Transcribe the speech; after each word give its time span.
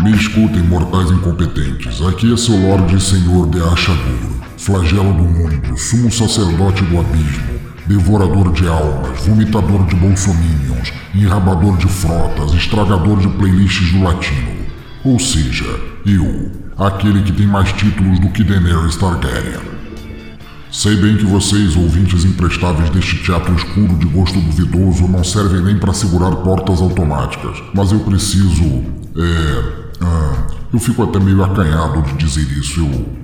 Me 0.00 0.12
escutem, 0.12 0.62
mortais 0.62 1.10
incompetentes. 1.10 2.00
Aqui 2.02 2.32
é 2.32 2.36
seu 2.36 2.56
Lorde 2.56 2.94
e 2.94 3.00
Senhor 3.00 3.50
de 3.50 3.60
Ashagur, 3.60 4.30
flagelo 4.56 5.12
do 5.12 5.24
mundo, 5.24 5.76
sumo 5.76 6.08
sacerdote 6.12 6.84
do 6.84 7.00
abismo, 7.00 7.58
devorador 7.84 8.52
de 8.52 8.68
almas, 8.68 9.26
vomitador 9.26 9.84
de 9.86 9.96
bolsominions, 9.96 10.92
enrabador 11.12 11.76
de 11.78 11.88
frotas, 11.88 12.54
estragador 12.54 13.18
de 13.18 13.26
playlists 13.26 13.90
do 13.90 14.04
latino. 14.04 14.68
Ou 15.04 15.18
seja, 15.18 15.66
eu, 16.06 16.52
aquele 16.78 17.20
que 17.22 17.32
tem 17.32 17.48
mais 17.48 17.72
títulos 17.72 18.20
do 18.20 18.28
que 18.30 18.44
Daenerys 18.44 18.94
Targaryen. 18.94 19.78
Sei 20.70 20.94
bem 20.94 21.16
que 21.16 21.24
vocês, 21.26 21.76
ouvintes 21.76 22.24
imprestáveis 22.24 22.88
deste 22.90 23.16
teatro 23.24 23.52
escuro 23.52 23.96
de 23.96 24.06
gosto 24.06 24.40
duvidoso, 24.40 25.08
não 25.08 25.24
servem 25.24 25.60
nem 25.62 25.76
para 25.76 25.92
segurar 25.92 26.36
portas 26.36 26.80
automáticas, 26.80 27.60
mas 27.74 27.90
eu 27.90 27.98
preciso. 27.98 28.84
É. 29.16 29.87
Ah, 30.00 30.46
eu 30.72 30.78
fico 30.78 31.02
até 31.02 31.18
meio 31.18 31.42
acanhado 31.42 32.02
de 32.02 32.14
dizer 32.14 32.46
isso. 32.58 32.80
Eu. 32.80 33.18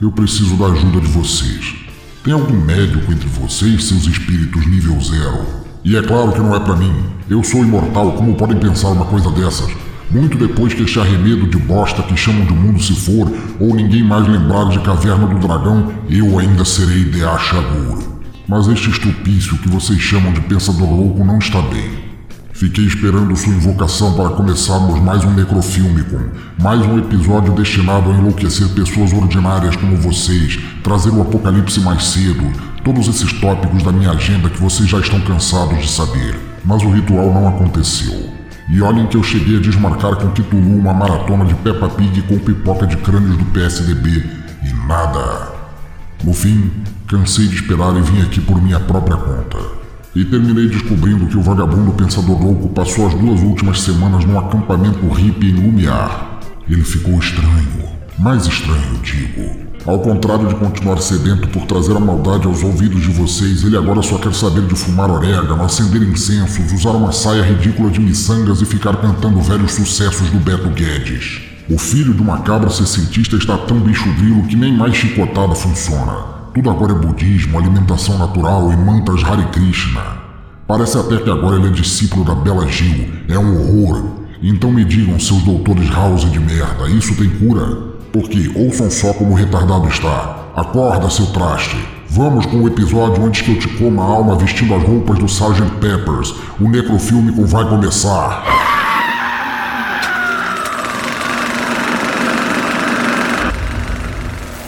Eu 0.00 0.12
preciso 0.12 0.56
da 0.56 0.66
ajuda 0.66 1.00
de 1.00 1.06
vocês. 1.06 1.76
Tem 2.24 2.32
algum 2.32 2.60
médico 2.60 3.12
entre 3.12 3.28
vocês, 3.28 3.84
seus 3.84 4.06
espíritos 4.06 4.66
nível 4.66 5.00
zero? 5.00 5.46
E 5.84 5.96
é 5.96 6.02
claro 6.02 6.32
que 6.32 6.40
não 6.40 6.54
é 6.54 6.60
para 6.60 6.76
mim. 6.76 6.92
Eu 7.28 7.42
sou 7.44 7.62
imortal, 7.62 8.12
como 8.12 8.34
podem 8.34 8.58
pensar 8.58 8.88
uma 8.88 9.04
coisa 9.04 9.30
dessas? 9.30 9.70
Muito 10.10 10.36
depois 10.36 10.74
que 10.74 10.82
este 10.82 10.98
arremedo 10.98 11.46
de 11.46 11.58
bosta 11.58 12.02
que 12.02 12.16
chamam 12.16 12.44
de 12.44 12.52
mundo 12.52 12.82
se 12.82 12.94
for, 12.94 13.30
ou 13.60 13.74
ninguém 13.74 14.02
mais 14.02 14.26
lembrar 14.28 14.68
de 14.68 14.78
Caverna 14.80 15.26
do 15.26 15.38
Dragão, 15.38 15.92
eu 16.08 16.38
ainda 16.38 16.64
serei 16.64 17.04
de 17.04 17.24
Achagur. 17.24 17.98
Mas 18.46 18.68
este 18.68 18.90
estupício 18.90 19.58
que 19.58 19.68
vocês 19.68 19.98
chamam 19.98 20.32
de 20.32 20.40
Pensador 20.42 20.88
Louco 20.88 21.24
não 21.24 21.38
está 21.38 21.62
bem. 21.62 22.13
Fiquei 22.54 22.84
esperando 22.84 23.34
sua 23.34 23.52
invocação 23.52 24.14
para 24.14 24.30
começarmos 24.30 25.00
mais 25.00 25.24
um 25.24 25.34
necrofilme 25.34 26.04
com 26.04 26.62
mais 26.62 26.86
um 26.86 26.98
episódio 27.00 27.52
destinado 27.52 28.08
a 28.08 28.14
enlouquecer 28.14 28.68
pessoas 28.68 29.12
ordinárias 29.12 29.74
como 29.74 29.96
vocês, 29.96 30.60
trazer 30.80 31.10
o 31.10 31.20
apocalipse 31.20 31.80
mais 31.80 32.04
cedo, 32.04 32.44
todos 32.84 33.08
esses 33.08 33.32
tópicos 33.40 33.82
da 33.82 33.90
minha 33.90 34.12
agenda 34.12 34.48
que 34.48 34.62
vocês 34.62 34.88
já 34.88 35.00
estão 35.00 35.20
cansados 35.22 35.80
de 35.80 35.90
saber. 35.90 36.38
Mas 36.64 36.80
o 36.84 36.90
ritual 36.90 37.34
não 37.34 37.48
aconteceu. 37.48 38.30
E 38.70 38.80
olhem 38.80 39.08
que 39.08 39.16
eu 39.16 39.22
cheguei 39.24 39.56
a 39.56 39.60
desmarcar 39.60 40.14
com 40.14 40.30
Kitulu 40.30 40.78
uma 40.78 40.94
maratona 40.94 41.44
de 41.44 41.54
Peppa 41.56 41.88
Pig 41.88 42.22
com 42.22 42.38
pipoca 42.38 42.86
de 42.86 42.96
crânios 42.98 43.36
do 43.36 43.44
PSDB 43.46 44.24
e 44.62 44.86
nada. 44.86 45.48
No 46.22 46.32
fim, 46.32 46.70
cansei 47.08 47.48
de 47.48 47.56
esperar 47.56 47.96
e 47.96 48.00
vim 48.00 48.22
aqui 48.22 48.40
por 48.40 48.62
minha 48.62 48.78
própria 48.78 49.16
conta. 49.16 49.83
E 50.14 50.24
terminei 50.24 50.68
descobrindo 50.68 51.26
que 51.26 51.36
o 51.36 51.42
vagabundo 51.42 51.90
pensador 51.92 52.40
louco 52.40 52.68
passou 52.68 53.08
as 53.08 53.14
duas 53.14 53.40
últimas 53.40 53.80
semanas 53.80 54.24
num 54.24 54.38
acampamento 54.38 55.08
hippie 55.08 55.50
em 55.50 55.54
Lumiar. 55.54 56.38
Ele 56.68 56.84
ficou 56.84 57.18
estranho. 57.18 57.94
Mais 58.16 58.46
estranho, 58.46 59.00
digo. 59.02 59.50
Ao 59.84 59.98
contrário 59.98 60.46
de 60.46 60.54
continuar 60.54 60.98
sedento 60.98 61.48
por 61.48 61.66
trazer 61.66 61.96
a 61.96 62.00
maldade 62.00 62.46
aos 62.46 62.62
ouvidos 62.62 63.02
de 63.02 63.10
vocês, 63.10 63.64
ele 63.64 63.76
agora 63.76 64.02
só 64.02 64.16
quer 64.16 64.32
saber 64.32 64.62
de 64.66 64.76
fumar 64.76 65.10
orégano, 65.10 65.64
acender 65.64 66.02
incensos, 66.02 66.72
usar 66.72 66.90
uma 66.90 67.10
saia 67.10 67.42
ridícula 67.42 67.90
de 67.90 68.00
miçangas 68.00 68.62
e 68.62 68.66
ficar 68.66 68.96
cantando 68.96 69.42
velhos 69.42 69.72
sucessos 69.72 70.30
do 70.30 70.38
Beto 70.38 70.70
Guedes. 70.70 71.42
O 71.68 71.76
filho 71.76 72.14
de 72.14 72.22
uma 72.22 72.38
cabra 72.38 72.70
sessentista 72.70 73.34
está 73.36 73.58
tão 73.58 73.80
bicho 73.80 74.10
grilo 74.14 74.44
que 74.44 74.54
nem 74.54 74.72
mais 74.76 74.94
chicotada 74.94 75.56
funciona. 75.56 76.33
Tudo 76.54 76.70
agora 76.70 76.92
é 76.92 76.94
budismo, 76.94 77.58
alimentação 77.58 78.16
natural 78.16 78.72
e 78.72 78.76
mantras 78.76 79.24
Hare 79.24 79.44
Krishna. 79.46 80.00
Parece 80.68 80.96
até 80.96 81.16
que 81.16 81.28
agora 81.28 81.56
ele 81.56 81.66
é 81.66 81.70
discípulo 81.72 82.24
da 82.24 82.32
Bela 82.32 82.68
Gil. 82.68 83.08
É 83.28 83.36
um 83.36 83.56
horror. 83.60 84.04
Então 84.40 84.70
me 84.70 84.84
digam, 84.84 85.18
seus 85.18 85.42
doutores 85.42 85.90
House 85.90 86.30
de 86.30 86.38
merda, 86.38 86.88
isso 86.88 87.16
tem 87.16 87.28
cura? 87.28 87.76
Porque 88.12 88.52
ouçam 88.54 88.88
só 88.88 89.12
como 89.14 89.32
o 89.32 89.34
retardado 89.34 89.88
está. 89.88 90.52
Acorda, 90.54 91.10
seu 91.10 91.26
traste. 91.26 91.76
Vamos 92.08 92.46
com 92.46 92.58
o 92.58 92.68
episódio 92.68 93.26
antes 93.26 93.42
que 93.42 93.50
eu 93.50 93.58
te 93.58 93.66
coma 93.76 94.04
a 94.04 94.06
alma 94.06 94.36
vestindo 94.36 94.74
as 94.74 94.82
roupas 94.84 95.18
do 95.18 95.26
Sgt. 95.26 95.60
Peppers. 95.80 96.34
O 96.60 96.68
necrofílmico 96.68 97.44
vai 97.44 97.68
começar. 97.68 98.83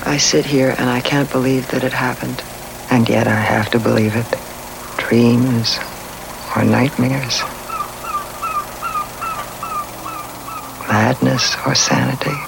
I 0.09 0.19
sit 0.19 0.47
here 0.47 0.73
and 0.79 0.89
I 0.89 1.01
can't 1.01 1.29
believe 1.33 1.69
that 1.73 1.83
it 1.83 1.93
happened. 1.93 2.41
And 2.93 3.09
yet 3.09 3.27
I 3.27 3.35
have 3.35 3.71
to 3.71 3.81
believe 3.81 4.15
it. 4.15 4.27
Dreams 4.97 5.81
or 6.55 6.63
nightmares. 6.63 7.43
Madness 10.89 11.57
or 11.67 11.75
sanity. 11.75 12.39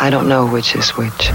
I 0.00 0.08
don't 0.10 0.26
know 0.26 0.46
which 0.46 0.74
is 0.74 0.96
which. 0.96 1.30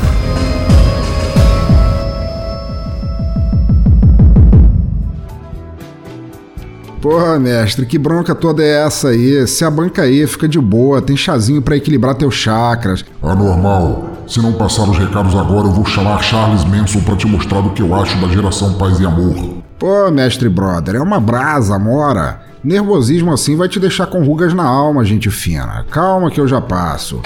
Porra, 6.99 7.37
mestre, 7.37 7.85
que 7.85 7.99
bronca 7.99 8.33
toda 8.33 8.63
é 8.63 8.83
essa 8.83 9.09
aí? 9.09 9.45
Se 9.45 9.63
abanca 9.63 10.01
aí, 10.01 10.25
fica 10.25 10.47
de 10.47 10.59
boa, 10.59 11.01
tem 11.03 11.15
chazinho 11.15 11.61
para 11.61 11.75
equilibrar 11.75 12.15
teus 12.15 12.33
chakras. 12.33 13.05
Anormal. 13.21 14.12
Se 14.27 14.41
não 14.41 14.53
passar 14.53 14.89
os 14.89 14.97
recados 14.97 15.35
agora, 15.35 15.67
eu 15.67 15.71
vou 15.71 15.85
chamar 15.85 16.23
Charles 16.23 16.63
Manson 16.65 17.01
para 17.01 17.15
te 17.15 17.27
mostrar 17.27 17.59
o 17.59 17.71
que 17.71 17.81
eu 17.81 17.93
acho 17.93 18.17
da 18.19 18.27
geração 18.27 18.73
Paz 18.75 18.99
e 18.99 19.05
Amor. 19.05 19.63
Pô, 19.77 20.09
mestre 20.11 20.47
brother, 20.47 20.95
é 20.95 21.01
uma 21.01 21.19
brasa, 21.19 21.77
mora. 21.77 22.41
Nervosismo 22.63 23.33
assim 23.33 23.57
vai 23.57 23.67
te 23.67 23.79
deixar 23.79 24.07
com 24.07 24.23
rugas 24.23 24.53
na 24.53 24.63
alma, 24.63 25.03
gente 25.03 25.29
fina. 25.29 25.85
Calma 25.91 26.31
que 26.31 26.39
eu 26.39 26.47
já 26.47 26.61
passo. 26.61 27.21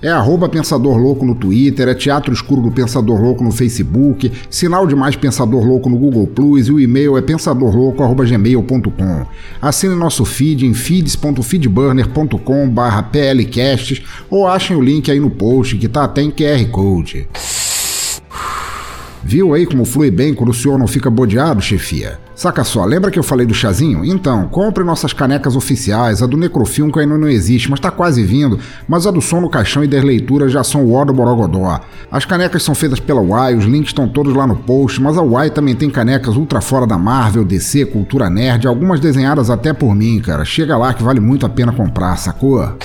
É 0.00 0.08
arroba 0.08 0.48
Pensador 0.48 0.96
Louco 0.96 1.26
no 1.26 1.34
Twitter, 1.34 1.88
é 1.88 1.94
Teatro 1.94 2.32
Escuro 2.32 2.62
do 2.62 2.70
Pensador 2.70 3.20
Louco 3.20 3.42
no 3.42 3.50
Facebook, 3.50 4.30
Sinal 4.48 4.86
de 4.86 4.94
Mais 4.94 5.16
Pensador 5.16 5.64
Louco 5.64 5.90
no 5.90 5.98
Google 5.98 6.24
Plus 6.26 6.68
e 6.68 6.72
o 6.72 6.78
e-mail 6.78 7.18
é 7.18 7.22
pensadorlouco.gmail.com. 7.22 9.26
Assine 9.60 9.96
nosso 9.96 10.24
feed 10.24 10.64
em 10.64 10.74
feeds.feedburner.com 10.74 12.68
barra 12.68 13.02
plcasts 13.02 14.00
ou 14.30 14.46
achem 14.46 14.76
o 14.76 14.80
link 14.80 15.10
aí 15.10 15.18
no 15.18 15.30
post 15.30 15.76
que 15.76 15.88
tá 15.88 16.04
até 16.04 16.22
em 16.22 16.30
QR 16.30 16.64
Code. 16.70 17.26
Viu 19.22 19.52
aí 19.52 19.66
como 19.66 19.84
flui 19.84 20.10
bem 20.10 20.32
quando 20.32 20.50
o 20.50 20.54
senhor 20.54 20.78
não 20.78 20.86
fica 20.86 21.10
bodeado, 21.10 21.60
chefia? 21.60 22.18
Saca 22.34 22.62
só, 22.62 22.84
lembra 22.84 23.10
que 23.10 23.18
eu 23.18 23.22
falei 23.22 23.44
do 23.44 23.52
chazinho? 23.52 24.04
Então, 24.04 24.46
compre 24.48 24.84
nossas 24.84 25.12
canecas 25.12 25.56
oficiais, 25.56 26.22
a 26.22 26.26
do 26.26 26.36
Necrofilm 26.36 26.88
que 26.88 27.00
ainda 27.00 27.18
não 27.18 27.28
existe, 27.28 27.68
mas 27.68 27.80
tá 27.80 27.90
quase 27.90 28.22
vindo, 28.22 28.60
mas 28.86 29.08
a 29.08 29.10
do 29.10 29.20
Som 29.20 29.40
no 29.40 29.50
Caixão 29.50 29.82
e 29.82 29.88
das 29.88 30.04
leituras 30.04 30.52
já 30.52 30.62
são 30.62 30.84
o 30.84 30.92
ó 30.92 31.04
do 31.04 31.12
Borogodó. 31.12 31.80
As 32.10 32.24
canecas 32.24 32.62
são 32.62 32.76
feitas 32.76 33.00
pela 33.00 33.20
Uai, 33.20 33.56
os 33.56 33.64
links 33.64 33.90
estão 33.90 34.08
todos 34.08 34.34
lá 34.34 34.46
no 34.46 34.54
post, 34.54 35.02
mas 35.02 35.18
a 35.18 35.22
Uai 35.22 35.50
também 35.50 35.74
tem 35.74 35.90
canecas 35.90 36.36
ultra 36.36 36.60
fora 36.60 36.86
da 36.86 36.96
Marvel, 36.96 37.44
DC, 37.44 37.86
Cultura 37.86 38.30
Nerd, 38.30 38.68
algumas 38.68 39.00
desenhadas 39.00 39.50
até 39.50 39.72
por 39.72 39.92
mim, 39.94 40.20
cara. 40.20 40.44
Chega 40.44 40.76
lá 40.76 40.94
que 40.94 41.02
vale 41.02 41.18
muito 41.18 41.44
a 41.44 41.48
pena 41.48 41.72
comprar, 41.72 42.16
sacou? 42.18 42.76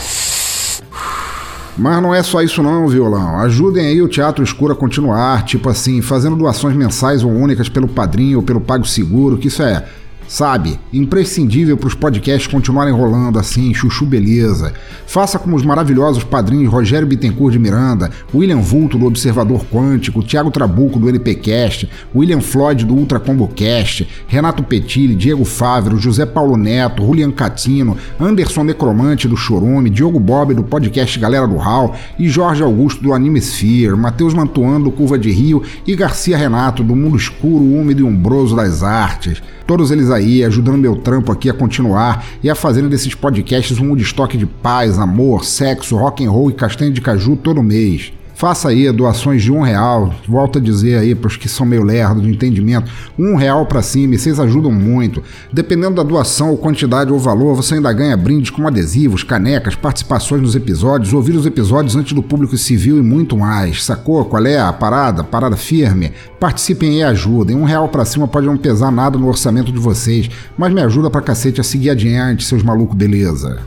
Mas 1.77 2.01
não 2.01 2.13
é 2.13 2.21
só 2.21 2.41
isso 2.41 2.61
não, 2.61 2.87
violão. 2.87 3.39
Ajudem 3.39 3.87
aí 3.87 4.01
o 4.01 4.07
Teatro 4.07 4.43
Escuro 4.43 4.73
a 4.73 4.75
continuar, 4.75 5.43
tipo 5.43 5.69
assim, 5.69 6.01
fazendo 6.01 6.35
doações 6.35 6.75
mensais 6.75 7.23
ou 7.23 7.31
únicas 7.31 7.67
pelo 7.67 7.87
padrinho 7.87 8.37
ou 8.37 8.43
pelo 8.43 8.61
Pago 8.61 8.85
Seguro, 8.85 9.37
que 9.37 9.47
isso 9.47 9.63
é 9.63 9.83
Sabe, 10.33 10.79
imprescindível 10.91 11.77
para 11.77 11.89
os 11.89 11.93
podcasts 11.93 12.51
continuarem 12.51 12.91
rolando 12.91 13.37
assim, 13.37 13.71
chuchu 13.71 14.03
beleza. 14.03 14.73
Faça 15.05 15.37
como 15.37 15.55
os 15.55 15.63
maravilhosos 15.63 16.23
padrinhos 16.23 16.73
Rogério 16.73 17.07
Bittencourt 17.07 17.53
de 17.53 17.59
Miranda, 17.59 18.09
William 18.33 18.57
Vulto 18.57 18.97
do 18.97 19.05
Observador 19.05 19.63
Quântico, 19.71 20.23
Thiago 20.23 20.49
Trabuco 20.49 20.97
do 20.97 21.07
NPcast, 21.07 21.87
William 22.15 22.41
Floyd 22.41 22.83
do 22.83 22.95
Ultra 22.95 23.19
Combo 23.19 23.47
Cast, 23.47 24.09
Renato 24.25 24.63
Petilli, 24.63 25.13
Diego 25.13 25.45
Fávero, 25.45 25.99
José 25.99 26.25
Paulo 26.25 26.57
Neto, 26.57 27.05
Julian 27.05 27.29
Catino, 27.29 27.95
Anderson 28.19 28.63
Necromante 28.63 29.27
do 29.27 29.37
Chorume, 29.37 29.91
Diogo 29.91 30.19
Bob 30.19 30.55
do 30.55 30.63
podcast 30.63 31.19
Galera 31.19 31.47
do 31.47 31.57
Hall 31.57 31.95
e 32.17 32.27
Jorge 32.27 32.63
Augusto 32.63 33.03
do 33.03 33.13
Anime 33.13 33.39
Sphere, 33.39 33.95
Matheus 33.95 34.33
Mantuano 34.33 34.85
do 34.85 34.91
Curva 34.91 35.19
de 35.19 35.29
Rio 35.29 35.61
e 35.85 35.95
Garcia 35.95 36.35
Renato 36.35 36.83
do 36.83 36.95
Mundo 36.95 37.17
Escuro, 37.17 37.63
Úmido 37.63 38.01
e 38.01 38.03
Umbroso 38.03 38.55
das 38.55 38.81
Artes. 38.81 39.39
Todos 39.65 39.91
eles 39.91 40.09
aí 40.09 40.22
ajudando 40.43 40.77
meu 40.77 40.95
trampo 40.95 41.31
aqui 41.31 41.49
a 41.49 41.53
continuar 41.53 42.25
e 42.41 42.49
a 42.49 42.55
fazendo 42.55 42.89
desses 42.89 43.13
podcasts 43.13 43.79
um 43.79 43.95
estoque 43.97 44.37
de 44.37 44.45
paz, 44.45 44.97
amor, 44.97 45.43
sexo, 45.43 45.95
rock 45.95 46.25
and 46.25 46.31
roll 46.31 46.49
e 46.49 46.53
castanha 46.53 46.91
de 46.91 47.01
caju 47.01 47.35
todo 47.35 47.61
mês. 47.61 48.13
Faça 48.33 48.69
aí 48.69 48.91
doações 48.91 49.41
de 49.41 49.51
um 49.51 49.61
real. 49.61 50.13
Volto 50.27 50.57
a 50.57 50.61
dizer 50.61 50.97
aí 50.97 51.15
para 51.15 51.27
os 51.27 51.37
que 51.37 51.47
são 51.47 51.65
meio 51.65 51.83
lerdos 51.83 52.23
de 52.23 52.29
entendimento, 52.29 52.91
um 53.17 53.35
real 53.35 53.65
para 53.65 53.81
cima. 53.81 54.15
E 54.15 54.17
vocês 54.19 54.39
ajudam 54.39 54.71
muito. 54.71 55.23
Dependendo 55.51 55.95
da 55.95 56.03
doação, 56.03 56.49
ou 56.49 56.57
quantidade 56.57 57.11
ou 57.11 57.19
valor, 57.19 57.55
você 57.55 57.75
ainda 57.75 57.91
ganha 57.93 58.17
brindes 58.17 58.49
como 58.49 58.67
adesivos, 58.67 59.23
canecas, 59.23 59.75
participações 59.75 60.41
nos 60.41 60.55
episódios, 60.55 61.13
ouvir 61.13 61.35
os 61.35 61.45
episódios 61.45 61.95
antes 61.95 62.13
do 62.13 62.23
público 62.23 62.57
civil 62.57 62.97
e 62.97 63.01
muito 63.01 63.37
mais. 63.37 63.83
Sacou? 63.83 64.25
Qual 64.25 64.45
é 64.45 64.59
a 64.59 64.73
parada? 64.73 65.23
Parada 65.23 65.55
firme. 65.55 66.11
Participem 66.39 66.99
e 66.99 67.03
ajudem. 67.03 67.55
Um 67.55 67.63
real 67.63 67.87
para 67.87 68.05
cima 68.05 68.27
pode 68.27 68.47
não 68.47 68.57
pesar 68.57 68.91
nada 68.91 69.17
no 69.17 69.27
orçamento 69.27 69.71
de 69.71 69.79
vocês, 69.79 70.29
mas 70.57 70.73
me 70.73 70.81
ajuda 70.81 71.09
pra 71.09 71.21
cacete 71.21 71.61
a 71.61 71.63
seguir 71.63 71.91
adiante, 71.91 72.43
seus 72.43 72.63
malucos, 72.63 72.97
beleza? 72.97 73.59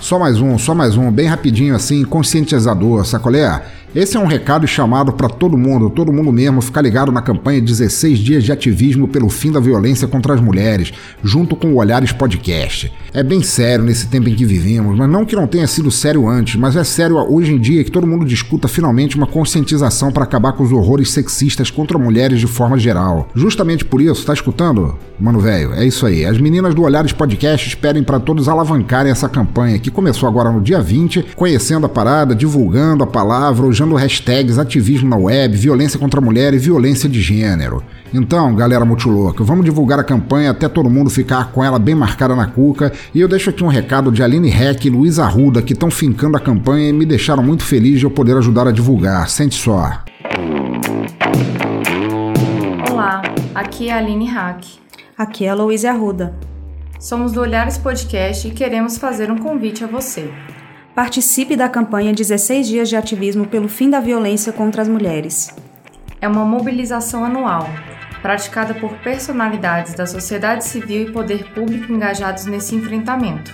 Só 0.00 0.18
mais 0.18 0.40
um, 0.40 0.56
só 0.56 0.74
mais 0.74 0.96
um, 0.96 1.10
bem 1.10 1.26
rapidinho 1.26 1.74
assim, 1.74 2.04
conscientizador, 2.04 3.04
sacolé? 3.04 3.60
Esse 3.96 4.14
é 4.14 4.20
um 4.20 4.26
recado 4.26 4.66
chamado 4.66 5.10
para 5.10 5.26
todo 5.26 5.56
mundo, 5.56 5.88
todo 5.88 6.12
mundo 6.12 6.30
mesmo, 6.30 6.60
ficar 6.60 6.82
ligado 6.82 7.10
na 7.10 7.22
campanha 7.22 7.62
16 7.62 8.18
Dias 8.18 8.44
de 8.44 8.52
Ativismo 8.52 9.08
pelo 9.08 9.30
Fim 9.30 9.50
da 9.50 9.58
Violência 9.58 10.06
contra 10.06 10.34
as 10.34 10.40
Mulheres, 10.42 10.92
junto 11.24 11.56
com 11.56 11.68
o 11.68 11.76
Olhares 11.76 12.12
Podcast. 12.12 12.92
É 13.14 13.22
bem 13.22 13.42
sério 13.42 13.82
nesse 13.82 14.08
tempo 14.08 14.28
em 14.28 14.34
que 14.34 14.44
vivemos, 14.44 14.98
mas 14.98 15.08
não 15.08 15.24
que 15.24 15.34
não 15.34 15.46
tenha 15.46 15.66
sido 15.66 15.90
sério 15.90 16.28
antes, 16.28 16.56
mas 16.56 16.76
é 16.76 16.84
sério 16.84 17.16
hoje 17.16 17.54
em 17.54 17.58
dia 17.58 17.82
que 17.82 17.90
todo 17.90 18.06
mundo 18.06 18.26
discuta 18.26 18.68
finalmente 18.68 19.16
uma 19.16 19.26
conscientização 19.26 20.12
para 20.12 20.24
acabar 20.24 20.52
com 20.52 20.62
os 20.62 20.72
horrores 20.72 21.08
sexistas 21.08 21.70
contra 21.70 21.96
mulheres 21.96 22.38
de 22.38 22.46
forma 22.46 22.78
geral. 22.78 23.30
Justamente 23.34 23.82
por 23.82 24.02
isso, 24.02 24.26
tá 24.26 24.34
escutando? 24.34 24.94
Mano, 25.18 25.40
velho, 25.40 25.72
é 25.72 25.86
isso 25.86 26.04
aí. 26.04 26.26
As 26.26 26.36
meninas 26.36 26.74
do 26.74 26.82
Olhares 26.82 27.14
Podcast 27.14 27.66
esperem 27.66 28.02
para 28.02 28.20
todos 28.20 28.46
alavancarem 28.46 29.10
essa 29.10 29.26
campanha 29.26 29.78
que 29.78 29.90
começou 29.90 30.28
agora 30.28 30.52
no 30.52 30.60
dia 30.60 30.82
20, 30.82 31.28
conhecendo 31.34 31.86
a 31.86 31.88
parada, 31.88 32.34
divulgando 32.34 33.02
a 33.02 33.06
palavra, 33.06 33.64
usando 33.86 33.94
hashtags 33.94 34.58
ativismo 34.58 35.08
na 35.08 35.16
web, 35.16 35.56
violência 35.56 35.98
contra 35.98 36.20
a 36.20 36.22
mulher 36.22 36.52
e 36.52 36.58
violência 36.58 37.08
de 37.08 37.20
gênero. 37.20 37.82
Então, 38.12 38.54
galera 38.54 38.84
muito 38.84 39.08
louca, 39.08 39.44
vamos 39.44 39.64
divulgar 39.64 39.98
a 39.98 40.04
campanha 40.04 40.50
até 40.50 40.68
todo 40.68 40.90
mundo 40.90 41.08
ficar 41.08 41.52
com 41.52 41.62
ela 41.62 41.78
bem 41.78 41.94
marcada 41.94 42.34
na 42.34 42.46
cuca. 42.46 42.92
E 43.14 43.20
eu 43.20 43.28
deixo 43.28 43.50
aqui 43.50 43.62
um 43.62 43.68
recado 43.68 44.10
de 44.10 44.22
Aline 44.22 44.50
Heck 44.50 44.86
e 44.86 44.90
Luiz 44.90 45.18
Arruda 45.18 45.62
que 45.62 45.72
estão 45.72 45.90
fincando 45.90 46.36
a 46.36 46.40
campanha 46.40 46.88
e 46.88 46.92
me 46.92 47.06
deixaram 47.06 47.42
muito 47.42 47.62
feliz 47.62 48.00
de 48.00 48.06
eu 48.06 48.10
poder 48.10 48.36
ajudar 48.36 48.66
a 48.66 48.72
divulgar. 48.72 49.28
Sente 49.28 49.54
só. 49.54 50.02
Olá, 52.90 53.22
aqui 53.54 53.88
é 53.88 53.92
a 53.92 53.98
Aline 53.98 54.26
Hack. 54.26 54.64
Aqui 55.16 55.44
é 55.44 55.50
a 55.50 55.54
Luísa 55.54 55.90
Arruda. 55.90 56.34
Somos 56.98 57.32
do 57.32 57.40
Olhares 57.40 57.78
Podcast 57.78 58.48
e 58.48 58.50
queremos 58.50 58.98
fazer 58.98 59.30
um 59.30 59.38
convite 59.38 59.84
a 59.84 59.86
você. 59.86 60.30
Participe 60.96 61.56
da 61.56 61.68
campanha 61.68 62.10
16 62.10 62.66
Dias 62.66 62.88
de 62.88 62.96
Ativismo 62.96 63.46
pelo 63.46 63.68
Fim 63.68 63.90
da 63.90 64.00
Violência 64.00 64.50
contra 64.50 64.80
as 64.80 64.88
Mulheres. 64.88 65.54
É 66.22 66.26
uma 66.26 66.42
mobilização 66.42 67.22
anual, 67.22 67.68
praticada 68.22 68.72
por 68.72 68.90
personalidades 69.00 69.92
da 69.92 70.06
sociedade 70.06 70.64
civil 70.64 71.02
e 71.02 71.12
poder 71.12 71.52
público 71.52 71.92
engajados 71.92 72.46
nesse 72.46 72.74
enfrentamento. 72.74 73.52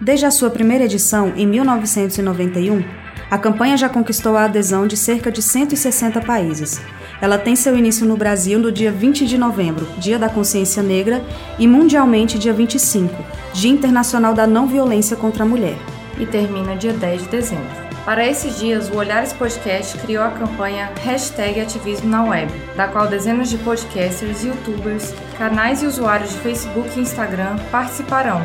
Desde 0.00 0.26
a 0.26 0.30
sua 0.30 0.48
primeira 0.48 0.84
edição, 0.84 1.32
em 1.36 1.44
1991, 1.44 2.84
a 3.28 3.36
campanha 3.36 3.76
já 3.76 3.88
conquistou 3.88 4.36
a 4.36 4.44
adesão 4.44 4.86
de 4.86 4.96
cerca 4.96 5.28
de 5.28 5.42
160 5.42 6.20
países. 6.20 6.80
Ela 7.20 7.36
tem 7.36 7.56
seu 7.56 7.76
início 7.76 8.06
no 8.06 8.16
Brasil 8.16 8.60
no 8.60 8.70
dia 8.70 8.92
20 8.92 9.26
de 9.26 9.36
novembro, 9.36 9.88
Dia 9.98 10.20
da 10.20 10.28
Consciência 10.28 10.84
Negra, 10.84 11.20
e 11.58 11.66
mundialmente 11.66 12.38
dia 12.38 12.52
25, 12.52 13.12
Dia 13.52 13.72
Internacional 13.72 14.34
da 14.34 14.46
Não 14.46 14.68
Violência 14.68 15.16
contra 15.16 15.42
a 15.42 15.46
Mulher 15.46 15.76
e 16.18 16.26
termina 16.26 16.76
dia 16.76 16.92
10 16.92 17.22
de 17.22 17.28
dezembro. 17.28 17.86
Para 18.04 18.24
esses 18.24 18.60
dias, 18.60 18.88
o 18.88 18.96
Olhares 18.96 19.32
Podcast 19.32 19.98
criou 19.98 20.22
a 20.22 20.30
campanha 20.30 20.92
Hashtag 21.02 21.60
Ativismo 21.60 22.08
na 22.08 22.22
Web, 22.22 22.52
da 22.76 22.86
qual 22.86 23.08
dezenas 23.08 23.50
de 23.50 23.58
podcasters, 23.58 24.44
youtubers, 24.44 25.12
canais 25.36 25.82
e 25.82 25.86
usuários 25.86 26.30
de 26.30 26.38
Facebook 26.38 26.88
e 26.96 27.02
Instagram 27.02 27.56
participarão, 27.72 28.40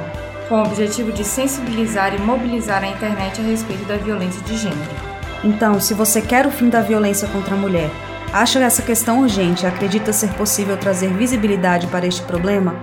com 0.50 0.56
o 0.56 0.64
objetivo 0.64 1.12
de 1.12 1.24
sensibilizar 1.24 2.16
e 2.16 2.20
mobilizar 2.20 2.84
a 2.84 2.88
internet 2.88 3.40
a 3.40 3.44
respeito 3.44 3.86
da 3.86 3.98
violência 3.98 4.42
de 4.42 4.58
gênero. 4.58 5.12
Então, 5.44 5.80
se 5.80 5.94
você 5.94 6.22
quer 6.22 6.48
o 6.48 6.52
fim 6.52 6.68
da 6.68 6.82
violência 6.82 7.28
contra 7.28 7.54
a 7.54 7.58
mulher, 7.58 7.92
acha 8.34 8.58
essa 8.60 8.82
questão 8.82 9.22
urgente 9.22 9.64
e 9.64 9.68
acredita 9.68 10.12
ser 10.12 10.30
possível 10.34 10.76
trazer 10.76 11.10
visibilidade 11.14 11.86
para 11.86 12.08
este 12.08 12.24
problema, 12.24 12.76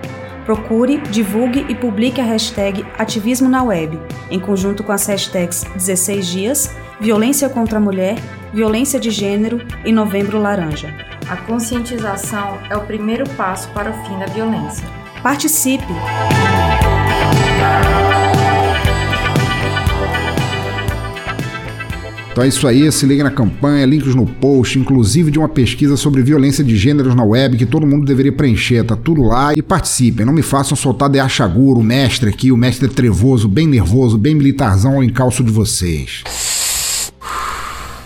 Procure, 0.49 0.97
divulgue 1.11 1.63
e 1.69 1.75
publique 1.75 2.19
a 2.19 2.23
hashtag 2.23 2.83
Ativismo 2.97 3.47
na 3.47 3.61
Web, 3.61 3.99
em 4.31 4.39
conjunto 4.39 4.83
com 4.83 4.91
as 4.91 5.05
hashtags 5.05 5.63
16 5.75 6.25
Dias, 6.25 6.75
Violência 6.99 7.47
contra 7.47 7.77
a 7.77 7.79
Mulher, 7.79 8.15
Violência 8.51 8.99
de 8.99 9.11
Gênero 9.11 9.61
e 9.85 9.91
Novembro 9.91 10.39
Laranja. 10.39 10.91
A 11.29 11.37
conscientização 11.37 12.57
é 12.67 12.75
o 12.75 12.81
primeiro 12.81 13.29
passo 13.37 13.69
para 13.73 13.91
o 13.91 14.05
fim 14.07 14.17
da 14.17 14.25
violência. 14.25 14.83
Participe! 15.21 15.93
Então 22.39 22.45
é 22.45 22.47
isso 22.47 22.65
aí, 22.69 22.89
se 22.89 23.05
liga 23.05 23.21
na 23.21 23.31
campanha, 23.31 23.85
links 23.85 24.15
no 24.15 24.25
post, 24.25 24.79
inclusive 24.79 25.29
de 25.29 25.37
uma 25.37 25.49
pesquisa 25.49 25.97
sobre 25.97 26.23
violência 26.23 26.63
de 26.63 26.77
gêneros 26.77 27.13
na 27.13 27.21
web 27.21 27.57
que 27.57 27.65
todo 27.65 27.85
mundo 27.85 28.05
deveria 28.05 28.31
preencher, 28.31 28.81
tá 28.85 28.95
tudo 28.95 29.23
lá 29.23 29.53
e 29.53 29.61
participem, 29.61 30.25
não 30.25 30.31
me 30.31 30.41
façam 30.41 30.77
soltar 30.77 31.09
de 31.09 31.19
achaguro, 31.19 31.81
o 31.81 31.83
mestre 31.83 32.29
aqui, 32.29 32.49
o 32.49 32.55
mestre 32.55 32.87
trevoso, 32.87 33.49
bem 33.49 33.67
nervoso, 33.67 34.17
bem 34.17 34.35
militarzão 34.35 34.93
ao 34.93 35.03
encalço 35.03 35.43
de 35.43 35.51
vocês. 35.51 36.23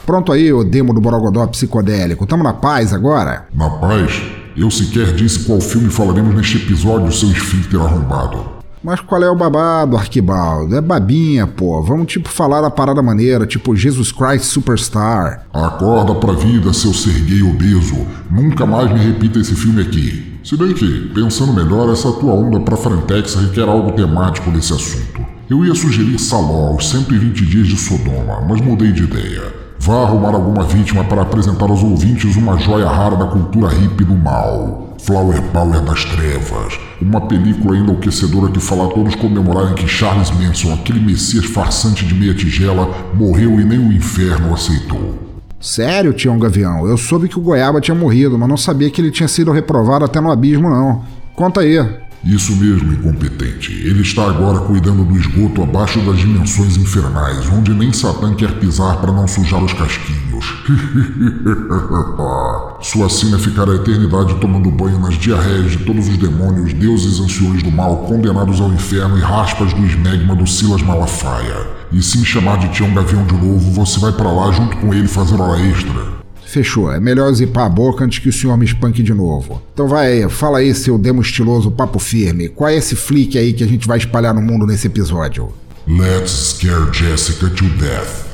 Pronto 0.03 0.31
aí, 0.31 0.51
o 0.51 0.63
demo 0.63 0.95
do 0.95 0.99
Borogodó 0.99 1.45
psicodélico, 1.45 2.25
tamo 2.25 2.43
na 2.43 2.53
paz 2.53 2.91
agora? 2.91 3.45
Na 3.53 3.69
paz? 3.69 4.19
Eu 4.57 4.71
sequer 4.71 5.13
disse 5.13 5.41
qual 5.41 5.61
filme 5.61 5.91
falaremos 5.91 6.33
neste 6.33 6.57
episódio, 6.57 7.13
seu 7.13 7.29
esfíncter 7.29 7.79
arrombado. 7.79 8.52
Mas 8.83 8.99
qual 8.99 9.23
é 9.23 9.29
o 9.29 9.35
babado, 9.35 9.95
Arquibaldo? 9.95 10.75
É 10.75 10.81
babinha, 10.81 11.47
pô. 11.47 11.81
Vamos 11.81 12.07
tipo 12.07 12.27
falar 12.27 12.61
da 12.61 12.69
parada 12.69 13.01
maneira, 13.01 13.47
tipo 13.47 13.75
Jesus 13.75 14.11
Christ 14.11 14.43
Superstar. 14.45 15.45
Acorda 15.53 16.13
pra 16.15 16.33
vida, 16.33 16.73
seu 16.73 16.93
ser 16.93 17.17
gay 17.21 17.41
obeso. 17.41 18.05
Nunca 18.29 18.65
mais 18.65 18.91
me 18.91 18.99
repita 18.99 19.39
esse 19.39 19.55
filme 19.55 19.81
aqui. 19.81 20.37
Se 20.43 20.57
bem 20.57 20.73
que, 20.73 21.11
pensando 21.15 21.53
melhor, 21.53 21.89
essa 21.93 22.11
tua 22.11 22.33
onda 22.33 22.59
pra 22.59 22.75
Frentex 22.75 23.35
requer 23.35 23.69
algo 23.69 23.93
temático 23.93 24.51
desse 24.51 24.73
assunto. 24.73 25.25
Eu 25.49 25.63
ia 25.63 25.73
sugerir 25.73 26.19
Saló, 26.19 26.75
os 26.75 26.89
120 26.89 27.45
dias 27.45 27.67
de 27.67 27.77
Sodoma, 27.77 28.41
mas 28.49 28.59
mudei 28.59 28.91
de 28.91 29.03
ideia. 29.03 29.53
Vá 29.79 30.03
arrumar 30.03 30.33
alguma 30.33 30.63
vítima 30.63 31.03
para 31.05 31.21
apresentar 31.21 31.69
aos 31.69 31.81
ouvintes 31.81 32.35
uma 32.35 32.57
joia 32.57 32.87
rara 32.87 33.15
da 33.15 33.27
cultura 33.27 33.69
hippie 33.69 34.03
do 34.03 34.15
mal. 34.15 34.82
Flower 35.03 35.41
Power 35.51 35.81
das 35.81 36.05
Trevas, 36.05 36.79
uma 37.01 37.19
película 37.27 37.75
enlouquecedora 37.75 38.49
que 38.49 38.59
fala 38.61 38.85
a 38.85 38.87
todos 38.87 39.15
comemorarem 39.15 39.75
que 39.75 39.85
Charles 39.85 40.31
Manson, 40.31 40.73
aquele 40.73 41.01
messias 41.01 41.43
farsante 41.43 42.05
de 42.05 42.13
meia 42.13 42.33
tigela, 42.33 42.89
morreu 43.13 43.59
e 43.59 43.65
nem 43.65 43.77
o 43.77 43.91
inferno 43.91 44.53
aceitou. 44.53 45.19
Sério, 45.59 46.13
Tião 46.13 46.39
Gavião? 46.39 46.87
Eu 46.87 46.95
soube 46.95 47.27
que 47.27 47.37
o 47.37 47.41
Goiaba 47.41 47.81
tinha 47.81 47.93
morrido, 47.93 48.39
mas 48.39 48.47
não 48.47 48.55
sabia 48.55 48.89
que 48.89 49.01
ele 49.01 49.11
tinha 49.11 49.27
sido 49.27 49.51
reprovado 49.51 50.05
até 50.05 50.21
no 50.21 50.31
abismo, 50.31 50.69
não. 50.69 51.03
Conta 51.35 51.59
aí. 51.59 51.77
Isso 52.23 52.55
mesmo, 52.55 52.93
incompetente. 52.93 53.73
Ele 53.73 54.01
está 54.01 54.25
agora 54.25 54.59
cuidando 54.59 55.03
do 55.03 55.17
esgoto 55.17 55.61
abaixo 55.61 55.99
das 55.99 56.19
dimensões 56.19 56.77
infernais, 56.77 57.49
onde 57.49 57.73
nem 57.73 57.91
Satã 57.91 58.33
quer 58.33 58.59
pisar 58.59 59.01
para 59.01 59.11
não 59.11 59.27
sujar 59.27 59.61
os 59.61 59.73
casquinhos. 59.73 60.23
Sua 62.81 63.09
sina 63.09 63.37
ficará 63.37 63.73
a 63.73 63.75
eternidade 63.75 64.35
tomando 64.35 64.71
banho 64.71 64.99
nas 64.99 65.15
diarreias 65.15 65.71
de 65.71 65.79
todos 65.79 66.07
os 66.07 66.17
demônios, 66.17 66.71
deuses 66.73 67.19
anciões 67.19 67.61
do 67.61 67.71
mal, 67.71 68.05
condenados 68.05 68.61
ao 68.61 68.71
inferno 68.71 69.17
e 69.17 69.21
raspas 69.21 69.73
do 69.73 69.85
esmegma 69.85 70.33
do 70.33 70.47
Silas 70.47 70.81
Malafaia. 70.81 71.67
E 71.91 72.01
se 72.01 72.17
me 72.17 72.25
chamar 72.25 72.57
de 72.57 72.69
Tião 72.69 72.93
Gavião 72.93 73.25
de 73.25 73.33
novo, 73.33 73.69
você 73.71 73.99
vai 73.99 74.13
para 74.13 74.31
lá 74.31 74.49
junto 74.51 74.77
com 74.77 74.93
ele 74.93 75.09
fazer 75.09 75.39
hora 75.39 75.61
extra. 75.61 76.22
Fechou, 76.53 76.91
é 76.91 76.99
melhor 76.99 77.33
zipar 77.33 77.65
a 77.65 77.69
boca 77.69 78.05
antes 78.05 78.19
que 78.19 78.29
o 78.29 78.31
senhor 78.31 78.55
me 78.55 78.63
espanque 78.63 79.01
de 79.01 79.11
novo. 79.11 79.59
Então 79.73 79.87
vai 79.87 80.21
aí, 80.21 80.29
fala 80.29 80.59
aí, 80.59 80.71
seu 80.75 80.99
demo 80.99 81.19
estiloso 81.19 81.71
papo 81.71 81.97
firme. 81.97 82.47
Qual 82.47 82.69
é 82.69 82.75
esse 82.75 82.95
flick 82.95 83.35
aí 83.39 83.53
que 83.53 83.63
a 83.63 83.67
gente 83.67 83.87
vai 83.87 83.97
espalhar 83.97 84.35
no 84.35 84.41
mundo 84.41 84.67
nesse 84.67 84.85
episódio? 84.85 85.51
Let's 85.87 86.29
scare 86.29 86.93
Jessica 86.93 87.49
to 87.49 87.65
death. 87.79 88.27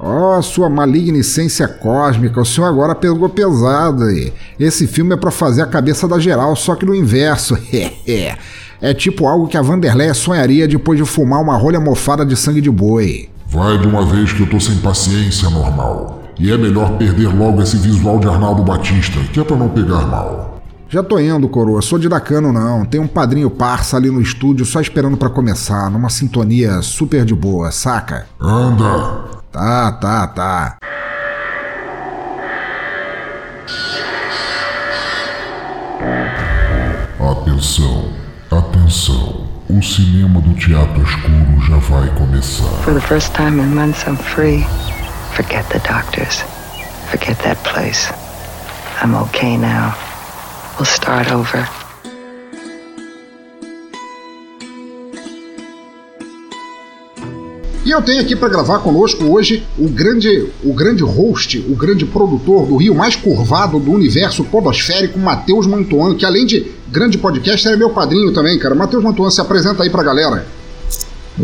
Oh, 0.00 0.42
sua 0.42 0.68
malignicência 0.68 1.68
cósmica, 1.68 2.40
o 2.40 2.44
senhor 2.44 2.66
agora 2.66 2.92
pegou 2.92 3.28
pesado 3.28 4.02
aí. 4.02 4.32
Esse 4.58 4.88
filme 4.88 5.14
é 5.14 5.16
para 5.16 5.30
fazer 5.30 5.62
a 5.62 5.66
cabeça 5.66 6.08
da 6.08 6.18
geral, 6.18 6.56
só 6.56 6.74
que 6.74 6.84
no 6.84 6.92
inverso. 6.92 7.56
é 8.82 8.94
tipo 8.94 9.28
algo 9.28 9.46
que 9.46 9.56
a 9.56 9.62
Vanderleia 9.62 10.12
sonharia 10.12 10.66
depois 10.66 10.98
de 10.98 11.04
fumar 11.04 11.40
uma 11.40 11.56
rolha 11.56 11.78
mofada 11.78 12.26
de 12.26 12.34
sangue 12.34 12.60
de 12.60 12.70
boi. 12.70 13.28
Vai 13.46 13.78
de 13.78 13.86
uma 13.86 14.04
vez 14.04 14.32
que 14.32 14.40
eu 14.40 14.50
tô 14.50 14.58
sem 14.58 14.74
paciência, 14.78 15.48
normal. 15.48 16.20
E 16.38 16.50
é 16.50 16.56
melhor 16.56 16.96
perder 16.96 17.28
logo 17.34 17.62
esse 17.62 17.76
visual 17.76 18.18
de 18.18 18.28
Arnaldo 18.28 18.62
Batista, 18.62 19.18
que 19.32 19.40
é 19.40 19.44
pra 19.44 19.56
não 19.56 19.68
pegar 19.68 20.06
mal. 20.06 20.60
Já 20.88 21.02
tô 21.04 21.18
indo, 21.20 21.48
coroa. 21.48 21.80
Sou 21.80 21.98
de 21.98 22.08
Dacano, 22.08 22.52
não. 22.52 22.84
Tem 22.84 23.00
um 23.00 23.06
padrinho 23.06 23.48
parça 23.48 23.96
ali 23.96 24.10
no 24.10 24.20
estúdio 24.20 24.66
só 24.66 24.80
esperando 24.80 25.16
para 25.16 25.30
começar, 25.30 25.88
numa 25.88 26.10
sintonia 26.10 26.82
super 26.82 27.24
de 27.24 27.34
boa, 27.34 27.70
saca? 27.70 28.26
Anda! 28.40 29.40
Tá, 29.52 29.92
tá, 29.92 30.26
tá. 30.26 30.76
Atenção, 37.20 38.08
atenção. 38.50 39.46
O 39.68 39.80
cinema 39.82 40.40
do 40.40 40.54
teatro 40.54 41.02
escuro 41.02 41.60
já 41.68 41.76
vai 41.76 42.08
começar. 42.16 42.64
For 42.82 42.94
the 42.94 43.00
first 43.00 43.32
time 43.34 43.60
in 43.60 43.74
months, 43.74 44.04
I'm 44.06 44.16
free. 44.16 44.66
Forget 45.34 45.68
the 45.70 45.78
doctors. 45.80 46.42
Forget 47.10 47.38
that 47.44 47.58
place. 47.64 48.12
I'm 49.00 49.14
okay 49.14 49.56
now. 49.56 49.96
We'll 50.76 50.86
start 50.86 51.30
over. 51.30 51.68
E 57.84 57.90
eu 57.92 58.02
tenho 58.02 58.20
aqui 58.20 58.36
para 58.36 58.48
gravar 58.48 58.78
conosco 58.80 59.24
hoje 59.24 59.66
o 59.78 59.88
grande, 59.88 60.48
o 60.62 60.72
grande 60.72 61.02
host, 61.02 61.58
o 61.68 61.74
grande 61.74 62.04
produtor 62.04 62.66
do 62.66 62.76
rio 62.76 62.94
mais 62.94 63.16
curvado 63.16 63.80
do 63.80 63.90
universo 63.90 64.44
podosférico, 64.44 65.18
Matheus 65.18 65.66
Mantuan, 65.66 66.14
que 66.14 66.24
além 66.24 66.46
de 66.46 66.70
grande 66.88 67.18
podcast, 67.18 67.66
é 67.66 67.76
meu 67.76 67.90
padrinho 67.90 68.32
também, 68.32 68.58
cara. 68.58 68.74
Matheus 68.74 69.02
Mantuan, 69.02 69.30
se 69.30 69.40
apresenta 69.40 69.82
aí 69.82 69.90
pra 69.90 70.02
galera. 70.02 70.46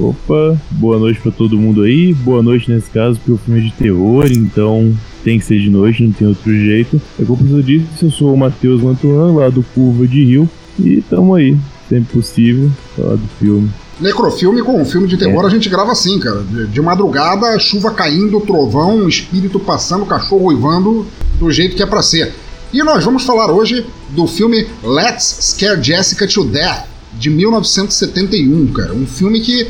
Opa, 0.01 0.61
boa 0.73 0.99
noite 0.99 1.21
para 1.21 1.33
todo 1.33 1.59
mundo 1.59 1.83
aí. 1.83 2.13
Boa 2.13 2.43
noite 2.43 2.71
nesse 2.71 2.91
caso, 2.91 3.19
porque 3.19 3.33
o 3.33 3.39
filme 3.39 3.61
é 3.61 3.65
de 3.65 3.73
terror, 3.73 4.27
então 4.31 4.95
tem 5.25 5.39
que 5.39 5.45
ser 5.45 5.59
de 5.59 5.71
noite, 5.71 6.03
não 6.03 6.13
tem 6.13 6.29
outro 6.29 6.53
jeito. 6.53 7.01
É 7.19 7.25
como 7.25 7.41
eu 7.49 7.63
disse, 7.63 7.87
eu 8.03 8.11
sou 8.11 8.35
o 8.35 8.37
Matheus 8.37 8.83
Mantuan, 8.83 9.33
lá 9.33 9.49
do 9.49 9.63
Curva 9.75 10.07
de 10.07 10.23
Rio, 10.23 10.49
e 10.79 11.01
tamo 11.09 11.35
aí, 11.35 11.57
sempre 11.89 12.13
possível, 12.13 12.71
falar 12.95 13.17
do 13.17 13.27
filme. 13.39 13.71
Necrofilme 13.99 14.63
com 14.63 14.81
um 14.81 14.85
filme 14.85 15.09
de 15.09 15.17
terror 15.17 15.45
é. 15.45 15.47
a 15.47 15.51
gente 15.51 15.71
grava 15.71 15.93
assim, 15.93 16.19
cara. 16.19 16.43
De, 16.43 16.67
de, 16.67 16.83
madrugada, 16.83 17.59
chuva 17.59 17.91
caindo, 17.91 18.41
trovão, 18.43 19.09
espírito 19.09 19.59
passando, 19.59 20.05
cachorro 20.05 20.49
uivando, 20.49 21.07
do 21.39 21.51
jeito 21.51 21.75
que 21.75 21.83
é 21.83 21.87
para 21.87 22.03
ser. 22.03 22.35
E 22.71 22.83
nós 22.83 23.03
vamos 23.03 23.25
falar 23.25 23.51
hoje 23.51 23.87
do 24.11 24.27
filme 24.27 24.67
Let's 24.85 25.55
Scare 25.55 25.83
Jessica 25.83 26.27
to 26.29 26.45
Death, 26.45 26.85
de 27.15 27.31
1971, 27.31 28.67
cara. 28.75 28.93
Um 28.93 29.07
filme 29.07 29.41
que 29.41 29.69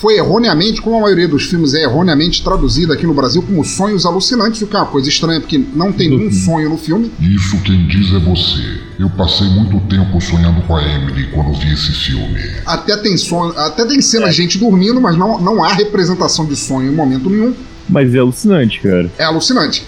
foi 0.00 0.16
erroneamente, 0.16 0.80
como 0.80 0.96
a 0.96 1.00
maioria 1.02 1.28
dos 1.28 1.44
filmes 1.44 1.74
é 1.74 1.82
erroneamente 1.82 2.42
traduzido 2.42 2.90
aqui 2.90 3.06
no 3.06 3.12
Brasil 3.12 3.42
como 3.42 3.62
Sonhos 3.62 4.06
Alucinantes, 4.06 4.62
o 4.62 4.66
que 4.66 4.74
é 4.74 4.78
uma 4.78 4.86
coisa 4.86 5.10
estranha, 5.10 5.40
porque 5.40 5.58
não 5.74 5.92
tem 5.92 6.08
nenhum 6.08 6.32
sonho 6.32 6.70
no 6.70 6.78
filme. 6.78 7.12
Isso 7.20 7.58
quem 7.58 7.86
diz 7.86 8.10
é 8.14 8.18
você. 8.18 8.80
Eu 8.98 9.10
passei 9.10 9.46
muito 9.48 9.78
tempo 9.88 10.18
sonhando 10.18 10.62
com 10.62 10.74
a 10.74 10.82
Emily 10.82 11.28
quando 11.30 11.52
vi 11.52 11.74
esse 11.74 11.92
filme. 11.92 12.40
Até 12.64 12.96
tem 12.96 13.14
sonho, 13.18 13.52
até 13.58 13.84
tem 13.84 14.00
cena 14.00 14.28
é. 14.28 14.32
gente 14.32 14.56
dormindo, 14.56 15.02
mas 15.02 15.18
não, 15.18 15.38
não 15.38 15.62
há 15.62 15.74
representação 15.74 16.46
de 16.46 16.56
sonho 16.56 16.90
em 16.90 16.94
momento 16.94 17.28
nenhum. 17.28 17.54
Mas 17.86 18.14
é 18.14 18.18
alucinante, 18.20 18.80
cara. 18.80 19.12
É 19.18 19.24
alucinante. 19.24 19.84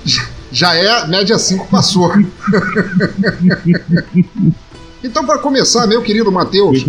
Já 0.53 0.75
é 0.75 1.07
média 1.07 1.39
5 1.39 1.69
passou. 1.69 2.13
então, 5.03 5.25
para 5.25 5.39
começar, 5.39 5.87
meu 5.87 6.03
querido 6.03 6.31
Matheus, 6.31 6.85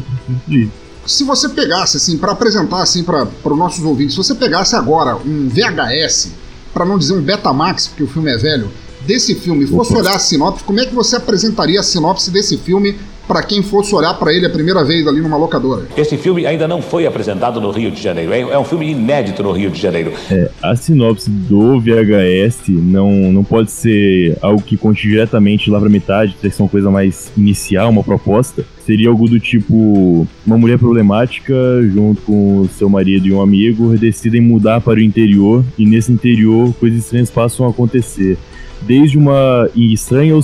se 1.05 1.23
você 1.23 1.49
pegasse, 1.49 1.97
assim, 1.97 2.17
para 2.17 2.31
apresentar, 2.31 2.81
assim, 2.81 3.03
para 3.03 3.27
os 3.43 3.57
nossos 3.57 3.83
ouvintes, 3.83 4.13
se 4.13 4.17
você 4.17 4.35
pegasse 4.35 4.75
agora 4.75 5.15
um 5.17 5.49
VHS, 5.49 6.31
para 6.73 6.85
não 6.85 6.97
dizer 6.97 7.13
um 7.13 7.21
Betamax, 7.21 7.87
porque 7.87 8.03
o 8.03 8.07
filme 8.07 8.31
é 8.31 8.37
velho, 8.37 8.71
desse 9.05 9.35
filme, 9.35 9.67
fosse 9.67 9.93
olhar 9.93 10.15
a 10.15 10.19
sinopse, 10.19 10.63
como 10.63 10.79
é 10.79 10.85
que 10.85 10.95
você 10.95 11.15
apresentaria 11.15 11.79
a 11.79 11.83
sinopse 11.83 12.31
desse 12.31 12.57
filme 12.57 12.97
para 13.27 13.41
quem 13.43 13.63
fosse 13.63 13.93
olhar 13.95 14.13
para 14.15 14.33
ele 14.33 14.45
a 14.45 14.49
primeira 14.49 14.83
vez 14.83 15.07
ali 15.07 15.21
numa 15.21 15.37
locadora. 15.37 15.87
Esse 15.95 16.17
filme 16.17 16.45
ainda 16.45 16.67
não 16.67 16.81
foi 16.81 17.05
apresentado 17.05 17.59
no 17.61 17.71
Rio 17.71 17.91
de 17.91 18.01
Janeiro. 18.01 18.33
É 18.33 18.59
um 18.59 18.63
filme 18.63 18.91
inédito 18.91 19.41
no 19.41 19.51
Rio 19.51 19.69
de 19.69 19.79
Janeiro. 19.79 20.13
É, 20.29 20.49
a 20.61 20.75
sinopse 20.75 21.29
do 21.29 21.79
VHS 21.79 22.69
não, 22.69 23.11
não 23.31 23.43
pode 23.43 23.71
ser 23.71 24.37
algo 24.41 24.61
que 24.61 24.77
conte 24.77 25.07
diretamente 25.07 25.69
lá 25.69 25.79
para 25.79 25.89
metade, 25.89 26.35
ter 26.41 26.49
que 26.49 26.55
ser 26.55 26.63
uma 26.63 26.69
coisa 26.69 26.91
mais 26.91 27.31
inicial, 27.37 27.89
uma 27.89 28.03
proposta. 28.03 28.65
Seria 28.85 29.09
algo 29.09 29.29
do 29.29 29.39
tipo: 29.39 30.27
uma 30.45 30.57
mulher 30.57 30.77
problemática, 30.77 31.53
junto 31.93 32.21
com 32.23 32.67
seu 32.77 32.89
marido 32.89 33.27
e 33.27 33.33
um 33.33 33.41
amigo, 33.41 33.97
decidem 33.97 34.41
mudar 34.41 34.81
para 34.81 34.99
o 34.99 35.01
interior, 35.01 35.63
e 35.77 35.85
nesse 35.85 36.11
interior 36.11 36.73
coisas 36.79 36.99
estranhas 36.99 37.31
passam 37.31 37.65
a 37.65 37.69
acontecer 37.69 38.37
desde 38.81 39.17
uma 39.17 39.69
estranha, 39.75 40.35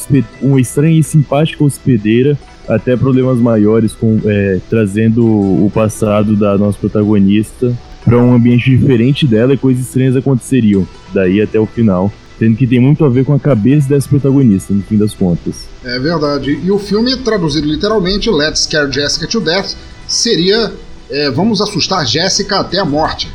uma 0.41 0.61
estranha 0.61 0.97
e 0.97 1.03
simpática 1.03 1.63
hospedeira 1.63 2.37
até 2.69 2.95
problemas 2.95 3.39
maiores, 3.39 3.93
com, 3.93 4.19
é, 4.25 4.59
trazendo 4.69 5.25
o 5.25 5.71
passado 5.73 6.35
da 6.35 6.57
nossa 6.57 6.77
protagonista 6.77 7.75
para 8.05 8.17
um 8.17 8.33
ambiente 8.33 8.69
diferente 8.69 9.27
dela 9.27 9.53
e 9.53 9.57
coisas 9.57 9.83
estranhas 9.85 10.15
aconteceriam, 10.15 10.87
daí 11.13 11.41
até 11.41 11.59
o 11.59 11.65
final. 11.65 12.11
Sendo 12.37 12.55
que 12.55 12.65
tem 12.65 12.79
muito 12.79 13.03
a 13.03 13.09
ver 13.09 13.25
com 13.25 13.33
a 13.33 13.39
cabeça 13.39 13.89
dessa 13.89 14.07
protagonista, 14.07 14.73
no 14.73 14.81
fim 14.83 14.97
das 14.97 15.13
contas. 15.13 15.67
É 15.83 15.99
verdade. 15.99 16.51
E 16.63 16.71
o 16.71 16.79
filme, 16.79 17.17
traduzido 17.17 17.67
literalmente, 17.67 18.29
Let's 18.29 18.61
Scare 18.61 18.89
Jessica 18.89 19.27
to 19.27 19.41
Death, 19.41 19.75
seria 20.07 20.71
é, 21.09 21.29
Vamos 21.31 21.59
assustar 21.59 22.05
Jessica 22.05 22.59
até 22.59 22.79
a 22.79 22.85
morte. 22.85 23.29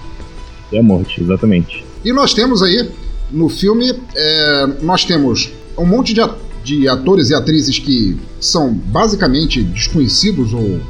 Até 0.69 0.79
a 0.79 0.83
morte, 0.83 1.21
exatamente. 1.21 1.85
E 2.05 2.13
nós 2.13 2.33
temos 2.33 2.63
aí, 2.63 2.89
no 3.31 3.49
filme, 3.49 3.93
é, 4.15 4.67
nós 4.81 5.05
temos 5.05 5.53
um 5.77 5.85
monte 5.85 6.15
de, 6.15 6.21
de 6.65 6.89
atores 6.89 7.29
e 7.29 7.35
atrizes 7.35 7.79
que 7.79 8.19
são 8.41 8.73
basicamente 8.73 9.63
desconhecidos 9.63 10.53
ou, 10.55 10.81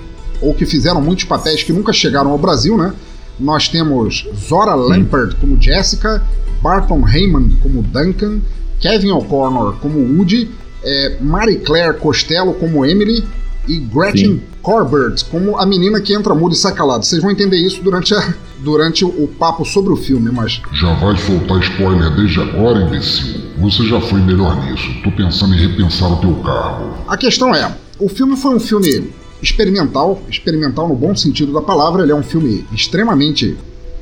ou 0.41 0.55
que 0.55 0.65
fizeram 0.65 1.03
muitos 1.03 1.25
papéis 1.25 1.63
que 1.63 1.73
nunca 1.73 1.93
chegaram 1.93 2.31
ao 2.31 2.39
Brasil, 2.39 2.79
né? 2.79 2.95
Nós 3.39 3.69
temos 3.69 4.27
Zora 4.49 4.75
Lampert 4.77 5.35
como 5.41 5.61
Jessica, 5.61 6.23
Barton 6.63 7.07
Heyman 7.07 7.51
como 7.61 7.83
Duncan, 7.83 8.41
Kevin 8.79 9.11
O'Connor 9.11 9.75
como 9.81 9.99
Woody, 9.99 10.49
é, 10.85 11.17
Mary 11.21 11.57
Claire 11.57 11.99
Costello 11.99 12.55
como 12.55 12.87
Emily 12.87 13.25
e 13.67 13.79
Gretchen 13.79 14.35
Sim. 14.35 14.43
Corbett 14.63 15.25
como 15.25 15.59
a 15.59 15.67
menina 15.67 16.01
que 16.01 16.15
entra 16.15 16.35
muda 16.35 16.55
e 16.55 16.59
sai 16.59 16.73
calada. 16.73 17.03
Vocês 17.03 17.21
vão 17.21 17.31
entender 17.31 17.57
isso 17.57 17.83
durante, 17.83 18.15
a, 18.15 18.35
durante 18.61 19.05
o 19.05 19.29
papo 19.39 19.65
sobre 19.65 19.93
o 19.93 19.97
filme, 19.97 20.31
mas. 20.31 20.61
Já 20.73 20.95
vai 20.95 21.17
soltar 21.17 21.61
spoiler 21.61 22.15
desde 22.15 22.41
agora, 22.41 22.83
imbecil? 22.83 23.44
Você 23.59 23.87
já 23.87 24.01
foi 24.01 24.21
melhor 24.21 24.57
nisso. 24.65 24.89
Tô 25.03 25.11
pensando 25.13 25.55
em 25.55 25.59
repensar 25.59 26.13
o 26.13 26.17
teu 26.17 26.35
carro. 26.37 26.95
A 27.07 27.17
questão 27.17 27.55
é: 27.55 27.73
o 27.99 28.09
filme 28.09 28.37
foi 28.37 28.55
um 28.57 28.61
filme 28.61 29.11
experimental, 29.43 30.21
experimental 30.29 30.89
no 30.89 30.95
bom 30.95 31.15
sentido 31.15 31.53
da 31.53 31.63
palavra. 31.63 32.03
Ele 32.03 32.13
é 32.13 32.15
um 32.15 32.23
filme 32.23 32.65
extremamente 32.73 33.57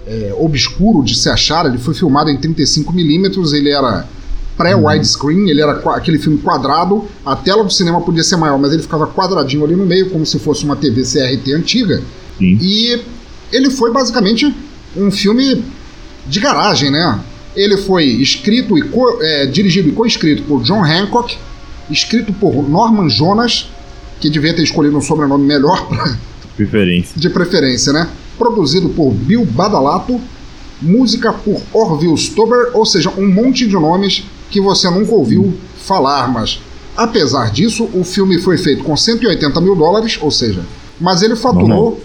é, 0.06 0.35
obscuro 0.38 1.02
de 1.02 1.16
se 1.16 1.28
achar. 1.28 1.66
Ele 1.66 1.78
foi 1.78 1.94
filmado 1.94 2.30
em 2.30 2.38
35mm, 2.38 3.52
ele 3.52 3.71
era 3.71 4.06
pré-widescreen, 4.56 5.49
ele 5.50 5.61
era 5.61 5.73
aquele 5.94 6.18
filme 6.18 6.38
quadrado. 6.38 7.04
A 7.25 7.37
tela 7.37 7.64
do 7.64 7.73
cinema 7.73 8.00
podia 8.00 8.23
ser 8.23 8.37
maior, 8.37 8.59
mas 8.59 8.73
ele 8.73 8.82
ficava 8.82 9.06
quadradinho 9.06 9.64
ali 9.64 9.76
no 9.76 9.85
meio, 9.85 10.11
como 10.11 10.25
se 10.25 10.38
fosse 10.38 10.64
uma 10.64 10.76
TV 10.76 11.02
CRT 11.02 11.52
antiga. 11.52 12.02
Sim. 12.38 12.59
E 12.61 13.00
ele 13.52 13.71
foi 13.71 13.92
basicamente 13.92 14.54
um 14.97 15.11
filme 15.11 15.64
de 16.26 16.40
garagem, 16.40 16.90
né? 16.90 17.21
Ele 17.54 17.76
foi 17.76 18.04
escrito 18.04 18.78
e 18.78 18.82
co, 18.82 19.18
é, 19.23 19.47
dirigido 19.47 19.88
e 19.88 19.92
co-escrito 19.92 20.42
por 20.44 20.62
John 20.62 20.85
Hancock, 20.85 21.37
escrito 21.90 22.32
por 22.32 22.68
Norman 22.68 23.09
Jonas, 23.09 23.68
que 24.21 24.30
devia 24.30 24.54
ter 24.54 24.62
escolhido 24.62 24.97
um 24.97 25.00
sobrenome 25.00 25.44
melhor 25.44 25.87
preferência. 26.56 27.12
de 27.14 27.28
preferência, 27.28 27.92
né? 27.92 28.09
Produzido 28.38 28.88
por 28.90 29.12
Bill 29.12 29.44
Badalato, 29.44 30.21
música 30.80 31.32
por 31.32 31.61
Orville 31.73 32.16
Stober, 32.16 32.71
ou 32.75 32.87
seja, 32.87 33.11
um 33.16 33.28
monte 33.28 33.66
de 33.66 33.75
nomes 33.75 34.25
que 34.50 34.61
você 34.61 34.88
nunca 34.90 35.12
ouviu 35.12 35.54
falar, 35.78 36.28
mas 36.32 36.61
apesar 36.97 37.50
disso, 37.50 37.88
o 37.94 38.04
filme 38.04 38.38
foi 38.38 38.59
feito 38.59 38.82
com 38.85 38.97
180 38.97 39.61
mil 39.61 39.75
dólares, 39.75 40.18
ou 40.21 40.30
seja, 40.30 40.62
mas 41.00 41.23
ele 41.23 41.37
faturou 41.37 42.00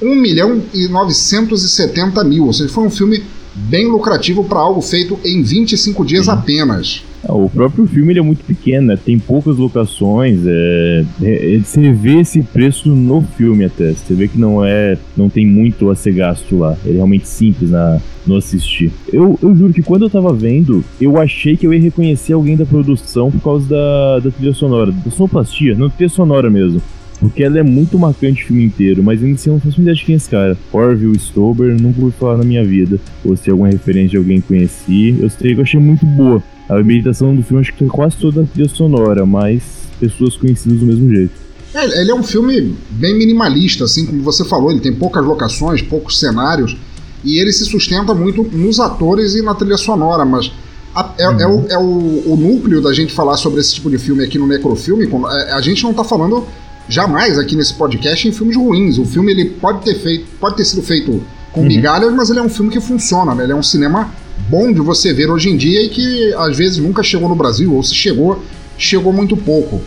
1 0.00 0.14
milhão 0.16 0.62
e 0.72 0.88
970 0.88 2.24
mil, 2.24 2.46
ou 2.46 2.52
seja, 2.52 2.68
foi 2.68 2.84
um 2.84 2.90
filme 2.90 3.22
bem 3.54 3.86
lucrativo 3.86 4.44
para 4.44 4.58
algo 4.58 4.80
feito 4.80 5.18
em 5.24 5.42
25 5.42 6.04
dias 6.04 6.28
apenas. 6.28 7.04
Ah, 7.24 7.34
o 7.34 7.48
próprio 7.48 7.86
filme 7.86 8.12
ele 8.12 8.18
é 8.18 8.22
muito 8.22 8.44
pequeno, 8.44 8.88
né? 8.88 8.98
tem 9.02 9.18
poucas 9.18 9.56
locações. 9.56 10.40
É, 10.44 11.04
é, 11.22 11.54
é, 11.54 11.58
você 11.58 11.92
vê 11.92 12.20
esse 12.20 12.42
preço 12.42 12.88
no 12.88 13.22
filme 13.22 13.64
até. 13.64 13.92
Você 13.92 14.14
vê 14.14 14.26
que 14.26 14.38
não 14.38 14.64
é, 14.64 14.98
não 15.16 15.28
tem 15.28 15.46
muito 15.46 15.88
a 15.90 15.94
ser 15.94 16.12
gasto 16.14 16.58
lá. 16.58 16.76
Ele 16.84 16.94
é 16.94 16.96
realmente 16.96 17.28
simples 17.28 17.70
na, 17.70 18.00
no 18.26 18.36
assistir. 18.36 18.90
Eu, 19.12 19.38
eu 19.40 19.54
juro 19.54 19.72
que 19.72 19.82
quando 19.82 20.02
eu 20.02 20.10
tava 20.10 20.32
vendo, 20.32 20.84
eu 21.00 21.18
achei 21.18 21.56
que 21.56 21.66
eu 21.66 21.72
ia 21.72 21.80
reconhecer 21.80 22.32
alguém 22.32 22.56
da 22.56 22.66
produção 22.66 23.30
por 23.30 23.40
causa 23.40 23.68
da, 23.68 24.18
da 24.18 24.30
trilha 24.30 24.54
sonora, 24.54 24.90
da 24.90 25.10
sonoplastia, 25.10 25.74
não 25.76 25.88
trilha 25.88 26.08
sonora 26.08 26.50
mesmo. 26.50 26.82
Porque 27.22 27.44
ela 27.44 27.56
é 27.56 27.62
muito 27.62 27.96
marcante 27.96 28.42
o 28.42 28.46
filme 28.48 28.64
inteiro, 28.64 29.00
mas 29.00 29.22
ainda 29.22 29.36
assim 29.36 29.48
eu 29.48 29.54
não 29.54 29.60
faço 29.60 29.80
ideia 29.80 29.94
de 29.94 30.04
quem 30.04 30.14
é 30.14 30.16
esse 30.16 30.28
cara. 30.28 30.58
Orville 30.72 31.16
Stober, 31.16 31.80
nunca 31.80 32.02
ouvi 32.02 32.12
falar 32.18 32.38
na 32.38 32.42
minha 32.42 32.64
vida. 32.64 32.98
Ou 33.24 33.36
se 33.36 33.48
é 33.48 33.52
alguma 33.52 33.70
referência 33.70 34.10
de 34.10 34.16
alguém 34.16 34.40
que 34.40 34.48
conheci. 34.48 35.16
Eu 35.20 35.30
sei 35.30 35.54
que 35.54 35.60
eu 35.60 35.62
achei 35.62 35.78
muito 35.78 36.04
boa. 36.04 36.42
A 36.68 36.82
meditação 36.82 37.32
do 37.32 37.40
filme 37.44 37.60
acho 37.60 37.72
que 37.72 37.78
tem 37.78 37.86
quase 37.86 38.16
toda 38.16 38.42
a 38.42 38.44
trilha 38.44 38.68
sonora, 38.68 39.24
mas 39.24 39.62
pessoas 40.00 40.36
conhecidas 40.36 40.80
do 40.80 40.86
mesmo 40.86 41.08
jeito. 41.14 41.32
É, 41.72 42.00
ele 42.00 42.10
é 42.10 42.14
um 42.14 42.24
filme 42.24 42.76
bem 42.90 43.16
minimalista, 43.16 43.84
assim 43.84 44.04
como 44.04 44.20
você 44.20 44.44
falou, 44.44 44.72
ele 44.72 44.80
tem 44.80 44.92
poucas 44.92 45.24
locações, 45.24 45.80
poucos 45.80 46.18
cenários, 46.18 46.76
e 47.22 47.38
ele 47.38 47.52
se 47.52 47.64
sustenta 47.64 48.12
muito 48.12 48.42
nos 48.42 48.80
atores 48.80 49.36
e 49.36 49.42
na 49.42 49.54
trilha 49.54 49.76
sonora, 49.76 50.24
mas 50.24 50.52
a, 50.94 51.14
é, 51.18 51.28
uhum. 51.28 51.40
é, 51.40 51.46
o, 51.46 51.66
é 51.70 51.78
o, 51.78 52.32
o, 52.32 52.36
núcleo 52.36 52.82
da 52.82 52.92
gente 52.92 53.14
falar 53.14 53.36
sobre 53.36 53.60
esse 53.60 53.74
tipo 53.74 53.88
de 53.88 53.96
filme 53.96 54.22
aqui 54.22 54.38
no 54.38 54.46
Necrofilme. 54.46 55.08
É, 55.30 55.52
a 55.52 55.60
gente 55.60 55.82
não 55.82 55.92
está 55.92 56.04
falando 56.04 56.46
jamais 56.88 57.38
aqui 57.38 57.56
nesse 57.56 57.74
podcast 57.74 58.26
em 58.26 58.32
filmes 58.32 58.56
ruins. 58.56 58.98
O 58.98 59.04
filme 59.04 59.32
ele 59.32 59.46
pode 59.46 59.84
ter 59.84 59.94
feito, 59.94 60.26
pode 60.38 60.56
ter 60.56 60.64
sido 60.64 60.82
feito 60.82 61.22
com 61.52 61.60
uhum. 61.60 61.66
migalhas, 61.66 62.12
mas 62.12 62.30
ele 62.30 62.38
é 62.38 62.42
um 62.42 62.48
filme 62.48 62.70
que 62.70 62.80
funciona, 62.80 63.34
né? 63.34 63.44
Ele 63.44 63.52
é 63.52 63.56
um 63.56 63.62
cinema 63.62 64.10
bom 64.48 64.72
de 64.72 64.80
você 64.80 65.12
ver 65.12 65.30
hoje 65.30 65.50
em 65.50 65.56
dia 65.56 65.82
e 65.82 65.88
que 65.88 66.34
às 66.34 66.56
vezes 66.56 66.78
nunca 66.78 67.02
chegou 67.02 67.28
no 67.28 67.34
Brasil, 67.34 67.72
ou 67.74 67.82
se 67.82 67.94
chegou, 67.94 68.42
chegou 68.76 69.12
muito 69.12 69.36
pouco. 69.36 69.80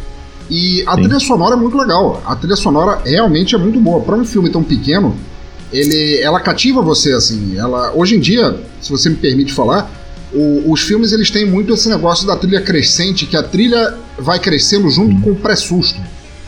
E 0.50 0.84
a 0.86 0.96
Sim. 0.96 1.02
trilha 1.04 1.20
sonora 1.20 1.56
é 1.56 1.58
muito 1.58 1.78
legal. 1.78 2.22
A 2.26 2.36
trilha 2.36 2.56
sonora 2.56 3.02
realmente 3.04 3.56
é 3.56 3.58
muito 3.58 3.80
boa. 3.80 4.02
Para 4.02 4.16
um 4.16 4.24
filme 4.24 4.50
tão 4.50 4.64
pequeno, 4.64 5.16
ele, 5.74 6.20
ela 6.22 6.40
cativa 6.40 6.82
você 6.82 7.14
assim. 7.14 7.58
Ela, 7.58 7.92
hoje 7.96 8.16
em 8.16 8.20
dia, 8.20 8.60
se 8.80 8.92
você 8.92 9.10
me 9.10 9.16
permite 9.16 9.52
falar, 9.52 9.92
o, 10.32 10.72
os 10.72 10.82
filmes 10.82 11.12
eles 11.12 11.32
têm 11.32 11.46
muito 11.46 11.74
esse 11.74 11.90
negócio 11.90 12.28
da 12.28 12.36
trilha 12.36 12.62
crescente, 12.62 13.26
que 13.26 13.36
a 13.36 13.42
trilha 13.42 13.98
vai 14.20 14.40
crescendo 14.40 14.90
junto 14.90 15.16
uhum. 15.16 15.22
com 15.22 15.32
o 15.32 15.36
pré-susto. 15.36 16.00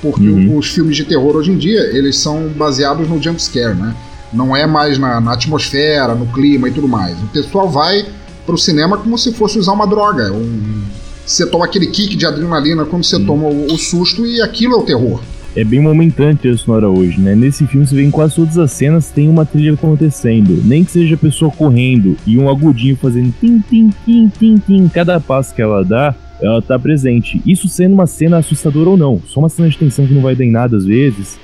Porque 0.01 0.27
uhum. 0.27 0.57
os 0.57 0.67
filmes 0.67 0.95
de 0.95 1.03
terror 1.03 1.35
hoje 1.35 1.51
em 1.51 1.57
dia, 1.57 1.79
eles 1.95 2.17
são 2.17 2.49
baseados 2.49 3.07
no 3.07 3.21
jump 3.21 3.41
scare, 3.41 3.75
né? 3.75 3.95
Não 4.31 4.55
é 4.55 4.67
mais 4.67 4.99
na, 4.99 5.19
na 5.19 5.33
atmosfera, 5.33 6.13
no 6.13 6.27
clima 6.27 6.67
e 6.67 6.71
tudo 6.71 6.87
mais. 6.87 7.17
O 7.21 7.27
pessoal 7.27 7.69
vai 7.69 8.05
pro 8.45 8.57
cinema 8.57 8.97
como 8.97 9.17
se 9.17 9.33
fosse 9.33 9.57
usar 9.57 9.73
uma 9.73 9.87
droga. 9.87 10.31
Um, 10.31 10.83
você 11.25 11.45
toma 11.45 11.65
aquele 11.65 11.87
kick 11.87 12.15
de 12.15 12.25
adrenalina 12.25 12.85
quando 12.85 13.03
você 13.03 13.19
toma 13.19 13.47
o, 13.47 13.65
o, 13.65 13.77
susto 13.77 14.25
e 14.25 14.41
aquilo 14.41 14.75
é 14.75 14.77
o 14.77 14.83
terror. 14.83 15.21
É 15.55 15.63
bem 15.63 15.81
momentante 15.81 16.47
a 16.47 16.55
sonora 16.55 16.87
hoje, 16.87 17.19
né? 17.19 17.35
Nesse 17.35 17.65
filme 17.67 17.85
você 17.85 17.95
vê 17.95 18.03
em 18.03 18.11
quase 18.11 18.35
todas 18.35 18.57
as 18.57 18.71
cenas 18.71 19.09
tem 19.09 19.27
uma 19.27 19.45
trilha 19.45 19.73
acontecendo. 19.73 20.61
Nem 20.63 20.83
que 20.83 20.91
seja 20.91 21.15
a 21.15 21.17
pessoa 21.17 21.51
correndo 21.51 22.15
e 22.25 22.37
um 22.37 22.49
agudinho 22.49 22.95
fazendo 22.95 23.33
tim, 23.41 23.59
tim, 23.67 23.89
tim, 24.05 24.29
tim, 24.29 24.57
tim. 24.57 24.87
Cada 24.87 25.19
passo 25.19 25.53
que 25.53 25.61
ela 25.61 25.83
dá, 25.83 26.15
ela 26.41 26.61
tá 26.61 26.77
presente. 26.77 27.41
Isso 27.45 27.67
sendo 27.67 27.93
uma 27.93 28.07
cena 28.07 28.37
assustadora 28.37 28.89
ou 28.89 28.97
não. 28.97 29.21
Só 29.27 29.39
uma 29.39 29.49
cena 29.49 29.69
de 29.69 29.77
tensão 29.77 30.05
que 30.05 30.13
não 30.13 30.21
vai 30.21 30.35
dar 30.35 30.45
em 30.45 30.51
nada 30.51 30.77
às 30.77 30.85
vezes 30.85 31.39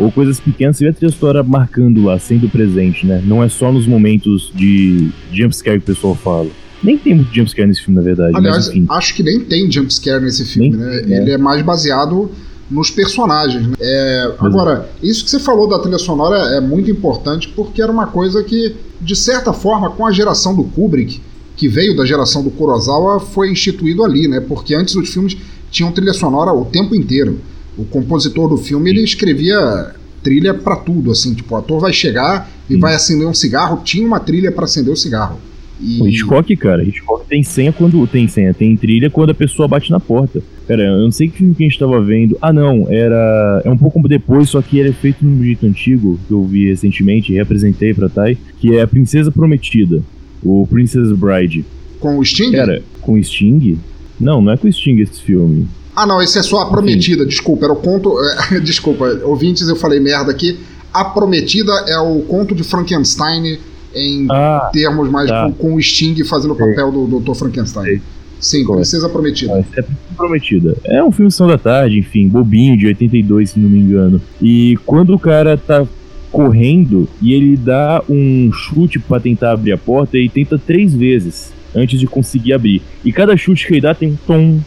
ou 0.00 0.10
coisas 0.10 0.40
pequenas, 0.40 0.76
você 0.76 0.84
vê 0.84 0.90
a 0.90 0.92
trilha 0.94 1.12
sonora 1.12 1.42
marcando 1.42 2.02
lá, 2.04 2.18
sendo 2.18 2.48
presente, 2.48 3.06
né? 3.06 3.22
Não 3.24 3.44
é 3.44 3.48
só 3.48 3.70
nos 3.70 3.86
momentos 3.86 4.50
de 4.54 5.10
jumpscare 5.30 5.78
que 5.78 5.84
o 5.90 5.94
pessoal 5.94 6.14
fala. 6.14 6.48
Nem 6.82 6.96
tem 6.96 7.14
muito 7.14 7.34
jumpscare 7.34 7.68
nesse 7.68 7.82
filme, 7.82 7.96
na 7.96 8.02
verdade. 8.02 8.34
Aliás, 8.34 8.74
mas, 8.74 8.90
acho 8.90 9.14
que 9.14 9.22
nem 9.22 9.40
tem 9.40 9.70
jumpscare 9.70 10.22
nesse 10.22 10.46
filme, 10.46 10.70
nem, 10.70 10.78
né? 10.78 11.02
É. 11.06 11.20
Ele 11.20 11.32
é 11.32 11.38
mais 11.38 11.60
baseado 11.62 12.30
nos 12.70 12.90
personagens. 12.90 13.66
Né? 13.66 13.74
É, 13.78 14.34
agora, 14.38 14.88
isso 15.02 15.22
que 15.24 15.30
você 15.30 15.38
falou 15.38 15.68
da 15.68 15.78
trilha 15.78 15.98
sonora 15.98 16.56
é 16.56 16.60
muito 16.60 16.90
importante 16.90 17.48
porque 17.54 17.82
era 17.82 17.92
uma 17.92 18.06
coisa 18.06 18.42
que, 18.42 18.74
de 19.00 19.14
certa 19.14 19.52
forma, 19.52 19.90
com 19.90 20.06
a 20.06 20.12
geração 20.12 20.54
do 20.54 20.64
Kubrick, 20.64 21.20
que 21.60 21.68
veio 21.68 21.94
da 21.94 22.04
geração 22.04 22.42
do 22.42 22.50
Kurosawa, 22.50 23.20
foi 23.20 23.52
instituído 23.52 24.02
ali, 24.02 24.26
né? 24.26 24.40
Porque 24.40 24.74
antes 24.74 24.96
os 24.96 25.08
filmes 25.10 25.36
tinham 25.70 25.92
trilha 25.92 26.12
sonora 26.12 26.52
o 26.52 26.64
tempo 26.64 26.94
inteiro 26.94 27.38
o 27.80 27.84
compositor 27.84 28.48
do 28.48 28.56
filme 28.56 28.90
ele 28.90 29.02
escrevia 29.02 29.94
trilha 30.22 30.52
para 30.52 30.76
tudo, 30.76 31.10
assim, 31.10 31.32
tipo, 31.32 31.54
o 31.54 31.56
ator 31.56 31.80
vai 31.80 31.92
chegar 31.92 32.50
e 32.68 32.74
Sim. 32.74 32.80
vai 32.80 32.94
acender 32.94 33.26
um 33.26 33.32
cigarro, 33.32 33.80
tinha 33.82 34.06
uma 34.06 34.20
trilha 34.20 34.52
para 34.52 34.64
acender 34.64 34.92
o 34.92 34.96
cigarro. 34.96 35.38
E... 35.80 36.02
O 36.02 36.06
Hitchcock, 36.06 36.54
cara, 36.56 36.84
Hitchcock 36.84 37.26
tem 37.26 37.42
senha 37.42 37.72
quando 37.72 38.06
tem 38.06 38.28
senha, 38.28 38.52
tem 38.52 38.76
trilha 38.76 39.08
quando 39.08 39.30
a 39.30 39.34
pessoa 39.34 39.66
bate 39.66 39.90
na 39.90 39.98
porta. 39.98 40.42
Pera, 40.66 40.82
eu 40.82 41.00
não 41.00 41.10
sei 41.10 41.28
que 41.28 41.38
filme 41.38 41.54
que 41.54 41.64
a 41.64 41.68
gente 41.68 41.78
tava 41.78 41.98
vendo. 42.02 42.36
Ah, 42.42 42.52
não, 42.52 42.86
era 42.90 43.62
é 43.64 43.70
um 43.70 43.78
pouco 43.78 44.06
depois, 44.06 44.50
só 44.50 44.60
que 44.60 44.78
ele 44.78 44.90
é 44.90 44.92
feito 44.92 45.24
num 45.24 45.42
jeito 45.42 45.64
antigo 45.64 46.20
que 46.28 46.34
eu 46.34 46.44
vi 46.44 46.68
recentemente, 46.68 47.32
representei 47.32 47.94
para 47.94 48.10
Thay, 48.10 48.36
que 48.58 48.76
é 48.76 48.82
a 48.82 48.86
Princesa 48.86 49.32
Prometida, 49.32 50.02
o 50.42 50.66
Princess 50.66 51.12
Bride. 51.12 51.64
Com 51.98 52.18
o 52.18 52.24
Sting? 52.24 52.52
Cara, 52.52 52.82
com 53.00 53.12
o 53.12 53.22
Sting? 53.22 53.78
Não, 54.18 54.40
não 54.40 54.52
é 54.52 54.56
com 54.56 54.68
o 54.68 54.72
Sting 54.72 55.00
esse 55.00 55.20
filme. 55.20 55.68
Ah, 55.94 56.06
não, 56.06 56.22
esse 56.22 56.38
é 56.38 56.42
só 56.42 56.60
a 56.60 56.66
Prometida, 56.66 57.26
desculpa, 57.26 57.64
era 57.64 57.72
o 57.72 57.76
conto. 57.76 58.14
É, 58.52 58.60
desculpa, 58.60 59.04
ouvintes, 59.24 59.68
eu 59.68 59.76
falei 59.76 60.00
merda 60.00 60.30
aqui. 60.30 60.58
A 60.92 61.04
Prometida 61.04 61.72
é 61.88 61.98
o 61.98 62.20
conto 62.22 62.54
de 62.54 62.64
Frankenstein 62.64 63.58
em 63.94 64.26
ah, 64.30 64.70
termos 64.72 65.10
mais 65.10 65.28
tá. 65.28 65.44
com, 65.44 65.52
com, 65.52 65.74
o 65.74 65.82
Sting 65.82 66.22
fazendo 66.24 66.52
o 66.52 66.56
papel 66.56 66.90
do 66.92 67.20
Dr. 67.20 67.34
Frankenstein. 67.34 68.00
Sim, 68.40 68.64
Princesa 68.64 69.08
Prometida. 69.08 69.52
é 69.52 69.62
Princesa 69.62 69.88
Prometida. 70.16 70.76
É 70.84 71.04
um 71.04 71.12
filme 71.12 71.30
São 71.30 71.46
da 71.46 71.58
Tarde, 71.58 71.98
enfim, 71.98 72.26
bobinho, 72.28 72.76
de 72.76 72.86
82, 72.86 73.50
se 73.50 73.60
não 73.60 73.68
me 73.68 73.78
engano. 73.78 74.20
E 74.40 74.78
quando 74.86 75.14
o 75.14 75.18
cara 75.18 75.58
tá 75.58 75.86
correndo 76.30 77.08
e 77.20 77.34
ele 77.34 77.56
dá 77.56 78.02
um 78.08 78.50
chute 78.52 78.98
para 78.98 79.20
tentar 79.20 79.52
abrir 79.52 79.72
a 79.72 79.78
porta 79.78 80.16
e 80.16 80.28
tenta 80.28 80.58
três 80.58 80.94
vezes 80.94 81.52
antes 81.74 81.98
de 81.98 82.06
conseguir 82.06 82.52
abrir. 82.52 82.82
E 83.04 83.12
cada 83.12 83.36
chute 83.36 83.66
que 83.66 83.74
ele 83.74 83.80
dá 83.80 83.94
tem 83.94 84.10
um 84.10 84.16
tom, 84.26 84.60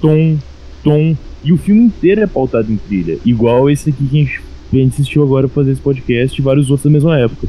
tom, 0.00 0.38
tom. 0.82 1.16
E 1.44 1.52
o 1.52 1.56
filme 1.56 1.84
inteiro 1.84 2.22
é 2.22 2.26
pautado 2.26 2.72
em 2.72 2.76
trilha. 2.76 3.18
Igual 3.24 3.70
esse 3.70 3.90
aqui 3.90 4.04
que 4.06 4.16
a 4.16 4.20
gente, 4.20 4.42
a 4.72 4.76
gente 4.76 4.94
assistiu 4.94 5.22
agora 5.22 5.48
fazer 5.48 5.72
esse 5.72 5.80
podcast 5.80 6.38
e 6.38 6.42
vários 6.44 6.70
outros 6.70 6.84
da 6.84 6.90
mesma 6.90 7.18
época. 7.18 7.46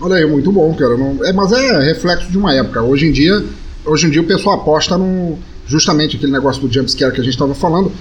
Olha 0.00 0.16
aí, 0.16 0.26
muito 0.26 0.50
bom, 0.50 0.72
cara. 0.74 0.96
Não, 0.96 1.24
é, 1.24 1.32
mas 1.32 1.52
é 1.52 1.84
reflexo 1.84 2.30
de 2.30 2.38
uma 2.38 2.54
época. 2.54 2.82
Hoje 2.82 3.06
em 3.06 3.12
dia, 3.12 3.44
hoje 3.84 4.06
em 4.06 4.10
dia 4.10 4.22
o 4.22 4.26
pessoal 4.26 4.56
aposta 4.56 4.96
no. 4.96 5.38
Justamente 5.66 6.16
aquele 6.16 6.32
negócio 6.32 6.60
do 6.60 6.72
jumpscare 6.72 7.12
que 7.12 7.20
a 7.20 7.24
gente 7.24 7.34
estava 7.34 7.54
falando. 7.54 7.92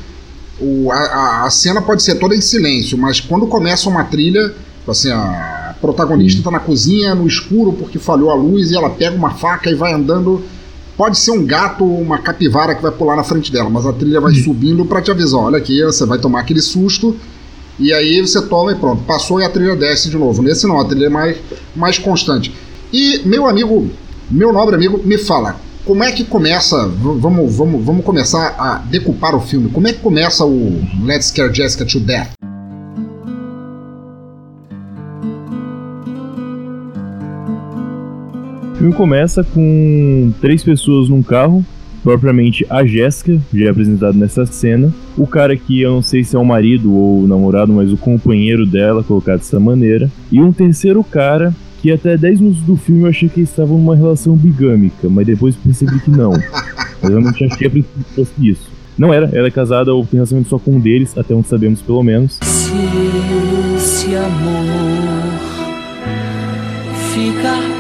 O, 0.60 0.92
a, 0.92 1.46
a, 1.46 1.50
cena 1.50 1.82
pode 1.82 2.02
ser 2.02 2.16
toda 2.16 2.36
em 2.36 2.42
silêncio, 2.42 2.98
mas 2.98 3.20
quando 3.20 3.48
começa 3.48 3.88
uma 3.88 4.04
trilha, 4.04 4.54
assim, 4.92 5.12
a 5.12 5.76
protagonista 5.82 6.40
está 6.40 6.52
na 6.52 6.60
cozinha, 6.60 7.16
no 7.16 7.28
escuro, 7.28 7.74
porque 7.74 8.00
falhou 8.00 8.30
a 8.30 8.36
luz, 8.36 8.72
e 8.72 8.76
ela 8.76 8.90
pega 8.90 9.16
uma 9.16 9.32
faca 9.32 9.70
e 9.70 9.76
vai 9.76 9.94
andando 9.94 10.44
Pode 11.00 11.18
ser 11.18 11.32
um 11.32 11.46
gato 11.46 11.86
ou 11.86 12.02
uma 12.02 12.18
capivara 12.18 12.76
que 12.76 12.82
vai 12.82 12.92
pular 12.92 13.16
na 13.16 13.24
frente 13.24 13.50
dela, 13.54 13.70
mas 13.70 13.86
a 13.86 13.94
trilha 13.94 14.20
vai 14.20 14.34
uhum. 14.34 14.44
subindo 14.44 14.84
para 14.84 15.02
te 15.02 15.10
avisar: 15.10 15.40
olha 15.40 15.58
aqui, 15.58 15.82
você 15.82 16.06
vai 16.06 16.20
tomar 16.20 16.42
aquele 16.42 16.60
susto. 16.60 17.16
E 17.80 17.94
aí 17.94 18.20
você 18.20 18.42
toma 18.42 18.74
e 18.74 18.76
pronto, 18.76 19.04
passou 19.04 19.40
e 19.40 19.46
a 19.46 19.50
trilha 19.50 19.78
desce 19.78 20.10
de 20.10 20.18
novo. 20.18 20.42
Nesse 20.42 20.68
não, 20.68 20.78
a 20.78 20.84
trilha 20.84 21.06
é 21.06 21.10
mais, 21.10 21.38
mais 21.74 21.98
constante. 21.98 22.54
E 22.92 23.22
meu 23.24 23.48
amigo, 23.48 23.90
meu 24.30 24.52
nobre 24.52 24.76
amigo, 24.76 25.00
me 25.02 25.18
fala, 25.18 25.56
como 25.86 26.04
é 26.04 26.12
que 26.12 26.26
começa? 26.26 26.86
Vamos, 26.90 27.56
vamos, 27.56 27.86
vamos 27.86 28.04
começar 28.04 28.56
a 28.60 28.80
decupar 28.80 29.34
o 29.34 29.40
filme. 29.40 29.70
Como 29.70 29.88
é 29.88 29.94
que 29.94 30.00
começa 30.00 30.44
o 30.44 30.82
Let's 31.02 31.28
Scare 31.28 31.56
Jessica 31.56 31.86
to 31.86 32.02
Death? 32.02 32.39
O 38.80 38.82
filme 38.82 38.94
começa 38.94 39.44
com 39.44 40.32
três 40.40 40.64
pessoas 40.64 41.10
num 41.10 41.22
carro, 41.22 41.66
propriamente 42.02 42.66
a 42.70 42.86
Jéssica, 42.86 43.38
já 43.54 43.66
é 43.66 43.70
apresentado 43.70 44.18
nessa 44.18 44.46
cena, 44.46 44.94
o 45.18 45.28
cara 45.28 45.58
que 45.58 45.82
eu 45.82 45.92
não 45.92 46.02
sei 46.02 46.24
se 46.24 46.34
é 46.34 46.40
o 46.40 46.46
marido 46.46 46.96
ou 46.96 47.24
o 47.24 47.28
namorado, 47.28 47.74
mas 47.74 47.92
o 47.92 47.98
companheiro 47.98 48.66
dela, 48.66 49.04
colocado 49.04 49.40
dessa 49.40 49.60
maneira, 49.60 50.10
e 50.32 50.40
um 50.40 50.54
terceiro 50.54 51.04
cara 51.04 51.54
que 51.82 51.92
até 51.92 52.16
10 52.16 52.40
minutos 52.40 52.62
do 52.62 52.78
filme 52.78 53.02
eu 53.02 53.10
achei 53.10 53.28
que 53.28 53.42
eles 53.42 53.50
estavam 53.50 53.78
numa 53.78 53.98
relação 53.98 54.34
bigâmica, 54.34 55.10
mas 55.10 55.28
depois 55.28 55.58
percebi 55.58 56.00
que 56.00 56.10
não. 56.10 56.32
Eu 57.04 57.10
realmente 57.10 57.44
achei 57.44 57.68
a 57.68 57.70
princípio 57.70 58.06
que 58.06 58.16
fosse 58.16 58.50
isso. 58.50 58.72
Não 58.98 59.14
era, 59.14 59.30
ela 59.34 59.48
é 59.48 59.52
casada 59.52 59.94
ou 59.94 60.06
tem 60.06 60.20
relacionamento 60.20 60.50
só 60.50 60.58
com 60.58 60.72
um 60.72 60.80
deles, 60.80 61.18
até 61.18 61.34
onde 61.34 61.50
sabemos 61.50 61.82
pelo 61.82 62.02
menos. 62.02 62.40
Se 62.42 62.72
esse 63.76 64.16
amor 64.16 65.40
ficar 67.14 67.79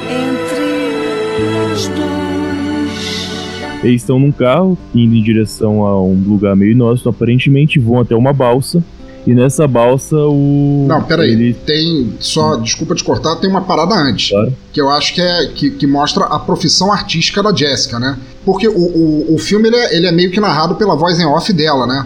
Eles 3.83 4.01
estão 4.01 4.19
num 4.19 4.31
carro, 4.31 4.77
indo 4.93 5.15
em 5.15 5.23
direção 5.23 5.85
a 5.85 6.01
um 6.01 6.21
lugar 6.27 6.55
meio 6.55 6.71
inóspito, 6.73 7.09
aparentemente 7.09 7.79
vão 7.79 7.99
até 7.99 8.13
uma 8.15 8.33
balsa. 8.33 8.83
E 9.27 9.33
nessa 9.33 9.67
balsa 9.67 10.15
o. 10.17 10.85
Não, 10.87 11.01
peraí. 11.03 11.31
ele- 11.31 11.53
Tem. 11.53 12.13
Só, 12.19 12.55
desculpa 12.55 12.95
te 12.95 13.03
cortar, 13.03 13.35
tem 13.35 13.49
uma 13.49 13.61
parada 13.61 13.93
antes. 13.93 14.29
Claro. 14.31 14.53
Que 14.73 14.81
eu 14.81 14.89
acho 14.89 15.13
que 15.13 15.21
é. 15.21 15.47
Que, 15.53 15.69
que 15.71 15.85
mostra 15.85 16.25
a 16.25 16.39
profissão 16.39 16.91
artística 16.91 17.43
da 17.43 17.53
Jessica, 17.53 17.99
né? 17.99 18.17
Porque 18.45 18.67
o, 18.67 18.73
o, 18.77 19.35
o 19.35 19.37
filme 19.37 19.67
ele 19.67 19.75
é, 19.75 19.95
ele 19.95 20.07
é 20.07 20.11
meio 20.11 20.31
que 20.31 20.39
narrado 20.39 20.75
pela 20.75 20.95
voz 20.95 21.19
em 21.19 21.25
off 21.25 21.51
dela, 21.53 21.85
né? 21.85 22.05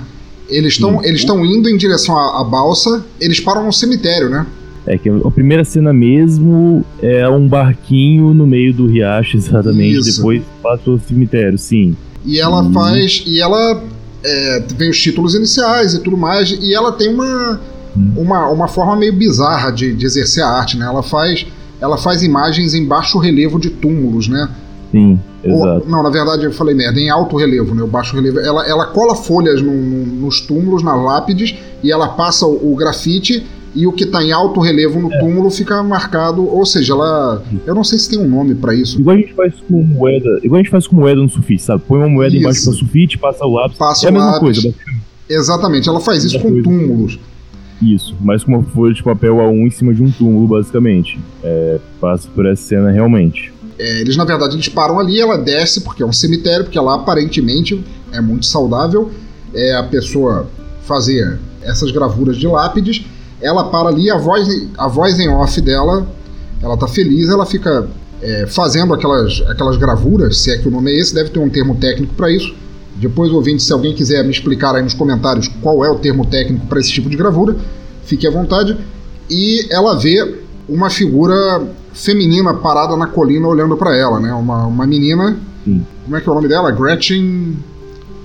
Eles 0.50 0.74
estão 0.74 1.00
Sim. 1.00 1.08
eles 1.08 1.22
estão 1.22 1.46
indo 1.46 1.70
em 1.70 1.78
direção 1.78 2.18
à, 2.18 2.42
à 2.42 2.44
balsa, 2.44 3.06
eles 3.22 3.40
param 3.40 3.64
no 3.66 3.72
cemitério, 3.72 4.30
né? 4.30 4.46
É 4.86 4.98
que 4.98 5.10
a 5.10 5.32
primeira 5.32 5.64
cena 5.64 5.94
mesmo 5.94 6.84
é 7.02 7.28
um 7.30 7.48
barquinho 7.48 8.34
no 8.34 8.46
meio 8.46 8.74
do 8.74 8.86
riacho, 8.88 9.38
exatamente. 9.38 10.00
Isso. 10.00 10.18
Depois 10.18 10.42
passa 10.62 10.90
o 10.92 11.00
cemitério, 11.00 11.58
sim. 11.58 11.96
E 12.26 12.40
ela 12.40 12.62
Uhum. 12.64 12.74
faz. 12.74 13.24
E 13.26 13.40
ela. 13.42 13.82
é, 14.26 14.64
vem 14.78 14.90
os 14.90 15.00
títulos 15.02 15.36
iniciais 15.36 15.94
e 15.94 16.00
tudo 16.02 16.16
mais. 16.18 16.50
E 16.52 16.74
ela 16.74 16.92
tem 16.94 17.14
uma. 17.14 17.60
Uma, 18.18 18.50
uma 18.50 18.68
forma 18.68 18.96
meio 18.96 19.14
bizarra 19.14 19.70
de, 19.70 19.94
de 19.94 20.04
exercer 20.06 20.44
a 20.44 20.48
arte, 20.50 20.78
né? 20.78 20.86
Ela 20.86 21.04
faz. 21.04 21.46
Ela 21.80 21.98
faz 21.98 22.24
imagens 22.24 22.74
em 22.74 22.86
baixo 22.86 23.20
relevo 23.20 23.60
de 23.60 23.70
túmulos, 23.70 24.28
né? 24.28 24.50
Sim, 24.92 25.20
Ou- 25.46 25.52
exato. 25.68 25.90
não, 25.90 26.02
na 26.02 26.10
verdade 26.10 26.44
eu 26.46 26.52
falei 26.54 26.74
merda, 26.74 27.00
em 27.00 27.10
alto 27.10 27.36
relevo, 27.36 27.76
né? 27.76 27.84
O 27.84 27.88
baixo 27.88 28.16
relevo. 28.16 28.40
Ela, 28.40 28.66
ela 28.68 28.86
cola 28.88 29.16
folhas 29.16 29.62
no- 29.62 29.72
no- 29.72 30.06
nos 30.26 30.40
túmulos, 30.42 30.82
nas 30.84 30.98
lápides, 31.04 31.56
e 31.84 31.92
ela 31.92 32.08
passa 32.10 32.46
o, 32.48 32.72
o 32.72 32.76
grafite, 32.76 33.46
e 33.76 33.88
o 33.88 33.92
que 33.92 34.06
tá 34.06 34.24
em 34.24 34.32
alto 34.32 34.60
relevo 34.60 35.00
É. 35.00 35.02
no 35.02 35.10
túmulo 35.20 35.50
fica 35.50 35.82
marcado. 35.84 36.48
Ou 36.48 36.66
seja, 36.66 36.94
ela. 36.94 37.44
Eu 37.66 37.74
não 37.76 37.84
sei 37.84 37.98
se 38.00 38.10
tem 38.10 38.20
um 38.20 38.28
nome 38.30 38.56
pra 38.56 38.74
isso. 38.74 39.00
Igual 39.00 39.16
a 39.16 39.20
gente 39.20 39.34
faz 39.34 39.54
com 39.68 39.82
moeda. 39.84 40.40
Igual 40.44 40.60
a 40.60 40.64
gente 40.64 40.72
faz 40.72 40.88
com 40.88 40.96
moeda 40.96 41.22
no 41.22 41.30
sulfite, 41.30 41.62
sabe? 41.64 41.84
Põe 41.88 42.00
uma 42.00 42.10
moeda 42.10 42.36
embaixo 42.36 42.60
Isso. 42.60 42.72
do 42.72 42.76
sulfite, 42.78 43.18
passa 43.18 43.46
o 43.46 43.54
lápis. 43.54 43.78
Passa 43.78 44.06
é 44.06 44.10
a 44.10 44.12
mesma 44.12 44.26
lápis. 44.32 44.40
coisa, 44.42 44.62
basicamente. 44.70 45.04
Exatamente, 45.30 45.90
ela 45.90 46.00
faz 46.00 46.24
isso 46.24 46.40
com 46.40 46.50
coisa. 46.50 46.64
túmulos. 46.64 47.20
Isso, 47.82 48.16
mas 48.22 48.44
com 48.44 48.52
uma 48.54 48.64
folha 48.64 48.94
de 48.94 49.02
papel 49.04 49.36
A1 49.38 49.68
em 49.68 49.70
cima 49.72 49.94
de 49.94 50.02
um 50.04 50.10
túmulo, 50.12 50.48
basicamente. 50.48 51.20
É, 51.44 51.80
passa 52.00 52.30
por 52.34 52.46
essa 52.46 52.62
cena 52.62 52.92
realmente. 52.92 53.52
É, 53.80 54.02
eles, 54.02 54.16
na 54.16 54.24
verdade, 54.24 54.56
eles 54.56 54.70
param 54.70 55.00
ali, 55.00 55.20
ela 55.20 55.38
desce, 55.38 55.82
porque 55.82 56.04
é 56.04 56.06
um 56.06 56.14
cemitério, 56.14 56.64
porque 56.66 56.80
lá 56.80 56.96
aparentemente 56.96 57.84
é 58.12 58.22
muito 58.22 58.46
saudável. 58.46 59.12
É 59.54 59.76
a 59.76 59.84
pessoa 59.84 60.48
fazer 60.84 61.40
essas 61.62 61.92
gravuras 61.92 62.38
de 62.38 62.48
lápides. 62.48 63.04
Ela 63.44 63.66
para 63.66 63.90
ali, 63.90 64.10
a 64.10 64.18
voz, 64.18 64.48
a 64.78 64.88
voz 64.88 65.20
em 65.20 65.30
off 65.30 65.60
dela, 65.62 66.08
ela 66.62 66.78
tá 66.78 66.88
feliz, 66.88 67.30
ela 67.30 67.46
fica 67.46 67.88
é, 68.22 68.48
fazendo 68.48 68.94
aquelas, 68.94 69.44
aquelas 69.50 69.76
gravuras, 69.76 70.38
se 70.38 70.50
é 70.50 70.58
que 70.58 70.68
o 70.68 70.72
nome 70.72 70.92
é 70.92 71.00
esse, 71.00 71.14
deve 71.14 71.30
ter 71.30 71.40
um 71.40 71.50
termo 71.50 71.76
técnico 71.76 72.14
para 72.14 72.32
isso. 72.32 72.56
Depois, 72.96 73.32
ouvinte, 73.32 73.62
se 73.62 73.74
alguém 73.74 73.94
quiser 73.94 74.24
me 74.24 74.32
explicar 74.32 74.76
aí 74.76 74.82
nos 74.82 74.94
comentários 74.94 75.48
qual 75.62 75.84
é 75.84 75.90
o 75.90 75.96
termo 75.96 76.26
técnico 76.26 76.66
para 76.68 76.80
esse 76.80 76.92
tipo 76.92 77.10
de 77.10 77.18
gravura, 77.18 77.56
fique 78.06 78.26
à 78.26 78.32
vontade. 78.32 78.78
E 79.30 79.68
ela 79.70 79.96
vê 79.96 80.36
uma 80.70 80.90
figura 80.90 81.64
feminina 81.94 82.54
parada 82.54 82.96
na 82.96 83.08
colina 83.08 83.48
olhando 83.48 83.76
para 83.76 83.96
ela, 83.96 84.20
né? 84.20 84.34
Uma, 84.34 84.66
uma 84.68 84.88
menina. 84.88 85.38
Sim. 85.66 85.86
Como 86.04 86.16
é 86.16 86.22
que 86.22 86.30
é 86.30 86.32
o 86.32 86.36
nome 86.36 86.48
dela? 86.48 86.72
Gretchen. 86.72 87.58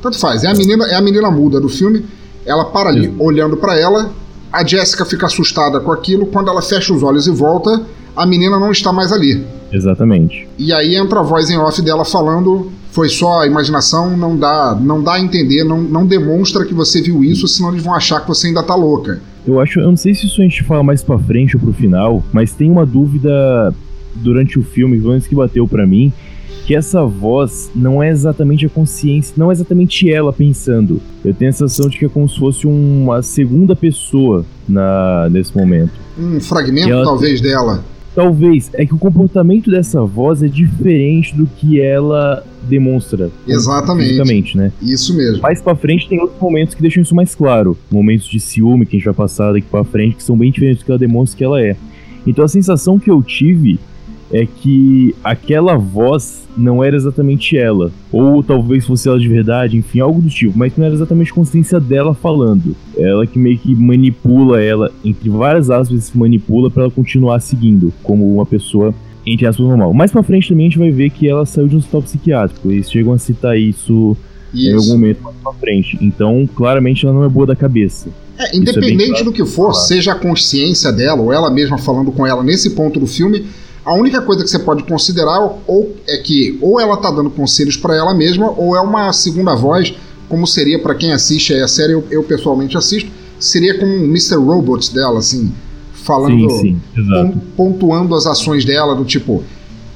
Tanto 0.02 0.18
faz, 0.18 0.44
é 0.44 0.48
a 0.48 0.54
menina, 0.54 0.86
é 0.86 0.94
a 0.94 1.00
menina 1.00 1.30
muda 1.30 1.60
do 1.60 1.68
filme. 1.68 2.04
Ela 2.46 2.66
para 2.66 2.90
ali 2.90 3.12
olhando 3.18 3.56
para 3.56 3.78
ela. 3.78 4.10
A 4.52 4.64
Jessica 4.64 5.04
fica 5.04 5.26
assustada 5.26 5.80
com 5.80 5.92
aquilo. 5.92 6.26
Quando 6.26 6.48
ela 6.48 6.62
fecha 6.62 6.92
os 6.92 7.02
olhos 7.02 7.26
e 7.26 7.30
volta, 7.30 7.82
a 8.16 8.26
menina 8.26 8.58
não 8.58 8.70
está 8.70 8.92
mais 8.92 9.12
ali. 9.12 9.44
Exatamente. 9.72 10.48
E 10.58 10.72
aí 10.72 10.96
entra 10.96 11.20
a 11.20 11.22
voz 11.22 11.50
em 11.50 11.58
off 11.58 11.80
dela 11.82 12.04
falando: 12.04 12.72
foi 12.90 13.08
só 13.08 13.42
a 13.42 13.46
imaginação, 13.46 14.16
não 14.16 14.36
dá, 14.36 14.76
não 14.80 15.02
dá 15.02 15.14
a 15.14 15.20
entender, 15.20 15.64
não, 15.64 15.80
não 15.80 16.06
demonstra 16.06 16.64
que 16.64 16.74
você 16.74 17.02
viu 17.02 17.22
isso, 17.22 17.46
senão 17.46 17.70
eles 17.70 17.84
vão 17.84 17.94
achar 17.94 18.20
que 18.20 18.28
você 18.28 18.48
ainda 18.48 18.62
tá 18.62 18.74
louca. 18.74 19.20
Eu 19.46 19.60
acho, 19.60 19.78
eu 19.80 19.88
não 19.88 19.96
sei 19.96 20.14
se 20.14 20.26
isso 20.26 20.40
a 20.40 20.44
gente 20.44 20.64
fala 20.64 20.82
mais 20.82 21.02
pra 21.02 21.18
frente 21.18 21.56
ou 21.56 21.62
pro 21.62 21.72
final, 21.72 22.22
mas 22.32 22.52
tem 22.52 22.70
uma 22.70 22.84
dúvida 22.84 23.72
durante 24.16 24.58
o 24.58 24.62
filme, 24.62 24.98
pelo 24.98 25.10
menos 25.10 25.26
que 25.26 25.34
bateu 25.34 25.66
pra 25.68 25.86
mim, 25.86 26.12
que 26.66 26.74
essa 26.74 27.04
voz 27.04 27.70
não 27.74 28.02
é 28.02 28.10
exatamente 28.10 28.66
a 28.66 28.68
consciência, 28.68 29.34
não 29.36 29.50
é 29.50 29.54
exatamente 29.54 30.10
ela 30.10 30.32
pensando. 30.32 31.00
Eu 31.24 31.32
tenho 31.34 31.48
a 31.48 31.52
sensação 31.52 31.88
de 31.88 31.98
que 31.98 32.04
é 32.04 32.08
como 32.08 32.28
se 32.28 32.38
fosse 32.38 32.66
uma 32.66 33.22
segunda 33.22 33.74
pessoa 33.74 34.44
na, 34.68 35.28
nesse 35.30 35.56
momento. 35.56 35.92
Um 36.18 36.38
fragmento, 36.40 36.90
ela- 36.90 37.04
talvez, 37.04 37.40
dela. 37.40 37.84
Talvez, 38.14 38.68
é 38.74 38.84
que 38.84 38.92
o 38.94 38.98
comportamento 38.98 39.70
dessa 39.70 40.02
voz 40.02 40.42
é 40.42 40.48
diferente 40.48 41.36
do 41.36 41.46
que 41.46 41.80
ela 41.80 42.44
demonstra. 42.68 43.30
Exatamente. 43.46 44.56
Né? 44.56 44.72
Isso 44.82 45.16
mesmo. 45.16 45.40
Mais 45.40 45.62
pra 45.62 45.76
frente 45.76 46.08
tem 46.08 46.20
outros 46.20 46.40
momentos 46.40 46.74
que 46.74 46.82
deixam 46.82 47.02
isso 47.02 47.14
mais 47.14 47.34
claro. 47.34 47.78
Momentos 47.90 48.26
de 48.26 48.40
ciúme 48.40 48.84
que 48.86 48.96
a 48.96 48.98
gente 48.98 49.04
vai 49.04 49.14
passar 49.14 49.52
daqui 49.52 49.66
pra 49.70 49.84
frente, 49.84 50.16
que 50.16 50.22
são 50.24 50.36
bem 50.36 50.50
diferentes 50.50 50.82
do 50.82 50.84
que 50.86 50.90
ela 50.90 50.98
demonstra 50.98 51.38
que 51.38 51.44
ela 51.44 51.62
é. 51.62 51.76
Então 52.26 52.44
a 52.44 52.48
sensação 52.48 52.98
que 52.98 53.10
eu 53.10 53.22
tive 53.22 53.78
é 54.32 54.46
que 54.46 55.14
aquela 55.24 55.76
voz 55.76 56.46
não 56.56 56.82
era 56.82 56.96
exatamente 56.96 57.56
ela. 57.56 57.90
Ou 58.12 58.42
talvez 58.42 58.86
fosse 58.86 59.08
ela 59.08 59.18
de 59.18 59.28
verdade, 59.28 59.76
enfim, 59.76 60.00
algo 60.00 60.20
do 60.20 60.28
tipo. 60.28 60.56
Mas 60.58 60.76
não 60.76 60.84
era 60.84 60.94
exatamente 60.94 61.30
a 61.30 61.34
consciência 61.34 61.80
dela 61.80 62.14
falando. 62.14 62.74
Ela 62.96 63.26
que 63.26 63.38
meio 63.38 63.58
que 63.58 63.74
manipula 63.74 64.60
ela, 64.62 64.90
entre 65.04 65.28
várias 65.30 65.70
aspas, 65.70 66.04
se 66.04 66.18
manipula 66.18 66.70
pra 66.70 66.84
ela 66.84 66.92
continuar 66.92 67.40
seguindo 67.40 67.92
como 68.02 68.32
uma 68.34 68.44
pessoa 68.46 68.94
entre 69.26 69.46
aspas 69.46 69.66
normal. 69.66 69.92
Mais 69.92 70.10
pra 70.10 70.22
frente 70.22 70.48
também 70.48 70.66
a 70.66 70.68
gente 70.70 70.78
vai 70.78 70.90
ver 70.90 71.10
que 71.10 71.28
ela 71.28 71.44
saiu 71.44 71.68
de 71.68 71.74
um 71.74 71.78
hospital 71.78 72.02
psiquiátrico. 72.02 72.70
Eles 72.70 72.90
chegam 72.90 73.12
a 73.12 73.18
citar 73.18 73.58
isso 73.58 74.16
em 74.54 74.68
algum 74.68 74.80
Isso. 74.80 74.92
momento 74.92 75.22
mais 75.22 75.36
pra 75.42 75.52
frente. 75.52 75.98
Então, 76.00 76.48
claramente 76.56 77.04
ela 77.04 77.14
não 77.14 77.24
é 77.24 77.28
boa 77.28 77.46
da 77.46 77.54
cabeça. 77.54 78.08
É, 78.38 78.50
bem 78.52 78.60
independente 78.60 79.10
claro. 79.10 79.24
do 79.26 79.32
que 79.32 79.44
for, 79.44 79.72
Claro. 79.72 79.86
seja 79.86 80.12
a 80.12 80.14
consciência 80.14 80.90
dela 80.92 81.20
ou 81.20 81.32
ela 81.32 81.50
mesma 81.50 81.76
falando 81.76 82.10
com 82.10 82.26
ela 82.26 82.42
nesse 82.42 82.70
ponto 82.70 82.98
do 82.98 83.06
filme, 83.06 83.44
a 83.88 83.94
única 83.94 84.20
coisa 84.20 84.44
que 84.44 84.50
você 84.50 84.58
pode 84.58 84.82
considerar 84.82 85.40
ou 85.66 85.96
é 86.06 86.18
que 86.18 86.58
ou 86.60 86.78
ela 86.78 86.98
tá 86.98 87.10
dando 87.10 87.30
conselhos 87.30 87.74
para 87.74 87.96
ela 87.96 88.12
mesma 88.12 88.50
ou 88.50 88.76
é 88.76 88.80
uma 88.82 89.10
segunda 89.14 89.54
voz, 89.54 89.94
como 90.28 90.46
seria 90.46 90.78
para 90.78 90.94
quem 90.94 91.10
assiste 91.10 91.54
aí 91.54 91.62
a 91.62 91.68
série, 91.68 91.94
eu, 91.94 92.04
eu 92.10 92.22
pessoalmente 92.22 92.76
assisto, 92.76 93.10
seria 93.40 93.78
como 93.78 93.90
um 93.90 94.04
Mr. 94.04 94.36
Robot 94.36 94.94
dela, 94.94 95.20
assim, 95.20 95.50
falando, 95.94 96.50
Sim, 96.50 96.78
sim, 96.94 97.40
pontuando 97.56 98.14
as 98.14 98.26
ações 98.26 98.62
dela, 98.62 98.94
do 98.94 99.06
tipo, 99.06 99.42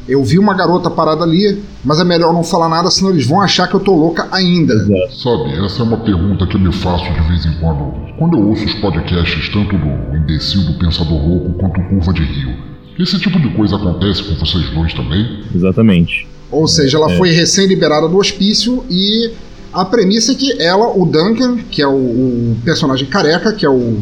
eu 0.08 0.24
vi 0.24 0.38
uma 0.38 0.54
garota 0.54 0.90
parada 0.90 1.22
ali, 1.22 1.62
mas 1.84 2.00
é 2.00 2.04
melhor 2.04 2.32
não 2.32 2.42
falar 2.42 2.70
nada, 2.70 2.90
senão 2.90 3.10
eles 3.10 3.26
vão 3.26 3.42
achar 3.42 3.68
que 3.68 3.74
eu 3.74 3.80
tô 3.80 3.94
louca 3.94 4.26
ainda. 4.32 4.72
Exato. 4.72 5.16
Sabe, 5.16 5.66
essa 5.66 5.82
é 5.82 5.84
uma 5.84 5.98
pergunta 5.98 6.46
que 6.46 6.56
eu 6.56 6.60
me 6.60 6.72
faço 6.72 7.12
de 7.12 7.20
vez 7.28 7.44
em 7.44 7.60
quando, 7.60 7.92
quando 8.18 8.38
eu 8.38 8.48
ouço 8.48 8.64
os 8.64 8.74
podcasts 8.76 9.50
tanto 9.50 9.76
do 9.76 10.16
Imbecil 10.16 10.62
do 10.62 10.78
Pensador 10.78 11.28
Louco 11.28 11.52
quanto 11.58 11.78
Curva 11.90 12.14
de 12.14 12.22
Rio. 12.22 12.71
Esse 12.98 13.18
tipo 13.18 13.40
de 13.40 13.48
coisa 13.50 13.76
acontece 13.76 14.22
com 14.22 14.34
vocês 14.34 14.70
dois 14.70 14.92
também? 14.94 15.40
Exatamente. 15.54 16.26
Ou 16.50 16.68
seja, 16.68 16.98
ela 16.98 17.08
foi 17.16 17.30
recém-liberada 17.30 18.06
do 18.06 18.18
hospício 18.18 18.84
e 18.90 19.30
a 19.72 19.84
premissa 19.84 20.32
é 20.32 20.34
que 20.34 20.62
ela, 20.62 20.86
o 20.86 21.06
Duncan, 21.06 21.56
que 21.70 21.80
é 21.80 21.86
o, 21.86 21.92
o 21.92 22.56
personagem 22.62 23.06
careca, 23.06 23.52
que 23.52 23.64
é 23.64 23.70
o 23.70 23.98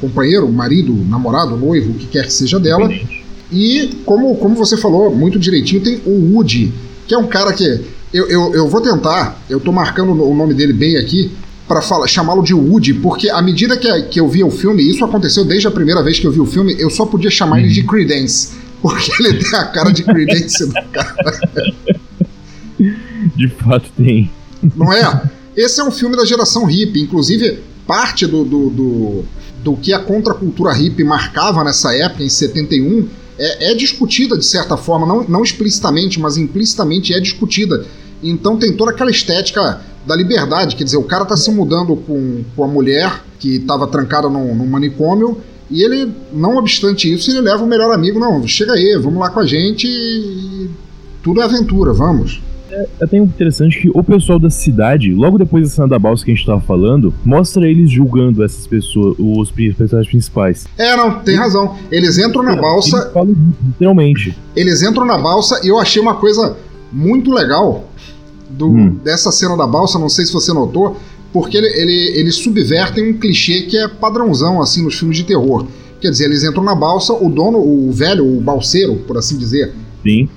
companheiro, 0.00 0.50
marido, 0.50 0.94
namorado, 1.08 1.56
noivo, 1.56 1.92
o 1.92 1.94
que 1.94 2.06
quer 2.06 2.24
que 2.24 2.32
seja 2.32 2.58
dela, 2.58 2.90
e 3.52 3.90
como, 4.04 4.34
como 4.36 4.54
você 4.54 4.76
falou 4.76 5.14
muito 5.14 5.38
direitinho, 5.38 5.82
tem 5.82 6.00
o 6.06 6.34
Woody, 6.34 6.72
que 7.06 7.14
é 7.14 7.18
um 7.18 7.26
cara 7.26 7.52
que. 7.52 7.64
Eu, 8.12 8.28
eu, 8.28 8.54
eu 8.54 8.68
vou 8.68 8.80
tentar, 8.80 9.42
eu 9.50 9.58
tô 9.58 9.72
marcando 9.72 10.10
o 10.10 10.34
nome 10.34 10.54
dele 10.54 10.72
bem 10.72 10.96
aqui, 10.96 11.32
para 11.66 11.80
chamá-lo 12.06 12.42
de 12.42 12.52
Woody, 12.52 12.94
porque 12.94 13.30
à 13.30 13.40
medida 13.40 13.76
que, 13.76 14.02
que 14.04 14.20
eu 14.20 14.28
via 14.28 14.46
o 14.46 14.50
filme, 14.50 14.82
isso 14.82 15.04
aconteceu 15.04 15.44
desde 15.44 15.66
a 15.66 15.70
primeira 15.70 16.02
vez 16.02 16.18
que 16.18 16.26
eu 16.26 16.32
vi 16.32 16.40
o 16.40 16.46
filme, 16.46 16.76
eu 16.78 16.90
só 16.90 17.06
podia 17.06 17.30
chamar 17.30 17.60
ele 17.60 17.70
de 17.70 17.82
Credence. 17.82 18.52
Porque 18.82 19.10
ele 19.18 19.38
tem 19.42 19.58
a 19.58 19.64
cara 19.64 19.90
de 19.90 20.02
Credence 20.02 20.66
do 20.66 20.74
cara. 20.92 21.14
De 23.34 23.48
fato 23.48 23.90
tem. 23.96 24.30
Não 24.76 24.92
é? 24.92 25.30
Esse 25.56 25.80
é 25.80 25.84
um 25.84 25.90
filme 25.90 26.16
da 26.16 26.24
geração 26.24 26.66
hippie. 26.66 27.00
Inclusive, 27.00 27.60
parte 27.86 28.26
do, 28.26 28.44
do, 28.44 28.70
do, 28.70 29.24
do 29.62 29.76
que 29.76 29.92
a 29.92 29.98
contracultura 29.98 30.72
hippie 30.72 31.02
marcava 31.04 31.64
nessa 31.64 31.96
época, 31.96 32.22
em 32.22 32.28
71, 32.28 33.08
é, 33.38 33.72
é 33.72 33.74
discutida 33.74 34.36
de 34.36 34.44
certa 34.44 34.76
forma, 34.76 35.06
não, 35.06 35.24
não 35.24 35.42
explicitamente, 35.42 36.20
mas 36.20 36.36
implicitamente 36.36 37.14
é 37.14 37.20
discutida. 37.20 37.86
Então 38.22 38.56
tem 38.56 38.76
toda 38.76 38.90
aquela 38.90 39.10
estética 39.10 39.80
da 40.06 40.14
liberdade, 40.16 40.76
quer 40.76 40.84
dizer, 40.84 40.96
o 40.96 41.04
cara 41.04 41.24
tá 41.24 41.36
se 41.36 41.50
mudando 41.50 41.96
com, 41.96 42.42
com 42.54 42.64
a 42.64 42.68
mulher 42.68 43.22
que 43.38 43.56
estava 43.56 43.86
trancada 43.86 44.28
num, 44.28 44.54
num 44.54 44.66
manicômio. 44.66 45.38
E 45.70 45.82
ele, 45.82 46.12
não 46.32 46.56
obstante 46.56 47.12
isso, 47.12 47.30
ele 47.30 47.40
leva 47.40 47.64
o 47.64 47.66
melhor 47.66 47.92
amigo, 47.92 48.20
não, 48.20 48.46
chega 48.46 48.74
aí, 48.74 48.98
vamos 49.02 49.18
lá 49.18 49.30
com 49.30 49.40
a 49.40 49.46
gente 49.46 49.86
e 49.88 50.68
tudo 51.22 51.40
é 51.40 51.44
aventura, 51.44 51.92
vamos. 51.92 52.42
É 52.70 52.86
até 53.02 53.16
interessante 53.16 53.80
que 53.80 53.90
o 53.92 54.02
pessoal 54.02 54.38
da 54.38 54.50
cidade, 54.50 55.12
logo 55.14 55.38
depois 55.38 55.68
da 55.68 55.74
cena 55.74 55.88
da 55.88 55.98
balsa 55.98 56.24
que 56.24 56.32
a 56.32 56.34
gente 56.34 56.44
tava 56.44 56.60
falando, 56.60 57.14
mostra 57.24 57.66
eles 57.68 57.90
julgando 57.90 58.42
essas 58.42 58.66
pessoas, 58.66 59.16
os 59.18 59.50
personagens 59.50 60.08
principais. 60.08 60.66
É, 60.76 60.96
não, 60.96 61.20
tem 61.20 61.36
razão. 61.36 61.76
Eles 61.90 62.18
entram 62.18 62.42
na 62.42 62.56
balsa, 62.56 62.96
Eles 62.98 63.12
falam 63.12 63.34
literalmente. 63.64 64.36
eles 64.54 64.82
entram 64.82 65.04
na 65.06 65.16
balsa 65.16 65.60
e 65.64 65.68
eu 65.68 65.78
achei 65.78 66.02
uma 66.02 66.14
coisa 66.16 66.56
muito 66.92 67.32
legal 67.32 67.88
do, 68.56 68.68
Hum. 68.68 68.98
dessa 69.02 69.30
cena 69.32 69.56
da 69.56 69.66
balsa, 69.66 69.98
não 69.98 70.08
sei 70.08 70.24
se 70.24 70.32
você 70.32 70.52
notou, 70.52 70.96
porque 71.32 71.56
ele, 71.56 71.66
ele, 71.66 72.18
eles 72.18 72.36
subvertem 72.36 73.10
um 73.10 73.18
clichê 73.18 73.62
que 73.62 73.76
é 73.76 73.88
padrãozão 73.88 74.60
assim 74.62 74.82
nos 74.82 74.98
filmes 74.98 75.16
de 75.16 75.24
terror. 75.24 75.66
Quer 76.00 76.10
dizer, 76.10 76.24
eles 76.26 76.44
entram 76.44 76.62
na 76.62 76.74
balsa, 76.74 77.12
o 77.12 77.28
dono, 77.30 77.58
o 77.58 77.90
velho, 77.90 78.24
o 78.26 78.40
balseiro, 78.40 78.96
por 79.06 79.16
assim 79.16 79.36
dizer, 79.38 79.72
Sim. 80.02 80.28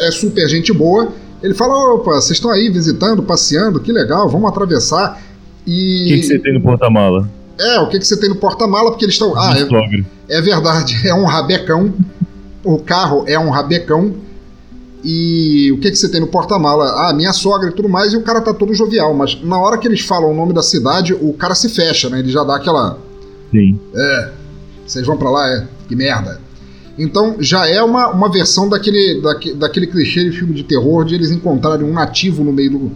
é 0.00 0.10
super 0.10 0.48
gente 0.48 0.72
boa. 0.72 1.12
Ele 1.42 1.52
fala: 1.52 1.94
opa, 1.94 2.12
vocês 2.14 2.32
estão 2.38 2.50
aí 2.50 2.70
visitando, 2.70 3.22
passeando, 3.22 3.80
que 3.80 3.92
legal, 3.92 4.28
vamos 4.28 4.48
atravessar. 4.48 5.20
O 5.66 5.70
E. 5.70 6.04
que, 6.08 6.16
que 6.20 6.22
você 6.26 6.38
tem 6.38 6.54
no 6.54 6.60
porta-mala? 6.62 7.28
É, 7.58 7.80
o 7.80 7.88
que, 7.88 7.98
que 7.98 8.06
você 8.06 8.16
tem 8.18 8.28
no 8.28 8.36
porta-mala? 8.36 8.90
Porque 8.90 9.04
eles 9.04 9.14
estão. 9.14 9.36
Ah, 9.36 9.54
é, 9.58 10.36
é 10.38 10.40
verdade, 10.40 10.96
é 11.06 11.12
um 11.14 11.24
rabecão. 11.24 11.92
O 12.64 12.78
carro 12.78 13.24
é 13.26 13.38
um 13.38 13.50
rabecão. 13.50 14.14
E 15.08 15.70
o 15.70 15.78
que, 15.78 15.88
que 15.90 15.96
você 15.96 16.08
tem 16.08 16.20
no 16.20 16.26
porta-mala? 16.26 17.08
Ah, 17.08 17.12
minha 17.14 17.32
sogra 17.32 17.68
e 17.70 17.72
tudo 17.72 17.88
mais, 17.88 18.12
e 18.12 18.16
o 18.16 18.22
cara 18.22 18.40
tá 18.40 18.52
todo 18.52 18.74
jovial. 18.74 19.14
Mas 19.14 19.40
na 19.40 19.56
hora 19.56 19.78
que 19.78 19.86
eles 19.86 20.00
falam 20.00 20.32
o 20.32 20.34
nome 20.34 20.52
da 20.52 20.62
cidade, 20.62 21.14
o 21.14 21.32
cara 21.32 21.54
se 21.54 21.68
fecha, 21.68 22.10
né? 22.10 22.18
Ele 22.18 22.28
já 22.32 22.42
dá 22.42 22.56
aquela. 22.56 22.98
Sim. 23.52 23.78
É, 23.94 24.30
vocês 24.84 25.06
vão 25.06 25.16
pra 25.16 25.30
lá, 25.30 25.48
é? 25.48 25.64
Que 25.88 25.94
merda. 25.94 26.40
Então 26.98 27.36
já 27.38 27.68
é 27.68 27.80
uma, 27.82 28.08
uma 28.08 28.28
versão 28.32 28.68
daquele, 28.68 29.20
daque- 29.22 29.54
daquele 29.54 29.86
clichê 29.86 30.24
de 30.28 30.32
filme 30.36 30.54
de 30.54 30.64
terror 30.64 31.04
de 31.04 31.14
eles 31.14 31.30
encontrarem 31.30 31.86
um 31.86 31.92
nativo 31.92 32.42
no 32.42 32.52
meio 32.52 32.70
do, 32.70 32.90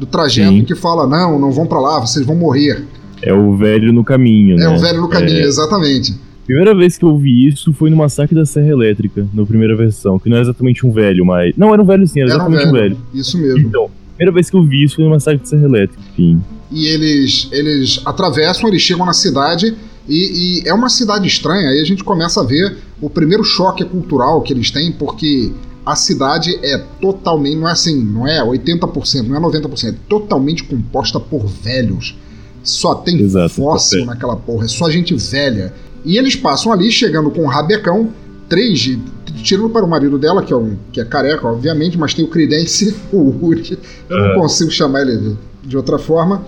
do 0.00 0.04
trajeto 0.06 0.50
Sim. 0.50 0.64
que 0.64 0.74
fala: 0.74 1.06
não, 1.06 1.38
não 1.38 1.50
vão 1.50 1.64
pra 1.66 1.80
lá, 1.80 1.98
vocês 1.98 2.26
vão 2.26 2.36
morrer. 2.36 2.84
É 3.22 3.32
o 3.32 3.56
velho 3.56 3.90
no 3.90 4.04
caminho, 4.04 4.56
né? 4.56 4.66
É 4.66 4.68
o 4.68 4.78
velho 4.78 5.00
no 5.00 5.08
caminho, 5.08 5.38
É, 5.38 5.42
exatamente. 5.44 6.14
Primeira 6.44 6.74
vez 6.74 6.98
que 6.98 7.04
eu 7.04 7.16
vi 7.16 7.46
isso 7.46 7.72
foi 7.72 7.88
no 7.90 7.96
Massacre 7.96 8.34
da 8.34 8.44
Serra 8.44 8.68
Elétrica, 8.68 9.26
na 9.32 9.44
primeira 9.46 9.74
versão, 9.74 10.18
que 10.18 10.28
não 10.28 10.36
é 10.36 10.40
exatamente 10.40 10.86
um 10.86 10.92
velho, 10.92 11.24
mas. 11.24 11.54
Não, 11.56 11.72
era 11.72 11.82
um 11.82 11.86
velho 11.86 12.06
sim, 12.06 12.20
era, 12.20 12.30
Era 12.30 12.44
um 12.44 12.52
exatamente 12.52 12.68
um 12.68 12.72
velho. 12.72 12.96
velho. 12.96 13.06
Isso 13.14 13.38
mesmo. 13.38 13.68
Então, 13.68 13.90
primeira 14.16 14.32
vez 14.32 14.50
que 14.50 14.56
eu 14.56 14.62
vi 14.62 14.84
isso 14.84 14.96
foi 14.96 15.04
no 15.04 15.10
Massacre 15.10 15.40
da 15.40 15.46
Serra 15.46 15.64
Elétrica, 15.64 16.02
enfim. 16.12 16.42
E 16.70 16.86
eles, 16.86 17.48
eles 17.52 18.00
atravessam, 18.04 18.68
eles 18.68 18.82
chegam 18.82 19.06
na 19.06 19.12
cidade 19.12 19.74
e, 20.08 20.60
e 20.64 20.68
é 20.68 20.74
uma 20.74 20.88
cidade 20.88 21.26
estranha. 21.26 21.70
Aí 21.70 21.80
a 21.80 21.84
gente 21.84 22.04
começa 22.04 22.40
a 22.40 22.44
ver 22.44 22.76
o 23.00 23.08
primeiro 23.08 23.44
choque 23.44 23.84
cultural 23.84 24.42
que 24.42 24.52
eles 24.52 24.70
têm, 24.70 24.92
porque 24.92 25.52
a 25.84 25.94
cidade 25.94 26.58
é 26.62 26.78
totalmente, 27.00 27.56
não 27.56 27.68
é 27.68 27.72
assim, 27.72 28.02
não 28.04 28.26
é 28.26 28.42
80%, 28.42 29.26
não 29.26 29.36
é 29.36 29.40
90%, 29.40 29.88
é 29.88 29.94
totalmente 30.08 30.64
composta 30.64 31.20
por 31.20 31.46
velhos. 31.46 32.16
Só 32.62 32.94
tem 32.94 33.20
Exato, 33.20 33.54
fóssil 33.54 34.06
naquela 34.06 34.36
porra, 34.36 34.64
é 34.64 34.68
só 34.68 34.90
gente 34.90 35.14
velha. 35.14 35.74
E 36.04 36.18
eles 36.18 36.36
passam 36.36 36.72
ali, 36.72 36.90
chegando 36.90 37.30
com 37.30 37.42
um 37.42 37.46
rabecão, 37.46 38.10
três, 38.48 38.78
de- 38.78 38.98
tirando 39.42 39.70
para 39.70 39.84
o 39.84 39.88
marido 39.88 40.18
dela, 40.18 40.42
que 40.42 40.52
é, 40.52 40.56
um, 40.56 40.76
que 40.92 41.00
é 41.00 41.04
careca, 41.04 41.46
obviamente, 41.48 41.96
mas 41.98 42.12
tem 42.14 42.24
o 42.24 42.28
Credence, 42.28 42.94
o 43.12 43.18
Woody. 43.42 43.78
Eu 44.08 44.18
não 44.18 44.26
É. 44.26 44.34
consigo 44.34 44.70
chamar 44.70 45.02
ele 45.02 45.16
de, 45.18 45.36
de 45.68 45.76
outra 45.76 45.98
forma. 45.98 46.44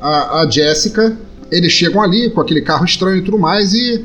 A, 0.00 0.40
a 0.42 0.50
Jessica, 0.50 1.16
eles 1.50 1.72
chegam 1.72 2.02
ali 2.02 2.30
com 2.30 2.40
aquele 2.40 2.60
carro 2.60 2.84
estranho 2.84 3.18
e 3.18 3.22
tudo 3.22 3.38
mais, 3.38 3.72
e 3.72 4.04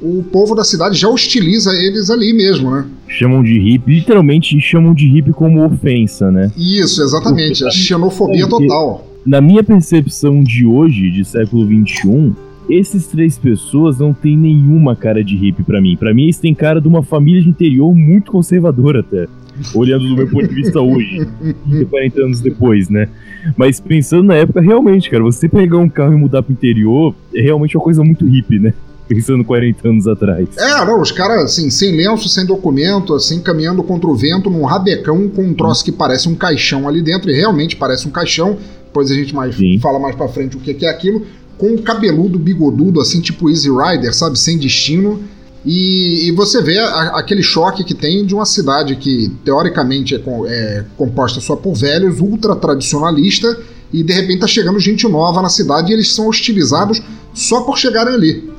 o 0.00 0.22
povo 0.22 0.54
da 0.54 0.64
cidade 0.64 0.96
já 0.96 1.08
hostiliza 1.08 1.72
eles 1.74 2.08
ali 2.10 2.32
mesmo, 2.32 2.70
né? 2.70 2.84
Chamam 3.08 3.42
de 3.42 3.58
hippie, 3.58 3.94
literalmente 3.96 4.58
chamam 4.60 4.94
de 4.94 5.06
hippie 5.08 5.32
como 5.32 5.64
ofensa, 5.64 6.30
né? 6.30 6.50
Isso, 6.56 7.02
exatamente. 7.02 7.64
A 7.66 7.70
xenofobia 7.70 8.44
É, 8.44 8.48
total. 8.48 9.06
Na 9.26 9.40
minha 9.40 9.62
percepção 9.64 10.42
de 10.42 10.64
hoje, 10.64 11.10
de 11.10 11.24
século 11.24 11.64
XXI, 11.66 12.32
esses 12.68 13.06
três 13.06 13.38
pessoas 13.38 13.98
não 13.98 14.12
têm 14.12 14.36
nenhuma 14.36 14.94
cara 14.94 15.22
de 15.24 15.36
hippie 15.36 15.62
pra 15.62 15.80
mim. 15.80 15.96
Pra 15.96 16.12
mim, 16.12 16.24
eles 16.24 16.38
têm 16.38 16.54
cara 16.54 16.80
de 16.80 16.88
uma 16.88 17.02
família 17.02 17.42
de 17.42 17.48
interior 17.48 17.94
muito 17.94 18.30
conservadora 18.30 19.00
até. 19.00 19.26
Olhando 19.74 20.06
do 20.06 20.16
meu 20.16 20.28
ponto 20.28 20.46
de 20.46 20.54
vista 20.54 20.80
hoje, 20.80 21.26
40 21.90 22.22
anos 22.22 22.40
depois, 22.40 22.88
né? 22.88 23.08
Mas 23.56 23.80
pensando 23.80 24.24
na 24.24 24.34
época, 24.34 24.60
realmente, 24.60 25.10
cara, 25.10 25.22
você 25.22 25.48
pegar 25.48 25.78
um 25.78 25.88
carro 25.88 26.12
e 26.12 26.16
mudar 26.16 26.42
pro 26.42 26.52
interior 26.52 27.14
é 27.34 27.40
realmente 27.40 27.76
uma 27.76 27.82
coisa 27.82 28.04
muito 28.04 28.24
hippie, 28.24 28.58
né? 28.58 28.72
Pensando 29.08 29.42
40 29.42 29.88
anos 29.88 30.06
atrás. 30.06 30.48
É, 30.58 30.84
não, 30.84 31.00
os 31.00 31.10
caras, 31.10 31.42
assim, 31.44 31.70
sem 31.70 31.96
lenço, 31.96 32.28
sem 32.28 32.44
documento, 32.44 33.14
assim, 33.14 33.40
caminhando 33.40 33.82
contra 33.82 34.08
o 34.08 34.14
vento, 34.14 34.50
num 34.50 34.64
rabecão 34.64 35.28
com 35.28 35.42
um 35.42 35.54
troço 35.54 35.82
que 35.84 35.90
parece 35.90 36.28
um 36.28 36.34
caixão 36.34 36.86
ali 36.86 37.00
dentro, 37.00 37.30
e 37.30 37.34
realmente 37.34 37.74
parece 37.74 38.06
um 38.06 38.10
caixão, 38.10 38.58
depois 38.84 39.10
a 39.10 39.14
gente 39.14 39.34
mais 39.34 39.56
Sim. 39.56 39.78
fala 39.80 39.98
mais 39.98 40.14
pra 40.14 40.28
frente 40.28 40.56
o 40.56 40.60
que 40.60 40.84
é 40.84 40.90
aquilo, 40.90 41.24
com 41.58 41.66
um 41.74 41.78
cabeludo 41.78 42.38
bigodudo, 42.38 43.00
assim, 43.00 43.20
tipo 43.20 43.50
Easy 43.50 43.68
Rider, 43.68 44.14
sabe, 44.14 44.38
sem 44.38 44.56
destino. 44.58 45.20
E, 45.66 46.28
e 46.28 46.32
você 46.32 46.62
vê 46.62 46.78
a- 46.78 47.18
aquele 47.18 47.42
choque 47.42 47.82
que 47.84 47.92
tem 47.94 48.24
de 48.24 48.32
uma 48.34 48.46
cidade 48.46 48.94
que, 48.96 49.28
teoricamente, 49.44 50.14
é, 50.14 50.18
com- 50.18 50.46
é 50.46 50.84
composta 50.96 51.40
só 51.40 51.56
por 51.56 51.74
velhos, 51.74 52.20
ultra 52.20 52.54
tradicionalista, 52.56 53.58
e 53.92 54.02
de 54.02 54.12
repente 54.12 54.40
tá 54.40 54.46
chegando 54.46 54.78
gente 54.78 55.06
nova 55.08 55.42
na 55.42 55.48
cidade 55.48 55.90
e 55.90 55.94
eles 55.94 56.14
são 56.14 56.28
hostilizados 56.28 57.02
só 57.34 57.62
por 57.62 57.76
chegarem 57.76 58.14
ali. 58.14 58.50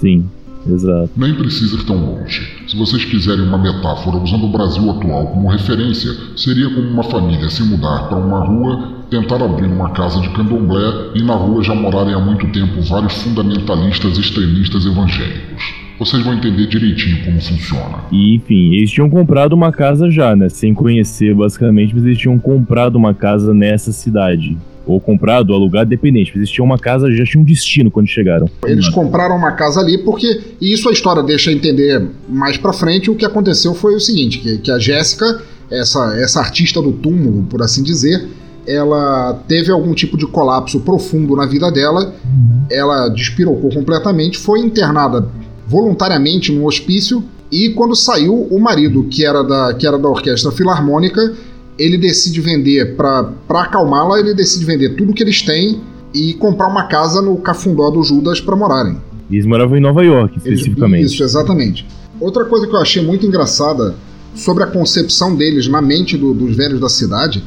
Sim, 0.00 0.24
exato. 0.68 1.10
Nem 1.16 1.34
precisa 1.34 1.74
ir 1.76 1.84
tão 1.86 1.96
longe. 1.96 2.42
Se 2.68 2.76
vocês 2.76 3.04
quiserem 3.04 3.44
uma 3.44 3.58
metáfora 3.58 4.18
usando 4.18 4.44
o 4.44 4.52
Brasil 4.52 4.90
atual 4.90 5.28
como 5.28 5.48
referência, 5.48 6.10
seria 6.36 6.68
como 6.68 6.86
uma 6.88 7.04
família 7.04 7.48
se 7.48 7.62
mudar 7.62 8.08
para 8.08 8.18
uma 8.18 8.44
rua, 8.44 9.01
tentar 9.12 9.44
abrir 9.44 9.66
uma 9.66 9.90
casa 9.90 10.18
de 10.22 10.30
candomblé 10.30 11.10
e 11.14 11.22
na 11.22 11.34
rua 11.34 11.62
já 11.62 11.74
morarem 11.74 12.14
há 12.14 12.18
muito 12.18 12.46
tempo 12.50 12.80
vários 12.80 13.12
fundamentalistas 13.22 14.16
extremistas 14.16 14.86
evangélicos. 14.86 15.62
Vocês 15.98 16.24
vão 16.24 16.32
entender 16.32 16.66
direitinho 16.66 17.22
como 17.22 17.38
funciona. 17.38 17.98
E, 18.10 18.36
enfim, 18.36 18.74
eles 18.74 18.90
tinham 18.90 19.10
comprado 19.10 19.52
uma 19.52 19.70
casa 19.70 20.10
já, 20.10 20.34
né? 20.34 20.48
Sem 20.48 20.72
conhecer, 20.72 21.34
basicamente, 21.34 21.94
mas 21.94 22.04
eles 22.06 22.16
tinham 22.16 22.38
comprado 22.38 22.96
uma 22.96 23.12
casa 23.12 23.52
nessa 23.52 23.92
cidade. 23.92 24.56
Ou 24.86 24.98
comprado, 24.98 25.52
alugado, 25.52 25.90
dependente. 25.90 26.30
Mas 26.30 26.38
eles 26.38 26.50
tinham 26.50 26.64
uma 26.64 26.78
casa, 26.78 27.12
já 27.12 27.24
tinham 27.24 27.42
um 27.42 27.44
destino 27.44 27.90
quando 27.90 28.08
chegaram. 28.08 28.48
Eles 28.66 28.88
compraram 28.88 29.36
uma 29.36 29.52
casa 29.52 29.80
ali 29.80 29.98
porque. 29.98 30.40
E 30.60 30.72
isso 30.72 30.88
a 30.88 30.92
história 30.92 31.22
deixa 31.22 31.52
entender 31.52 32.02
mais 32.28 32.56
pra 32.56 32.72
frente. 32.72 33.10
O 33.10 33.14
que 33.14 33.26
aconteceu 33.26 33.74
foi 33.74 33.94
o 33.94 34.00
seguinte: 34.00 34.38
que, 34.38 34.58
que 34.58 34.70
a 34.72 34.78
Jéssica, 34.78 35.40
essa, 35.70 36.16
essa 36.18 36.40
artista 36.40 36.82
do 36.82 36.92
túmulo, 36.92 37.44
por 37.44 37.62
assim 37.62 37.82
dizer, 37.84 38.26
ela 38.66 39.34
teve 39.48 39.70
algum 39.72 39.94
tipo 39.94 40.16
de 40.16 40.26
colapso 40.26 40.80
profundo 40.80 41.34
na 41.36 41.46
vida 41.46 41.70
dela. 41.70 42.14
Ela 42.70 43.08
despirocou 43.08 43.70
completamente, 43.70 44.38
foi 44.38 44.60
internada 44.60 45.26
voluntariamente 45.66 46.52
num 46.52 46.64
hospício. 46.66 47.24
E 47.50 47.70
quando 47.70 47.94
saiu, 47.94 48.34
o 48.50 48.58
marido, 48.60 49.04
que 49.04 49.24
era 49.26 49.42
da, 49.42 49.74
que 49.74 49.86
era 49.86 49.98
da 49.98 50.08
orquestra 50.08 50.50
filarmônica, 50.52 51.34
ele 51.78 51.98
decide 51.98 52.40
vender, 52.40 52.96
pra 52.96 53.30
acalmá-la, 53.48 54.18
ele 54.20 54.34
decide 54.34 54.64
vender 54.64 54.90
tudo 54.96 55.12
que 55.12 55.22
eles 55.22 55.42
têm 55.42 55.80
e 56.14 56.34
comprar 56.34 56.68
uma 56.68 56.84
casa 56.84 57.20
no 57.20 57.36
cafundó 57.38 57.90
do 57.90 58.02
Judas 58.02 58.40
pra 58.40 58.54
morarem. 58.56 58.96
E 59.30 59.34
eles 59.36 59.46
moravam 59.46 59.76
em 59.76 59.80
Nova 59.80 60.02
York, 60.04 60.36
especificamente. 60.38 61.04
Isso, 61.06 61.22
exatamente. 61.24 61.86
Outra 62.20 62.44
coisa 62.44 62.66
que 62.66 62.74
eu 62.74 62.80
achei 62.80 63.02
muito 63.02 63.26
engraçada 63.26 63.94
sobre 64.34 64.62
a 64.64 64.66
concepção 64.66 65.34
deles 65.34 65.66
na 65.68 65.82
mente 65.82 66.16
do- 66.16 66.32
dos 66.34 66.54
velhos 66.56 66.80
da 66.80 66.88
cidade 66.88 67.42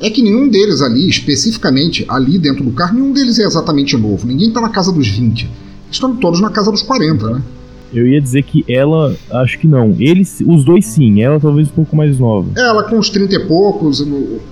é 0.00 0.10
que 0.10 0.22
nenhum 0.22 0.48
deles 0.48 0.80
ali, 0.80 1.08
especificamente 1.08 2.04
ali 2.08 2.38
dentro 2.38 2.64
do 2.64 2.70
carro, 2.72 2.94
nenhum 2.94 3.12
deles 3.12 3.38
é 3.38 3.44
exatamente 3.44 3.96
novo. 3.96 4.26
Ninguém 4.26 4.50
tá 4.50 4.60
na 4.60 4.68
casa 4.68 4.92
dos 4.92 5.06
20. 5.08 5.48
Estão 5.90 6.16
todos 6.16 6.40
na 6.40 6.50
casa 6.50 6.70
dos 6.70 6.82
40, 6.82 7.30
né? 7.30 7.42
Eu 7.92 8.06
ia 8.06 8.20
dizer 8.20 8.44
que 8.44 8.64
ela, 8.68 9.16
acho 9.32 9.58
que 9.58 9.66
não. 9.66 9.96
Eles, 9.98 10.40
os 10.46 10.64
dois 10.64 10.86
sim, 10.86 11.20
ela 11.22 11.40
talvez 11.40 11.66
um 11.68 11.72
pouco 11.72 11.96
mais 11.96 12.18
nova. 12.20 12.48
Ela 12.56 12.84
com 12.84 12.96
uns 12.96 13.10
30 13.10 13.34
e 13.34 13.38
poucos, 13.46 14.04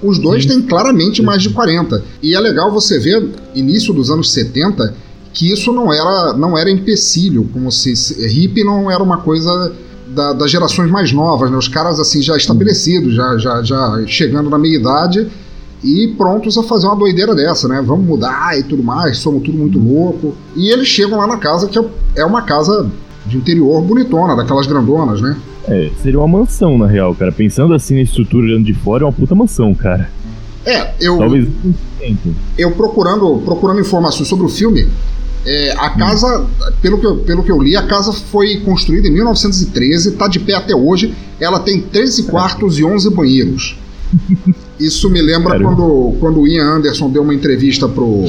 os 0.02 0.18
dois 0.18 0.44
têm 0.44 0.60
claramente 0.62 1.22
mais 1.22 1.40
de 1.42 1.50
40. 1.50 2.02
E 2.20 2.34
é 2.34 2.40
legal 2.40 2.72
você 2.72 2.98
ver, 2.98 3.28
início 3.54 3.94
dos 3.94 4.10
anos 4.10 4.32
70, 4.32 4.92
que 5.32 5.52
isso 5.52 5.72
não 5.72 5.92
era, 5.92 6.32
não 6.36 6.58
era 6.58 6.68
empecilho, 6.68 7.48
como 7.52 7.70
se 7.70 7.94
se- 7.94 8.26
hippie 8.26 8.64
não 8.64 8.90
era 8.90 9.00
uma 9.04 9.18
coisa 9.18 9.72
da- 10.14 10.32
das 10.32 10.50
gerações 10.50 10.90
mais 10.90 11.12
novas, 11.12 11.50
né? 11.50 11.56
Os 11.56 11.68
caras 11.68 11.98
assim 12.00 12.20
já 12.22 12.36
estabelecidos, 12.36 13.14
já, 13.14 13.36
já, 13.38 13.62
já 13.62 14.02
chegando 14.06 14.48
na 14.50 14.58
meia-idade 14.58 15.28
e 15.84 16.14
prontos 16.16 16.56
a 16.58 16.62
fazer 16.62 16.86
uma 16.86 16.96
doideira 16.96 17.34
dessa, 17.34 17.68
né? 17.68 17.82
Vamos 17.84 18.06
mudar 18.06 18.58
e 18.58 18.62
tudo 18.62 18.82
mais, 18.82 19.18
somos 19.18 19.42
tudo 19.42 19.58
muito 19.58 19.78
louco. 19.78 20.34
E 20.56 20.70
eles 20.72 20.88
chegam 20.88 21.18
lá 21.18 21.26
na 21.26 21.36
casa 21.36 21.68
que 21.68 21.78
é- 21.78 21.84
é 22.16 22.24
uma 22.24 22.42
casa 22.42 22.90
de 23.26 23.36
interior 23.36 23.80
bonitona, 23.82 24.34
daquelas 24.34 24.66
grandonas, 24.66 25.20
né? 25.20 25.36
É, 25.68 25.90
seria 26.02 26.18
uma 26.18 26.26
mansão, 26.38 26.78
na 26.78 26.86
real, 26.86 27.14
cara. 27.14 27.30
Pensando 27.30 27.74
assim 27.74 27.94
na 27.94 28.00
estrutura 28.02 28.46
olhando 28.46 28.64
de 28.64 28.72
fora, 28.72 29.04
é 29.04 29.06
uma 29.06 29.12
puta 29.12 29.34
mansão, 29.34 29.74
cara. 29.74 30.08
É, 30.64 30.92
eu, 31.00 31.18
Talvez 31.18 31.46
eu 32.56 32.70
procurando, 32.72 33.40
procurando 33.44 33.80
informações 33.80 34.28
sobre 34.28 34.46
o 34.46 34.48
filme, 34.48 34.88
é, 35.50 35.74
a 35.78 35.88
casa, 35.88 36.46
pelo, 36.82 36.98
que 36.98 37.06
eu, 37.06 37.16
pelo 37.16 37.42
que 37.42 37.50
eu 37.50 37.58
li, 37.58 37.74
a 37.74 37.82
casa 37.86 38.12
foi 38.12 38.60
construída 38.60 39.08
em 39.08 39.10
1913, 39.10 40.10
está 40.10 40.28
de 40.28 40.38
pé 40.38 40.52
até 40.52 40.76
hoje. 40.76 41.14
Ela 41.40 41.58
tem 41.58 41.80
13 41.80 42.24
quartos 42.24 42.78
e 42.78 42.84
11 42.84 43.08
banheiros. 43.14 43.78
Isso 44.78 45.08
me 45.08 45.22
lembra 45.22 45.58
quando, 45.58 46.14
quando 46.20 46.40
o 46.40 46.46
Ian 46.46 46.76
Anderson 46.76 47.08
deu 47.08 47.22
uma 47.22 47.34
entrevista 47.34 47.88
pro, 47.88 48.26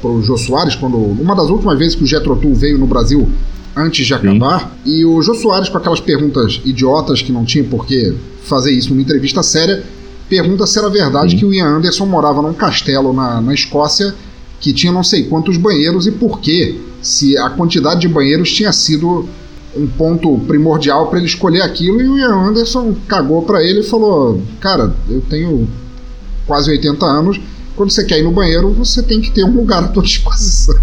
pro 0.00 0.22
Jô 0.22 0.38
Soares, 0.38 0.76
quando, 0.76 0.96
uma 0.96 1.34
das 1.34 1.50
últimas 1.50 1.76
vezes 1.76 1.96
que 1.96 2.04
o 2.04 2.06
Jetro 2.06 2.36
Tull 2.36 2.54
veio 2.54 2.78
no 2.78 2.86
Brasil 2.86 3.28
antes 3.74 4.06
de 4.06 4.14
acabar, 4.14 4.72
e 4.86 5.04
o 5.04 5.20
Jô 5.20 5.34
Soares, 5.34 5.68
com 5.68 5.78
aquelas 5.78 6.00
perguntas 6.00 6.60
idiotas 6.64 7.22
que 7.22 7.32
não 7.32 7.44
tinha 7.44 7.64
por 7.64 7.86
que 7.86 8.14
fazer 8.44 8.70
isso 8.70 8.90
numa 8.90 9.02
entrevista 9.02 9.42
séria, 9.42 9.82
pergunta 10.28 10.64
se 10.64 10.78
era 10.78 10.88
verdade 10.88 11.32
Sim. 11.32 11.38
que 11.38 11.44
o 11.44 11.52
Ian 11.52 11.78
Anderson 11.78 12.06
morava 12.06 12.40
num 12.40 12.54
castelo 12.54 13.12
na, 13.12 13.40
na 13.40 13.52
Escócia 13.52 14.14
que 14.62 14.72
tinha 14.72 14.92
não 14.92 15.02
sei 15.02 15.24
quantos 15.24 15.56
banheiros 15.56 16.06
e 16.06 16.12
por 16.12 16.40
quê. 16.40 16.80
Se 17.02 17.36
a 17.36 17.50
quantidade 17.50 18.02
de 18.02 18.08
banheiros 18.08 18.50
tinha 18.52 18.72
sido 18.72 19.28
um 19.76 19.86
ponto 19.88 20.38
primordial 20.46 21.08
para 21.08 21.18
ele 21.18 21.26
escolher 21.26 21.62
aquilo 21.62 22.00
e 22.00 22.08
o 22.08 22.18
Ian 22.18 22.48
Anderson 22.48 22.94
cagou 23.08 23.42
para 23.42 23.62
ele 23.62 23.80
e 23.80 23.82
falou: 23.82 24.40
Cara, 24.60 24.94
eu 25.10 25.20
tenho 25.22 25.68
quase 26.46 26.70
80 26.70 27.04
anos. 27.04 27.40
Quando 27.74 27.90
você 27.90 28.04
quer 28.04 28.20
ir 28.20 28.22
no 28.22 28.30
banheiro, 28.30 28.70
você 28.70 29.02
tem 29.02 29.20
que 29.20 29.32
ter 29.32 29.44
um 29.44 29.56
lugar 29.56 29.82
à 29.82 29.88
tua 29.88 30.02
disposição. 30.02 30.76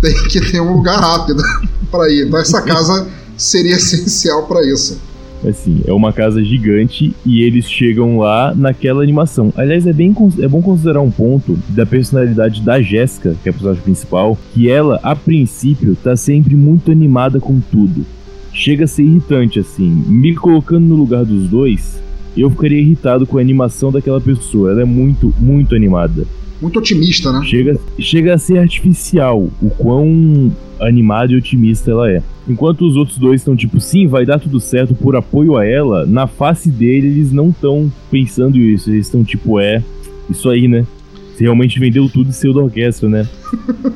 tem 0.00 0.14
que 0.24 0.40
ter 0.40 0.60
um 0.60 0.72
lugar 0.72 0.98
rápido 0.98 1.42
para 1.90 2.10
ir. 2.10 2.26
Então, 2.26 2.40
essa 2.40 2.62
casa 2.62 3.06
seria 3.36 3.76
essencial 3.76 4.46
para 4.46 4.66
isso. 4.66 4.98
Assim, 5.46 5.82
é 5.86 5.92
uma 5.92 6.12
casa 6.12 6.42
gigante 6.42 7.14
e 7.24 7.42
eles 7.42 7.70
chegam 7.70 8.18
lá 8.18 8.52
naquela 8.54 9.02
animação. 9.02 9.52
Aliás, 9.56 9.86
é, 9.86 9.92
bem, 9.92 10.14
é 10.40 10.48
bom 10.48 10.60
considerar 10.60 11.00
um 11.00 11.10
ponto 11.10 11.58
da 11.68 11.86
personalidade 11.86 12.60
da 12.62 12.80
Jéssica, 12.80 13.36
que 13.42 13.48
é 13.48 13.50
a 13.50 13.52
personagem 13.52 13.82
principal, 13.82 14.36
que 14.52 14.68
ela, 14.68 14.98
a 15.02 15.14
princípio, 15.14 15.96
tá 15.96 16.16
sempre 16.16 16.56
muito 16.56 16.90
animada 16.90 17.38
com 17.38 17.60
tudo. 17.60 18.04
Chega 18.52 18.84
a 18.84 18.88
ser 18.88 19.04
irritante, 19.04 19.60
assim. 19.60 19.88
Me 19.88 20.34
colocando 20.34 20.86
no 20.86 20.96
lugar 20.96 21.24
dos 21.24 21.48
dois, 21.48 22.02
eu 22.36 22.50
ficaria 22.50 22.80
irritado 22.80 23.26
com 23.26 23.38
a 23.38 23.40
animação 23.40 23.92
daquela 23.92 24.20
pessoa. 24.20 24.72
Ela 24.72 24.82
é 24.82 24.84
muito, 24.84 25.32
muito 25.38 25.74
animada. 25.74 26.26
Muito 26.60 26.78
otimista, 26.78 27.32
né? 27.32 27.44
Chega, 27.44 27.78
chega 27.98 28.34
a 28.34 28.38
ser 28.38 28.58
artificial 28.58 29.48
o 29.62 29.70
quão 29.70 30.52
animada 30.80 31.32
e 31.32 31.36
otimista 31.36 31.90
ela 31.90 32.10
é. 32.10 32.22
Enquanto 32.48 32.86
os 32.86 32.96
outros 32.96 33.18
dois 33.18 33.40
estão 33.40 33.54
tipo, 33.54 33.80
sim, 33.80 34.06
vai 34.06 34.24
dar 34.24 34.40
tudo 34.40 34.58
certo 34.60 34.94
por 34.94 35.14
apoio 35.14 35.56
a 35.56 35.64
ela, 35.64 36.06
na 36.06 36.26
face 36.26 36.70
dele 36.70 37.08
eles 37.08 37.32
não 37.32 37.50
estão 37.50 37.92
pensando 38.10 38.58
isso. 38.58 38.90
Eles 38.90 39.06
estão 39.06 39.22
tipo, 39.22 39.60
é, 39.60 39.82
isso 40.28 40.48
aí, 40.48 40.66
né? 40.66 40.86
Você 41.34 41.44
realmente 41.44 41.78
vendeu 41.78 42.08
tudo 42.08 42.30
e 42.30 42.32
saiu 42.32 42.52
da 42.52 42.60
orquestra, 42.60 43.08
né? 43.08 43.28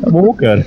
Tá 0.01 0.11
bom, 0.11 0.33
cara. 0.33 0.65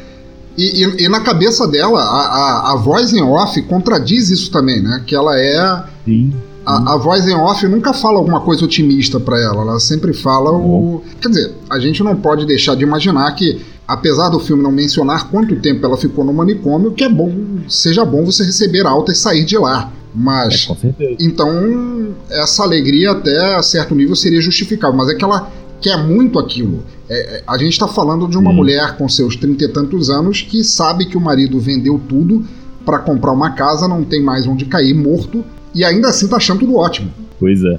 E, 0.57 0.83
e, 0.83 1.05
e, 1.05 1.09
na 1.09 1.21
cabeça 1.21 1.67
dela, 1.67 1.99
a, 1.99 2.03
a, 2.03 2.73
a, 2.73 2.75
voz 2.77 3.13
em 3.13 3.21
off 3.21 3.61
contradiz 3.63 4.29
isso 4.29 4.51
também, 4.51 4.81
né? 4.81 5.03
Que 5.05 5.15
ela 5.15 5.37
é. 5.37 5.83
Sim. 6.05 6.33
A, 6.65 6.93
a 6.93 6.97
voz 6.97 7.27
em 7.27 7.33
off 7.33 7.67
nunca 7.67 7.93
fala 7.93 8.17
alguma 8.17 8.41
coisa 8.41 8.65
otimista 8.65 9.19
para 9.19 9.39
ela, 9.39 9.61
ela 9.61 9.79
sempre 9.79 10.13
fala 10.13 10.51
o. 10.51 11.03
Quer 11.21 11.29
dizer, 11.29 11.55
a 11.69 11.79
gente 11.79 12.03
não 12.03 12.15
pode 12.15 12.45
deixar 12.45 12.75
de 12.75 12.83
imaginar 12.83 13.31
que 13.33 13.61
apesar 13.87 14.29
do 14.29 14.39
filme 14.39 14.63
não 14.63 14.71
mencionar 14.71 15.29
quanto 15.29 15.55
tempo 15.57 15.85
ela 15.85 15.97
ficou 15.97 16.25
no 16.25 16.33
manicômio, 16.33 16.91
que 16.91 17.03
é 17.03 17.09
bom, 17.09 17.31
seja 17.69 18.03
bom 18.03 18.25
você 18.25 18.43
receber 18.43 18.85
alta 18.85 19.11
e 19.11 19.15
sair 19.15 19.45
de 19.45 19.57
lá. 19.57 19.91
Mas. 20.13 20.67
É, 20.99 21.17
então, 21.19 22.15
essa 22.29 22.63
alegria 22.63 23.11
até 23.11 23.61
certo 23.61 23.93
nível 23.93 24.15
seria 24.15 24.41
justificável, 24.41 24.95
mas 24.95 25.09
é 25.09 25.15
que 25.15 25.23
ela 25.23 25.51
quer 25.81 25.97
muito 25.97 26.39
aquilo. 26.39 26.83
É, 27.09 27.37
é 27.37 27.43
a 27.45 27.57
gente 27.57 27.73
está 27.73 27.87
falando 27.87 28.27
de 28.27 28.37
uma 28.37 28.49
hum. 28.49 28.53
mulher 28.55 28.97
com 28.97 29.07
seus 29.09 29.35
trinta 29.35 29.65
e 29.65 29.67
tantos 29.67 30.09
anos 30.09 30.41
que 30.41 30.63
sabe 30.63 31.05
que 31.05 31.17
o 31.17 31.21
marido 31.21 31.59
vendeu 31.59 32.01
tudo 32.07 32.43
para 32.85 32.99
comprar 32.99 33.33
uma 33.33 33.51
casa, 33.51 33.87
não 33.87 34.03
tem 34.03 34.23
mais 34.23 34.47
onde 34.47 34.65
cair, 34.65 34.93
morto, 34.93 35.43
e 35.75 35.83
ainda 35.83 36.07
assim 36.07 36.27
tá 36.27 36.37
achando 36.37 36.61
tudo 36.61 36.77
ótimo. 36.77 37.11
Pois 37.39 37.63
é. 37.63 37.77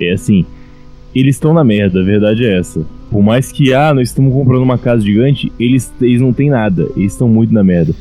É 0.00 0.12
assim, 0.12 0.44
eles 1.14 1.36
estão 1.36 1.54
na 1.54 1.64
merda, 1.64 2.00
a 2.00 2.04
verdade 2.04 2.44
é 2.44 2.58
essa. 2.58 2.84
Por 3.10 3.22
mais 3.22 3.50
que, 3.50 3.72
ah, 3.72 3.94
nós 3.94 4.08
estamos 4.08 4.32
comprando 4.32 4.62
uma 4.62 4.76
casa 4.76 5.02
gigante, 5.02 5.50
eles, 5.58 5.92
eles 6.00 6.20
não 6.20 6.32
têm 6.32 6.50
nada. 6.50 6.86
Eles 6.96 7.12
estão 7.12 7.28
muito 7.28 7.54
na 7.54 7.64
merda. 7.64 7.94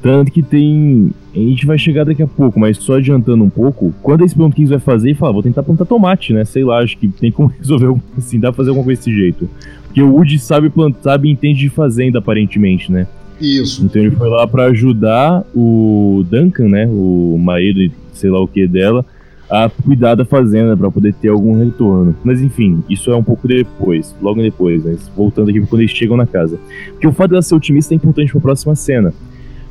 Tanto 0.00 0.30
que 0.30 0.42
tem. 0.42 1.10
A 1.34 1.38
gente 1.38 1.66
vai 1.66 1.78
chegar 1.78 2.04
daqui 2.04 2.22
a 2.22 2.26
pouco, 2.26 2.60
mas 2.60 2.76
só 2.76 2.96
adiantando 2.96 3.42
um 3.42 3.50
pouco, 3.50 3.92
quando 4.02 4.20
eles 4.20 4.32
perguntam 4.32 4.52
o 4.52 4.54
que 4.54 4.60
eles 4.60 4.70
vai 4.70 4.78
fazer, 4.78 5.10
e 5.10 5.14
fala, 5.14 5.32
vou 5.32 5.42
tentar 5.42 5.62
plantar 5.62 5.86
tomate, 5.86 6.32
né? 6.32 6.44
Sei 6.44 6.62
lá, 6.62 6.78
acho 6.78 6.96
que 6.98 7.08
tem 7.08 7.32
como 7.32 7.48
resolver 7.58 7.98
assim, 8.16 8.38
dá 8.38 8.52
pra 8.52 8.58
fazer 8.58 8.68
alguma 8.68 8.84
coisa 8.84 9.00
desse 9.00 9.14
jeito. 9.14 9.48
Porque 9.84 10.02
o 10.02 10.12
Woody 10.12 10.38
sabe 10.38 10.68
plantar, 10.68 11.00
sabe 11.02 11.30
entende 11.30 11.58
de 11.60 11.70
fazenda, 11.70 12.18
aparentemente, 12.18 12.92
né? 12.92 13.06
Isso. 13.40 13.84
Então 13.84 14.00
ele 14.00 14.10
foi 14.10 14.28
lá 14.28 14.46
para 14.46 14.66
ajudar 14.66 15.44
o 15.54 16.24
Duncan, 16.30 16.68
né? 16.68 16.86
O 16.86 17.36
marido, 17.38 17.92
sei 18.12 18.30
lá 18.30 18.40
o 18.40 18.48
que 18.48 18.66
dela, 18.66 19.04
a 19.50 19.68
cuidar 19.68 20.14
da 20.14 20.24
fazenda 20.24 20.76
para 20.76 20.90
poder 20.90 21.14
ter 21.14 21.28
algum 21.28 21.58
retorno. 21.58 22.14
Mas 22.24 22.40
enfim, 22.40 22.82
isso 22.88 23.10
é 23.10 23.16
um 23.16 23.22
pouco 23.22 23.46
depois, 23.46 24.14
logo 24.20 24.40
depois, 24.40 24.84
mas 24.84 25.10
voltando 25.14 25.50
aqui 25.50 25.60
quando 25.60 25.82
eles 25.82 25.92
chegam 25.92 26.16
na 26.16 26.26
casa. 26.26 26.58
Porque 26.90 27.06
o 27.06 27.12
fato 27.12 27.30
dela 27.30 27.42
ser 27.42 27.54
otimista 27.54 27.94
é 27.94 27.96
importante 27.96 28.30
para 28.30 28.38
a 28.38 28.42
próxima 28.42 28.74
cena. 28.74 29.12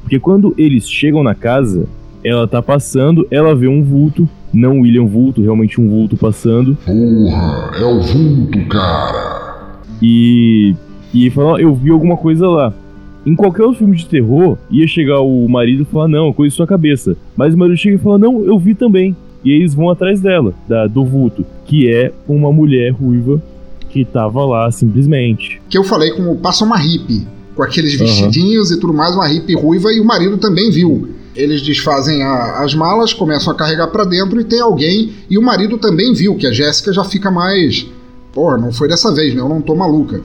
Porque 0.01 0.19
quando 0.19 0.53
eles 0.57 0.89
chegam 0.89 1.23
na 1.23 1.33
casa, 1.33 1.85
ela 2.23 2.47
tá 2.47 2.61
passando, 2.61 3.25
ela 3.31 3.55
vê 3.55 3.67
um 3.67 3.81
vulto, 3.83 4.27
não 4.53 4.81
William 4.81 5.05
Vulto, 5.05 5.41
realmente 5.41 5.79
um 5.79 5.89
vulto 5.89 6.17
passando. 6.17 6.77
Porra, 6.85 7.71
é 7.77 7.85
o 7.85 8.01
vulto, 8.01 8.65
cara. 8.67 9.81
E 10.01 10.75
e 11.13 11.29
fala, 11.29 11.61
eu 11.61 11.75
vi 11.75 11.91
alguma 11.91 12.17
coisa 12.17 12.47
lá. 12.47 12.73
Em 13.25 13.35
qualquer 13.35 13.63
outro 13.63 13.79
filme 13.79 13.95
de 13.95 14.05
terror, 14.05 14.57
ia 14.69 14.85
chegar 14.85 15.21
o 15.21 15.47
marido 15.47 15.83
e 15.83 15.85
falar, 15.85 16.07
não, 16.07 16.33
coisa 16.33 16.53
em 16.53 16.57
sua 16.57 16.67
cabeça. 16.67 17.15
Mas 17.37 17.53
o 17.53 17.57
marido 17.57 17.77
chega 17.77 17.95
e 17.95 17.99
fala, 17.99 18.17
não, 18.17 18.43
eu 18.43 18.59
vi 18.59 18.75
também. 18.75 19.15
E 19.43 19.51
eles 19.51 19.73
vão 19.73 19.89
atrás 19.89 20.19
dela, 20.21 20.53
da, 20.67 20.87
do 20.87 21.03
vulto, 21.05 21.45
que 21.65 21.89
é 21.89 22.11
uma 22.27 22.51
mulher 22.51 22.91
ruiva 22.91 23.41
que 23.89 24.03
tava 24.03 24.43
lá 24.45 24.71
simplesmente. 24.71 25.61
Que 25.69 25.77
eu 25.77 25.83
falei 25.83 26.11
como 26.11 26.35
passa 26.37 26.65
uma 26.65 26.77
hippie, 26.77 27.27
com 27.55 27.61
aqueles 27.61 27.93
vestidinhos 27.93 28.71
uhum. 28.71 28.77
e 28.77 28.79
tudo 28.79 28.93
mais, 28.93 29.13
uma 29.15 29.27
hippie 29.27 29.55
ruiva, 29.55 29.91
e 29.93 29.99
o 29.99 30.05
marido 30.05 30.37
também 30.37 30.71
viu. 30.71 31.09
Eles 31.35 31.61
desfazem 31.61 32.23
a, 32.23 32.63
as 32.63 32.73
malas, 32.73 33.13
começam 33.13 33.53
a 33.53 33.55
carregar 33.55 33.87
para 33.87 34.03
dentro 34.03 34.39
e 34.39 34.43
tem 34.43 34.59
alguém. 34.59 35.11
E 35.29 35.37
o 35.37 35.41
marido 35.41 35.77
também 35.77 36.13
viu 36.13 36.35
que 36.35 36.47
a 36.47 36.51
Jéssica 36.51 36.91
já 36.91 37.03
fica 37.03 37.29
mais. 37.29 37.85
Porra, 38.33 38.57
não 38.57 38.71
foi 38.71 38.87
dessa 38.87 39.13
vez, 39.13 39.33
né? 39.33 39.41
Eu 39.41 39.49
não 39.49 39.61
tô 39.61 39.75
maluca. 39.75 40.21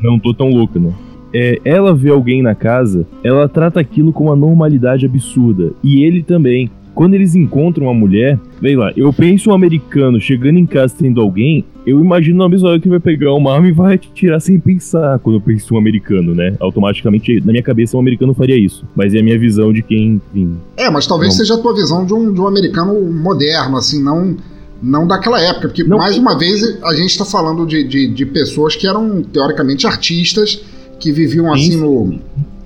Não 0.00 0.18
tô 0.18 0.32
tão 0.32 0.48
louca, 0.48 0.78
né? 0.78 0.92
É, 1.32 1.60
ela 1.64 1.94
vê 1.94 2.10
alguém 2.10 2.42
na 2.42 2.54
casa, 2.54 3.06
ela 3.22 3.48
trata 3.48 3.80
aquilo 3.80 4.12
com 4.12 4.24
uma 4.24 4.36
normalidade 4.36 5.06
absurda. 5.06 5.72
E 5.82 6.02
ele 6.04 6.22
também 6.22 6.70
quando 6.98 7.14
eles 7.14 7.36
encontram 7.36 7.86
uma 7.86 7.94
mulher, 7.94 8.36
vem 8.60 8.74
lá, 8.74 8.92
eu 8.96 9.12
penso 9.12 9.50
um 9.50 9.54
americano 9.54 10.20
chegando 10.20 10.58
em 10.58 10.66
casa 10.66 10.96
tendo 10.98 11.20
alguém, 11.20 11.64
eu 11.86 12.00
imagino 12.00 12.38
na 12.38 12.48
mesma 12.48 12.70
hora 12.70 12.80
que 12.80 12.88
vai 12.88 12.98
pegar 12.98 13.34
uma 13.34 13.54
arma 13.54 13.68
e 13.68 13.72
vai 13.72 13.96
tirar 13.96 14.40
sem 14.40 14.58
pensar 14.58 15.16
quando 15.20 15.36
eu 15.36 15.40
penso 15.40 15.76
um 15.76 15.78
americano, 15.78 16.34
né? 16.34 16.56
Automaticamente, 16.58 17.40
na 17.44 17.52
minha 17.52 17.62
cabeça, 17.62 17.96
um 17.96 18.00
americano 18.00 18.34
faria 18.34 18.58
isso. 18.58 18.84
Mas 18.96 19.14
é 19.14 19.20
a 19.20 19.22
minha 19.22 19.38
visão 19.38 19.72
de 19.72 19.80
quem, 19.80 20.20
enfim. 20.32 20.56
É, 20.76 20.90
mas 20.90 21.06
talvez 21.06 21.34
não... 21.34 21.38
seja 21.38 21.54
a 21.54 21.58
tua 21.58 21.72
visão 21.72 22.04
de 22.04 22.12
um, 22.12 22.32
de 22.32 22.40
um 22.40 22.48
americano 22.48 23.00
moderno, 23.12 23.76
assim, 23.76 24.02
não 24.02 24.36
não 24.82 25.06
daquela 25.06 25.40
época, 25.40 25.68
porque 25.68 25.84
não, 25.84 25.98
mais 25.98 26.16
uma 26.16 26.38
vez 26.38 26.62
a 26.82 26.94
gente 26.94 27.10
está 27.10 27.24
falando 27.24 27.66
de, 27.66 27.82
de, 27.82 28.08
de, 28.08 28.26
pessoas 28.26 28.76
que 28.76 28.86
eram 28.86 29.22
teoricamente 29.22 29.86
artistas, 29.86 30.64
que 30.98 31.12
viviam 31.12 31.52
assim 31.52 31.76
no, 31.76 32.18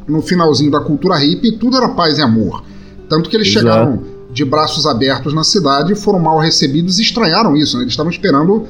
no 0.06 0.22
finalzinho 0.22 0.70
da 0.70 0.80
cultura 0.80 1.16
hippie 1.16 1.52
tudo 1.58 1.76
era 1.76 1.88
paz 1.90 2.18
e 2.18 2.22
amor. 2.22 2.64
Tanto 3.08 3.28
que 3.28 3.36
eles 3.36 3.48
Exato. 3.48 3.60
chegaram 3.60 4.02
de 4.32 4.44
braços 4.44 4.86
abertos 4.86 5.34
na 5.34 5.44
cidade 5.44 5.94
foram 5.94 6.18
mal 6.18 6.38
recebidos 6.38 6.98
e 6.98 7.02
estranharam 7.02 7.54
isso. 7.54 7.76
Né? 7.76 7.84
Eles 7.84 7.92
estavam 7.92 8.10
esperando 8.10 8.66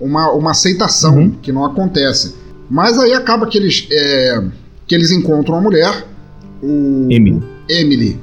uma, 0.00 0.30
uma 0.32 0.50
aceitação, 0.50 1.16
uhum. 1.16 1.30
que 1.40 1.50
não 1.50 1.64
acontece. 1.64 2.34
Mas 2.68 2.98
aí 2.98 3.14
acaba 3.14 3.46
que 3.46 3.56
eles, 3.56 3.86
é, 3.90 4.44
que 4.86 4.94
eles 4.94 5.10
encontram 5.10 5.56
a 5.56 5.60
mulher, 5.60 6.06
o 6.62 7.08
Emily. 7.10 7.42
Emily. 7.68 8.20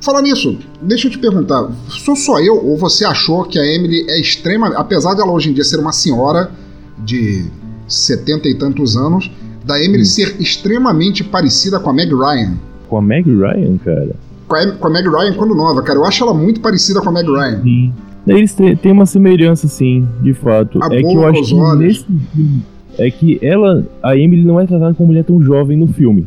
Falando 0.00 0.24
nisso, 0.24 0.58
deixa 0.82 1.06
eu 1.06 1.10
te 1.10 1.18
perguntar, 1.18 1.66
sou 1.88 2.14
só 2.14 2.38
eu 2.38 2.62
ou 2.62 2.76
você 2.76 3.06
achou 3.06 3.44
que 3.44 3.58
a 3.58 3.64
Emily 3.64 4.04
é 4.10 4.20
extrema, 4.20 4.68
apesar 4.76 5.14
dela 5.14 5.32
hoje 5.32 5.48
em 5.48 5.54
dia 5.54 5.64
ser 5.64 5.80
uma 5.80 5.92
senhora 5.92 6.50
de 6.98 7.46
setenta 7.88 8.48
e 8.48 8.54
tantos 8.54 8.96
anos, 8.96 9.30
da 9.64 9.82
Emily 9.82 10.02
hum. 10.02 10.06
ser 10.06 10.36
extremamente 10.40 11.24
parecida 11.24 11.80
com 11.80 11.90
a 11.90 11.92
Meg 11.92 12.12
Ryan? 12.14 12.54
Com 12.88 12.98
a 12.98 13.02
Meg 13.02 13.28
Ryan, 13.28 13.78
cara? 13.78 14.14
com 14.46 14.56
a, 14.56 14.72
com 14.72 14.86
a 14.86 14.90
Meg 14.90 15.08
Ryan 15.08 15.34
quando 15.34 15.54
nova, 15.54 15.82
cara. 15.82 15.98
Eu 15.98 16.04
acho 16.04 16.22
ela 16.22 16.34
muito 16.34 16.60
parecida 16.60 17.00
com 17.00 17.08
a 17.08 17.12
Meg 17.12 17.28
Ryan. 17.28 17.62
Sim. 17.62 17.92
Eles 18.26 18.54
têm 18.54 18.92
uma 18.92 19.04
semelhança, 19.04 19.68
sim, 19.68 20.08
de 20.22 20.32
fato. 20.32 20.82
A 20.82 20.86
é 20.94 21.02
que 21.02 21.14
eu 21.14 21.26
acho 21.26 21.42
que 21.42 21.76
nesse 21.76 22.04
filme. 22.04 22.62
É 22.96 23.10
que 23.10 23.38
ela, 23.42 23.84
a 24.02 24.16
Emily, 24.16 24.44
não 24.44 24.58
é 24.58 24.66
tratada 24.66 24.94
como 24.94 25.08
mulher 25.08 25.24
tão 25.24 25.42
jovem 25.42 25.76
no 25.76 25.88
filme. 25.88 26.26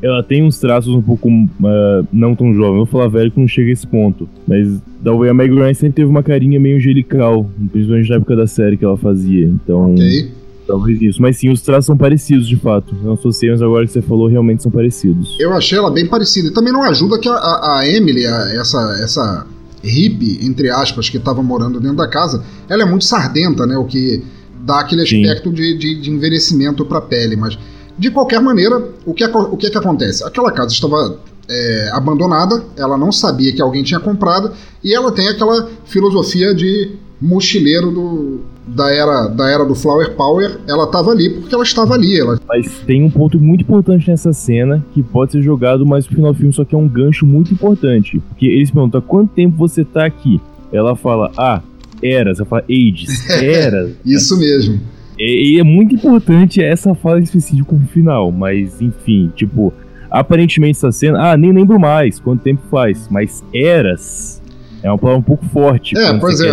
Ela 0.00 0.22
tem 0.22 0.42
uns 0.42 0.58
traços 0.58 0.94
um 0.94 1.02
pouco 1.02 1.28
uh, 1.28 2.06
não 2.12 2.34
tão 2.34 2.54
jovem. 2.54 2.78
Eu 2.78 2.84
vou 2.84 2.86
falar 2.86 3.08
velho 3.08 3.30
que 3.30 3.40
não 3.40 3.48
chega 3.48 3.68
a 3.68 3.72
esse 3.72 3.86
ponto. 3.86 4.28
Mas 4.46 4.80
talvez 5.02 5.30
a 5.30 5.34
Meg 5.34 5.52
Ryan 5.52 5.74
sempre 5.74 5.96
teve 5.96 6.08
uma 6.08 6.22
carinha 6.22 6.58
meio 6.60 6.76
angelical, 6.76 7.50
principalmente 7.72 8.10
na 8.10 8.16
época 8.16 8.36
da 8.36 8.46
série 8.46 8.76
que 8.76 8.84
ela 8.84 8.96
fazia. 8.96 9.46
Então. 9.46 9.92
Ok. 9.92 10.30
Talvez 10.66 11.00
isso. 11.02 11.20
Mas 11.20 11.38
sim, 11.38 11.50
os 11.50 11.60
traços 11.60 11.86
são 11.86 11.96
parecidos, 11.96 12.48
de 12.48 12.56
fato. 12.56 12.94
Não 13.02 13.12
associei, 13.14 13.50
mas 13.50 13.60
agora 13.60 13.86
que 13.86 13.92
você 13.92 14.02
falou, 14.02 14.28
realmente 14.28 14.62
são 14.62 14.72
parecidos. 14.72 15.36
Eu 15.38 15.52
achei 15.52 15.78
ela 15.78 15.90
bem 15.90 16.06
parecida. 16.06 16.48
E 16.48 16.50
também 16.50 16.72
não 16.72 16.82
ajuda 16.82 17.18
que 17.18 17.28
a, 17.28 17.34
a, 17.34 17.78
a 17.80 17.88
Emily, 17.88 18.26
a, 18.26 18.54
essa, 18.54 18.98
essa 19.02 19.46
hippie, 19.82 20.44
entre 20.44 20.70
aspas, 20.70 21.08
que 21.08 21.18
estava 21.18 21.42
morando 21.42 21.78
dentro 21.78 21.98
da 21.98 22.08
casa, 22.08 22.42
ela 22.68 22.82
é 22.82 22.86
muito 22.86 23.04
sardenta, 23.04 23.66
né? 23.66 23.76
O 23.76 23.84
que 23.84 24.24
dá 24.60 24.80
aquele 24.80 25.02
aspecto 25.02 25.52
de, 25.52 25.76
de, 25.76 26.00
de, 26.00 26.10
envelhecimento 26.10 26.84
para 26.86 26.98
a 26.98 27.02
pele. 27.02 27.36
Mas, 27.36 27.58
de 27.98 28.10
qualquer 28.10 28.40
maneira, 28.40 28.82
o 29.04 29.12
que, 29.12 29.24
o 29.24 29.56
que, 29.56 29.66
é 29.66 29.70
que 29.70 29.78
acontece? 29.78 30.24
Aquela 30.24 30.50
casa 30.50 30.72
estava 30.72 31.18
é, 31.48 31.90
abandonada, 31.92 32.64
ela 32.76 32.96
não 32.96 33.12
sabia 33.12 33.52
que 33.52 33.60
alguém 33.60 33.82
tinha 33.82 34.00
comprado, 34.00 34.52
e 34.82 34.94
ela 34.94 35.12
tem 35.12 35.28
aquela 35.28 35.68
filosofia 35.84 36.54
de 36.54 36.92
mochileiro 37.24 37.90
do, 37.90 38.40
da 38.66 38.92
era, 38.92 39.28
da 39.28 39.50
era 39.50 39.64
do 39.64 39.74
Flower 39.74 40.14
Power, 40.14 40.58
ela 40.68 40.84
estava 40.84 41.10
ali 41.10 41.30
porque 41.30 41.54
ela 41.54 41.64
estava 41.64 41.94
ali. 41.94 42.20
Ela... 42.20 42.38
Mas 42.46 42.80
tem 42.86 43.02
um 43.02 43.10
ponto 43.10 43.40
muito 43.40 43.62
importante 43.62 44.10
nessa 44.10 44.32
cena 44.32 44.84
que 44.92 45.02
pode 45.02 45.32
ser 45.32 45.42
jogado 45.42 45.86
mais 45.86 46.06
pro 46.06 46.16
final 46.16 46.32
do 46.32 46.38
filme, 46.38 46.52
só 46.52 46.64
que 46.64 46.74
é 46.74 46.78
um 46.78 46.88
gancho 46.88 47.24
muito 47.24 47.52
importante. 47.52 48.20
Porque 48.28 48.46
eles 48.46 48.70
perguntam 48.70 49.00
quanto 49.00 49.32
tempo 49.32 49.56
você 49.56 49.84
tá 49.84 50.04
aqui. 50.04 50.40
Ela 50.70 50.94
fala, 50.94 51.32
ah, 51.36 51.62
eras. 52.02 52.38
Ela 52.38 52.46
fala, 52.46 52.64
ages, 52.70 53.30
eras. 53.30 53.92
Isso 54.04 54.38
mesmo. 54.38 54.80
E, 55.18 55.54
e, 55.54 55.60
é 55.60 55.62
muito 55.62 55.94
importante 55.94 56.62
essa 56.62 56.94
fala 56.94 57.20
específica 57.20 57.74
no 57.74 57.86
final, 57.86 58.32
mas 58.32 58.82
enfim, 58.82 59.30
tipo, 59.36 59.72
aparentemente 60.10 60.76
essa 60.76 60.90
cena, 60.90 61.30
ah, 61.30 61.36
nem 61.36 61.52
lembro 61.52 61.78
mais 61.78 62.18
quanto 62.18 62.42
tempo 62.42 62.62
faz, 62.68 63.08
mas 63.08 63.44
eras 63.54 64.42
é 64.82 64.90
uma 64.90 64.98
palavra 64.98 65.20
um 65.20 65.22
pouco 65.22 65.46
forte. 65.46 65.96
É, 65.96 66.18
pois 66.18 66.40
é. 66.40 66.50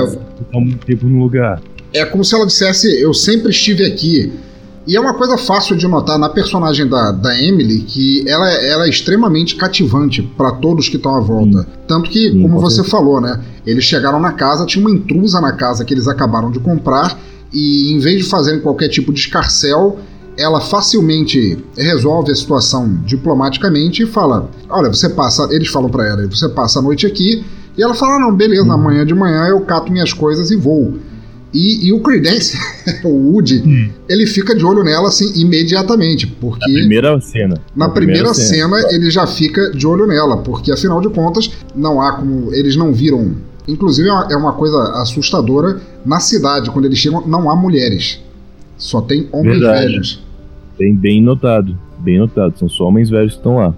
Ficar 0.52 0.60
muito 0.60 0.86
tempo 0.86 1.06
no 1.06 1.20
lugar. 1.20 1.62
É 1.94 2.06
como 2.06 2.24
se 2.24 2.36
ela 2.36 2.46
dissesse, 2.46 3.02
eu 3.02 3.14
sempre 3.14 3.52
estive 3.52 3.86
aqui. 3.86 4.32
E 4.88 4.96
é 4.96 5.00
uma 5.00 5.14
coisa 5.14 5.38
fácil 5.38 5.78
de 5.78 5.88
notar 5.88 6.18
na 6.18 6.28
personagem 6.28 6.88
da, 6.88 7.12
da 7.12 7.40
Emily 7.40 7.82
que 7.82 8.28
ela, 8.28 8.50
ela 8.50 8.86
é 8.86 8.90
extremamente 8.90 9.56
cativante 9.56 10.22
para 10.22 10.54
todos 10.54 10.90
que 10.90 10.98
estão 10.98 11.16
à 11.16 11.20
volta. 11.20 11.68
Tanto 11.88 12.10
que, 12.10 12.32
como 12.32 12.60
você 12.60 12.84
falou, 12.84 13.22
né? 13.22 13.40
Eles 13.66 13.84
chegaram 13.84 14.20
na 14.20 14.34
casa, 14.34 14.66
tinha 14.66 14.86
uma 14.86 14.94
intrusa 14.94 15.40
na 15.40 15.54
casa 15.54 15.86
que 15.86 15.94
eles 15.94 16.08
acabaram 16.08 16.50
de 16.50 16.60
comprar 16.60 17.18
e 17.54 17.92
em 17.94 18.00
vez 18.00 18.24
de 18.24 18.24
fazerem 18.24 18.60
qualquer 18.60 18.88
tipo 18.88 19.14
de 19.14 19.20
escarcel, 19.20 20.00
ela 20.38 20.62
facilmente 20.62 21.60
resolve 21.78 22.32
a 22.32 22.36
situação 22.36 23.02
diplomaticamente 23.06 24.04
e 24.04 24.08
fala: 24.08 24.50
Olha, 24.70 24.90
você 24.90 25.10
passa. 25.10 25.48
Eles 25.52 25.68
falam 25.68 25.90
para 25.90 26.08
ela: 26.08 26.28
Você 26.28 26.50
passa 26.50 26.80
a 26.80 26.82
noite 26.82 27.06
aqui. 27.06 27.44
E 27.78 27.84
ela 27.84 27.94
fala: 27.94 28.20
Não, 28.20 28.36
beleza, 28.36 28.66
hum. 28.66 28.72
amanhã 28.72 29.06
de 29.06 29.14
manhã 29.14 29.46
eu 29.48 29.62
cato 29.62 29.92
minhas 29.92 30.14
coisas 30.14 30.52
e 30.52 30.56
vou. 30.56 30.94
E, 31.54 31.88
e 31.88 31.92
o 31.94 32.00
Credence, 32.00 32.58
o 33.04 33.10
Woody, 33.10 33.62
hum. 33.66 33.90
ele 34.08 34.26
fica 34.26 34.56
de 34.56 34.66
olho 34.66 34.84
nela 34.84 35.10
assim 35.10 35.42
imediatamente, 35.42 36.26
porque 36.26 36.72
na 36.72 36.80
primeira 36.80 37.22
cena. 37.22 37.56
Na, 37.76 37.88
na 37.88 37.94
primeira, 37.94 38.24
primeira 38.24 38.34
cena, 38.34 38.80
cena 38.80 38.96
ele 38.96 39.12
já 39.12 39.28
fica 39.28 39.72
de 39.72 39.86
olho 39.86 40.08
nela, 40.08 40.38
porque 40.38 40.72
afinal 40.72 41.02
de 41.02 41.10
contas 41.10 41.52
não 41.76 42.02
há 42.02 42.14
como 42.14 42.54
eles 42.54 42.76
não 42.76 42.94
viram 42.94 43.36
Inclusive 43.68 44.10
é, 44.10 44.34
é 44.34 44.38
uma 44.38 44.54
coisa 44.54 44.78
assustadora. 45.02 45.80
Na 46.06 46.20
cidade, 46.20 46.70
quando 46.72 46.86
eles 46.86 46.98
chegam, 46.98 47.26
não 47.28 47.50
há 47.50 47.56
mulheres. 47.56 48.22
Só 48.78 49.02
tem 49.02 49.28
homens 49.32 49.60
Verdade. 49.60 49.86
velhos. 49.86 50.24
Bem, 50.78 50.96
bem 50.96 51.22
notado. 51.22 51.78
Bem 52.00 52.18
notado. 52.18 52.58
São 52.58 52.68
só 52.68 52.88
homens 52.88 53.10
velhos 53.10 53.34
que 53.34 53.40
estão 53.40 53.58
lá. 53.58 53.74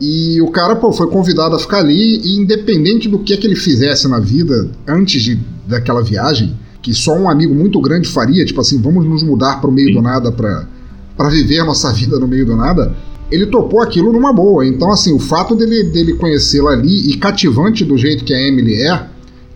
E 0.00 0.40
o 0.42 0.50
cara, 0.50 0.76
pô, 0.76 0.92
foi 0.92 1.08
convidado 1.08 1.56
a 1.56 1.58
ficar 1.58 1.78
ali 1.78 2.20
e 2.22 2.36
independente 2.36 3.08
do 3.08 3.18
que 3.18 3.32
é 3.32 3.36
que 3.36 3.46
ele 3.46 3.56
fizesse 3.56 4.06
na 4.08 4.20
vida 4.20 4.70
antes 4.86 5.22
de, 5.22 5.38
daquela 5.66 6.02
viagem, 6.02 6.54
que 6.82 6.92
só 6.94 7.16
um 7.16 7.28
amigo 7.28 7.54
muito 7.54 7.80
grande 7.80 8.06
faria, 8.06 8.44
tipo 8.44 8.60
assim, 8.60 8.80
vamos 8.80 9.06
nos 9.06 9.22
mudar 9.22 9.60
para 9.60 9.70
o 9.70 9.72
meio 9.72 9.88
Sim. 9.88 9.94
do 9.94 10.02
nada 10.02 10.30
para 10.30 10.68
para 11.16 11.30
viver 11.30 11.60
a 11.60 11.64
nossa 11.64 11.92
vida 11.92 12.18
no 12.18 12.28
meio 12.28 12.44
do 12.44 12.54
nada, 12.54 12.94
ele 13.30 13.46
topou 13.46 13.80
aquilo 13.80 14.12
numa 14.12 14.32
boa. 14.32 14.66
Então, 14.66 14.92
assim, 14.92 15.12
o 15.12 15.18
fato 15.18 15.56
dele, 15.56 15.84
dele 15.84 16.14
conhecê-la 16.14 16.72
ali 16.72 17.10
e 17.10 17.16
cativante 17.16 17.84
do 17.84 17.96
jeito 17.96 18.24
que 18.24 18.34
a 18.34 18.40
Emily 18.40 18.74
é, 18.74 19.06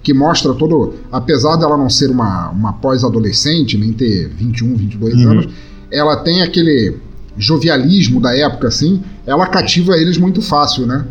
que 0.02 0.14
mostra 0.14 0.54
todo. 0.54 0.94
Apesar 1.12 1.56
dela 1.56 1.76
não 1.76 1.90
ser 1.90 2.10
uma, 2.10 2.50
uma 2.50 2.72
pós-adolescente, 2.72 3.76
nem 3.76 3.92
ter 3.92 4.28
21, 4.28 4.74
22 4.74 5.14
uhum. 5.14 5.30
anos, 5.30 5.48
ela 5.90 6.16
tem 6.16 6.42
aquele 6.42 6.96
jovialismo 7.40 8.20
da 8.20 8.36
época, 8.36 8.68
assim, 8.68 9.02
ela 9.26 9.46
cativa 9.46 9.96
eles 9.96 10.18
muito 10.18 10.42
fácil, 10.42 10.86
né? 10.86 11.04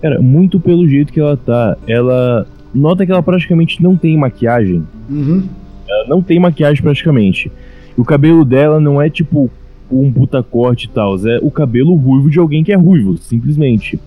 Cara, 0.00 0.20
muito 0.20 0.58
pelo 0.60 0.88
jeito 0.88 1.12
que 1.12 1.20
ela 1.20 1.36
tá. 1.36 1.76
Ela. 1.86 2.46
Nota 2.74 3.04
que 3.04 3.10
ela 3.10 3.22
praticamente 3.22 3.82
não 3.82 3.96
tem 3.96 4.16
maquiagem. 4.16 4.84
Uhum. 5.08 5.42
Ela 5.88 6.08
não 6.08 6.22
tem 6.22 6.38
maquiagem 6.38 6.82
praticamente. 6.82 7.50
O 7.96 8.04
cabelo 8.04 8.44
dela 8.44 8.78
não 8.78 9.00
é 9.00 9.08
tipo 9.08 9.50
um 9.90 10.12
puta 10.12 10.42
corte 10.42 10.84
e 10.84 10.88
tal. 10.88 11.16
É 11.26 11.38
o 11.42 11.50
cabelo 11.50 11.94
ruivo 11.94 12.30
de 12.30 12.38
alguém 12.38 12.62
que 12.62 12.72
é 12.72 12.76
ruivo, 12.76 13.16
simplesmente. 13.16 13.98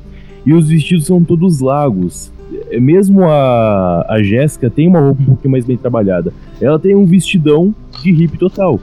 E 0.46 0.54
os 0.54 0.70
vestidos 0.70 1.06
são 1.06 1.24
todos 1.24 1.60
largos. 1.60 2.32
É, 2.70 2.80
mesmo 2.80 3.26
a, 3.26 4.06
a 4.08 4.24
Jéssica 4.24 4.70
tem 4.70 4.88
uma 4.88 5.00
roupa 5.00 5.22
um 5.22 5.26
pouquinho 5.26 5.52
mais 5.52 5.66
bem 5.66 5.78
trabalhada. 5.78 6.32
Ela 6.62 6.80
tem 6.80 6.96
um 6.96 7.06
vestidão 7.06 7.74
de 8.02 8.12
hippie 8.12 8.38
total. 8.38 8.80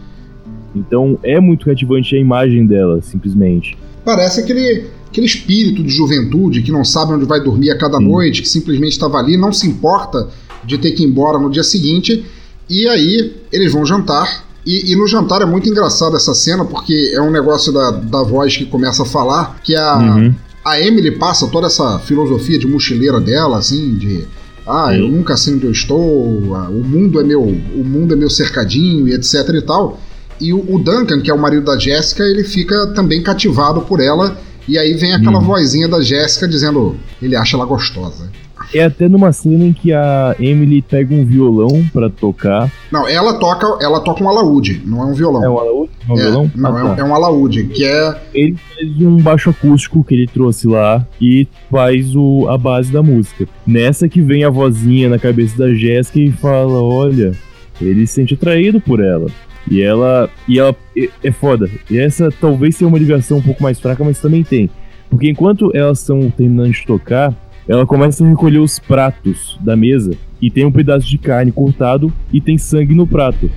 Então 0.78 1.18
é 1.22 1.40
muito 1.40 1.66
cativante 1.66 2.14
a 2.14 2.18
imagem 2.18 2.66
dela, 2.66 3.00
simplesmente. 3.02 3.76
Parece 4.04 4.40
aquele, 4.40 4.86
aquele 5.08 5.26
espírito 5.26 5.82
de 5.82 5.90
juventude 5.90 6.62
que 6.62 6.72
não 6.72 6.84
sabe 6.84 7.12
onde 7.12 7.24
vai 7.24 7.42
dormir 7.42 7.70
a 7.70 7.78
cada 7.78 7.98
Sim. 7.98 8.08
noite, 8.08 8.42
que 8.42 8.48
simplesmente 8.48 8.92
estava 8.92 9.18
ali, 9.18 9.36
não 9.36 9.52
se 9.52 9.66
importa 9.66 10.28
de 10.64 10.78
ter 10.78 10.92
que 10.92 11.02
ir 11.02 11.06
embora 11.06 11.38
no 11.38 11.50
dia 11.50 11.62
seguinte. 11.62 12.24
E 12.68 12.88
aí 12.88 13.34
eles 13.52 13.72
vão 13.72 13.84
jantar. 13.84 14.46
E, 14.66 14.92
e, 14.92 14.96
no 14.96 15.06
jantar 15.06 15.40
é 15.40 15.46
muito 15.46 15.68
engraçado 15.68 16.14
essa 16.14 16.34
cena, 16.34 16.64
porque 16.64 17.12
é 17.14 17.22
um 17.22 17.30
negócio 17.30 17.72
da, 17.72 17.90
da 17.90 18.22
voz 18.22 18.54
que 18.54 18.66
começa 18.66 19.02
a 19.02 19.06
falar, 19.06 19.58
que 19.62 19.74
a, 19.74 19.96
uhum 19.96 20.34
a 20.68 20.80
Emily 20.80 21.12
passa 21.12 21.46
toda 21.48 21.66
essa 21.66 21.98
filosofia 22.00 22.58
de 22.58 22.66
mochileira 22.66 23.20
dela, 23.20 23.58
assim, 23.58 23.94
de 23.94 24.26
ah, 24.66 24.94
eu 24.94 25.08
nunca 25.08 25.34
sei 25.34 25.54
onde 25.54 25.64
eu 25.64 25.72
estou, 25.72 25.98
o 25.98 26.84
mundo 26.84 27.18
é 27.18 27.24
meu, 27.24 27.42
o 27.42 27.84
mundo 27.84 28.12
é 28.12 28.16
meu 28.16 28.28
cercadinho 28.28 29.08
e 29.08 29.14
etc 29.14 29.48
e 29.54 29.62
tal. 29.62 29.98
E 30.40 30.52
o, 30.52 30.74
o 30.74 30.78
Duncan, 30.78 31.20
que 31.20 31.30
é 31.30 31.34
o 31.34 31.38
marido 31.38 31.64
da 31.64 31.78
Jéssica, 31.78 32.22
ele 32.22 32.44
fica 32.44 32.88
também 32.88 33.22
cativado 33.22 33.82
por 33.82 34.00
ela. 34.00 34.36
E 34.66 34.78
aí 34.78 34.94
vem 34.94 35.14
aquela 35.14 35.38
hum. 35.38 35.44
vozinha 35.44 35.88
da 35.88 36.02
Jéssica 36.02 36.46
dizendo, 36.46 36.96
ele 37.22 37.34
acha 37.34 37.56
ela 37.56 37.64
gostosa. 37.64 38.30
É 38.74 38.84
até 38.84 39.08
numa 39.08 39.32
cena 39.32 39.64
em 39.64 39.72
que 39.72 39.92
a 39.92 40.36
Emily 40.38 40.82
pega 40.82 41.14
um 41.14 41.24
violão 41.24 41.84
para 41.92 42.10
tocar. 42.10 42.70
Não, 42.92 43.08
ela 43.08 43.38
toca, 43.38 43.82
ela 43.82 44.00
toca 44.00 44.22
um 44.22 44.28
alaúde, 44.28 44.82
não 44.84 45.02
é 45.02 45.06
um 45.06 45.14
violão. 45.14 45.42
É 45.42 45.48
um 45.48 45.58
alaúde? 45.58 45.90
É 46.06 46.12
um 46.12 46.18
é, 46.18 46.22
violão? 46.22 46.50
Não, 46.54 46.76
ah, 46.76 46.80
é, 46.80 46.94
tá. 46.94 47.00
é, 47.00 47.04
um 47.04 47.14
alaúde, 47.14 47.64
que 47.64 47.84
é. 47.84 48.20
Ele 48.34 48.56
faz 48.56 49.00
um 49.00 49.16
baixo 49.16 49.50
acústico 49.50 50.04
que 50.04 50.14
ele 50.14 50.26
trouxe 50.26 50.68
lá 50.68 51.06
e 51.20 51.48
faz 51.70 52.14
o, 52.14 52.46
a 52.48 52.58
base 52.58 52.92
da 52.92 53.02
música. 53.02 53.48
Nessa 53.66 54.06
que 54.06 54.20
vem 54.20 54.44
a 54.44 54.50
vozinha 54.50 55.08
na 55.08 55.18
cabeça 55.18 55.56
da 55.56 55.72
Jéssica 55.72 56.18
e 56.18 56.30
fala: 56.30 56.82
Olha, 56.82 57.32
ele 57.80 58.06
se 58.06 58.14
sente 58.14 58.34
atraído 58.34 58.80
por 58.80 59.00
ela. 59.00 59.28
E 59.70 59.82
ela. 59.82 60.30
E 60.46 60.58
ela. 60.58 60.74
É 61.22 61.30
foda. 61.30 61.70
E 61.90 61.98
essa 61.98 62.30
talvez 62.40 62.76
tenha 62.76 62.88
uma 62.88 62.98
ligação 62.98 63.38
um 63.38 63.42
pouco 63.42 63.62
mais 63.62 63.78
fraca, 63.78 64.02
mas 64.04 64.20
também 64.20 64.42
tem. 64.42 64.70
Porque 65.10 65.28
enquanto 65.28 65.70
elas 65.74 66.00
estão 66.00 66.30
terminando 66.30 66.72
de 66.72 66.84
tocar, 66.84 67.34
ela 67.66 67.86
começa 67.86 68.24
a 68.24 68.28
recolher 68.28 68.58
os 68.58 68.78
pratos 68.78 69.58
da 69.60 69.76
mesa 69.76 70.12
e 70.40 70.50
tem 70.50 70.64
um 70.64 70.72
pedaço 70.72 71.06
de 71.06 71.18
carne 71.18 71.52
cortado 71.52 72.12
e 72.32 72.40
tem 72.40 72.58
sangue 72.58 72.94
no 72.94 73.06
prato. 73.06 73.50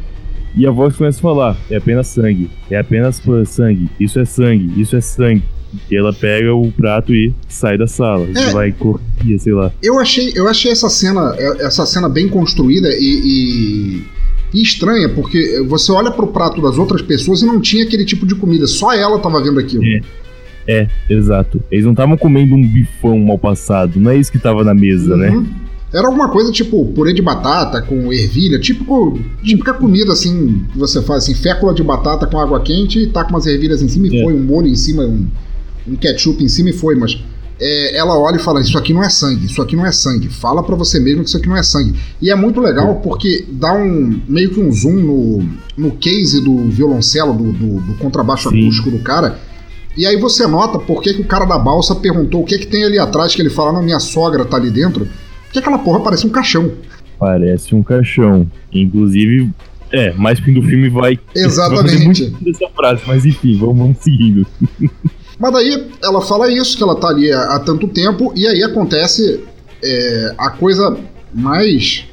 E 0.55 0.67
a 0.67 0.71
voz 0.71 0.95
começa 0.95 1.19
a 1.19 1.21
falar: 1.21 1.57
é 1.69 1.77
apenas 1.77 2.07
sangue, 2.07 2.49
é 2.69 2.77
apenas 2.77 3.21
sangue, 3.45 3.89
isso 3.99 4.19
é 4.19 4.25
sangue, 4.25 4.81
isso 4.81 4.95
é 4.95 5.01
sangue. 5.01 5.43
E 5.89 5.95
ela 5.95 6.11
pega 6.11 6.53
o 6.53 6.69
prato 6.71 7.15
e 7.15 7.33
sai 7.47 7.77
da 7.77 7.87
sala. 7.87 8.27
É, 8.35 8.49
vai 8.51 8.73
correr, 8.73 9.39
sei 9.39 9.53
lá. 9.53 9.71
Eu 9.81 9.99
achei, 9.99 10.33
eu 10.35 10.47
achei 10.47 10.69
essa 10.69 10.89
cena, 10.89 11.33
essa 11.59 11.85
cena 11.85 12.09
bem 12.09 12.27
construída 12.27 12.89
e, 12.89 13.21
e, 13.23 14.03
e 14.53 14.61
estranha, 14.61 15.09
porque 15.09 15.63
você 15.67 15.91
olha 15.91 16.11
pro 16.11 16.27
prato 16.27 16.61
das 16.61 16.77
outras 16.77 17.01
pessoas 17.01 17.41
e 17.41 17.45
não 17.45 17.59
tinha 17.59 17.83
aquele 17.83 18.05
tipo 18.05 18.25
de 18.25 18.35
comida, 18.35 18.67
só 18.67 18.93
ela 18.93 19.19
tava 19.19 19.41
vendo 19.41 19.59
aquilo. 19.59 19.83
É. 19.83 20.01
É, 20.67 20.87
exato. 21.09 21.61
Eles 21.71 21.85
não 21.85 21.91
estavam 21.91 22.15
comendo 22.15 22.53
um 22.53 22.61
bifão 22.61 23.17
mal 23.19 23.37
passado, 23.37 23.99
não 23.99 24.11
é 24.11 24.17
isso 24.17 24.31
que 24.31 24.37
tava 24.37 24.63
na 24.63 24.75
mesa, 24.75 25.17
né? 25.17 25.29
uhum. 25.29 25.41
né? 25.41 25.49
Era 25.93 26.07
alguma 26.07 26.29
coisa 26.29 26.51
tipo 26.51 26.85
purê 26.93 27.13
de 27.13 27.21
batata 27.21 27.81
com 27.81 28.13
ervilha, 28.13 28.57
típico, 28.57 29.19
típica 29.43 29.73
comida 29.73 30.13
assim, 30.13 30.65
que 30.71 30.77
você 30.77 31.01
faz 31.01 31.23
assim, 31.23 31.33
fécula 31.33 31.73
de 31.73 31.83
batata 31.83 32.25
com 32.25 32.39
água 32.39 32.61
quente 32.61 32.99
e 32.99 33.07
tá 33.07 33.25
com 33.25 33.31
umas 33.31 33.45
ervilhas 33.45 33.81
em 33.81 33.89
cima 33.89 34.07
e 34.07 34.17
é. 34.17 34.23
foi, 34.23 34.33
um 34.33 34.41
molho 34.41 34.67
em 34.67 34.75
cima, 34.75 35.03
um, 35.03 35.27
um 35.85 35.95
ketchup 35.95 36.41
em 36.41 36.47
cima 36.47 36.69
e 36.69 36.73
foi, 36.73 36.95
mas 36.95 37.21
é, 37.61 37.97
ela 37.97 38.17
olha 38.17 38.35
e 38.35 38.39
fala: 38.39 38.59
Isso 38.59 38.77
aqui 38.77 38.93
não 38.93 39.03
é 39.03 39.09
sangue, 39.09 39.45
isso 39.45 39.61
aqui 39.61 39.75
não 39.75 39.85
é 39.85 39.91
sangue. 39.91 40.27
Fala 40.27 40.63
para 40.63 40.75
você 40.75 40.99
mesmo 40.99 41.23
que 41.23 41.29
isso 41.29 41.37
aqui 41.37 41.47
não 41.47 41.55
é 41.55 41.63
sangue. 41.63 41.93
E 42.21 42.29
é 42.31 42.35
muito 42.35 42.59
legal 42.59 42.95
porque 42.95 43.45
dá 43.47 43.73
um 43.73 44.19
meio 44.27 44.49
que 44.49 44.59
um 44.59 44.71
zoom 44.71 44.95
no, 44.95 45.49
no 45.77 45.91
case 45.91 46.43
do 46.43 46.67
violoncelo, 46.69 47.33
do, 47.33 47.53
do, 47.53 47.81
do 47.81 47.93
contrabaixo 47.95 48.49
Sim. 48.49 48.59
acústico 48.59 48.89
do 48.89 48.99
cara 48.99 49.39
e 49.95 50.05
aí 50.05 50.15
você 50.15 50.47
nota 50.47 50.79
por 50.79 51.01
que, 51.01 51.13
que 51.13 51.21
o 51.21 51.25
cara 51.25 51.45
da 51.45 51.59
balsa 51.59 51.93
perguntou 51.95 52.41
o 52.41 52.45
que, 52.45 52.57
que 52.57 52.67
tem 52.67 52.83
ali 52.83 52.97
atrás, 52.97 53.35
que 53.35 53.41
ele 53.41 53.49
fala, 53.49 53.73
não, 53.73 53.83
minha 53.83 53.99
sogra 53.99 54.45
tá 54.45 54.57
ali 54.57 54.71
dentro. 54.71 55.07
Que 55.51 55.59
aquela 55.59 55.79
porra 55.79 55.99
parece 55.99 56.25
um 56.25 56.29
caixão. 56.29 56.71
Parece 57.19 57.75
um 57.75 57.83
caixão. 57.83 58.49
Inclusive, 58.71 59.49
é, 59.91 60.13
mais 60.13 60.39
fim 60.39 60.53
do 60.53 60.61
filme 60.61 60.87
vai. 60.87 61.19
Exatamente. 61.35 62.29
Vai 62.29 62.41
dessa 62.41 62.69
frase, 62.69 63.01
mas 63.05 63.25
enfim, 63.25 63.57
vamos, 63.57 63.77
vamos 63.77 63.97
seguindo. 63.97 64.47
Mas 65.41 65.53
daí 65.53 65.91
ela 66.03 66.21
fala 66.21 66.51
isso, 66.51 66.77
que 66.77 66.83
ela 66.83 66.95
tá 66.95 67.07
ali 67.07 67.31
há, 67.31 67.55
há 67.55 67.59
tanto 67.59 67.87
tempo, 67.87 68.31
e 68.35 68.45
aí 68.45 68.63
acontece 68.63 69.43
é, 69.83 70.35
a 70.37 70.51
coisa 70.51 70.95
mais 71.33 72.05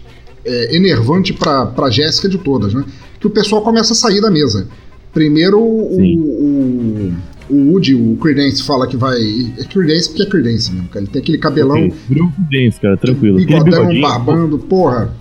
é, 0.47 0.75
enervante 0.75 1.35
pra, 1.35 1.67
pra 1.67 1.91
Jéssica 1.91 2.27
de 2.27 2.39
todas, 2.39 2.73
né? 2.73 2.83
Que 3.21 3.27
o 3.27 3.31
pessoal 3.31 3.61
começa 3.61 3.93
a 3.93 3.97
sair 3.97 4.23
da 4.23 4.31
mesa. 4.31 4.67
Primeiro 5.13 5.61
o, 5.61 6.01
o, 6.01 7.13
o 7.51 7.73
Woody, 7.73 7.95
o 7.95 8.17
Credence, 8.17 8.63
fala 8.63 8.87
que 8.87 8.97
vai. 8.97 9.19
É 9.59 9.65
Credence 9.65 10.09
porque 10.09 10.23
é 10.23 10.27
Credence 10.27 10.73
mesmo, 10.73 10.89
cara. 10.89 11.05
Ele 11.05 11.13
tem 11.13 11.21
aquele 11.21 11.39
cabelão. 11.39 11.77
Okay. 11.77 12.23
Credence, 12.49 12.81
cara, 12.81 12.97
tranquilo. 12.97 13.37
Bigodão, 13.37 14.01
barbando, 14.01 14.59
porra. 14.59 15.13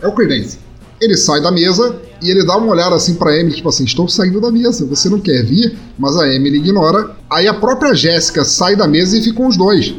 É 0.00 0.06
o 0.06 0.12
Credence. 0.12 0.58
Ele 1.00 1.16
sai 1.16 1.40
da 1.42 1.50
mesa 1.50 1.96
e 2.22 2.30
ele 2.30 2.44
dá 2.44 2.56
uma 2.56 2.68
olhada 2.72 2.94
assim 2.94 3.14
pra 3.14 3.36
Emily, 3.36 3.56
tipo 3.56 3.68
assim, 3.68 3.84
estou 3.84 4.08
saindo 4.08 4.40
da 4.40 4.50
mesa, 4.50 4.86
você 4.86 5.08
não 5.08 5.20
quer 5.20 5.44
vir? 5.44 5.76
Mas 5.98 6.16
a 6.16 6.26
Emily 6.32 6.58
ignora. 6.58 7.10
Aí 7.30 7.46
a 7.46 7.54
própria 7.54 7.94
Jéssica 7.94 8.44
sai 8.44 8.74
da 8.76 8.86
mesa 8.88 9.18
e 9.18 9.22
ficam 9.22 9.46
os 9.46 9.56
dois. 9.56 9.94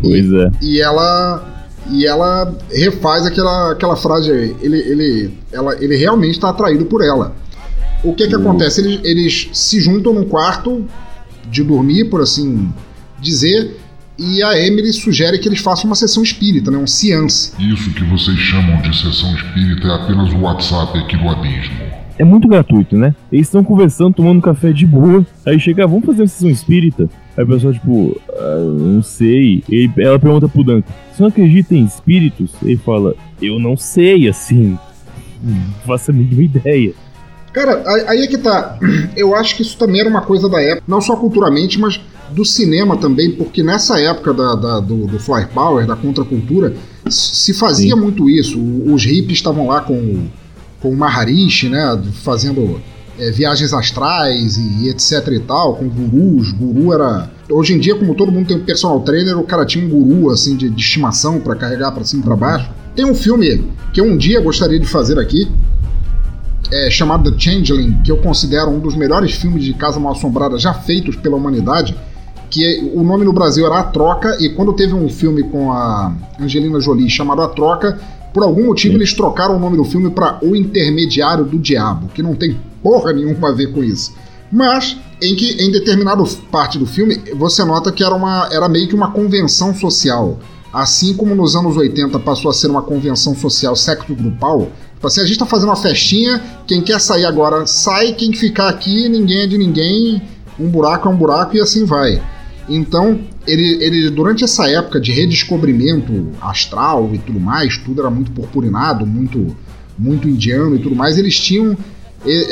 Pois 0.00 0.26
e, 0.26 0.36
é. 0.36 0.50
E 0.62 0.80
ela 0.80 1.54
e 1.90 2.06
ela 2.06 2.54
refaz 2.70 3.24
aquela, 3.24 3.72
aquela 3.72 3.96
frase 3.96 4.30
ele, 4.30 4.76
ele, 4.78 5.38
ela, 5.50 5.74
ele 5.82 5.96
realmente 5.96 6.32
está 6.34 6.50
atraído 6.50 6.84
por 6.84 7.02
ela. 7.02 7.34
O 8.04 8.14
que 8.14 8.28
que 8.28 8.36
Uhum. 8.36 8.42
acontece? 8.42 8.80
Eles, 8.80 9.00
eles 9.04 9.48
se 9.54 9.80
juntam 9.80 10.12
num 10.12 10.24
quarto 10.24 10.84
de 11.50 11.64
dormir, 11.64 12.04
por 12.10 12.20
assim 12.20 12.68
dizer, 13.20 13.76
e 14.18 14.42
a 14.42 14.58
Emily 14.58 14.92
sugere 14.92 15.38
que 15.38 15.48
eles 15.48 15.60
façam 15.60 15.86
uma 15.86 15.94
sessão 15.94 16.22
espírita, 16.22 16.70
né? 16.70 16.78
um 16.78 16.86
seance. 16.86 17.52
Isso 17.58 17.90
que 17.94 18.04
vocês 18.04 18.36
chamam 18.38 18.80
de 18.82 18.96
sessão 18.96 19.32
espírita 19.34 19.86
é 19.86 19.94
apenas 19.94 20.32
o 20.32 20.38
WhatsApp 20.38 20.98
aqui 20.98 21.16
do 21.16 21.28
abismo. 21.28 21.76
É 22.18 22.24
muito 22.24 22.48
gratuito, 22.48 22.96
né? 22.96 23.14
Eles 23.30 23.46
estão 23.46 23.62
conversando, 23.62 24.14
tomando 24.14 24.42
café 24.42 24.72
de 24.72 24.84
boa. 24.84 25.24
Aí 25.46 25.60
chega, 25.60 25.84
"Ah, 25.84 25.86
vamos 25.86 26.04
fazer 26.04 26.22
uma 26.22 26.26
sessão 26.28 26.50
espírita? 26.50 27.08
Aí 27.36 27.44
o 27.44 27.46
pessoal, 27.46 27.72
tipo, 27.72 28.20
ah, 28.36 28.56
não 28.76 29.00
sei. 29.00 29.62
E 29.68 29.88
ela 29.98 30.18
pergunta 30.18 30.48
pro 30.48 30.64
Duncan: 30.64 30.92
Você 31.12 31.22
não 31.22 31.28
acredita 31.28 31.76
em 31.76 31.84
espíritos? 31.84 32.50
Ele 32.60 32.76
fala: 32.76 33.14
Eu 33.40 33.60
não 33.60 33.76
sei, 33.76 34.28
assim. 34.28 34.76
Não 35.40 35.56
faço 35.86 36.10
a 36.10 36.14
mínima 36.14 36.42
ideia. 36.42 36.92
Cara, 37.58 37.82
aí 38.06 38.22
é 38.22 38.26
que 38.28 38.38
tá. 38.38 38.78
Eu 39.16 39.34
acho 39.34 39.56
que 39.56 39.62
isso 39.62 39.76
também 39.76 40.00
era 40.00 40.08
uma 40.08 40.20
coisa 40.22 40.48
da 40.48 40.62
época, 40.62 40.84
não 40.86 41.00
só 41.00 41.16
culturalmente, 41.16 41.78
mas 41.80 42.00
do 42.30 42.44
cinema 42.44 42.96
também, 42.96 43.32
porque 43.32 43.62
nessa 43.64 43.98
época 44.00 44.32
da, 44.32 44.54
da- 44.54 44.80
do, 44.80 45.06
do 45.08 45.18
Fly 45.18 45.46
Power, 45.52 45.84
da 45.86 45.96
contracultura, 45.96 46.74
se 47.08 47.52
fazia 47.54 47.94
Sim. 47.96 48.00
muito 48.00 48.30
isso. 48.30 48.60
Os 48.86 49.04
hippies 49.04 49.38
estavam 49.38 49.66
lá 49.66 49.80
com, 49.80 49.94
o- 49.98 50.30
com 50.80 50.90
o 50.90 50.96
Maharishi, 50.96 51.68
né? 51.68 52.00
Fazendo 52.22 52.80
é, 53.18 53.32
viagens 53.32 53.72
astrais 53.74 54.56
e, 54.56 54.84
e 54.84 54.88
etc 54.90 55.26
e 55.32 55.40
tal, 55.40 55.74
com 55.74 55.88
gurus. 55.88 56.52
Guru 56.52 56.92
era. 56.92 57.28
Hoje 57.50 57.72
em 57.74 57.78
dia, 57.80 57.96
como 57.96 58.14
todo 58.14 58.30
mundo 58.30 58.46
tem 58.46 58.56
um 58.56 58.64
personal 58.64 59.00
trainer, 59.00 59.36
o 59.36 59.42
cara 59.42 59.66
tinha 59.66 59.84
um 59.84 59.88
guru 59.88 60.30
assim 60.30 60.56
de, 60.56 60.68
de 60.70 60.80
estimação 60.80 61.40
pra 61.40 61.56
carregar 61.56 61.90
pra 61.90 62.04
cima 62.04 62.22
e 62.22 62.24
pra 62.24 62.36
baixo. 62.36 62.70
Tem 62.94 63.04
um 63.04 63.14
filme 63.14 63.64
que 63.92 64.00
eu 64.00 64.04
um 64.04 64.16
dia 64.16 64.40
gostaria 64.40 64.78
de 64.78 64.86
fazer 64.86 65.18
aqui, 65.18 65.48
é, 66.72 66.90
chamado 66.90 67.30
The 67.30 67.38
Changeling, 67.38 68.02
que 68.02 68.10
eu 68.10 68.18
considero 68.18 68.70
um 68.70 68.78
dos 68.78 68.94
melhores 68.94 69.32
filmes 69.32 69.64
de 69.64 69.72
Casa 69.74 69.98
Mal 69.98 70.12
Assombrada 70.12 70.58
já 70.58 70.74
feitos 70.74 71.16
pela 71.16 71.36
humanidade, 71.36 71.96
que 72.50 72.64
é- 72.64 72.80
o 72.94 73.02
nome 73.02 73.24
no 73.24 73.32
Brasil 73.32 73.66
era 73.66 73.80
A 73.80 73.82
Troca, 73.84 74.36
e 74.40 74.50
quando 74.50 74.72
teve 74.72 74.94
um 74.94 75.08
filme 75.08 75.42
com 75.42 75.72
a 75.72 76.14
Angelina 76.40 76.80
Jolie 76.80 77.08
chamado 77.08 77.42
A 77.42 77.48
Troca, 77.48 77.98
por 78.32 78.42
algum 78.42 78.66
motivo 78.66 78.96
eles 78.96 79.12
trocaram 79.14 79.56
o 79.56 79.58
nome 79.58 79.76
do 79.76 79.84
filme 79.84 80.10
para 80.10 80.38
O 80.42 80.54
Intermediário 80.54 81.44
do 81.44 81.58
Diabo, 81.58 82.08
que 82.14 82.22
não 82.22 82.34
tem 82.34 82.56
porra 82.82 83.12
nenhuma 83.12 83.48
a 83.48 83.52
ver 83.52 83.72
com 83.72 83.82
isso. 83.82 84.12
Mas 84.50 84.96
em 85.20 85.34
que 85.34 85.62
em 85.62 85.70
determinada 85.70 86.22
parte 86.50 86.78
do 86.78 86.86
filme 86.86 87.20
você 87.34 87.64
nota 87.64 87.92
que 87.92 88.02
era, 88.04 88.14
uma, 88.14 88.48
era 88.50 88.68
meio 88.68 88.88
que 88.88 88.94
uma 88.94 89.10
convenção 89.10 89.74
social. 89.74 90.38
Assim 90.72 91.14
como 91.14 91.34
nos 91.34 91.56
anos 91.56 91.76
80 91.76 92.18
passou 92.20 92.50
a 92.50 92.54
ser 92.54 92.68
uma 92.70 92.82
convenção 92.82 93.34
social 93.34 93.74
sexo 93.74 94.14
grupal, 94.14 94.68
assim, 95.02 95.20
a 95.20 95.26
gente 95.26 95.38
tá 95.38 95.46
fazendo 95.46 95.68
uma 95.68 95.76
festinha, 95.76 96.42
quem 96.66 96.82
quer 96.82 97.00
sair 97.00 97.24
agora 97.24 97.66
sai, 97.66 98.12
quem 98.12 98.32
ficar 98.32 98.68
aqui, 98.68 99.08
ninguém 99.08 99.42
é 99.42 99.46
de 99.46 99.56
ninguém, 99.56 100.22
um 100.58 100.68
buraco 100.68 101.08
é 101.08 101.10
um 101.10 101.16
buraco 101.16 101.56
e 101.56 101.60
assim 101.60 101.84
vai. 101.84 102.20
Então, 102.68 103.20
ele, 103.46 103.82
ele 103.82 104.10
durante 104.10 104.44
essa 104.44 104.68
época 104.68 105.00
de 105.00 105.12
redescobrimento 105.12 106.28
astral 106.40 107.10
e 107.14 107.18
tudo 107.18 107.40
mais, 107.40 107.78
tudo 107.78 108.00
era 108.00 108.10
muito 108.10 108.30
purpurinado, 108.32 109.06
muito, 109.06 109.56
muito 109.98 110.28
indiano 110.28 110.76
e 110.76 110.78
tudo 110.78 110.94
mais, 110.94 111.16
eles 111.16 111.38
tinham 111.38 111.76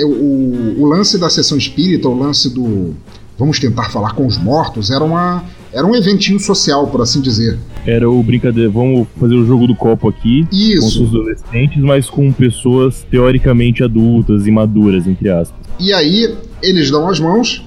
o, 0.05 0.83
o 0.83 0.87
lance 0.87 1.19
da 1.19 1.29
sessão 1.29 1.59
espírita, 1.59 2.09
o 2.09 2.17
lance 2.17 2.49
do 2.49 2.95
vamos 3.39 3.59
tentar 3.59 3.91
falar 3.91 4.15
com 4.15 4.27
os 4.27 4.39
mortos, 4.39 4.91
era, 4.91 5.05
uma, 5.05 5.45
era 5.77 5.87
um 5.87 5.95
eventinho 5.95 6.41
social, 6.41 6.87
por 6.87 7.03
assim 7.03 7.21
dizer. 7.21 7.59
Era 7.87 8.09
o 8.11 8.23
brincadeira, 8.23 8.71
vamos 8.71 9.07
fazer 9.21 9.35
o 9.35 9.45
jogo 9.45 9.67
do 9.67 9.75
copo 9.77 10.09
aqui. 10.09 10.47
Com 10.51 10.57
Isso. 10.57 11.05
os 11.05 11.09
adolescentes, 11.11 11.83
mas 11.83 12.09
com 12.09 12.33
pessoas 12.33 13.07
teoricamente 13.11 13.85
adultas 13.85 14.47
e 14.47 14.51
maduras, 14.51 15.07
entre 15.07 15.29
aspas. 15.29 15.59
E 15.79 15.93
aí 15.93 16.35
eles 16.63 16.91
dão 16.91 17.09
as 17.09 17.21
mãos 17.21 17.63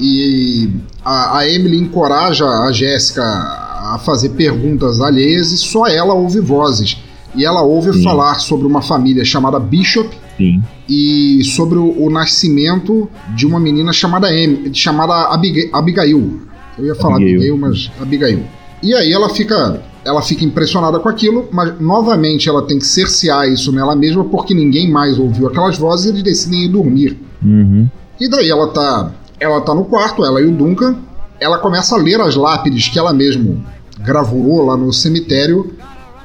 e 0.00 0.70
a, 1.04 1.38
a 1.38 1.48
Emily 1.50 1.78
encoraja 1.78 2.44
a 2.46 2.72
Jéssica 2.72 3.22
a 3.22 3.98
fazer 4.04 4.30
perguntas 4.30 5.00
alheias 5.00 5.52
e 5.52 5.58
só 5.58 5.86
ela 5.86 6.14
ouve 6.14 6.40
vozes. 6.40 6.96
E 7.34 7.44
ela 7.44 7.62
ouve 7.62 7.92
Sim. 7.92 8.02
falar 8.02 8.36
sobre 8.36 8.66
uma 8.66 8.80
família 8.82 9.24
chamada 9.24 9.58
Bishop 9.60 10.08
Sim. 10.36 10.62
e 10.88 11.42
sobre 11.44 11.78
o, 11.78 12.04
o 12.06 12.10
nascimento 12.10 13.08
de 13.36 13.46
uma 13.46 13.60
menina 13.60 13.92
chamada 13.92 14.32
Em, 14.34 14.72
chamada 14.72 15.14
Abiga- 15.32 15.68
Abigail. 15.76 16.40
Eu 16.78 16.86
ia 16.86 16.94
falar 16.94 17.16
Abigail. 17.16 17.36
Abigail, 17.36 17.58
mas 17.58 17.90
Abigail. 18.00 18.42
E 18.82 18.94
aí 18.94 19.12
ela 19.12 19.28
fica, 19.30 19.82
ela 20.04 20.22
fica 20.22 20.44
impressionada 20.44 20.98
com 21.00 21.08
aquilo, 21.08 21.48
mas 21.52 21.78
novamente 21.80 22.48
ela 22.48 22.62
tem 22.62 22.78
que 22.78 22.86
cercear 22.86 23.48
isso 23.48 23.72
nela 23.72 23.96
mesma 23.96 24.24
porque 24.24 24.54
ninguém 24.54 24.90
mais 24.90 25.18
ouviu 25.18 25.48
aquelas 25.48 25.76
vozes 25.76 26.06
e 26.06 26.08
eles 26.10 26.22
decidem 26.22 26.64
ir 26.64 26.68
dormir. 26.68 27.18
Uhum. 27.42 27.88
E 28.20 28.28
daí 28.28 28.48
ela 28.48 28.68
tá, 28.68 29.12
ela 29.40 29.60
tá 29.60 29.74
no 29.74 29.84
quarto, 29.84 30.24
ela 30.24 30.40
e 30.40 30.46
o 30.46 30.52
Duncan. 30.52 30.96
Ela 31.40 31.58
começa 31.58 31.94
a 31.94 31.98
ler 31.98 32.20
as 32.20 32.34
lápides 32.34 32.88
que 32.88 32.98
ela 32.98 33.12
mesma 33.12 33.56
gravurou 34.00 34.64
lá 34.64 34.76
no 34.76 34.92
cemitério 34.92 35.72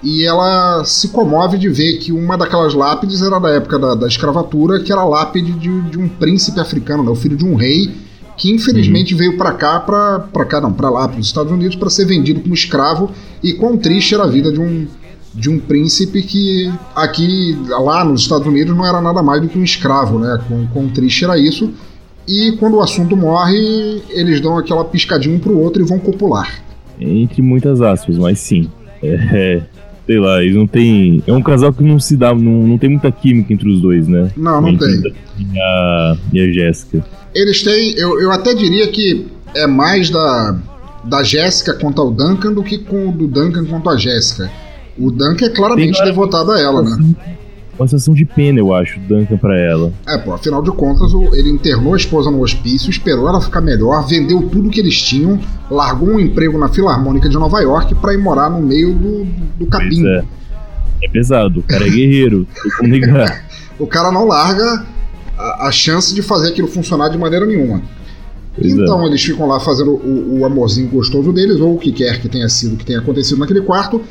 e 0.01 0.25
ela 0.25 0.83
se 0.83 1.07
comove 1.09 1.57
de 1.57 1.69
ver 1.69 1.97
que 1.97 2.11
uma 2.11 2.37
daquelas 2.37 2.73
lápides 2.73 3.21
era 3.21 3.39
da 3.39 3.49
época 3.49 3.79
da, 3.79 3.95
da 3.95 4.07
escravatura, 4.07 4.81
que 4.81 4.91
era 4.91 5.01
a 5.01 5.05
lápide 5.05 5.53
de, 5.53 5.81
de 5.83 5.97
um 5.97 6.09
príncipe 6.09 6.59
africano, 6.59 7.03
né, 7.03 7.09
o 7.09 7.15
filho 7.15 7.37
de 7.37 7.45
um 7.45 7.55
rei 7.55 7.93
que 8.37 8.51
infelizmente 8.51 9.13
veio 9.13 9.37
pra 9.37 9.53
cá, 9.53 9.79
pra 9.79 10.45
cá 10.45 10.59
não, 10.59 10.73
pra 10.73 10.89
lá, 10.89 11.07
pros 11.07 11.25
Estados 11.25 11.51
Unidos, 11.51 11.75
pra 11.75 11.89
ser 11.89 12.05
vendido 12.05 12.41
como 12.41 12.53
escravo. 12.53 13.11
E 13.41 13.53
quão 13.53 13.77
triste 13.77 14.13
era 14.13 14.23
a 14.23 14.27
vida 14.27 14.51
de 14.51 14.59
um 14.59 14.87
de 15.33 15.49
um 15.49 15.59
príncipe 15.59 16.21
que 16.21 16.71
aqui 16.95 17.57
lá 17.67 18.05
nos 18.05 18.21
Estados 18.21 18.45
Unidos 18.45 18.75
não 18.75 18.85
era 18.85 19.01
nada 19.01 19.23
mais 19.23 19.41
do 19.41 19.47
que 19.47 19.57
um 19.57 19.63
escravo, 19.63 20.19
né? 20.19 20.39
Quão, 20.47 20.67
quão 20.67 20.89
triste 20.89 21.23
era 21.25 21.37
isso. 21.39 21.73
E 22.27 22.53
quando 22.53 22.75
o 22.75 22.81
assunto 22.81 23.17
morre, 23.17 24.01
eles 24.11 24.39
dão 24.39 24.57
aquela 24.57 24.85
piscadinha 24.85 25.35
um 25.35 25.39
pro 25.39 25.57
outro 25.57 25.81
e 25.81 25.85
vão 25.85 25.99
copular. 25.99 26.61
Entre 26.99 27.41
muitas 27.41 27.81
aspas, 27.81 28.17
mas 28.17 28.39
sim. 28.39 28.69
É, 29.05 29.61
sei 30.05 30.19
lá, 30.19 30.41
eles 30.41 30.55
não 30.55 30.67
tem. 30.67 31.23
É 31.25 31.33
um 31.33 31.41
casal 31.41 31.73
que 31.73 31.83
não 31.83 31.99
se 31.99 32.15
dá, 32.15 32.33
não, 32.33 32.67
não 32.67 32.77
tem 32.77 32.89
muita 32.89 33.11
química 33.11 33.53
entre 33.53 33.69
os 33.69 33.81
dois, 33.81 34.07
né? 34.07 34.31
Não, 34.35 34.61
não 34.61 34.77
tem. 34.77 35.13
E 35.39 35.59
a, 35.59 36.17
e 36.33 36.39
a 36.41 36.51
Jéssica. 36.51 37.05
Eles 37.33 37.63
têm, 37.63 37.93
eu, 37.97 38.19
eu 38.21 38.31
até 38.31 38.53
diria 38.53 38.87
que 38.87 39.25
é 39.55 39.65
mais 39.65 40.09
da, 40.09 40.55
da 41.03 41.23
Jéssica 41.23 41.73
quanto 41.73 42.01
ao 42.01 42.11
Duncan 42.11 42.53
do 42.53 42.63
que 42.63 42.77
com 42.77 43.09
o 43.09 43.11
do 43.11 43.27
Duncan 43.27 43.65
quanto 43.65 43.89
a 43.89 43.97
Jéssica. 43.97 44.51
O 44.97 45.09
Duncan 45.09 45.45
é 45.45 45.49
claramente 45.49 46.03
devotado 46.03 46.51
a 46.51 46.59
ela, 46.59 46.81
né? 46.83 46.97
Uma 47.77 47.87
sensação 47.87 48.13
de 48.13 48.23
pena, 48.23 48.59
eu 48.59 48.73
acho, 48.73 48.99
Duncan 48.99 49.37
pra 49.37 49.57
ela. 49.57 49.91
É, 50.07 50.17
pô, 50.17 50.31
afinal 50.31 50.61
de 50.61 50.71
contas, 50.71 51.11
ele 51.33 51.49
internou 51.49 51.93
a 51.93 51.97
esposa 51.97 52.29
no 52.29 52.41
hospício, 52.41 52.89
esperou 52.89 53.27
ela 53.27 53.41
ficar 53.41 53.61
melhor, 53.61 54.05
vendeu 54.07 54.43
tudo 54.43 54.69
que 54.69 54.79
eles 54.79 55.01
tinham, 55.01 55.39
largou 55.71 56.09
um 56.09 56.19
emprego 56.19 56.57
na 56.57 56.69
Filarmônica 56.69 57.27
de 57.27 57.35
Nova 57.35 57.59
York 57.61 57.95
pra 57.95 58.13
ir 58.13 58.17
morar 58.17 58.49
no 58.49 58.61
meio 58.61 58.93
do, 58.93 59.25
do 59.57 59.65
capim. 59.65 60.05
É. 60.05 60.23
É 61.03 61.09
pesado, 61.09 61.59
o 61.59 61.63
cara 61.63 61.85
é 61.85 61.89
guerreiro, 61.89 62.47
como 62.77 62.89
negar. 62.89 63.45
O 63.77 63.85
cara 63.85 64.11
não 64.11 64.25
larga 64.25 64.85
a, 65.37 65.67
a 65.67 65.71
chance 65.71 66.13
de 66.13 66.21
fazer 66.21 66.49
aquilo 66.49 66.67
funcionar 66.67 67.09
de 67.09 67.17
maneira 67.17 67.45
nenhuma. 67.45 67.81
Pois 68.55 68.71
é. 68.71 68.75
então 68.75 69.05
eles 69.05 69.21
ficam 69.21 69.47
lá 69.47 69.59
fazendo 69.59 69.91
o, 69.91 70.39
o 70.39 70.45
amorzinho 70.45 70.87
gostoso 70.89 71.33
deles, 71.33 71.59
ou 71.59 71.75
o 71.75 71.79
que 71.79 71.91
quer 71.91 72.21
que 72.21 72.29
tenha 72.29 72.47
sido 72.47 72.77
que 72.77 72.85
tenha 72.85 72.99
acontecido 72.99 73.39
naquele 73.39 73.61
quarto, 73.61 74.01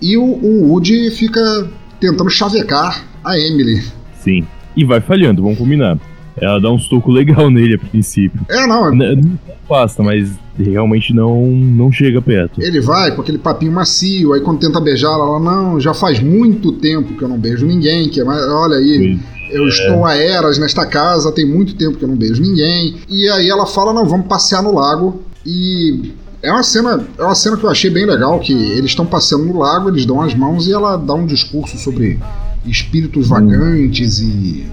e 0.00 0.16
o, 0.16 0.22
o 0.22 0.68
Woody 0.70 1.10
fica 1.10 1.68
tentando 2.00 2.30
chavecar 2.30 3.04
a 3.24 3.38
Emily. 3.38 3.82
Sim. 4.20 4.46
E 4.76 4.84
vai 4.84 5.00
falhando, 5.00 5.42
vamos 5.42 5.58
combinar. 5.58 5.98
Ela 6.38 6.60
dá 6.60 6.70
uns 6.70 6.86
tocos 6.88 7.14
legal 7.14 7.48
nele 7.50 7.74
a 7.76 7.78
princípio. 7.78 8.40
É, 8.48 8.66
não, 8.66 8.92
N- 8.94 9.16
Não 9.16 9.38
afasta, 9.64 10.02
mas 10.02 10.30
realmente 10.58 11.14
não, 11.14 11.46
não 11.46 11.90
chega 11.90 12.20
perto. 12.20 12.60
Ele 12.62 12.80
vai 12.80 13.14
com 13.14 13.22
aquele 13.22 13.38
papinho 13.38 13.72
macio, 13.72 14.32
aí 14.34 14.40
quando 14.40 14.60
tenta 14.60 14.80
beijar, 14.80 15.08
ela 15.12 15.26
fala, 15.26 15.40
não, 15.40 15.80
já 15.80 15.94
faz 15.94 16.20
muito 16.20 16.72
tempo 16.72 17.14
que 17.14 17.22
eu 17.22 17.28
não 17.28 17.38
beijo 17.38 17.64
ninguém, 17.66 18.08
que 18.10 18.20
é 18.20 18.24
mais- 18.24 18.42
olha 18.50 18.76
aí, 18.76 19.18
eu 19.50 19.66
estou 19.68 20.04
a 20.04 20.14
eras 20.14 20.58
nesta 20.58 20.84
casa, 20.86 21.32
tem 21.32 21.46
muito 21.46 21.74
tempo 21.74 21.96
que 21.96 22.04
eu 22.04 22.08
não 22.08 22.16
beijo 22.16 22.42
ninguém. 22.42 22.96
E 23.08 23.28
aí 23.30 23.48
ela 23.48 23.64
fala, 23.66 23.92
não, 23.94 24.04
vamos 24.06 24.26
passear 24.26 24.62
no 24.62 24.74
lago. 24.74 25.22
E 25.44 26.12
é 26.42 26.50
uma 26.50 26.62
cena, 26.62 27.04
é 27.18 27.22
uma 27.22 27.34
cena 27.34 27.56
que 27.56 27.64
eu 27.64 27.70
achei 27.70 27.90
bem 27.90 28.06
legal, 28.06 28.38
que 28.40 28.52
eles 28.52 28.90
estão 28.90 29.06
passeando 29.06 29.44
no 29.44 29.58
lago, 29.58 29.88
eles 29.88 30.04
dão 30.04 30.20
as 30.20 30.34
mãos 30.34 30.66
e 30.66 30.72
ela 30.72 30.96
dá 30.96 31.14
um 31.14 31.26
discurso 31.26 31.78
sobre 31.78 32.18
espíritos 32.64 33.28
vagantes 33.28 34.18
e 34.18 34.66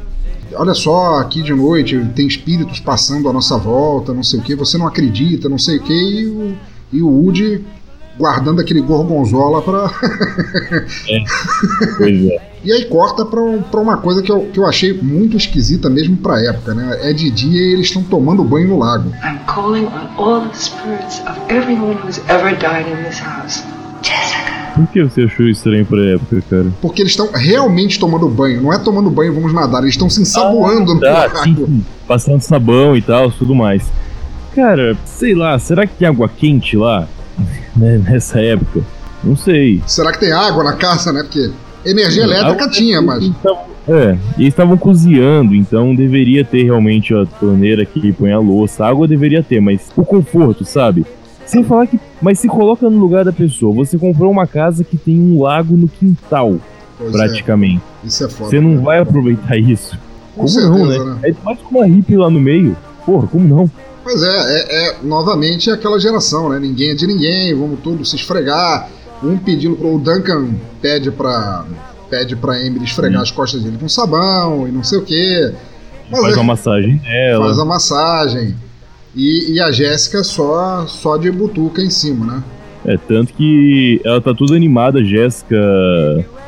olha 0.55 0.73
só, 0.73 1.15
aqui 1.15 1.41
de 1.41 1.53
noite 1.53 1.99
tem 2.15 2.27
espíritos 2.27 2.79
passando 2.79 3.27
à 3.29 3.33
nossa 3.33 3.57
volta, 3.57 4.13
não 4.13 4.23
sei 4.23 4.39
o 4.39 4.43
que, 4.43 4.55
você 4.55 4.77
não 4.77 4.87
acredita, 4.87 5.49
não 5.49 5.57
sei 5.57 5.77
o 5.77 5.81
que, 5.81 5.93
e 5.93 6.27
o, 6.27 6.55
e 6.91 7.01
o 7.01 7.07
Woody 7.07 7.63
guardando 8.17 8.61
aquele 8.61 8.81
gorgonzola 8.81 9.61
pra. 9.61 9.91
é. 11.09 11.23
Pois 11.97 12.25
é. 12.25 12.53
E 12.63 12.71
aí 12.71 12.85
corta 12.85 13.25
pra, 13.25 13.41
pra 13.69 13.81
uma 13.81 13.97
coisa 13.97 14.21
que 14.23 14.31
eu, 14.31 14.47
que 14.53 14.57
eu 14.57 14.65
achei 14.65 14.93
muito 14.93 15.35
esquisita 15.35 15.89
mesmo 15.89 16.15
pra 16.15 16.41
época, 16.41 16.73
né? 16.73 16.97
É 17.01 17.11
de 17.11 17.29
dia 17.29 17.61
e 17.61 17.73
eles 17.73 17.87
estão 17.87 18.01
tomando 18.01 18.41
banho 18.41 18.69
no 18.69 18.79
lago. 18.79 19.09
I'm 19.21 19.37
calling 19.47 19.85
on 19.87 20.07
all 20.17 20.47
the 20.47 20.55
spirits 20.55 21.21
of 21.27 21.37
everyone 21.49 21.95
who's 21.95 22.21
ever 22.29 22.55
died 22.55 22.87
in 22.87 23.03
this 23.03 23.19
house. 23.19 23.65
Jessica. 24.01 24.53
Por 24.75 24.87
que 24.87 25.03
você 25.03 25.23
achou 25.23 25.47
estranho 25.49 25.85
pra 25.85 26.03
época, 26.05 26.41
cara? 26.49 26.71
Porque 26.81 27.01
eles 27.01 27.11
estão 27.11 27.29
realmente 27.33 27.99
tomando 27.99 28.29
banho. 28.29 28.61
Não 28.61 28.71
é 28.71 28.79
tomando 28.79 29.09
banho, 29.09 29.33
vamos 29.33 29.53
nadar. 29.53 29.81
Eles 29.81 29.95
estão 29.95 30.09
se 30.09 30.21
ensaboando 30.21 30.93
ah, 30.93 30.95
no 30.95 30.99
tá, 31.01 31.11
lago. 31.11 31.43
Sim, 31.43 31.85
passando 32.07 32.41
sabão 32.41 32.95
e 32.95 33.01
tal, 33.01 33.29
tudo 33.29 33.53
mais. 33.53 33.91
Cara, 34.55 34.97
sei 35.05 35.35
lá, 35.35 35.59
será 35.59 35.85
que 35.85 35.95
tem 35.95 36.07
água 36.07 36.29
quente 36.29 36.77
lá? 36.77 37.07
Né, 37.75 37.97
nessa 37.97 38.39
época? 38.39 38.81
Não 39.23 39.35
sei. 39.35 39.81
Será 39.87 40.11
que 40.11 40.19
tem 40.19 40.31
água 40.31 40.63
na 40.63 40.73
casa, 40.73 41.11
né? 41.11 41.23
Porque 41.23 41.49
energia 41.83 42.21
elétrica 42.21 42.69
tinha, 42.69 43.01
mas. 43.01 43.23
Então, 43.23 43.57
é, 43.87 44.17
eles 44.37 44.49
estavam 44.49 44.77
cozinhando, 44.77 45.55
então 45.55 45.95
deveria 45.95 46.45
ter 46.45 46.63
realmente 46.63 47.13
a 47.13 47.25
torneira 47.25 47.83
que 47.83 48.13
põe 48.13 48.31
a 48.31 48.39
louça. 48.39 48.85
A 48.85 48.89
água 48.89 49.07
deveria 49.07 49.41
ter, 49.41 49.59
mas 49.59 49.91
o 49.95 50.05
conforto, 50.05 50.63
sabe? 50.63 51.05
Sem 51.45 51.63
falar 51.63 51.87
que. 51.87 51.99
Mas 52.21 52.39
se 52.39 52.47
coloca 52.47 52.89
no 52.89 52.97
lugar 52.97 53.25
da 53.25 53.33
pessoa. 53.33 53.73
Você 53.75 53.97
comprou 53.97 54.31
uma 54.31 54.47
casa 54.47 54.83
que 54.83 54.97
tem 54.97 55.19
um 55.19 55.41
lago 55.41 55.75
no 55.75 55.87
quintal, 55.87 56.57
Pois 56.97 57.11
praticamente. 57.11 57.81
É. 58.03 58.07
Isso 58.07 58.23
é 58.23 58.29
foda. 58.29 58.49
Você 58.49 58.61
não 58.61 58.71
né? 58.71 58.81
vai 58.81 58.99
aproveitar 58.99 59.57
isso. 59.57 59.97
Com 60.35 60.45
como 60.45 60.61
não, 60.61 60.77
certeza, 60.77 61.05
né? 61.05 61.11
né? 61.11 61.19
Aí 61.25 61.35
mais 61.43 61.59
com 61.59 61.77
uma 61.77 61.85
hippie 61.85 62.15
lá 62.15 62.29
no 62.29 62.39
meio. 62.39 62.77
Porra, 63.05 63.27
como 63.27 63.47
não? 63.47 63.69
Pois 64.03 64.21
é, 64.21 64.27
é, 64.27 64.87
é 64.89 64.95
novamente 65.01 65.71
aquela 65.71 65.99
geração, 65.99 66.49
né? 66.49 66.59
Ninguém 66.59 66.91
é 66.91 66.93
de 66.93 67.07
ninguém, 67.07 67.53
vamos 67.55 67.79
todos 67.81 68.09
se 68.09 68.15
esfregar. 68.17 68.89
Um 69.23 69.37
pedindo 69.37 69.75
pro. 69.77 69.95
O 69.95 69.99
Duncan 69.99 70.49
pede 70.81 71.09
pra. 71.11 71.65
Pede 72.09 72.35
pra 72.35 72.59
Emily 72.61 72.83
esfregar 72.85 73.19
Hum. 73.19 73.23
as 73.23 73.31
costas 73.31 73.63
dele 73.63 73.77
com 73.79 73.87
sabão 73.89 74.67
e 74.67 74.71
não 74.71 74.83
sei 74.83 74.99
o 74.99 75.01
quê. 75.03 75.51
Mas 76.11 76.21
Faz 76.21 76.33
é- 76.33 76.37
uma 76.37 76.43
massagem 76.43 77.01
nela. 77.03 77.45
faz 77.45 77.57
a 77.59 77.65
massagem. 77.65 78.55
E, 79.15 79.53
e 79.53 79.59
a 79.61 79.71
Jéssica 79.71 80.23
só, 80.23 80.85
só 80.87 81.17
de 81.17 81.31
butuca 81.31 81.81
em 81.81 81.89
cima, 81.89 82.25
né? 82.25 82.43
É, 82.85 82.97
tanto 82.97 83.33
que 83.33 84.01
ela 84.03 84.19
tá 84.19 84.33
toda 84.33 84.55
animada, 84.55 85.03
Jéssica. 85.03 85.57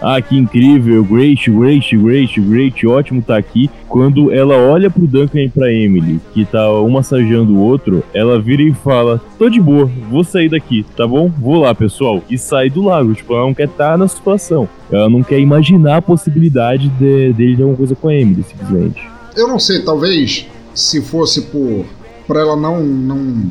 Ah, 0.02 0.22
que 0.22 0.38
incrível, 0.38 1.04
great, 1.04 1.50
great, 1.50 1.98
great, 1.98 2.42
great, 2.42 2.88
ótimo 2.88 3.22
tá 3.22 3.38
aqui. 3.38 3.70
Quando 3.88 4.32
ela 4.32 4.56
olha 4.58 4.90
pro 4.90 5.08
Duncan 5.08 5.42
e 5.42 5.50
pra 5.50 5.72
Emily, 5.72 6.20
que 6.34 6.46
tá 6.46 6.70
um 6.82 6.90
massageando 6.90 7.56
o 7.56 7.60
outro, 7.60 8.04
ela 8.14 8.40
vira 8.40 8.62
e 8.62 8.74
fala: 8.74 9.22
Tô 9.38 9.50
de 9.50 9.62
boa, 9.62 9.90
vou 10.10 10.24
sair 10.24 10.50
daqui, 10.50 10.86
tá 10.96 11.08
bom? 11.08 11.32
Vou 11.40 11.62
lá, 11.62 11.74
pessoal. 11.74 12.22
E 12.30 12.38
sai 12.38 12.70
do 12.70 12.84
lago. 12.84 13.14
Tipo, 13.14 13.34
ela 13.34 13.46
não 13.46 13.54
quer 13.54 13.68
estar 13.68 13.98
na 13.98 14.08
situação. 14.08 14.68
Ela 14.92 15.10
não 15.10 15.24
quer 15.24 15.40
imaginar 15.40 15.98
a 15.98 16.02
possibilidade 16.02 16.90
de, 16.90 17.34
dele 17.34 17.56
ter 17.56 17.64
alguma 17.64 17.78
coisa 17.78 17.96
com 17.96 18.10
a 18.10 18.16
Emily, 18.16 18.44
simplesmente. 18.44 19.02
Eu 19.36 19.48
não 19.48 19.60
sei, 19.60 19.84
talvez 19.84 20.46
se 20.74 21.02
fosse 21.02 21.44
por. 21.44 21.86
pra 22.28 22.42
ela 22.42 22.56
não, 22.56 22.84
não 22.84 23.50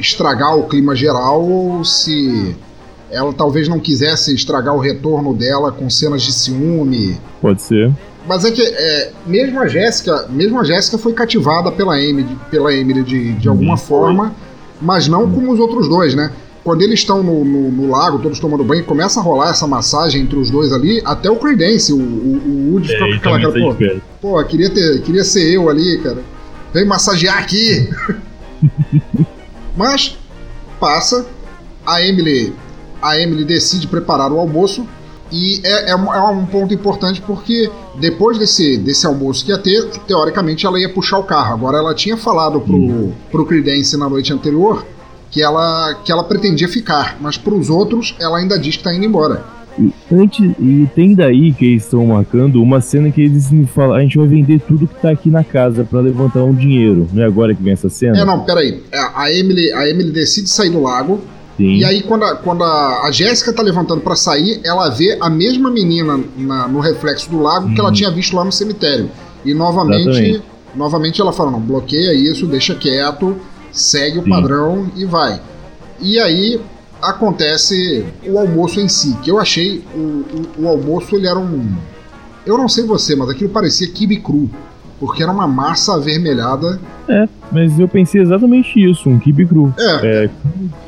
estragar 0.00 0.56
o 0.56 0.64
clima 0.68 0.94
geral 0.96 1.42
ou 1.42 1.84
se 1.84 2.56
ela 3.10 3.32
talvez 3.32 3.68
não 3.68 3.78
quisesse 3.78 4.34
estragar 4.34 4.74
o 4.74 4.78
retorno 4.78 5.34
dela 5.34 5.70
com 5.72 5.90
cenas 5.90 6.22
de 6.22 6.32
ciúme. 6.32 7.18
Pode 7.40 7.60
ser. 7.62 7.92
Mas 8.26 8.44
é 8.44 8.50
que 8.50 8.62
é, 8.62 9.12
mesmo 9.26 9.58
a 9.60 9.66
Jéssica, 9.66 10.26
mesmo 10.30 10.60
a 10.60 10.64
Jéssica 10.64 10.96
foi 10.98 11.12
cativada 11.12 11.72
pela 11.72 12.00
Emily, 12.00 12.36
pela 12.50 12.72
Emily 12.72 13.02
de, 13.02 13.32
de 13.32 13.48
alguma 13.48 13.76
forma, 13.76 14.34
mas 14.80 15.08
não 15.08 15.30
como 15.30 15.52
os 15.52 15.58
outros 15.58 15.88
dois, 15.88 16.14
né? 16.14 16.30
Quando 16.62 16.82
eles 16.82 17.00
estão 17.00 17.22
no, 17.22 17.42
no- 17.44 17.70
no 17.72 17.90
lago, 17.90 18.18
todos 18.18 18.38
tomando 18.38 18.62
banho, 18.62 18.84
começa 18.84 19.18
a 19.18 19.22
rolar 19.22 19.50
essa 19.50 19.66
massagem 19.66 20.22
entre 20.22 20.38
os 20.38 20.50
dois 20.50 20.72
ali, 20.72 21.00
até 21.04 21.30
o 21.30 21.36
Credence, 21.36 21.90
o, 21.92 21.96
o, 21.96 22.00
o 22.00 22.72
Woody 22.72 22.88
fica 22.88 22.98
com 23.00 23.04
É, 23.06 23.16
aquela 23.16 23.40
cara, 23.40 23.52
tá 23.52 24.00
pô, 24.20 24.36
pô, 24.36 24.44
queria, 24.44 24.68
ter, 24.70 25.00
queria 25.00 25.24
ser 25.24 25.50
eu 25.54 25.68
ali, 25.70 25.98
cara. 26.02 26.18
Vem 26.72 26.84
massagear 26.84 27.38
aqui. 27.38 27.88
Mas 29.76 30.16
passa, 30.78 31.26
a 31.86 32.02
Emily, 32.02 32.54
a 33.00 33.18
Emily 33.18 33.44
decide 33.44 33.86
preparar 33.86 34.32
o 34.32 34.38
almoço 34.38 34.86
e 35.32 35.60
é, 35.64 35.90
é 35.90 35.96
um, 35.96 36.12
é 36.12 36.20
um 36.30 36.44
ponto 36.46 36.74
importante 36.74 37.20
porque 37.20 37.70
depois 37.96 38.38
desse, 38.38 38.76
desse 38.76 39.06
almoço 39.06 39.44
que 39.44 39.52
ia 39.52 39.58
ter, 39.58 39.88
teoricamente 40.06 40.66
ela 40.66 40.78
ia 40.78 40.92
puxar 40.92 41.18
o 41.18 41.24
carro. 41.24 41.54
Agora 41.54 41.78
ela 41.78 41.94
tinha 41.94 42.16
falado 42.16 42.60
pro, 42.60 43.12
pro 43.30 43.46
Credence 43.46 43.96
na 43.96 44.08
noite 44.08 44.32
anterior 44.32 44.84
que 45.30 45.40
ela, 45.40 45.94
que 46.04 46.10
ela 46.10 46.24
pretendia 46.24 46.68
ficar, 46.68 47.16
mas 47.20 47.38
pros 47.38 47.70
outros 47.70 48.16
ela 48.18 48.38
ainda 48.38 48.58
diz 48.58 48.76
que 48.76 48.82
tá 48.82 48.92
indo 48.92 49.04
embora. 49.04 49.44
E, 49.78 49.92
antes, 50.12 50.40
e 50.58 50.88
tem 50.94 51.14
daí 51.14 51.52
que 51.52 51.64
eles 51.64 51.84
estão 51.84 52.04
marcando 52.06 52.62
uma 52.62 52.80
cena 52.80 53.10
que 53.10 53.20
eles 53.22 53.50
me 53.50 53.66
falam: 53.66 53.94
a 53.96 54.00
gente 54.00 54.18
vai 54.18 54.26
vender 54.26 54.60
tudo 54.60 54.86
que 54.86 54.94
tá 55.00 55.10
aqui 55.10 55.30
na 55.30 55.44
casa 55.44 55.84
pra 55.84 56.00
levantar 56.00 56.42
um 56.42 56.54
dinheiro. 56.54 57.08
Não 57.12 57.22
é 57.22 57.26
agora 57.26 57.54
que 57.54 57.62
vem 57.62 57.72
essa 57.72 57.88
cena? 57.88 58.18
É, 58.18 58.24
não, 58.24 58.40
peraí. 58.44 58.82
É, 58.92 58.98
A 59.14 59.32
Emily, 59.32 59.72
a 59.72 59.88
Emily 59.88 60.10
decide 60.10 60.48
sair 60.48 60.70
do 60.70 60.80
lago. 60.82 61.20
Sim. 61.56 61.76
E 61.76 61.84
aí, 61.84 62.02
quando 62.02 62.24
a, 62.24 62.36
quando 62.36 62.64
a, 62.64 63.06
a 63.06 63.10
Jéssica 63.10 63.52
tá 63.52 63.62
levantando 63.62 64.00
pra 64.00 64.16
sair, 64.16 64.60
ela 64.64 64.88
vê 64.88 65.16
a 65.20 65.28
mesma 65.30 65.70
menina 65.70 66.18
na- 66.36 66.66
no 66.66 66.80
reflexo 66.80 67.30
do 67.30 67.38
lago 67.40 67.72
que 67.74 67.78
ela 67.80 67.92
tinha 67.92 68.10
visto 68.10 68.34
lá 68.34 68.44
no 68.44 68.50
cemitério. 68.52 69.10
E 69.44 69.52
novamente, 69.54 70.06
Uhum. 70.06 70.10
Exatamente. 70.10 70.42
novamente 70.74 71.20
ela 71.20 71.32
fala: 71.32 71.50
não, 71.50 71.60
bloqueia 71.60 72.12
isso, 72.14 72.46
deixa 72.46 72.74
quieto, 72.74 73.36
segue 73.72 74.18
o 74.18 74.24
Sim. 74.24 74.30
padrão 74.30 74.90
e 74.96 75.04
vai. 75.04 75.40
E 76.00 76.18
aí 76.18 76.58
acontece 77.02 78.04
o 78.26 78.38
almoço 78.38 78.80
em 78.80 78.88
si, 78.88 79.16
que 79.22 79.30
eu 79.30 79.38
achei 79.38 79.82
o, 79.94 79.98
o, 79.98 80.64
o 80.64 80.68
almoço 80.68 81.14
ele 81.16 81.26
era 81.26 81.38
um. 81.38 81.66
Eu 82.46 82.56
não 82.56 82.68
sei 82.68 82.84
você, 82.84 83.14
mas 83.14 83.28
aquilo 83.28 83.50
parecia 83.50 83.90
kibe 83.90 84.16
cru. 84.16 84.50
Porque 84.98 85.22
era 85.22 85.32
uma 85.32 85.48
massa 85.48 85.94
avermelhada. 85.94 86.78
É, 87.08 87.26
mas 87.50 87.78
eu 87.78 87.88
pensei 87.88 88.20
exatamente 88.20 88.78
isso, 88.78 89.08
um 89.08 89.18
kibe 89.18 89.46
cru. 89.46 89.74
É, 89.78 90.24
É, 90.24 90.30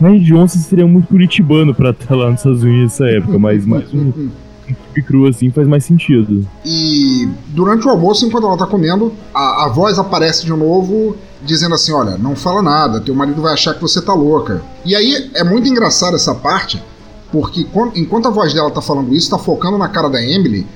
Ryan 0.00 0.20
Johnson 0.20 0.58
seria 0.58 0.86
muito 0.86 1.08
curitibano 1.08 1.74
pra 1.74 1.90
estar 1.90 2.14
lá 2.14 2.30
nos 2.30 2.40
Estados 2.40 2.62
Unidos 2.62 2.82
nessa 2.98 3.06
época, 3.06 3.38
mas 3.38 3.64
mais 3.64 3.92
um 3.94 4.30
kibe 4.66 5.02
cru 5.06 5.26
assim 5.26 5.50
faz 5.50 5.66
mais 5.66 5.84
sentido. 5.84 6.46
E 6.64 7.28
durante 7.48 7.86
o 7.86 7.90
almoço, 7.90 8.26
enquanto 8.26 8.46
ela 8.46 8.56
tá 8.56 8.66
comendo, 8.66 9.12
a, 9.34 9.64
a 9.66 9.68
voz 9.68 9.98
aparece 9.98 10.44
de 10.44 10.50
novo, 10.50 11.16
dizendo 11.44 11.74
assim: 11.74 11.92
Olha, 11.92 12.16
não 12.18 12.34
fala 12.36 12.62
nada, 12.62 13.00
teu 13.00 13.14
marido 13.14 13.42
vai 13.42 13.52
achar 13.52 13.74
que 13.74 13.80
você 13.80 14.00
tá 14.00 14.12
louca. 14.14 14.62
E 14.84 14.94
aí 14.94 15.30
é 15.34 15.42
muito 15.44 15.68
engraçado 15.68 16.14
essa 16.16 16.34
parte, 16.34 16.82
porque 17.30 17.64
quan- 17.64 17.92
enquanto 17.94 18.28
a 18.28 18.30
voz 18.30 18.52
dela 18.54 18.70
tá 18.70 18.80
falando 18.82 19.14
isso, 19.14 19.30
tá 19.30 19.38
focando 19.38 19.76
na 19.78 19.88
cara 19.88 20.08
da 20.08 20.22
Emily. 20.22 20.66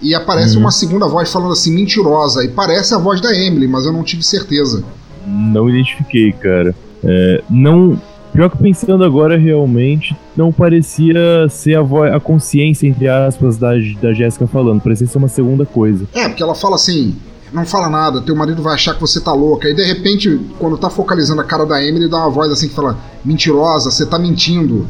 E 0.00 0.16
aparece 0.16 0.54
Uhum. 0.56 0.62
uma 0.62 0.72
segunda 0.72 1.06
voz 1.06 1.30
falando 1.32 1.52
assim, 1.52 1.72
mentirosa. 1.72 2.44
E 2.44 2.48
parece 2.48 2.92
a 2.92 2.98
voz 2.98 3.20
da 3.20 3.32
Emily, 3.32 3.68
mas 3.68 3.86
eu 3.86 3.92
não 3.92 4.02
tive 4.02 4.24
certeza. 4.24 4.82
Não 5.24 5.68
identifiquei, 5.70 6.32
cara. 6.32 6.74
É, 7.04 7.42
não. 7.48 8.00
Pior 8.32 8.48
que 8.50 8.56
pensando 8.56 9.04
agora, 9.04 9.36
realmente, 9.36 10.16
não 10.34 10.50
parecia 10.50 11.46
ser 11.50 11.76
a, 11.76 11.82
voz, 11.82 12.12
a 12.12 12.18
consciência, 12.18 12.86
entre 12.86 13.06
aspas, 13.06 13.58
da, 13.58 13.72
da 14.00 14.12
Jéssica 14.14 14.46
falando. 14.46 14.80
Parecia 14.80 15.06
ser 15.06 15.18
uma 15.18 15.28
segunda 15.28 15.66
coisa. 15.66 16.06
É, 16.14 16.28
porque 16.28 16.42
ela 16.42 16.54
fala 16.54 16.76
assim: 16.76 17.14
não 17.52 17.66
fala 17.66 17.90
nada, 17.90 18.22
teu 18.22 18.34
marido 18.34 18.62
vai 18.62 18.74
achar 18.74 18.94
que 18.94 19.00
você 19.00 19.20
tá 19.20 19.32
louca. 19.32 19.68
E 19.68 19.74
de 19.74 19.84
repente, 19.84 20.40
quando 20.58 20.78
tá 20.78 20.88
focalizando 20.88 21.42
a 21.42 21.44
cara 21.44 21.66
da 21.66 21.84
Emily, 21.84 22.08
dá 22.08 22.16
uma 22.18 22.30
voz 22.30 22.50
assim 22.50 22.68
que 22.68 22.74
fala: 22.74 22.96
mentirosa, 23.22 23.90
você 23.90 24.06
tá 24.06 24.18
mentindo. 24.18 24.86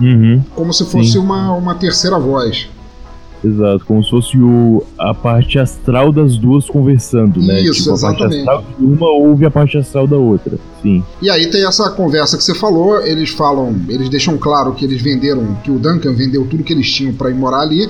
Uhum, 0.00 0.40
Como 0.54 0.72
se 0.72 0.84
fosse 0.84 1.12
Sim. 1.12 1.18
uma, 1.18 1.52
uma 1.54 1.74
terceira 1.74 2.16
voz. 2.18 2.68
Exato. 3.44 3.84
Como 3.84 4.02
se 4.02 4.10
fosse 4.10 4.38
o, 4.38 4.84
a 4.98 5.14
parte 5.14 5.58
astral 5.58 6.12
das 6.12 6.36
duas 6.36 6.68
conversando, 6.68 7.40
né? 7.40 7.60
Isso, 7.60 7.82
tipo, 7.82 7.94
a 7.96 8.00
parte 8.00 8.22
exatamente. 8.22 8.38
astral 8.40 8.64
de 8.78 8.84
uma 8.84 9.10
ouve 9.10 9.46
a 9.46 9.50
parte 9.50 9.78
astral 9.78 10.06
da 10.06 10.16
outra. 10.16 10.58
Sim. 10.82 11.02
E 11.20 11.30
aí 11.30 11.50
tem 11.50 11.66
essa 11.66 11.90
conversa 11.90 12.36
que 12.36 12.44
você 12.44 12.54
falou, 12.54 13.00
eles 13.00 13.30
falam, 13.30 13.74
eles 13.88 14.08
deixam 14.08 14.36
claro 14.38 14.72
que 14.72 14.84
eles 14.84 15.00
venderam, 15.02 15.56
que 15.62 15.70
o 15.70 15.78
Duncan 15.78 16.12
vendeu 16.12 16.46
tudo 16.46 16.62
que 16.62 16.72
eles 16.72 16.90
tinham 16.90 17.12
para 17.12 17.30
ir 17.30 17.34
morar 17.34 17.60
ali 17.60 17.88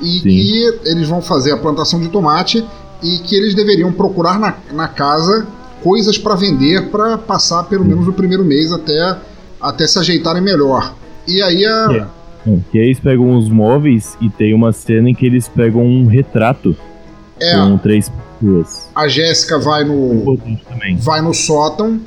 e 0.00 0.18
Sim. 0.18 0.22
que 0.22 0.80
eles 0.84 1.08
vão 1.08 1.22
fazer 1.22 1.52
a 1.52 1.56
plantação 1.56 2.00
de 2.00 2.08
tomate 2.08 2.64
e 3.02 3.18
que 3.18 3.34
eles 3.34 3.54
deveriam 3.54 3.92
procurar 3.92 4.38
na, 4.38 4.54
na 4.72 4.88
casa 4.88 5.46
coisas 5.82 6.16
para 6.16 6.34
vender 6.34 6.88
para 6.90 7.18
passar 7.18 7.64
pelo 7.64 7.84
menos 7.84 8.08
o 8.08 8.12
primeiro 8.12 8.44
mês 8.44 8.72
até, 8.72 9.16
até 9.60 9.86
se 9.86 9.98
ajeitarem 9.98 10.42
melhor. 10.42 10.94
E 11.28 11.42
aí 11.42 11.64
a, 11.64 11.88
É, 11.92 12.06
Que 12.70 12.78
aí 12.78 12.86
eles 12.86 13.00
pegam 13.00 13.36
os 13.36 13.48
móveis 13.48 14.16
e 14.20 14.28
tem 14.28 14.52
uma 14.52 14.72
cena 14.72 15.08
em 15.08 15.14
que 15.14 15.24
eles 15.24 15.48
pegam 15.48 15.82
um 15.82 16.06
retrato 16.06 16.76
é, 17.40 17.56
com 17.56 17.78
três 17.78 18.10
pessoas. 18.38 18.90
a 18.94 19.08
Jéssica 19.08 19.58
vai 19.58 19.84
no, 19.84 20.36
também. 20.68 20.96
vai 20.96 21.22
no 21.22 21.32
sótão 21.32 22.00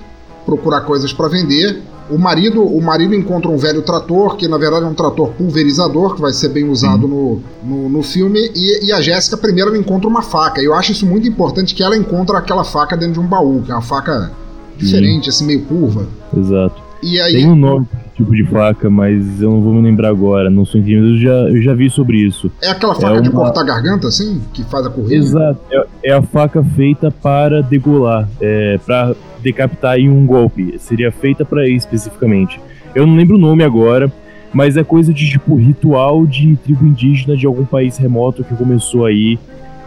procurar 0.46 0.82
coisas 0.82 1.12
para 1.12 1.28
vender. 1.28 1.82
O 2.10 2.18
marido, 2.18 2.64
o 2.64 2.82
marido 2.82 3.14
encontra 3.14 3.52
um 3.52 3.58
velho 3.58 3.82
trator, 3.82 4.38
que 4.38 4.48
na 4.48 4.58
verdade 4.58 4.86
é 4.86 4.88
um 4.88 4.94
trator 4.94 5.32
pulverizador, 5.32 6.16
que 6.16 6.22
vai 6.22 6.32
ser 6.32 6.50
bem 6.50 6.70
usado 6.70 7.06
no, 7.06 7.42
no, 7.62 7.90
no 7.90 8.02
filme, 8.02 8.50
e, 8.56 8.86
e 8.86 8.94
a 8.94 9.02
Jéssica 9.02 9.36
primeiro 9.36 9.76
encontra 9.76 10.08
uma 10.08 10.22
faca. 10.22 10.62
E 10.62 10.66
eu 10.66 10.74
acho 10.74 10.94
isso 10.94 11.06
muito 11.06 11.28
importante 11.28 11.76
que 11.76 11.84
ela 11.84 11.98
encontra 11.98 12.38
aquela 12.38 12.64
faca 12.64 12.96
dentro 12.96 13.16
de 13.16 13.20
um 13.20 13.28
baú, 13.28 13.62
que 13.62 13.72
é 13.72 13.74
uma 13.74 13.82
faca 13.82 14.32
diferente, 14.78 15.28
assim, 15.28 15.46
meio 15.46 15.66
curva. 15.66 16.08
Exato. 16.36 16.82
E 17.04 17.20
aí. 17.20 17.34
Tem 17.34 17.48
um 17.48 17.56
nome 17.56 17.86
tipo 18.18 18.36
de 18.36 18.44
faca, 18.46 18.90
mas 18.90 19.42
eu 19.42 19.52
não 19.52 19.62
vou 19.62 19.74
me 19.74 19.82
lembrar 19.82 20.10
agora, 20.10 20.50
não 20.50 20.66
sou 20.66 20.82
entendido, 20.82 21.08
eu 21.10 21.18
já, 21.18 21.30
eu 21.56 21.62
já 21.62 21.74
vi 21.74 21.90
sobre 21.90 22.18
isso. 22.18 22.52
É 22.62 22.70
aquela 22.70 22.94
faca 22.96 23.18
É 23.18 23.22
de 23.22 23.30
uma- 23.30 23.40
cortar 23.42 23.62
a 23.62 23.64
garganta, 23.64 24.08
assim? 24.08 24.42
Que 24.54 24.64
faz 24.64 24.86
a 24.86 24.90
corrida? 24.90 25.16
Exato, 25.16 25.60
é, 25.72 25.86
é 26.10 26.14
a 26.14 26.22
faca 26.22 26.64
feita 26.64 27.10
para 27.12 27.62
degolar, 27.62 28.28
é, 28.42 28.80
para 28.86 29.16
decapitar 29.42 29.98
em 30.00 30.10
um 30.10 30.26
golpe. 30.26 30.76
Seria 30.80 31.12
feita 31.12 31.46
para 31.46 31.68
isso 31.68 31.86
especificamente. 31.86 32.60
Eu 32.96 33.06
não 33.06 33.16
lembro 33.16 33.36
o 33.36 33.40
nome 33.40 33.64
agora, 33.64 34.12
mas 34.52 34.76
é 34.78 34.84
coisa 34.84 35.14
de 35.14 35.30
tipo 35.30 35.56
ritual 35.56 36.26
de 36.26 36.56
tribo 36.58 36.86
indígena 36.88 37.38
de 37.38 37.46
algum 37.46 37.66
país 37.66 37.98
remoto 37.98 38.44
que 38.44 38.56
começou 38.56 39.06
aí, 39.06 39.38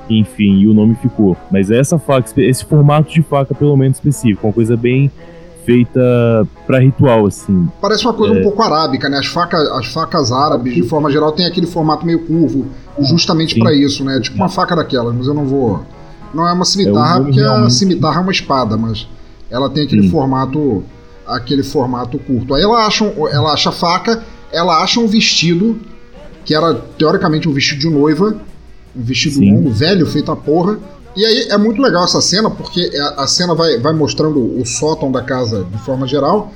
enfim, 0.09 0.61
e 0.61 0.67
o 0.69 0.75
nome 0.75 0.95
ficou. 0.95 1.37
Mas 1.51 1.71
é 1.71 1.79
essa 1.79 1.99
faca, 1.99 2.31
esse 2.41 2.65
formato 2.65 3.13
de 3.13 3.23
faca 3.23 3.55
pelo 3.55 3.77
menos 3.77 3.97
específico, 3.97 4.47
uma 4.47 4.53
coisa 4.53 4.77
bem 4.77 5.11
feita 5.75 6.47
para 6.67 6.79
ritual 6.81 7.27
assim. 7.27 7.69
Parece 7.81 8.05
uma 8.05 8.13
coisa 8.15 8.35
É. 8.35 8.39
um 8.41 8.43
pouco 8.43 8.63
arábica, 8.63 9.09
né? 9.09 9.19
As 9.19 9.27
facas, 9.27 9.69
as 9.71 9.87
facas 9.87 10.33
árabes, 10.33 10.75
de 10.75 10.83
forma 10.83 11.11
geral, 11.11 11.33
tem 11.33 11.47
aquele 11.47 11.67
formato 11.67 12.05
meio 12.05 12.21
curvo, 12.27 12.67
justamente 13.01 13.59
pra 13.59 13.73
isso, 13.73 14.05
né? 14.05 14.19
Tipo 14.21 14.37
uma 14.37 14.49
faca 14.49 14.75
daquelas, 14.75 15.15
mas 15.15 15.27
eu 15.27 15.35
não 15.35 15.45
vou. 15.47 15.85
Não 16.35 16.47
é 16.47 16.53
uma 16.53 16.65
cimitarra, 16.65 17.15
É, 17.15 17.15
o 17.15 17.19
nome 17.21 17.25
porque 17.27 17.41
a 17.41 17.49
realmente- 17.51 17.75
cimitarra 17.75 18.19
é 18.19 18.23
uma 18.23 18.33
espada, 18.33 18.77
mas 18.77 19.07
ela 19.51 19.69
tem 19.71 19.85
aquele 19.85 20.03
Sim. 20.03 20.11
formato. 20.11 20.83
aquele 21.27 21.63
formato 21.63 22.19
curto. 22.19 22.55
Aí 22.57 22.63
ela 22.63 22.85
acha, 22.87 23.05
ela 23.31 23.53
acha 23.53 23.69
a 23.69 23.73
faca, 23.73 24.21
ela 24.51 24.83
acha 24.83 24.99
um 24.99 25.07
vestido, 25.07 25.79
que 26.45 26.53
era 26.53 26.75
teoricamente 26.75 27.49
um 27.49 27.53
vestido 27.53 27.81
de 27.83 27.89
noiva, 27.89 28.35
um 28.97 29.01
vestido 29.03 29.37
Sim. 29.37 29.55
longo, 29.55 29.71
velho, 29.71 30.05
feito 30.07 30.33
a 30.33 30.35
porra. 30.35 30.81
E 31.17 31.25
aí 31.25 31.49
é 31.51 31.59
muito 31.59 31.83
legal 31.83 32.05
essa 32.05 32.21
cena, 32.21 32.51
porque 32.51 32.91
a, 32.97 33.23
a 33.23 33.27
cena 33.27 33.55
vai, 33.55 33.79
vai 33.79 33.93
mostrando 33.93 34.39
o 34.61 34.65
sótão 34.65 35.11
da 35.11 35.23
casa 35.23 35.65
de 35.65 35.79
forma 35.79 36.07
geral, 36.07 36.53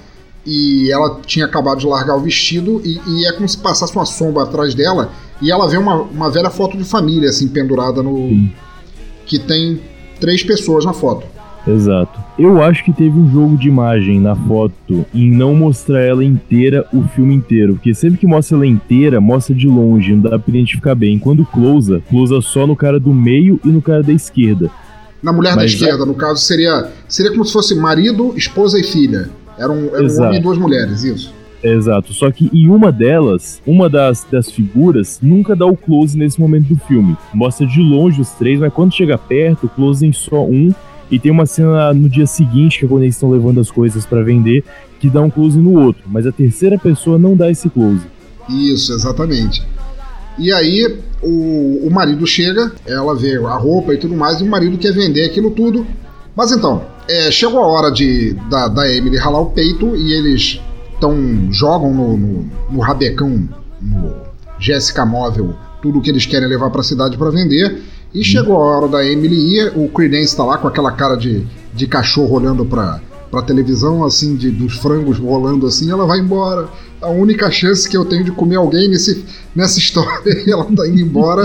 e 0.46 0.90
ela 0.92 1.20
tinha 1.26 1.46
acabado 1.46 1.78
de 1.78 1.86
largar 1.86 2.16
o 2.16 2.20
vestido, 2.20 2.80
e, 2.84 3.00
e 3.06 3.26
é 3.26 3.32
como 3.32 3.48
se 3.48 3.58
passasse 3.58 3.94
uma 3.94 4.04
sombra 4.04 4.44
atrás 4.44 4.74
dela, 4.74 5.10
e 5.40 5.50
ela 5.50 5.68
vê 5.68 5.76
uma, 5.76 6.02
uma 6.02 6.30
velha 6.30 6.50
foto 6.50 6.76
de 6.76 6.84
família, 6.84 7.30
assim, 7.30 7.48
pendurada 7.48 8.02
no. 8.02 8.16
Sim. 8.16 8.52
que 9.26 9.38
tem 9.38 9.80
três 10.20 10.42
pessoas 10.42 10.84
na 10.84 10.92
foto. 10.92 11.26
Exato. 11.66 12.20
Eu 12.38 12.62
acho 12.62 12.84
que 12.84 12.92
teve 12.92 13.18
um 13.18 13.30
jogo 13.30 13.56
de 13.56 13.68
imagem 13.68 14.20
na 14.20 14.36
foto 14.36 15.04
em 15.14 15.30
não 15.30 15.54
mostrar 15.54 16.00
ela 16.00 16.24
inteira 16.24 16.86
o 16.92 17.02
filme 17.02 17.34
inteiro. 17.34 17.74
Porque 17.74 17.94
sempre 17.94 18.18
que 18.18 18.26
mostra 18.26 18.56
ela 18.56 18.66
inteira, 18.66 19.20
mostra 19.20 19.54
de 19.54 19.66
longe, 19.66 20.12
não 20.12 20.20
dá 20.20 20.38
pra 20.38 20.48
identificar 20.48 20.94
bem. 20.94 21.18
Quando 21.18 21.44
clousa, 21.46 22.02
clousa 22.10 22.40
só 22.42 22.66
no 22.66 22.76
cara 22.76 23.00
do 23.00 23.14
meio 23.14 23.58
e 23.64 23.68
no 23.68 23.80
cara 23.80 24.02
da 24.02 24.12
esquerda. 24.12 24.70
Na 25.22 25.32
mulher 25.32 25.50
da 25.50 25.62
Mas 25.62 25.72
é- 25.72 25.74
esquerda, 25.74 26.04
no 26.04 26.14
caso, 26.14 26.40
seria. 26.42 26.88
Seria 27.08 27.32
como 27.32 27.44
se 27.44 27.52
fosse 27.52 27.74
marido, 27.74 28.34
esposa 28.36 28.78
e 28.78 28.84
filha. 28.84 29.30
Era 29.58 29.72
um, 29.72 29.86
era 29.94 30.02
um 30.06 30.22
homem 30.22 30.38
e 30.38 30.42
duas 30.42 30.58
mulheres, 30.58 31.02
isso. 31.02 31.32
Exato. 31.62 32.12
Só 32.12 32.30
que 32.30 32.50
em 32.52 32.68
uma 32.68 32.92
delas, 32.92 33.62
uma 33.66 33.88
das, 33.88 34.26
das 34.30 34.50
figuras 34.50 35.18
nunca 35.22 35.56
dá 35.56 35.64
o 35.64 35.74
close 35.74 36.18
nesse 36.18 36.38
momento 36.38 36.66
do 36.68 36.76
filme. 36.76 37.16
Mostra 37.32 37.66
de 37.66 37.80
longe 37.80 38.20
os 38.20 38.28
três, 38.32 38.60
mas 38.60 38.70
quando 38.70 38.92
chega 38.92 39.16
perto, 39.16 39.64
o 39.64 39.68
close 39.70 40.06
em 40.06 40.12
só 40.12 40.44
um. 40.44 40.74
E 41.14 41.18
tem 41.20 41.30
uma 41.30 41.46
cena 41.46 41.94
no 41.94 42.08
dia 42.08 42.26
seguinte, 42.26 42.80
que 42.80 42.84
é 42.84 42.88
quando 42.88 43.04
eles 43.04 43.14
estão 43.14 43.30
levando 43.30 43.60
as 43.60 43.70
coisas 43.70 44.04
pra 44.04 44.20
vender, 44.20 44.64
que 44.98 45.08
dá 45.08 45.20
um 45.20 45.30
close 45.30 45.56
no 45.56 45.80
outro. 45.80 46.02
Mas 46.08 46.26
a 46.26 46.32
terceira 46.32 46.76
pessoa 46.76 47.16
não 47.16 47.36
dá 47.36 47.48
esse 47.48 47.70
close. 47.70 48.00
Isso, 48.48 48.92
exatamente. 48.92 49.64
E 50.36 50.52
aí 50.52 50.98
o, 51.22 51.86
o 51.86 51.88
marido 51.88 52.26
chega, 52.26 52.72
ela 52.84 53.14
vê 53.14 53.36
a 53.36 53.54
roupa 53.54 53.94
e 53.94 53.96
tudo 53.96 54.16
mais, 54.16 54.40
e 54.40 54.42
o 54.42 54.46
marido 54.50 54.76
quer 54.76 54.92
vender 54.92 55.24
aquilo 55.24 55.52
tudo. 55.52 55.86
Mas 56.34 56.50
então, 56.50 56.84
é, 57.08 57.30
chegou 57.30 57.60
a 57.60 57.66
hora 57.68 57.92
de 57.92 58.34
da, 58.50 58.66
da 58.66 58.92
Emily 58.92 59.16
ralar 59.16 59.40
o 59.40 59.50
peito 59.52 59.94
e 59.94 60.14
eles 60.14 60.60
tão, 61.00 61.14
jogam 61.52 61.94
no, 61.94 62.16
no, 62.16 62.50
no 62.72 62.80
rabecão, 62.80 63.48
no 63.80 64.14
Jéssica 64.58 65.06
Móvel, 65.06 65.54
tudo 65.80 66.00
que 66.00 66.10
eles 66.10 66.26
querem 66.26 66.48
levar 66.48 66.70
pra 66.70 66.82
cidade 66.82 67.16
pra 67.16 67.30
vender. 67.30 67.80
E 68.14 68.22
chegou 68.22 68.56
a 68.56 68.64
hora 68.64 68.88
da 68.88 69.04
Emily 69.04 69.56
ir, 69.58 69.72
o 69.74 69.88
Creedence 69.88 70.36
tá 70.36 70.44
lá 70.44 70.56
com 70.56 70.68
aquela 70.68 70.92
cara 70.92 71.16
de, 71.16 71.44
de 71.74 71.86
cachorro 71.88 72.36
olhando 72.36 72.64
pra, 72.64 73.00
pra 73.28 73.42
televisão, 73.42 74.04
assim, 74.04 74.36
de, 74.36 74.52
dos 74.52 74.78
frangos 74.78 75.18
rolando 75.18 75.66
assim, 75.66 75.90
ela 75.90 76.06
vai 76.06 76.20
embora. 76.20 76.68
A 77.02 77.08
única 77.08 77.50
chance 77.50 77.88
que 77.88 77.96
eu 77.96 78.04
tenho 78.04 78.22
de 78.22 78.30
comer 78.30 78.54
alguém 78.54 78.88
nesse, 78.88 79.24
nessa 79.54 79.80
história, 79.80 80.44
ela 80.46 80.64
tá 80.64 80.86
indo 80.86 81.00
embora. 81.00 81.44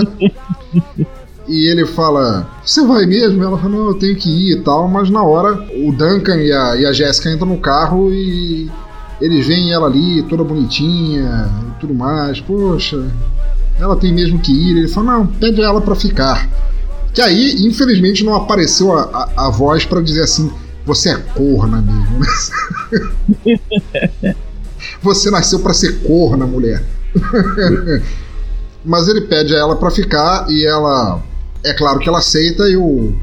E 1.48 1.68
ele 1.68 1.84
fala: 1.84 2.48
Você 2.64 2.86
vai 2.86 3.04
mesmo? 3.04 3.42
Ela 3.42 3.58
fala: 3.58 3.70
Não, 3.70 3.88
eu 3.88 3.94
tenho 3.94 4.14
que 4.14 4.30
ir 4.30 4.58
e 4.58 4.60
tal. 4.60 4.86
Mas 4.86 5.10
na 5.10 5.24
hora, 5.24 5.54
o 5.84 5.90
Duncan 5.90 6.36
e 6.36 6.52
a, 6.52 6.76
e 6.76 6.86
a 6.86 6.92
Jéssica 6.92 7.32
entram 7.32 7.48
no 7.48 7.58
carro 7.58 8.12
e 8.12 8.70
eles 9.20 9.44
veem 9.44 9.72
ela 9.72 9.88
ali, 9.88 10.22
toda 10.22 10.44
bonitinha 10.44 11.50
e 11.68 11.80
tudo 11.80 11.92
mais. 11.92 12.40
Poxa, 12.40 13.04
ela 13.80 13.96
tem 13.96 14.12
mesmo 14.12 14.38
que 14.38 14.52
ir. 14.52 14.76
Ele 14.76 14.88
fala: 14.88 15.18
Não, 15.18 15.26
pede 15.26 15.60
ela 15.62 15.80
pra 15.80 15.94
ficar. 15.94 16.48
Que 17.12 17.20
aí, 17.20 17.66
infelizmente, 17.66 18.24
não 18.24 18.34
apareceu 18.34 18.92
a, 18.96 19.02
a, 19.02 19.46
a 19.46 19.50
voz 19.50 19.84
pra 19.84 20.00
dizer 20.00 20.22
assim: 20.22 20.50
Você 20.86 21.10
é 21.10 21.16
corna 21.16 21.80
mesmo. 21.80 22.20
Você 25.02 25.30
nasceu 25.30 25.60
pra 25.60 25.74
ser 25.74 26.02
corna, 26.02 26.46
mulher. 26.46 26.84
Mas 28.84 29.08
ele 29.08 29.22
pede 29.22 29.54
a 29.54 29.58
ela 29.58 29.76
pra 29.76 29.90
ficar 29.90 30.50
e 30.50 30.64
ela. 30.64 31.22
É 31.62 31.74
claro 31.74 31.98
que 31.98 32.08
ela 32.08 32.18
aceita 32.18 32.68
e 32.70 32.76
o, 32.76 33.14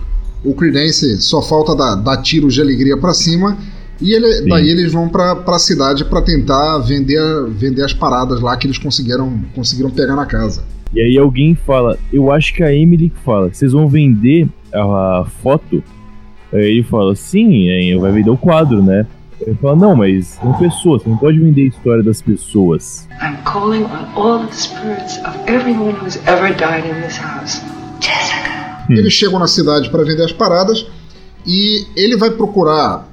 o 0.43 0.53
Creedence 0.53 1.19
só 1.21 1.41
falta 1.41 1.75
dar, 1.75 1.95
dar 1.95 2.17
tiros 2.17 2.53
de 2.53 2.61
alegria 2.61 2.95
pra 2.97 3.13
cima. 3.13 3.57
E 3.99 4.13
ele, 4.13 4.47
daí 4.47 4.69
eles 4.69 4.93
vão 4.93 5.09
pra, 5.09 5.35
pra 5.35 5.57
cidade 5.57 6.05
pra 6.05 6.21
tentar 6.21 6.77
vender, 6.79 7.21
vender 7.49 7.83
as 7.83 7.93
paradas 7.93 8.41
lá 8.41 8.55
que 8.55 8.67
eles 8.67 8.77
conseguiram, 8.77 9.41
conseguiram 9.55 9.89
pegar 9.89 10.15
na 10.15 10.25
casa. 10.25 10.63
E 10.93 11.01
aí 11.01 11.17
alguém 11.17 11.55
fala, 11.55 11.97
eu 12.13 12.31
acho 12.31 12.53
que 12.53 12.63
a 12.63 12.73
Emily 12.73 13.09
que 13.09 13.19
fala, 13.19 13.49
vocês 13.49 13.73
vão 13.73 13.87
vender 13.87 14.47
a, 14.73 15.21
a 15.21 15.25
foto? 15.25 15.83
Aí 16.53 16.63
ele 16.63 16.83
fala, 16.83 17.15
sim, 17.15 17.97
vai 17.99 18.11
vender 18.11 18.29
o 18.29 18.37
quadro, 18.37 18.81
né? 18.81 19.05
Ele 19.41 19.55
fala, 19.55 19.75
não, 19.75 19.95
mas 19.95 20.37
são 20.41 20.53
pessoas, 20.53 21.03
você 21.03 21.09
não 21.09 21.17
pode 21.17 21.39
vender 21.39 21.63
a 21.63 21.67
história 21.67 22.03
das 22.03 22.21
pessoas. 22.21 23.07
I'm 23.21 23.37
calling 23.43 23.83
on 23.83 24.07
all 24.15 24.45
the 24.45 24.53
spirits 24.53 25.19
of 25.19 25.37
everyone 25.47 25.93
who's 25.93 26.17
ever 26.25 26.53
died 26.55 26.85
in 26.85 27.01
this 27.01 27.17
house. 27.17 27.61
Jessica. 27.99 28.85
Eles 28.89 29.13
chegam 29.13 29.39
na 29.39 29.47
cidade 29.47 29.89
pra 29.89 30.03
vender 30.03 30.23
as 30.23 30.31
paradas 30.31 30.87
e 31.45 31.85
ele 31.95 32.17
vai 32.17 32.31
procurar. 32.31 33.07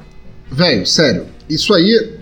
Velho, 0.54 0.86
sério, 0.86 1.24
isso 1.48 1.74
aí 1.74 2.14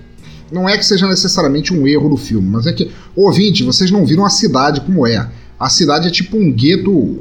não 0.51 0.68
é 0.68 0.76
que 0.76 0.85
seja 0.85 1.07
necessariamente 1.07 1.72
um 1.72 1.87
erro 1.87 2.09
do 2.09 2.16
filme, 2.16 2.49
mas 2.49 2.66
é 2.66 2.72
que, 2.72 2.91
ouvinte, 3.16 3.64
vocês 3.64 3.91
não 3.91 4.05
viram 4.05 4.24
a 4.24 4.30
cidade 4.30 4.80
como 4.83 5.07
é. 5.07 5.28
A 5.59 5.68
cidade 5.68 6.09
é 6.09 6.11
tipo 6.11 6.37
um 6.37 6.53
gueto. 6.53 7.20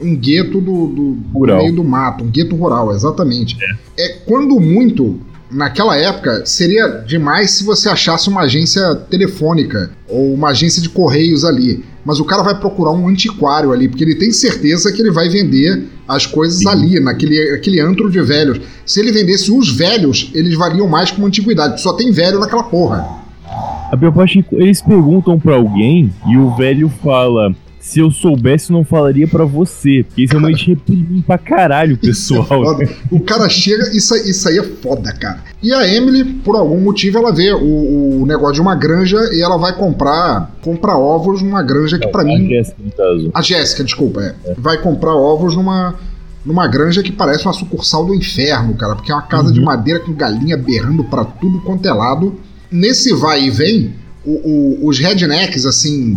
Um 0.00 0.16
gueto 0.16 0.60
do, 0.60 0.88
do, 0.88 1.12
do 1.14 1.40
meio 1.40 1.72
do 1.72 1.84
mato, 1.84 2.24
um 2.24 2.28
gueto 2.28 2.56
rural, 2.56 2.92
exatamente. 2.92 3.56
É. 3.96 4.08
quando 4.26 4.58
muito, 4.58 5.20
naquela 5.50 5.96
época, 5.96 6.44
seria 6.44 6.88
demais 7.06 7.52
se 7.52 7.64
você 7.64 7.88
achasse 7.88 8.28
uma 8.28 8.42
agência 8.42 8.94
telefônica 9.08 9.92
ou 10.08 10.34
uma 10.34 10.48
agência 10.48 10.82
de 10.82 10.88
correios 10.88 11.44
ali. 11.44 11.84
Mas 12.04 12.20
o 12.20 12.24
cara 12.24 12.42
vai 12.42 12.58
procurar 12.58 12.92
um 12.92 13.08
antiquário 13.08 13.72
ali, 13.72 13.88
porque 13.88 14.04
ele 14.04 14.14
tem 14.14 14.30
certeza 14.30 14.92
que 14.92 15.00
ele 15.00 15.10
vai 15.10 15.28
vender 15.28 15.84
as 16.06 16.26
coisas 16.26 16.58
Sim. 16.58 16.68
ali, 16.68 17.00
naquele 17.00 17.40
aquele 17.52 17.80
antro 17.80 18.10
de 18.10 18.20
velhos. 18.20 18.60
Se 18.84 19.00
ele 19.00 19.10
vendesse 19.10 19.50
os 19.50 19.74
velhos, 19.74 20.30
eles 20.34 20.54
valiam 20.56 20.86
mais 20.86 21.10
como 21.10 21.26
antiguidade. 21.26 21.80
Só 21.80 21.94
tem 21.94 22.12
velho 22.12 22.38
naquela 22.38 22.64
porra. 22.64 23.24
A 23.90 23.96
que 23.96 24.44
eles 24.52 24.82
perguntam 24.82 25.38
pra 25.38 25.54
alguém 25.54 26.12
e 26.26 26.36
o 26.36 26.54
velho 26.56 26.90
fala: 27.02 27.54
se 27.86 28.00
eu 28.00 28.10
soubesse, 28.10 28.70
eu 28.70 28.76
não 28.78 28.84
falaria 28.84 29.28
pra 29.28 29.44
você. 29.44 30.02
Porque 30.08 30.22
isso 30.24 30.32
realmente 30.32 30.68
reprime 30.72 31.22
pra 31.22 31.36
caralho 31.36 31.96
o 31.96 31.98
pessoal. 31.98 32.44
Foda. 32.46 32.88
O 33.10 33.20
cara 33.20 33.46
chega, 33.48 33.94
isso, 33.94 34.14
aí- 34.14 34.30
isso 34.30 34.48
aí 34.48 34.56
é 34.58 34.62
foda, 34.62 35.12
cara. 35.12 35.40
E 35.62 35.70
a 35.72 35.86
Emily, 35.86 36.24
por 36.24 36.56
algum 36.56 36.80
motivo, 36.80 37.18
ela 37.18 37.30
vê 37.30 37.52
o, 37.52 38.22
o 38.22 38.26
negócio 38.26 38.54
de 38.54 38.60
uma 38.62 38.74
granja 38.74 39.18
e 39.32 39.42
ela 39.42 39.58
vai 39.58 39.76
comprar 39.76 40.50
comprar 40.62 40.96
ovos 40.96 41.42
numa 41.42 41.62
granja 41.62 41.98
que 41.98 42.08
pra 42.08 42.22
A 42.22 42.24
mim. 42.24 42.48
Jéssica, 42.48 42.76
no 42.82 42.90
caso. 42.90 43.30
A 43.34 43.42
Jéssica, 43.42 43.84
desculpa, 43.84 44.22
é. 44.22 44.34
Vai 44.56 44.78
comprar 44.80 45.14
ovos 45.14 45.54
numa, 45.54 45.94
numa 46.44 46.66
granja 46.66 47.02
que 47.02 47.12
parece 47.12 47.44
uma 47.44 47.52
sucursal 47.52 48.06
do 48.06 48.14
inferno, 48.14 48.74
cara, 48.76 48.94
porque 48.96 49.12
é 49.12 49.14
uma 49.14 49.22
casa 49.22 49.52
de 49.52 49.60
madeira 49.60 50.00
com 50.00 50.12
galinha 50.14 50.56
berrando 50.56 51.04
pra 51.04 51.22
tudo 51.24 51.60
quanto 51.60 51.86
é 51.86 51.92
lado. 51.92 52.34
Nesse 52.70 53.14
vai 53.14 53.44
e 53.44 53.50
vem, 53.50 53.92
o- 54.24 54.80
o- 54.84 54.88
os 54.88 54.98
rednecks, 54.98 55.66
assim, 55.66 56.14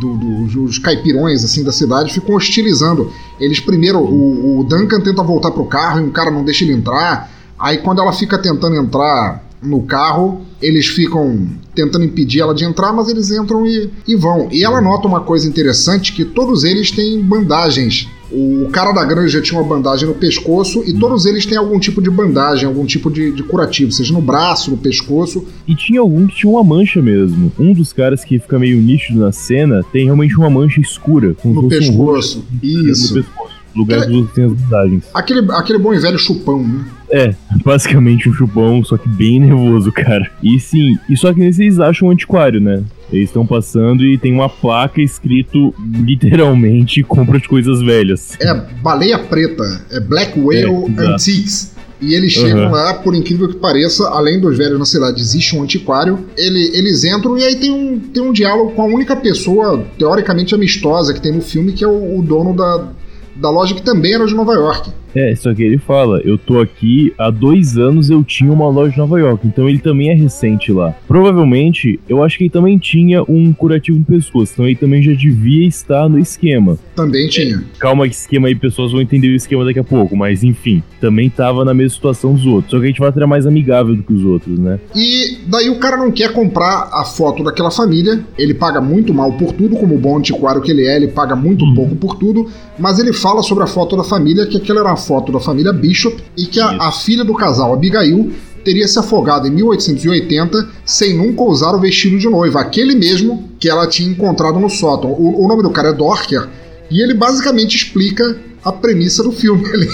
do- 0.00 0.16
do- 0.16 0.64
os 0.64 0.78
caipirões, 0.78 1.44
assim, 1.44 1.62
da 1.64 1.72
cidade 1.72 2.12
ficam 2.12 2.34
hostilizando. 2.34 3.10
Eles 3.40 3.60
primeiro, 3.60 3.98
o, 3.98 4.60
o 4.60 4.64
Duncan 4.64 5.00
tenta 5.00 5.22
voltar 5.22 5.50
pro 5.50 5.64
carro 5.66 6.00
e 6.00 6.04
um 6.04 6.10
cara 6.10 6.30
não 6.30 6.44
deixa 6.44 6.64
ele 6.64 6.72
entrar. 6.72 7.30
Aí 7.58 7.78
quando 7.78 8.00
ela 8.00 8.12
fica 8.12 8.38
tentando 8.38 8.76
entrar 8.76 9.44
no 9.62 9.82
carro, 9.82 10.42
eles 10.60 10.86
ficam 10.86 11.48
tentando 11.74 12.04
impedir 12.04 12.40
ela 12.40 12.54
de 12.54 12.64
entrar, 12.64 12.92
mas 12.92 13.08
eles 13.08 13.30
entram 13.30 13.66
e, 13.66 13.90
e 14.06 14.14
vão. 14.14 14.48
E 14.50 14.64
ela 14.64 14.80
nota 14.80 15.08
uma 15.08 15.20
coisa 15.20 15.48
interessante 15.48 16.12
que 16.12 16.24
todos 16.24 16.64
eles 16.64 16.90
têm 16.90 17.20
bandagens 17.22 18.08
O 18.30 18.68
cara 18.72 18.92
da 18.92 19.04
granja 19.04 19.40
tinha 19.40 19.60
uma 19.60 19.68
bandagem 19.68 20.08
no 20.08 20.14
pescoço 20.14 20.82
e 20.84 20.92
todos 20.92 21.26
eles 21.26 21.46
têm 21.46 21.56
algum 21.56 21.78
tipo 21.78 22.02
de 22.02 22.10
bandagem, 22.10 22.66
algum 22.66 22.84
tipo 22.84 23.10
de, 23.10 23.30
de 23.32 23.42
curativo, 23.42 23.92
seja 23.92 24.12
no 24.12 24.20
braço, 24.20 24.70
no 24.70 24.76
pescoço. 24.76 25.44
E 25.66 25.74
tinha 25.74 26.00
algum 26.00 26.26
que 26.26 26.34
tinha 26.36 26.50
uma 26.50 26.64
mancha 26.64 27.00
mesmo. 27.00 27.52
Um 27.58 27.72
dos 27.72 27.92
caras 27.92 28.24
que 28.24 28.38
fica 28.38 28.58
meio 28.58 28.80
nítido 28.80 29.20
na 29.20 29.30
cena 29.32 29.82
tem 29.92 30.04
realmente 30.04 30.36
uma 30.36 30.50
mancha 30.50 30.80
escura. 30.80 31.34
como 31.34 31.54
No 31.54 31.66
um 31.66 31.68
pescoço. 31.68 31.98
rosto 31.98 32.44
Isso. 32.62 33.16
No 33.16 33.22
pescoço. 33.22 33.56
Lugar 33.76 34.06
dos 34.06 34.16
outros 34.16 34.34
tem 34.34 34.44
as 34.44 34.52
bandagens. 34.54 35.04
Aquele, 35.12 35.52
aquele 35.52 35.78
bom 35.78 35.92
e 35.92 35.98
velho 35.98 36.18
chupão, 36.18 36.66
né? 36.66 36.84
É, 37.16 37.34
basicamente 37.64 38.28
um 38.28 38.32
chupão, 38.34 38.84
só 38.84 38.96
que 38.96 39.08
bem 39.08 39.40
nervoso, 39.40 39.90
cara. 39.92 40.30
E 40.42 40.58
sim, 40.60 40.98
e 41.08 41.16
só 41.16 41.32
que 41.32 41.40
nesse 41.40 41.62
eles 41.62 41.78
acham 41.80 42.08
um 42.08 42.10
antiquário, 42.10 42.60
né? 42.60 42.82
Eles 43.12 43.28
estão 43.28 43.46
passando 43.46 44.04
e 44.04 44.18
tem 44.18 44.32
uma 44.32 44.48
placa 44.48 45.00
escrito 45.00 45.72
literalmente 46.20 47.02
compra 47.04 47.38
de 47.38 47.48
coisas 47.48 47.80
velhas. 47.80 48.36
É 48.40 48.52
baleia 48.82 49.18
preta, 49.18 49.62
é 49.90 50.00
Black 50.00 50.38
Whale 50.38 50.64
É. 50.98 51.00
Antiques. 51.12 51.74
E 51.98 52.12
eles 52.12 52.32
chegam 52.32 52.66
Uhum. 52.66 52.70
lá, 52.72 52.92
por 52.92 53.14
incrível 53.14 53.48
que 53.48 53.56
pareça, 53.56 54.06
além 54.10 54.38
dos 54.38 54.58
velhos 54.58 54.78
na 54.78 54.84
cidade, 54.84 55.18
existe 55.18 55.56
um 55.56 55.62
antiquário. 55.62 56.26
Ele- 56.36 56.76
eles 56.76 57.04
entram 57.04 57.38
e 57.38 57.42
aí 57.42 57.56
tem 57.56 57.70
um, 57.70 57.98
tem 57.98 58.22
um 58.22 58.32
diálogo 58.32 58.72
com 58.72 58.82
a 58.82 58.84
única 58.84 59.16
pessoa, 59.16 59.82
teoricamente 59.98 60.54
amistosa, 60.54 61.14
que 61.14 61.22
tem 61.22 61.32
no 61.32 61.40
filme, 61.40 61.72
que 61.72 61.82
é 61.82 61.88
o, 61.88 62.18
o 62.18 62.22
dono 62.22 62.54
da, 62.54 62.88
da 63.36 63.50
loja, 63.50 63.74
que 63.74 63.82
também 63.82 64.14
era 64.14 64.26
de 64.26 64.34
Nova 64.34 64.54
York. 64.54 64.90
É, 65.16 65.34
só 65.34 65.54
que 65.54 65.62
ele 65.62 65.78
fala, 65.78 66.20
eu 66.24 66.36
tô 66.36 66.60
aqui 66.60 67.14
há 67.16 67.30
dois 67.30 67.78
anos 67.78 68.10
eu 68.10 68.22
tinha 68.22 68.52
uma 68.52 68.68
loja 68.68 68.94
em 68.94 68.98
Nova 68.98 69.18
York, 69.18 69.46
então 69.46 69.66
ele 69.66 69.78
também 69.78 70.10
é 70.10 70.14
recente 70.14 70.70
lá. 70.70 70.94
Provavelmente, 71.08 71.98
eu 72.06 72.22
acho 72.22 72.36
que 72.36 72.44
ele 72.44 72.50
também 72.50 72.76
tinha 72.76 73.22
um 73.22 73.50
curativo 73.50 73.98
no 73.98 74.04
pescoço, 74.04 74.52
então 74.52 74.66
ele 74.66 74.76
também 74.76 75.02
já 75.02 75.12
devia 75.12 75.66
estar 75.66 76.06
no 76.06 76.18
esquema. 76.18 76.78
Também 76.94 77.28
tinha. 77.28 77.64
Calma 77.78 78.06
que 78.06 78.14
esquema 78.14 78.48
aí, 78.48 78.54
pessoas 78.54 78.92
vão 78.92 79.00
entender 79.00 79.28
o 79.28 79.34
esquema 79.34 79.64
daqui 79.64 79.78
a 79.78 79.84
pouco, 79.84 80.14
mas 80.14 80.44
enfim, 80.44 80.82
também 81.00 81.30
tava 81.30 81.64
na 81.64 81.72
mesma 81.72 81.94
situação 81.94 82.34
dos 82.34 82.44
outros. 82.44 82.70
Só 82.70 82.78
que 82.78 82.84
a 82.84 82.88
gente 82.88 83.00
vai 83.00 83.10
ter 83.10 83.24
mais 83.26 83.46
amigável 83.46 83.96
do 83.96 84.02
que 84.02 84.12
os 84.12 84.22
outros, 84.22 84.58
né? 84.58 84.78
E 84.94 85.38
daí 85.46 85.70
o 85.70 85.78
cara 85.78 85.96
não 85.96 86.12
quer 86.12 86.30
comprar 86.34 86.90
a 86.92 87.04
foto 87.06 87.42
daquela 87.42 87.70
família, 87.70 88.22
ele 88.36 88.52
paga 88.52 88.82
muito 88.82 89.14
mal 89.14 89.32
por 89.32 89.52
tudo, 89.52 89.76
como 89.76 89.94
o 89.94 89.98
bom 89.98 90.18
antiquário 90.18 90.60
que 90.60 90.70
ele 90.70 90.84
é, 90.84 90.96
ele 90.96 91.08
paga 91.08 91.34
muito 91.34 91.64
pouco 91.74 91.96
por 91.96 92.16
tudo, 92.16 92.50
mas 92.78 92.98
ele 92.98 93.14
fala 93.26 93.42
sobre 93.42 93.64
a 93.64 93.66
foto 93.66 93.96
da 93.96 94.04
família, 94.04 94.46
que 94.46 94.56
aquela 94.56 94.78
era 94.78 94.88
uma 94.88 94.96
foto 94.96 95.32
da 95.32 95.40
família 95.40 95.72
Bishop, 95.72 96.22
e 96.36 96.46
que 96.46 96.60
a, 96.60 96.76
a 96.80 96.92
filha 96.92 97.24
do 97.24 97.34
casal, 97.34 97.72
Abigail, 97.72 98.30
teria 98.64 98.86
se 98.86 99.00
afogado 99.00 99.48
em 99.48 99.50
1880 99.50 100.68
sem 100.84 101.16
nunca 101.16 101.42
usar 101.42 101.72
o 101.72 101.80
vestido 101.80 102.20
de 102.20 102.28
noiva, 102.28 102.60
aquele 102.60 102.94
mesmo 102.94 103.50
que 103.58 103.68
ela 103.68 103.88
tinha 103.88 104.08
encontrado 104.08 104.60
no 104.60 104.70
sótão. 104.70 105.10
O, 105.10 105.44
o 105.44 105.48
nome 105.48 105.64
do 105.64 105.70
cara 105.70 105.88
é 105.88 105.92
Dorker, 105.92 106.48
e 106.88 107.02
ele 107.02 107.14
basicamente 107.14 107.74
explica 107.74 108.38
a 108.64 108.70
premissa 108.70 109.24
do 109.24 109.32
filme 109.32 109.66
ali. 109.74 109.88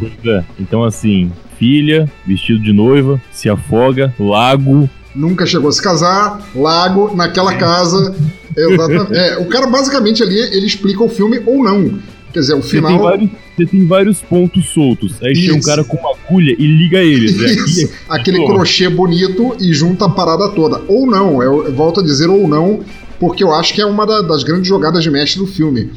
Pois 0.00 0.12
é. 0.26 0.44
Então 0.58 0.82
assim, 0.82 1.30
filha, 1.56 2.10
vestido 2.26 2.60
de 2.60 2.72
noiva, 2.72 3.22
se 3.30 3.48
afoga, 3.48 4.12
lago. 4.18 4.90
nunca 5.14 5.46
chegou 5.46 5.68
a 5.68 5.72
se 5.72 5.80
casar, 5.80 6.44
lago, 6.52 7.14
naquela 7.14 7.54
casa. 7.54 8.12
Exatamente. 8.56 9.14
É, 9.14 9.38
o 9.38 9.46
cara 9.46 9.68
basicamente 9.68 10.20
ali 10.20 10.36
ele 10.36 10.66
explica 10.66 11.02
o 11.02 11.08
filme 11.08 11.40
ou 11.46 11.62
não. 11.62 11.96
Quer 12.34 12.40
dizer, 12.40 12.54
o 12.54 12.62
Você 12.62 12.80
tem, 12.80 12.82
final. 12.88 12.98
vários, 13.00 13.30
você 13.56 13.64
tem 13.66 13.86
vários 13.86 14.20
pontos 14.20 14.66
soltos. 14.70 15.22
Aí 15.22 15.36
chega 15.36 15.54
um 15.54 15.60
cara 15.60 15.84
com 15.84 15.96
uma 15.96 16.10
agulha 16.16 16.50
e 16.58 16.66
liga 16.66 16.98
eles. 16.98 17.36
né? 17.38 17.46
Isso, 17.46 17.88
aquele 18.08 18.38
Pô. 18.38 18.46
crochê 18.46 18.88
bonito 18.88 19.56
e 19.60 19.72
junta 19.72 20.06
a 20.06 20.08
parada 20.10 20.48
toda. 20.48 20.82
Ou 20.88 21.06
não, 21.06 21.40
eu, 21.40 21.64
eu 21.66 21.72
volto 21.72 22.00
a 22.00 22.02
dizer 22.02 22.28
ou 22.28 22.48
não, 22.48 22.80
porque 23.20 23.44
eu 23.44 23.54
acho 23.54 23.72
que 23.72 23.80
é 23.80 23.86
uma 23.86 24.04
da- 24.04 24.20
das 24.22 24.42
grandes 24.42 24.66
jogadas 24.68 25.02
de 25.04 25.10
mestre 25.12 25.38
do 25.38 25.46
filme. 25.46 25.92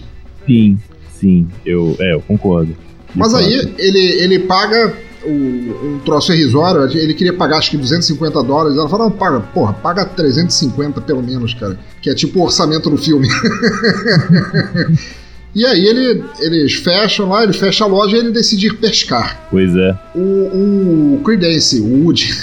Sim, 0.46 0.78
sim, 1.20 1.48
eu, 1.66 1.98
é, 2.00 2.14
eu 2.14 2.22
concordo. 2.22 2.76
Mas 3.16 3.32
fato. 3.32 3.44
aí 3.44 3.74
ele, 3.80 4.00
ele 4.00 4.40
paga 4.40 4.94
um 5.26 6.00
troço 6.06 6.32
irrisório, 6.32 6.84
ele 6.98 7.14
queria 7.16 7.34
pagar 7.34 7.58
acho 7.58 7.72
que 7.72 7.78
250 7.78 8.44
dólares. 8.44 8.78
Ela 8.78 8.88
fala, 8.88 9.06
não, 9.06 9.12
paga, 9.12 9.40
porra, 9.40 9.74
paga 9.74 10.06
350 10.06 11.02
pelo 11.02 11.24
menos, 11.24 11.54
cara. 11.56 11.80
Que 12.02 12.12
é 12.12 12.14
tipo 12.14 12.40
o 12.40 12.44
orçamento 12.44 12.90
do 12.92 12.98
filme. 12.98 13.28
e 15.56 15.66
aí 15.66 15.86
ele, 15.86 16.24
eles 16.40 16.74
fecham 16.74 17.30
lá, 17.30 17.44
ele 17.44 17.54
fecha 17.54 17.84
a 17.84 17.88
loja 17.88 18.16
e 18.16 18.20
ele 18.20 18.32
decide 18.32 18.68
ir 18.68 18.78
pescar. 18.78 19.48
Pois 19.50 19.76
é. 19.76 19.98
O, 20.16 21.16
o 21.16 21.22
Creedence, 21.24 21.80
o 21.80 22.04
Woody, 22.04 22.34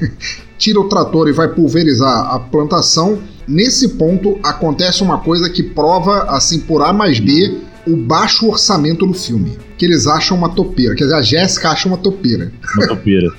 tira 0.58 0.80
o 0.80 0.88
trator 0.88 1.28
e 1.28 1.32
vai 1.32 1.48
pulverizar 1.48 2.34
a 2.34 2.38
plantação. 2.38 3.18
Nesse 3.46 3.90
ponto 3.90 4.38
acontece 4.42 5.02
uma 5.02 5.18
coisa 5.18 5.48
que 5.48 5.62
prova, 5.62 6.24
assim, 6.24 6.60
por 6.60 6.82
A 6.82 6.92
mais 6.92 7.18
B, 7.18 7.56
o 7.88 7.96
baixo 7.96 8.46
orçamento 8.48 9.06
do 9.06 9.14
filme. 9.14 9.58
Que 9.76 9.84
eles 9.84 10.06
acham 10.06 10.36
uma 10.36 10.48
topeira. 10.50 10.94
Quer 10.94 11.04
dizer, 11.04 11.16
a 11.16 11.22
Jéssica 11.22 11.70
acha 11.70 11.88
uma 11.88 11.96
topeira. 11.96 12.52
Uma 12.76 12.88
topeira. 12.88 13.32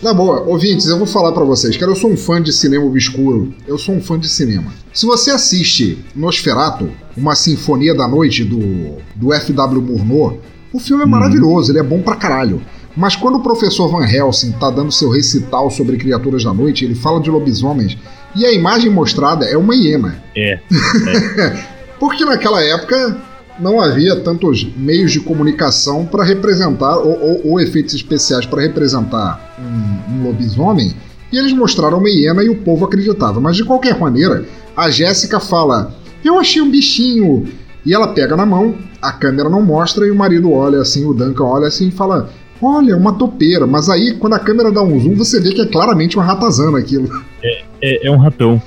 Na 0.00 0.14
boa, 0.14 0.42
ouvintes, 0.42 0.86
eu 0.86 0.96
vou 0.96 1.06
falar 1.08 1.32
pra 1.32 1.42
vocês, 1.42 1.76
cara, 1.76 1.90
eu 1.90 1.96
sou 1.96 2.12
um 2.12 2.16
fã 2.16 2.40
de 2.40 2.52
cinema 2.52 2.84
obscuro. 2.84 3.52
Eu 3.66 3.76
sou 3.76 3.96
um 3.96 4.00
fã 4.00 4.16
de 4.16 4.28
cinema. 4.28 4.72
Se 4.94 5.04
você 5.04 5.32
assiste 5.32 5.98
Nosferatu, 6.14 6.88
uma 7.16 7.34
sinfonia 7.34 7.94
da 7.94 8.06
noite 8.06 8.44
do, 8.44 8.98
do 9.16 9.32
F.W. 9.32 9.82
Murnau, 9.82 10.38
o 10.72 10.78
filme 10.78 11.02
é 11.02 11.06
maravilhoso, 11.06 11.72
ele 11.72 11.80
é 11.80 11.82
bom 11.82 12.00
pra 12.00 12.14
caralho. 12.14 12.62
Mas 12.96 13.16
quando 13.16 13.36
o 13.36 13.42
professor 13.42 13.88
Van 13.88 14.06
Helsing 14.06 14.52
tá 14.52 14.70
dando 14.70 14.92
seu 14.92 15.10
recital 15.10 15.70
sobre 15.70 15.96
criaturas 15.96 16.44
da 16.44 16.52
noite, 16.52 16.84
ele 16.84 16.94
fala 16.94 17.20
de 17.20 17.30
lobisomens, 17.30 17.96
e 18.36 18.44
a 18.44 18.52
imagem 18.52 18.90
mostrada 18.90 19.46
é 19.46 19.56
uma 19.56 19.74
hiena. 19.74 20.22
É. 20.36 20.60
Porque 21.98 22.24
naquela 22.24 22.62
época 22.62 23.16
não 23.58 23.80
havia 23.80 24.16
tantos 24.16 24.64
meios 24.76 25.10
de 25.12 25.20
comunicação 25.20 26.06
para 26.06 26.22
representar, 26.24 26.96
ou, 26.98 27.18
ou- 27.20 27.40
ou 27.52 27.60
efeitos 27.60 27.94
especiais 27.94 28.46
para 28.46 28.62
representar 28.62 29.56
um, 29.58 30.14
um 30.14 30.22
lobisomem, 30.24 30.94
e 31.32 31.36
eles 31.38 31.52
mostraram 31.52 31.98
uma 31.98 32.08
hiena 32.08 32.42
e 32.42 32.48
o 32.48 32.56
povo 32.62 32.84
acreditava. 32.84 33.40
Mas 33.40 33.56
de 33.56 33.64
qualquer 33.64 33.98
maneira, 33.98 34.44
a 34.76 34.88
Jéssica 34.90 35.40
fala: 35.40 35.92
Eu 36.24 36.38
achei 36.38 36.62
um 36.62 36.70
bichinho. 36.70 37.46
E 37.86 37.94
ela 37.94 38.08
pega 38.08 38.36
na 38.36 38.44
mão, 38.44 38.74
a 39.00 39.12
câmera 39.12 39.48
não 39.48 39.62
mostra, 39.62 40.06
e 40.06 40.10
o 40.10 40.14
marido 40.14 40.52
olha 40.52 40.80
assim, 40.80 41.04
o 41.06 41.14
Duncan 41.14 41.44
olha 41.44 41.68
assim 41.68 41.88
e 41.88 41.92
fala. 41.92 42.30
Olha, 42.60 42.96
uma 42.96 43.12
topeira, 43.12 43.68
mas 43.68 43.88
aí 43.88 44.14
quando 44.18 44.32
a 44.32 44.38
câmera 44.40 44.72
dá 44.72 44.82
um 44.82 44.98
zoom, 44.98 45.14
você 45.14 45.38
vê 45.40 45.52
que 45.52 45.60
é 45.60 45.66
claramente 45.66 46.16
uma 46.16 46.24
ratazana 46.24 46.76
aquilo. 46.78 47.08
É, 47.42 48.06
é 48.06 48.10
um 48.10 48.16
ratão. 48.16 48.60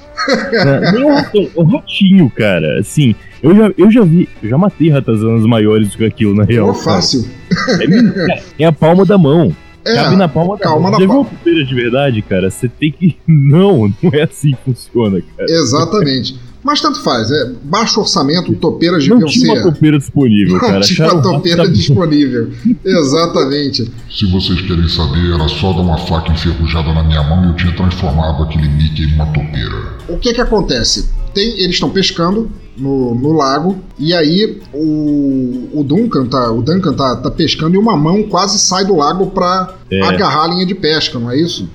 É, 0.52 0.92
não 0.92 1.02
é 1.02 1.06
um 1.06 1.16
ratão, 1.16 1.50
é 1.56 1.60
um 1.60 1.66
ratinho, 1.66 2.30
cara. 2.30 2.80
Assim, 2.80 3.16
eu 3.42 3.56
já, 3.56 3.72
eu 3.78 3.92
já 3.92 4.02
vi, 4.04 4.30
eu 4.42 4.50
já 4.50 4.58
matei 4.58 4.90
ratazanas 4.90 5.46
maiores 5.46 5.90
do 5.90 5.98
que 5.98 6.06
aquilo, 6.06 6.36
na 6.36 6.44
real. 6.44 6.68
Pô, 6.68 6.74
fácil. 6.76 7.26
É, 7.80 8.42
é 8.60 8.66
a 8.66 8.72
palma 8.72 9.06
da 9.06 9.18
mão. 9.18 9.56
É, 9.84 9.96
Cabe 9.96 10.16
na 10.16 10.28
palma 10.28 10.58
da 10.58 10.64
calma 10.64 10.92
mão. 10.92 11.00
na 11.00 11.08
palma. 11.08 11.30
de 11.44 11.74
verdade, 11.76 12.22
cara? 12.22 12.52
Você 12.52 12.68
tem 12.68 12.92
que. 12.92 13.18
Não, 13.28 13.92
não 14.02 14.12
é 14.14 14.24
assim 14.24 14.52
que 14.52 14.64
funciona, 14.64 15.22
cara. 15.36 15.50
Exatamente. 15.50 16.40
Mas 16.64 16.80
tanto 16.80 17.02
faz, 17.02 17.32
é 17.32 17.52
baixo 17.64 18.00
orçamento, 18.00 18.54
topeiras 18.56 19.08
Não 19.08 19.18
deviam 19.18 19.30
tinha 19.32 19.56
ser. 19.56 19.62
uma 19.64 19.72
topeira 19.74 19.98
disponível, 19.98 20.54
Não 20.54 20.60
cara. 20.60 20.80
tinha 20.82 21.06
Acharam 21.06 21.20
uma 21.22 21.30
um 21.30 21.34
topeira 21.38 21.68
disponível. 21.70 22.52
Exatamente. 22.86 23.92
Se 24.10 24.26
vocês 24.32 24.62
querem 24.62 24.88
saber, 24.88 25.34
era 25.34 25.48
só 25.48 25.74
dar 25.74 25.82
uma 25.82 25.98
faca 25.98 26.32
enferrujada 26.32 26.94
na 26.94 27.04
minha 27.04 27.24
mão 27.24 27.46
e 27.46 27.48
eu 27.50 27.56
tinha 27.56 27.76
transformado 27.76 28.44
aquele 28.44 28.68
Mickey 28.70 29.08
numa 29.12 29.26
topeira. 29.28 29.92
O 30.08 30.18
que 30.18 30.34
que 30.34 30.42
acontece? 30.42 31.10
Tem, 31.34 31.48
eles 31.62 31.76
estão 31.76 31.90
pescando 31.90 32.52
no, 32.78 33.16
no 33.16 33.32
lago 33.34 33.78
e 33.98 34.14
aí 34.14 34.60
o, 34.74 35.70
o 35.80 35.84
Duncan 35.84 36.26
tá, 36.28 36.52
o 36.52 36.62
Duncan 36.62 36.94
tá, 36.94 37.16
tá 37.16 37.32
pescando 37.32 37.76
e 37.76 37.78
uma 37.78 37.96
mão 37.96 38.24
quase 38.24 38.60
sai 38.60 38.86
do 38.86 38.96
lago 38.98 39.28
pra 39.28 39.74
É. 39.90 40.02
agarrar 40.04 40.44
a 40.44 40.48
linha 40.48 40.66
de 40.66 40.76
pesca, 40.76 41.18
não 41.18 41.32
é 41.32 41.38
isso? 41.40 41.70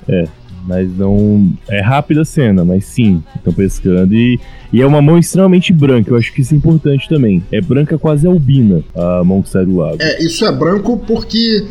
Mas 0.67 0.91
não. 0.97 1.53
É 1.69 1.81
rápida 1.81 2.23
a 2.23 2.25
cena, 2.25 2.64
mas 2.64 2.85
sim, 2.85 3.23
estão 3.35 3.53
pescando 3.53 4.14
e. 4.14 4.41
E 4.73 4.83
é 4.83 4.87
uma 4.87 5.01
mão 5.01 5.17
extremamente 5.17 5.73
branca, 5.73 6.11
eu 6.11 6.17
acho 6.17 6.33
que 6.33 6.41
isso 6.41 6.53
é 6.53 6.57
importante 6.57 7.09
também. 7.09 7.43
É 7.53 7.61
branca 7.61 7.97
quase 7.97 8.27
albina 8.27 8.83
a 8.95 9.23
mão 9.23 9.41
que 9.41 9.49
sai 9.49 9.64
do 9.64 9.77
lago. 9.77 9.97
É, 10.01 10.23
isso 10.23 10.45
é 10.45 10.53
branco 10.53 10.99
porque 11.07 11.64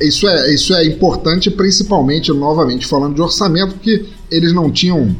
isso 0.00 0.28
é, 0.28 0.52
isso 0.52 0.74
é 0.74 0.86
importante, 0.86 1.50
principalmente, 1.50 2.30
novamente, 2.32 2.86
falando 2.86 3.14
de 3.14 3.22
orçamento, 3.22 3.74
porque 3.74 4.04
eles 4.30 4.52
não 4.52 4.70
tinham 4.70 5.16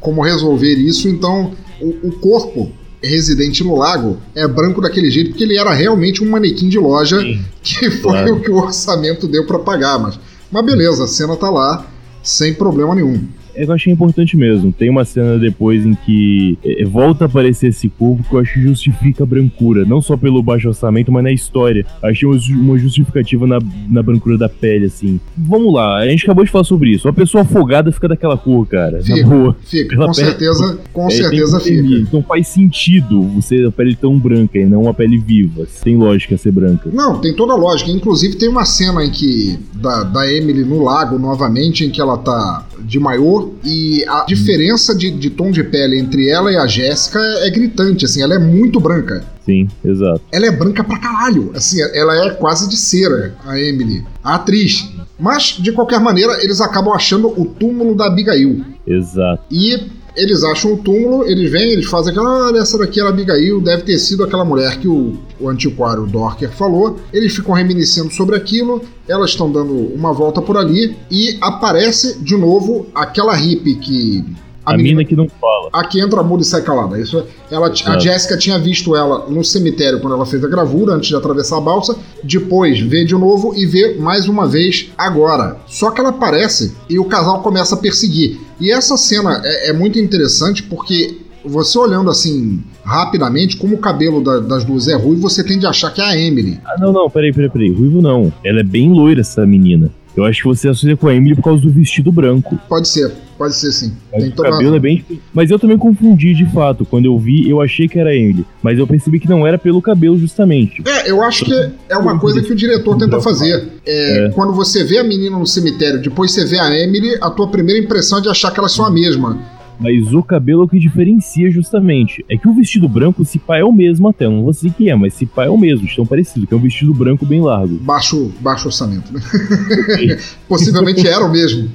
como 0.00 0.22
resolver 0.22 0.74
isso, 0.74 1.08
então 1.08 1.52
o, 1.80 2.08
o 2.08 2.12
corpo 2.12 2.70
residente 3.02 3.64
no 3.64 3.76
lago 3.76 4.18
é 4.34 4.46
branco 4.46 4.80
daquele 4.80 5.10
jeito, 5.10 5.30
porque 5.30 5.44
ele 5.44 5.58
era 5.58 5.72
realmente 5.72 6.22
um 6.22 6.30
manequim 6.30 6.68
de 6.68 6.78
loja, 6.78 7.20
Sim, 7.20 7.44
que 7.62 7.90
foi 8.00 8.12
claro. 8.12 8.36
o 8.36 8.40
que 8.40 8.50
o 8.50 8.56
orçamento 8.56 9.26
deu 9.26 9.46
para 9.46 9.58
pagar, 9.58 9.98
mas, 9.98 10.18
mas 10.50 10.64
beleza, 10.64 11.04
a 11.04 11.08
cena 11.08 11.36
tá 11.36 11.50
lá, 11.50 11.86
sem 12.22 12.54
problema 12.54 12.94
nenhum. 12.94 13.28
É 13.54 13.64
que 13.64 13.70
eu 13.70 13.74
achei 13.74 13.92
importante 13.92 14.36
mesmo. 14.36 14.72
Tem 14.72 14.90
uma 14.90 15.04
cena 15.04 15.38
depois 15.38 15.84
em 15.84 15.94
que 15.94 16.58
é, 16.64 16.84
volta 16.84 17.24
a 17.24 17.26
aparecer 17.26 17.68
esse 17.68 17.88
corpo 17.88 18.22
que 18.22 18.34
eu 18.34 18.38
acho 18.40 18.54
que 18.54 18.62
justifica 18.62 19.22
a 19.22 19.26
brancura. 19.26 19.84
Não 19.84 20.00
só 20.00 20.16
pelo 20.16 20.42
baixo 20.42 20.68
orçamento, 20.68 21.10
mas 21.12 21.24
na 21.24 21.32
história. 21.32 21.84
Achei 22.02 22.28
uma 22.28 22.78
justificativa 22.78 23.46
na, 23.46 23.58
na 23.88 24.02
brancura 24.02 24.36
da 24.38 24.48
pele, 24.48 24.86
assim. 24.86 25.20
Vamos 25.36 25.72
lá, 25.72 25.98
a 25.98 26.08
gente 26.08 26.24
acabou 26.24 26.44
de 26.44 26.50
falar 26.50 26.64
sobre 26.64 26.90
isso. 26.90 27.06
Uma 27.06 27.14
pessoa 27.14 27.42
afogada 27.42 27.92
fica 27.92 28.08
daquela 28.08 28.36
cor, 28.36 28.66
cara. 28.66 29.02
Fica, 29.02 29.20
na 29.20 29.28
boa. 29.28 29.56
Fica, 29.64 29.96
com 29.96 30.14
certeza, 30.14 30.78
com 30.92 31.06
é, 31.06 31.10
certeza 31.10 31.60
fica. 31.60 31.94
Então 31.94 32.22
faz 32.22 32.48
sentido 32.48 33.22
você 33.22 33.64
a 33.64 33.70
pele 33.70 33.94
tão 33.94 34.18
branca 34.18 34.58
e 34.58 34.66
não 34.66 34.82
uma 34.82 34.94
pele 34.94 35.18
viva. 35.18 35.66
Tem 35.82 35.96
lógica 35.96 36.36
ser 36.36 36.52
branca. 36.52 36.90
Não, 36.92 37.20
tem 37.20 37.34
toda 37.34 37.52
a 37.52 37.56
lógica. 37.56 37.90
Inclusive 37.90 38.36
tem 38.36 38.48
uma 38.48 38.64
cena 38.64 39.04
em 39.04 39.10
que 39.10 39.58
da, 39.74 40.04
da 40.04 40.30
Emily 40.30 40.64
no 40.64 40.82
lago 40.82 41.18
novamente, 41.18 41.84
em 41.84 41.90
que 41.90 42.00
ela 42.00 42.18
tá 42.18 42.66
de 42.84 42.98
maior 42.98 43.50
e 43.64 44.04
a 44.08 44.24
diferença 44.26 44.94
de, 44.94 45.10
de 45.10 45.30
tom 45.30 45.50
de 45.50 45.62
pele 45.62 45.98
entre 45.98 46.28
ela 46.28 46.52
e 46.52 46.56
a 46.56 46.66
Jéssica 46.66 47.18
é, 47.18 47.48
é 47.48 47.50
gritante, 47.50 48.04
assim, 48.04 48.22
ela 48.22 48.34
é 48.34 48.38
muito 48.38 48.80
branca. 48.80 49.24
Sim, 49.44 49.68
exato. 49.84 50.20
Ela 50.30 50.46
é 50.46 50.50
branca 50.50 50.84
pra 50.84 50.98
caralho. 50.98 51.50
Assim, 51.54 51.80
ela 51.94 52.26
é 52.26 52.30
quase 52.30 52.68
de 52.68 52.76
cera, 52.76 53.34
a 53.44 53.58
Emily, 53.58 54.04
a 54.22 54.36
atriz. 54.36 54.88
Mas, 55.18 55.56
de 55.58 55.72
qualquer 55.72 56.00
maneira, 56.00 56.42
eles 56.42 56.60
acabam 56.60 56.94
achando 56.94 57.28
o 57.28 57.44
túmulo 57.44 57.94
da 57.94 58.06
Abigail. 58.06 58.64
Exato. 58.86 59.42
E 59.50 59.88
eles 60.16 60.44
acham 60.44 60.74
o 60.74 60.76
túmulo, 60.76 61.24
eles 61.24 61.50
vêm, 61.50 61.72
eles 61.72 61.86
fazem 61.86 62.12
aquela, 62.12 62.48
olha, 62.48 62.58
essa 62.58 62.76
daqui 62.78 63.00
era 63.00 63.08
Abigail, 63.08 63.60
deve 63.60 63.82
ter 63.82 63.98
sido 63.98 64.22
aquela 64.22 64.44
mulher 64.44 64.78
que 64.78 64.88
o, 64.88 65.18
o 65.40 65.48
antiquário 65.48 66.06
Dorker 66.06 66.50
falou. 66.50 66.98
Eles 67.12 67.34
ficam 67.34 67.54
reminiscendo 67.54 68.12
sobre 68.12 68.36
aquilo, 68.36 68.82
elas 69.08 69.30
estão 69.30 69.50
dando 69.50 69.72
uma 69.72 70.12
volta 70.12 70.42
por 70.42 70.56
ali 70.56 70.96
e 71.10 71.38
aparece 71.40 72.22
de 72.22 72.36
novo 72.36 72.86
aquela 72.94 73.34
hippie 73.34 73.76
que 73.76 74.24
a, 74.64 74.74
a 74.74 74.76
menina, 74.76 74.98
mina 74.98 75.08
que 75.08 75.16
não 75.16 75.28
fala. 75.28 75.70
A 75.72 75.84
que 75.84 76.00
entra 76.00 76.22
muda 76.22 76.42
e 76.42 76.46
sai 76.46 76.62
calada. 76.62 76.98
Isso, 76.98 77.24
ela, 77.50 77.68
é. 77.68 77.88
A 77.90 77.98
Jéssica 77.98 78.36
tinha 78.36 78.58
visto 78.58 78.94
ela 78.94 79.26
no 79.28 79.44
cemitério 79.44 80.00
quando 80.00 80.14
ela 80.14 80.24
fez 80.24 80.42
a 80.44 80.48
gravura, 80.48 80.94
antes 80.94 81.08
de 81.08 81.16
atravessar 81.16 81.58
a 81.58 81.60
balsa. 81.60 81.96
Depois 82.22 82.80
vê 82.80 83.04
de 83.04 83.14
novo 83.14 83.52
e 83.56 83.66
vê 83.66 83.96
mais 83.98 84.28
uma 84.28 84.46
vez 84.46 84.90
agora. 84.96 85.56
Só 85.66 85.90
que 85.90 86.00
ela 86.00 86.10
aparece 86.10 86.76
e 86.88 86.98
o 86.98 87.04
casal 87.04 87.42
começa 87.42 87.74
a 87.74 87.78
perseguir. 87.78 88.40
E 88.62 88.70
essa 88.70 88.96
cena 88.96 89.42
é, 89.44 89.70
é 89.70 89.72
muito 89.72 89.98
interessante 89.98 90.62
porque 90.62 91.18
você 91.44 91.76
olhando 91.76 92.08
assim 92.08 92.62
rapidamente, 92.84 93.56
como 93.56 93.74
o 93.74 93.78
cabelo 93.78 94.22
da, 94.22 94.38
das 94.38 94.64
duas 94.64 94.86
é 94.86 94.94
ruivo, 94.94 95.22
você 95.22 95.42
tende 95.42 95.66
a 95.66 95.70
achar 95.70 95.92
que 95.92 96.00
é 96.00 96.04
a 96.04 96.16
Emily. 96.16 96.60
Ah, 96.64 96.76
não, 96.78 96.92
não, 96.92 97.10
peraí, 97.10 97.32
peraí, 97.32 97.50
peraí. 97.50 97.70
Ruivo 97.72 98.00
não. 98.00 98.32
Ela 98.44 98.60
é 98.60 98.62
bem 98.62 98.92
loira, 98.92 99.20
essa 99.20 99.44
menina. 99.44 99.90
Eu 100.16 100.24
acho 100.24 100.42
que 100.42 100.48
você 100.48 100.68
associa 100.68 100.96
com 100.96 101.08
a 101.08 101.14
Emily 101.14 101.34
por 101.34 101.44
causa 101.44 101.62
do 101.62 101.70
vestido 101.70 102.12
branco. 102.12 102.58
Pode 102.68 102.86
ser, 102.88 103.10
pode 103.38 103.54
ser 103.54 103.72
sim. 103.72 103.92
Tem 104.10 104.28
o 104.28 104.32
cabelo 104.34 104.76
é 104.76 104.78
bem 104.78 105.04
Mas 105.32 105.50
eu 105.50 105.58
também 105.58 105.78
confundi 105.78 106.34
de 106.34 106.44
fato. 106.52 106.84
Quando 106.84 107.06
eu 107.06 107.18
vi, 107.18 107.48
eu 107.48 107.60
achei 107.60 107.88
que 107.88 107.98
era 107.98 108.10
a 108.10 108.14
Emily. 108.14 108.44
Mas 108.62 108.78
eu 108.78 108.86
percebi 108.86 109.18
que 109.18 109.28
não 109.28 109.46
era 109.46 109.56
pelo 109.56 109.80
cabelo, 109.80 110.18
justamente. 110.18 110.82
É, 110.86 111.10
eu 111.10 111.22
acho 111.22 111.44
que 111.44 111.70
é 111.88 111.96
uma 111.96 112.18
coisa 112.18 112.42
que 112.42 112.52
o 112.52 112.54
diretor 112.54 112.96
tenta 112.98 113.20
fazer. 113.20 113.68
É, 113.86 114.26
é. 114.26 114.28
Quando 114.30 114.52
você 114.52 114.84
vê 114.84 114.98
a 114.98 115.04
menina 115.04 115.38
no 115.38 115.46
cemitério, 115.46 116.00
depois 116.00 116.32
você 116.32 116.44
vê 116.44 116.58
a 116.58 116.70
Emily, 116.76 117.16
a 117.20 117.30
tua 117.30 117.48
primeira 117.48 117.80
impressão 117.80 118.18
é 118.18 118.22
de 118.22 118.28
achar 118.28 118.50
que 118.50 118.60
elas 118.60 118.72
são 118.72 118.84
a 118.84 118.90
mesma. 118.90 119.38
Mas 119.78 120.12
o 120.12 120.22
cabelo 120.22 120.62
é 120.62 120.64
o 120.64 120.68
que 120.68 120.78
diferencia 120.78 121.50
justamente. 121.50 122.24
É 122.28 122.36
que 122.36 122.48
o 122.48 122.54
vestido 122.54 122.88
branco, 122.88 123.24
se 123.24 123.38
pá, 123.38 123.58
é 123.58 123.64
o 123.64 123.72
mesmo 123.72 124.08
até. 124.08 124.28
Não 124.28 124.42
vou 124.42 124.52
sei 124.52 124.70
que 124.70 124.88
é, 124.88 124.94
mas 124.94 125.14
se 125.14 125.26
pá 125.26 125.44
é 125.44 125.50
o 125.50 125.58
mesmo, 125.58 125.86
estão 125.86 126.06
parecidos, 126.06 126.48
que 126.48 126.54
é 126.54 126.56
um 126.56 126.60
vestido 126.60 126.94
branco 126.94 127.26
bem 127.26 127.40
largo. 127.40 127.76
Baixo, 127.78 128.32
baixo 128.40 128.66
orçamento, 128.66 129.12
né? 129.12 129.20
Possivelmente 130.48 131.06
era 131.06 131.24
o 131.24 131.30
mesmo. 131.30 131.68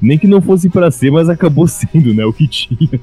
Nem 0.00 0.18
que 0.18 0.26
não 0.26 0.40
fosse 0.40 0.68
para 0.68 0.90
ser, 0.90 1.10
mas 1.10 1.28
acabou 1.28 1.66
sendo, 1.66 2.14
né? 2.14 2.24
O 2.24 2.32
que 2.32 2.48
tinha. 2.48 3.00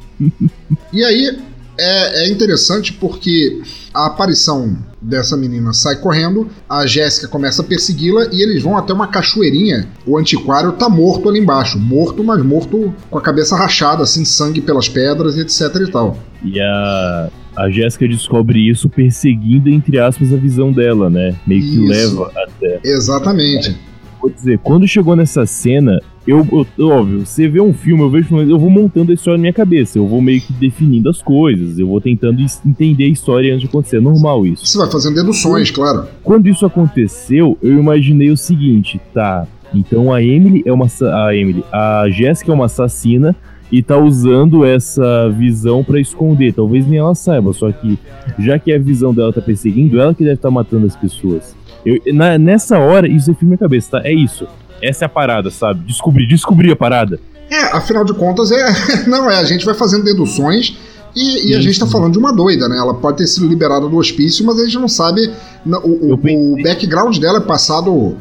e 0.92 1.04
aí, 1.04 1.38
é, 1.80 2.26
é 2.26 2.30
interessante 2.30 2.94
porque 2.94 3.62
a 3.94 4.08
aparição 4.08 4.78
dessa 5.02 5.38
menina 5.38 5.72
sai 5.74 5.96
correndo, 5.96 6.50
a 6.70 6.86
Jéssica 6.86 7.28
começa 7.28 7.62
a 7.62 7.66
persegui-la 7.66 8.28
e 8.32 8.44
eles 8.44 8.62
vão 8.62 8.78
até 8.78 8.94
uma 8.94 9.08
cachoeirinha. 9.08 9.88
O 10.06 10.18
antiquário 10.18 10.74
tá 10.74 10.90
morto 10.90 11.30
ali 11.30 11.40
embaixo, 11.40 11.80
morto, 11.80 12.24
mas 12.24 12.44
morto 12.44 12.94
com 13.10 13.18
a 13.18 13.22
cabeça 13.22 13.56
rachada, 13.56 14.04
assim, 14.04 14.26
sangue 14.26 14.60
pelas 14.60 14.90
pedras 14.90 15.38
e 15.38 15.42
etc 15.42 15.74
e 15.88 15.92
tal. 15.92 16.18
E 16.44 16.60
a, 16.60 17.30
a 17.56 17.70
Jéssica 17.70 18.08
descobre 18.08 18.70
isso 18.70 18.90
perseguindo, 18.90 19.70
entre 19.70 20.00
aspas, 20.00 20.34
a 20.34 20.38
visão 20.38 20.72
dela, 20.72 21.10
né? 21.10 21.36
Meio 21.48 21.62
que 21.62 21.86
isso. 21.86 21.88
leva 21.88 22.32
até. 22.36 22.80
Exatamente. 22.84 23.76
Vou 24.22 24.30
dizer, 24.30 24.60
quando 24.60 24.86
chegou 24.86 25.16
nessa 25.16 25.46
cena, 25.46 26.02
eu, 26.30 26.68
eu, 26.78 26.90
óbvio, 26.90 27.26
você 27.26 27.48
vê 27.48 27.60
um 27.60 27.74
filme, 27.74 28.04
eu 28.04 28.10
vejo 28.10 28.38
eu 28.38 28.60
vou 28.60 28.70
montando 28.70 29.12
a 29.12 29.16
história 29.16 29.38
na 29.38 29.42
minha 29.42 29.54
cabeça, 29.54 29.98
eu 29.98 30.08
vou 30.08 30.22
meio 30.22 30.40
que 30.40 30.54
definindo 30.54 31.10
as 31.10 31.22
coisas, 31.22 31.80
eu 31.80 31.88
vou 31.88 32.00
tentando 32.00 32.40
entender 32.66 33.06
a 33.06 33.08
história 33.08 33.52
antes 33.52 33.62
de 33.62 33.68
acontecer, 33.68 33.98
é 33.98 34.02
normal 34.02 34.46
isso. 34.46 34.66
Você 34.66 34.78
vai 34.78 34.90
fazendo 34.92 35.16
deduções, 35.16 35.72
claro. 35.72 36.08
Quando 36.24 36.48
isso 36.48 36.66
aconteceu, 36.66 37.58
eu 37.62 37.80
imaginei 37.80 38.30
o 38.30 38.38
seguinte, 38.38 39.02
tá, 39.14 39.48
então 39.74 40.14
a 40.14 40.22
Emily 40.22 40.62
é 40.66 40.72
uma 40.72 40.88
a 41.26 41.36
Emily, 41.36 41.64
a 41.72 42.06
Jéssica 42.10 42.52
é 42.52 42.56
uma 42.56 42.66
assassina 42.66 43.36
e 43.72 43.82
tá 43.82 43.98
usando 43.98 44.66
essa 44.66 45.30
visão 45.30 45.84
para 45.84 46.00
esconder, 46.00 46.54
talvez 46.54 46.88
nem 46.88 47.00
ela 47.00 47.16
saiba, 47.16 47.54
só 47.54 47.72
que 47.72 47.98
já 48.38 48.60
que 48.60 48.72
a 48.72 48.80
visão 48.80 49.14
dela 49.14 49.34
tá 49.34 49.42
perseguindo, 49.42 50.00
ela 50.00 50.14
que 50.14 50.24
deve 50.24 50.36
estar 50.36 50.50
tá 50.50 50.54
matando 50.54 50.86
as 50.86 50.96
pessoas. 50.96 51.56
Eu, 51.86 52.00
na, 52.14 52.38
nessa 52.38 52.78
hora, 52.78 53.08
isso 53.08 53.32
é 53.32 53.34
filme 53.34 53.54
na 53.54 53.58
cabeça, 53.58 53.92
tá? 53.92 54.02
É 54.08 54.12
isso. 54.12 54.48
Essa 54.82 55.06
é 55.06 55.08
a 55.08 55.10
parada, 55.10 55.50
sabe? 55.50 55.86
Descobrir, 55.86 56.28
descobrir 56.28 56.72
a 56.72 56.76
parada. 56.76 57.20
É, 57.50 57.76
afinal 57.76 58.04
de 58.04 58.14
contas, 58.14 58.52
é. 58.52 58.66
Não, 59.08 59.30
é, 59.30 59.38
a 59.38 59.44
gente 59.44 59.66
vai 59.66 59.74
fazendo 59.74 60.04
deduções 60.04 60.78
e, 61.16 61.50
e 61.50 61.56
a 61.56 61.62
gente 61.62 61.74
está 61.74 61.88
falando 61.88 62.14
de 62.14 62.20
uma 62.20 62.32
doida, 62.32 62.70
né? 62.70 62.78
Ela 62.78 62.94
pode 62.94 63.18
ter 63.18 63.28
sido 63.28 63.48
liberada 63.48 63.88
do 63.88 63.98
hospício, 63.98 64.46
mas 64.46 64.60
a 64.60 64.66
gente 64.66 64.78
não 64.78 64.88
sabe. 64.88 65.32
O, 65.66 66.14
o, 66.14 66.54
o 66.54 66.64
background 66.64 67.18
dela 67.18 67.40
é 67.40 67.42
passado 67.42 68.16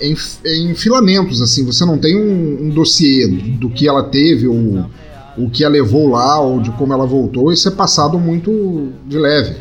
em, 0.00 0.14
em, 0.44 0.74
filamentos, 0.74 1.40
assim. 1.40 1.64
Você 1.64 1.84
não 1.84 1.98
tem 1.98 2.16
um, 2.16 2.66
um 2.66 2.70
dossiê 2.70 3.26
do 3.26 3.70
que 3.70 3.88
ela 3.88 4.02
teve, 4.02 4.46
ou 4.46 4.86
o 5.38 5.50
que 5.50 5.64
a 5.64 5.68
levou 5.68 6.08
lá, 6.08 6.38
ou 6.40 6.60
de 6.60 6.70
como 6.72 6.92
ela 6.92 7.06
voltou. 7.06 7.52
Isso 7.52 7.68
é 7.68 7.70
passado 7.70 8.18
muito 8.18 8.90
de 9.06 9.18
leve 9.18 9.56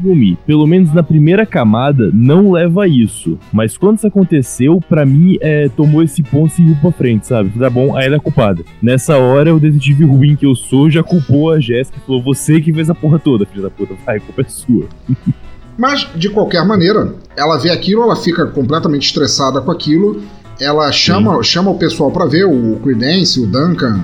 filme, 0.00 0.38
pelo 0.46 0.66
menos 0.66 0.92
na 0.92 1.02
primeira 1.02 1.44
camada, 1.44 2.10
não 2.12 2.52
leva 2.52 2.84
a 2.84 2.88
isso. 2.88 3.38
Mas 3.52 3.76
quando 3.76 3.98
isso 3.98 4.06
aconteceu, 4.06 4.80
para 4.88 5.04
mim, 5.04 5.36
é, 5.40 5.68
tomou 5.68 6.02
esse 6.02 6.22
ponto 6.22 6.52
e 6.60 6.74
pra 6.76 6.90
frente, 6.90 7.26
sabe? 7.26 7.50
Tá 7.58 7.68
bom, 7.68 7.96
aí 7.96 8.06
ela 8.06 8.16
é 8.16 8.20
culpada. 8.20 8.62
Nessa 8.82 9.16
hora, 9.16 9.54
o 9.54 9.60
detetive 9.60 10.04
ruim 10.04 10.36
que 10.36 10.46
eu 10.46 10.54
sou 10.54 10.90
já 10.90 11.02
culpou 11.02 11.52
a 11.52 11.60
Jéssica 11.60 11.98
e 11.98 12.06
falou: 12.06 12.22
você 12.22 12.60
que 12.60 12.72
fez 12.72 12.88
a 12.88 12.94
porra 12.94 13.18
toda, 13.18 13.46
filha 13.46 13.62
da 13.62 13.70
puta, 13.70 13.94
vai, 14.04 14.16
a 14.16 14.20
culpa 14.20 14.42
é 14.42 14.48
sua. 14.48 14.86
Mas, 15.76 16.06
de 16.14 16.28
qualquer 16.28 16.64
maneira, 16.66 17.14
ela 17.36 17.56
vê 17.56 17.70
aquilo, 17.70 18.02
ela 18.02 18.16
fica 18.16 18.46
completamente 18.46 19.06
estressada 19.06 19.62
com 19.62 19.70
aquilo, 19.70 20.22
ela 20.60 20.92
chama, 20.92 21.42
chama 21.42 21.70
o 21.70 21.78
pessoal 21.78 22.10
para 22.10 22.26
ver, 22.26 22.44
o 22.44 22.76
Credence, 22.82 23.40
o 23.40 23.46
Duncan, 23.46 24.02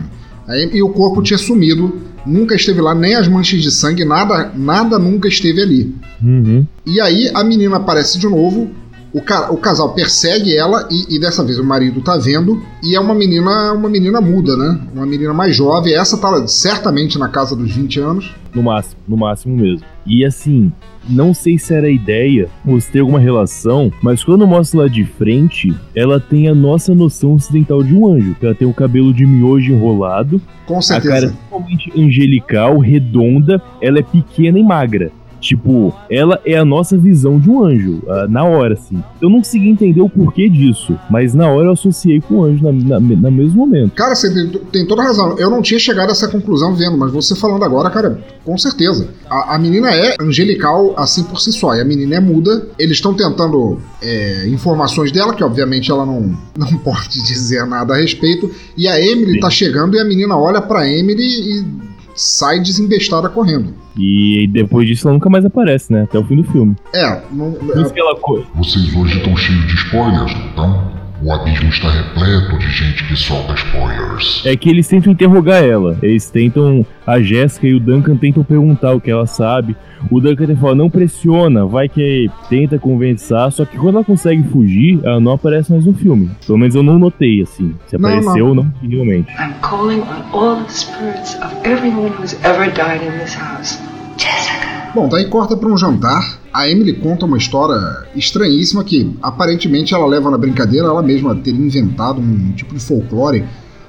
aí, 0.48 0.70
e 0.72 0.82
o 0.82 0.88
corpo 0.88 1.22
tinha 1.22 1.36
sumido 1.36 2.00
nunca 2.26 2.54
esteve 2.54 2.80
lá, 2.80 2.94
nem 2.94 3.14
as 3.14 3.28
manchas 3.28 3.62
de 3.62 3.70
sangue, 3.70 4.04
nada, 4.04 4.52
nada 4.54 4.98
nunca 4.98 5.28
esteve 5.28 5.62
ali. 5.62 5.94
Uhum. 6.22 6.66
E 6.84 7.00
aí 7.00 7.30
a 7.34 7.44
menina 7.44 7.76
aparece 7.76 8.18
de 8.18 8.28
novo, 8.28 8.70
o, 9.12 9.20
ca 9.20 9.50
o 9.50 9.56
casal 9.56 9.94
persegue 9.94 10.54
ela 10.54 10.86
e, 10.90 11.16
e, 11.16 11.18
dessa 11.18 11.42
vez 11.42 11.58
o 11.58 11.64
marido 11.64 12.02
tá 12.02 12.18
vendo 12.18 12.62
e 12.82 12.94
é 12.94 13.00
uma 13.00 13.14
menina, 13.14 13.72
uma 13.72 13.88
menina 13.88 14.20
muda, 14.20 14.56
né? 14.56 14.78
Uma 14.94 15.06
menina 15.06 15.32
mais 15.32 15.56
jovem. 15.56 15.94
Essa 15.94 16.18
tá 16.18 16.46
certamente 16.46 17.18
na 17.18 17.28
casa 17.28 17.56
dos 17.56 17.74
20 17.74 18.00
anos. 18.00 18.34
No 18.54 18.62
máximo, 18.62 19.00
no 19.08 19.16
máximo 19.16 19.56
mesmo. 19.56 19.86
E 20.06 20.22
assim, 20.22 20.70
não 21.08 21.32
sei 21.34 21.58
se 21.58 21.74
era 21.74 21.86
a 21.86 21.90
ideia 21.90 22.48
ou 22.66 22.80
se 22.80 22.90
tem 22.90 23.00
alguma 23.00 23.18
relação, 23.18 23.92
mas 24.02 24.22
quando 24.24 24.46
mostra 24.46 24.80
lá 24.82 24.88
de 24.88 25.04
frente, 25.04 25.74
ela 25.94 26.18
tem 26.20 26.48
a 26.48 26.54
nossa 26.54 26.94
noção 26.94 27.34
ocidental 27.34 27.82
de 27.82 27.94
um 27.94 28.06
anjo. 28.06 28.36
Ela 28.42 28.54
tem 28.54 28.66
o 28.66 28.74
cabelo 28.74 29.12
de 29.12 29.26
miojo 29.26 29.72
enrolado, 29.72 30.40
Com 30.66 30.80
certeza. 30.82 31.14
a 31.16 31.20
cara 31.20 31.32
totalmente 31.50 31.92
angelical, 31.98 32.78
redonda, 32.78 33.60
ela 33.80 33.98
é 33.98 34.02
pequena 34.02 34.58
e 34.58 34.62
magra. 34.62 35.10
Tipo, 35.40 35.94
ela 36.10 36.40
é 36.44 36.56
a 36.56 36.64
nossa 36.64 36.96
visão 36.96 37.38
de 37.38 37.48
um 37.50 37.64
anjo, 37.64 38.02
uh, 38.06 38.28
na 38.28 38.44
hora, 38.44 38.74
assim. 38.74 39.02
Eu 39.20 39.28
não 39.28 39.38
consegui 39.38 39.68
entender 39.68 40.00
o 40.00 40.08
porquê 40.08 40.48
disso, 40.48 40.98
mas 41.10 41.34
na 41.34 41.48
hora 41.48 41.68
eu 41.68 41.72
associei 41.72 42.20
com 42.20 42.36
o 42.36 42.44
anjo 42.44 42.64
na, 42.64 42.72
na, 42.72 43.00
no 43.00 43.30
mesmo 43.30 43.58
momento. 43.58 43.94
Cara, 43.94 44.14
você 44.14 44.32
tem, 44.32 44.48
tem, 44.72 44.86
toda 44.86 45.02
razão. 45.02 45.38
Eu 45.38 45.50
não 45.50 45.62
tinha 45.62 45.78
chegado 45.78 46.08
a 46.08 46.12
essa 46.12 46.28
conclusão 46.28 46.74
vendo, 46.74 46.96
mas 46.96 47.12
você 47.12 47.36
falando 47.36 47.64
agora, 47.64 47.90
cara, 47.90 48.18
com 48.44 48.56
certeza. 48.56 49.08
A, 49.28 49.54
a 49.54 49.58
menina 49.58 49.90
é 49.94 50.16
angelical 50.20 50.94
assim 50.96 51.22
por 51.24 51.40
si 51.40 51.52
só, 51.52 51.74
e 51.74 51.80
a 51.80 51.84
menina 51.84 52.16
é 52.16 52.20
muda. 52.20 52.66
Eles 52.78 52.96
estão 52.96 53.14
tentando 53.14 53.78
é, 54.02 54.48
informações 54.48 55.12
dela, 55.12 55.34
que 55.34 55.44
obviamente 55.44 55.90
ela 55.90 56.06
não, 56.06 56.36
não 56.56 56.78
pode 56.78 57.22
dizer 57.22 57.66
nada 57.66 57.94
a 57.94 57.98
respeito. 57.98 58.50
E 58.76 58.88
a 58.88 59.00
Emily 59.00 59.34
Sim. 59.34 59.40
tá 59.40 59.50
chegando 59.50 59.96
e 59.96 60.00
a 60.00 60.04
menina 60.04 60.36
olha 60.36 60.60
pra 60.60 60.88
Emily 60.88 61.22
e 61.22 61.86
sai 62.16 62.60
desembestada 62.60 63.28
correndo. 63.28 63.74
E 63.96 64.48
depois 64.52 64.86
disso 64.88 65.06
ela 65.06 65.14
nunca 65.14 65.30
mais 65.30 65.44
aparece, 65.44 65.92
né? 65.92 66.02
Até 66.02 66.18
o 66.18 66.24
fim 66.24 66.36
do 66.36 66.44
filme. 66.44 66.74
É, 66.94 67.22
não, 67.30 67.56
é... 67.74 67.80
Isso 67.80 67.92
que 67.92 68.00
ela... 68.00 68.18
Vocês 68.54 68.94
hoje 68.94 69.18
estão 69.18 69.36
cheios 69.36 69.66
de 69.66 69.74
spoilers, 69.74 70.32
então? 70.52 70.95
O 71.22 71.32
abismo 71.32 71.68
está 71.70 71.90
repleto 71.90 72.58
de 72.58 72.70
gente 72.70 73.04
que 73.06 73.16
solta 73.16 73.54
spoilers. 73.54 74.44
É 74.44 74.54
que 74.54 74.68
eles 74.68 74.86
tentam 74.86 75.12
interrogar 75.12 75.62
ela. 75.62 75.98
Eles 76.02 76.30
tentam. 76.30 76.84
A 77.06 77.20
Jéssica 77.20 77.66
e 77.66 77.74
o 77.74 77.80
Duncan 77.80 78.16
tentam 78.16 78.42
perguntar 78.42 78.92
o 78.92 79.00
que 79.00 79.10
ela 79.10 79.26
sabe. 79.26 79.76
O 80.10 80.20
Duncan 80.20 80.54
fala, 80.56 80.74
não 80.74 80.90
pressiona, 80.90 81.64
vai 81.64 81.88
que 81.88 82.28
tenta 82.50 82.78
conversar. 82.78 83.50
Só 83.50 83.64
que 83.64 83.78
quando 83.78 83.96
ela 83.96 84.04
consegue 84.04 84.42
fugir, 84.48 85.00
ela 85.04 85.20
não 85.20 85.32
aparece 85.32 85.70
mais 85.72 85.86
no 85.86 85.94
filme. 85.94 86.30
Pelo 86.44 86.58
menos 86.58 86.74
eu 86.74 86.82
não 86.82 86.98
notei, 86.98 87.40
assim. 87.42 87.74
Se 87.86 87.96
Não, 87.96 88.10
apareceu 88.10 88.48
ou 88.48 88.54
não, 88.54 88.72
realmente. 88.82 89.30
I'm 89.32 89.54
calling 89.62 90.00
on 90.00 90.22
all 90.32 90.62
the 90.64 90.70
spirits 90.70 91.36
of 91.36 91.54
everyone 91.64 92.10
who's 92.18 92.34
ever 92.44 92.70
died 92.72 93.02
in 93.02 93.18
this 93.18 93.34
house. 93.34 93.78
Jessica. 94.18 94.75
Bom, 94.96 95.10
daí 95.10 95.26
corta 95.26 95.54
para 95.54 95.68
um 95.68 95.76
jantar. 95.76 96.40
A 96.50 96.70
Emily 96.70 96.94
conta 96.94 97.26
uma 97.26 97.36
história 97.36 98.06
estranhíssima 98.14 98.82
que 98.82 99.14
aparentemente 99.20 99.92
ela 99.92 100.06
leva 100.06 100.30
na 100.30 100.38
brincadeira, 100.38 100.86
ela 100.86 101.02
mesma 101.02 101.34
teria 101.36 101.60
inventado 101.60 102.18
um 102.18 102.52
tipo 102.52 102.72
de 102.72 102.80
folclore 102.80 103.44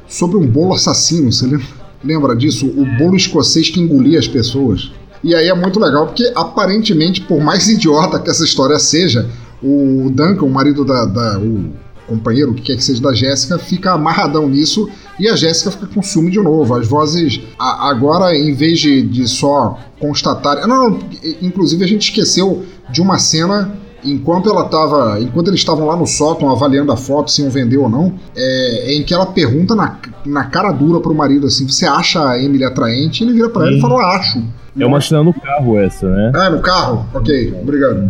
sobre 0.05 0.36
um 0.36 0.45
bolo 0.45 0.74
assassino. 0.74 1.32
Você 1.32 1.45
lembra, 1.47 1.66
lembra 2.03 2.36
disso? 2.36 2.68
O 2.68 2.86
bolo 2.97 3.16
escocês 3.16 3.70
que 3.70 3.80
engolia 3.80 4.20
as 4.20 4.28
pessoas. 4.28 4.91
E 5.24 5.34
aí 5.34 5.47
é 5.47 5.55
muito 5.55 5.80
legal 5.80 6.08
porque 6.08 6.30
aparentemente, 6.36 7.22
por 7.22 7.39
mais 7.39 7.70
idiota 7.72 8.20
que 8.20 8.30
essa 8.30 8.43
história 8.43 8.78
seja, 8.78 9.30
o 9.64 10.12
Duncan, 10.14 10.43
o 10.43 10.49
marido 10.49 10.84
da, 10.84 11.05
da 11.05 11.39
o 11.39 11.72
companheiro, 12.08 12.51
o 12.51 12.53
que 12.55 12.62
quer 12.62 12.76
que 12.78 12.84
seja 12.84 13.01
da 13.01 13.14
Jéssica, 13.14 13.58
fica 13.60 13.91
amarradão 13.91 14.47
nisso 14.49 14.89
e 15.20 15.28
a 15.28 15.36
Jéssica 15.36 15.72
fica 15.72 15.88
com 15.88 16.01
ciúme 16.01 16.32
de 16.32 16.39
novo. 16.39 16.74
As 16.76 16.88
vozes, 16.88 17.39
a- 17.60 17.89
agora, 17.89 18.36
em 18.36 18.53
vez 18.53 18.80
de, 18.80 19.01
de 19.01 19.28
só 19.28 19.78
constatar. 19.99 20.68
Não, 20.68 20.89
não, 20.91 20.99
inclusive 21.41 21.84
a 21.84 21.88
gente 21.88 22.10
esqueceu 22.10 22.64
de 22.89 23.01
uma 23.01 23.18
cena. 23.18 23.72
Enquanto 24.05 24.47
ela 24.47 24.64
tava. 24.66 25.20
Enquanto 25.20 25.47
eles 25.47 25.60
estavam 25.60 25.88
lá 25.88 25.95
no 25.97 26.05
sótão 26.05 26.49
avaliando 26.51 26.91
a 26.91 26.95
foto 26.95 27.32
se 27.32 27.41
iam 27.41 27.49
vender 27.49 27.78
ou 27.78 27.89
não, 27.89 28.14
é, 28.36 28.93
em 28.95 29.03
que 29.03 29.12
ela 29.12 29.26
pergunta 29.26 29.74
na, 29.76 29.97
na 30.24 30.43
cara 30.45 30.72
dura 30.72 30.99
pro 30.99 31.16
marido 31.16 31.47
assim: 31.47 31.68
Você 31.68 31.86
acha 31.88 32.24
a 32.30 32.41
Emily 32.41 32.64
atraente? 32.64 33.24
Ele 33.24 33.34
vira 33.34 33.49
pra 33.49 33.64
ela 33.68 33.76
e 33.76 33.82
fala: 33.82 34.16
Acho. 34.16 34.43
É 34.80 34.86
uma 34.86 35.01
cena 35.01 35.24
no 35.24 35.34
carro 35.34 35.80
essa, 35.80 36.08
né? 36.08 36.32
Ah, 36.36 36.49
no 36.51 36.60
carro? 36.62 37.08
Ok, 37.16 37.58
obrigado. 37.60 38.10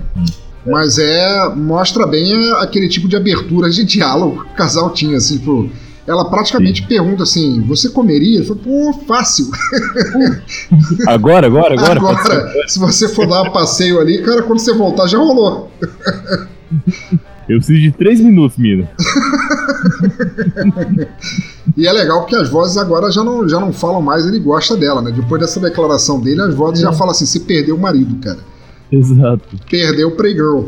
Mas 0.68 0.98
é. 0.98 1.56
Mostra 1.56 2.06
bem 2.06 2.34
aquele 2.60 2.88
tipo 2.88 3.08
de 3.08 3.16
abertura 3.16 3.70
de 3.70 3.84
diálogo 3.86 4.44
que 4.44 4.52
o 4.52 4.56
casal 4.56 4.92
tinha, 4.92 5.18
assim, 5.18 5.40
pro. 5.40 5.70
Ela 6.06 6.30
praticamente 6.30 6.88
pergunta 6.88 7.24
assim: 7.24 7.62
Você 7.68 7.90
comeria? 7.90 8.38
Ele 8.38 8.46
fala, 8.46 8.60
pô, 8.60 8.94
fácil. 9.06 9.48
Agora, 11.08 11.48
agora, 11.48 11.74
agora? 11.74 12.00
Agora, 12.00 12.68
se 12.68 12.80
você 12.80 13.10
for 13.10 13.28
dar 13.28 13.44
um 13.44 13.52
passeio 13.52 14.00
ali, 14.00 14.22
cara, 14.22 14.44
quando 14.44 14.60
você 14.60 14.74
voltar 14.74 15.08
já 15.08 15.18
rolou. 15.18 15.70
Eu 17.48 17.58
preciso 17.58 17.80
de 17.80 17.92
três 17.92 18.20
minutos, 18.20 18.58
mina. 18.58 18.90
E 21.78 21.88
é 21.88 21.92
legal 21.92 22.22
porque 22.22 22.36
as 22.36 22.50
vozes 22.50 22.78
agora 22.78 23.10
já 23.12 23.24
não, 23.24 23.48
já 23.48 23.60
não 23.60 23.72
falam 23.72 24.02
mais, 24.02 24.26
ele 24.26 24.40
gosta 24.40 24.76
dela, 24.76 25.02
né? 25.02 25.12
Depois 25.12 25.40
dessa 25.40 25.60
declaração 25.60 26.20
dele, 26.20 26.42
as 26.42 26.54
vozes 26.54 26.82
já 26.82 26.92
falam 26.92 27.12
assim: 27.12 27.26
Você 27.26 27.40
perdeu 27.42 27.76
o 27.76 27.80
marido, 27.80 28.16
cara. 28.22 28.40
Exato. 28.92 29.58
Perdeu 29.70 30.10
o 30.10 30.12
Playgirl. 30.16 30.66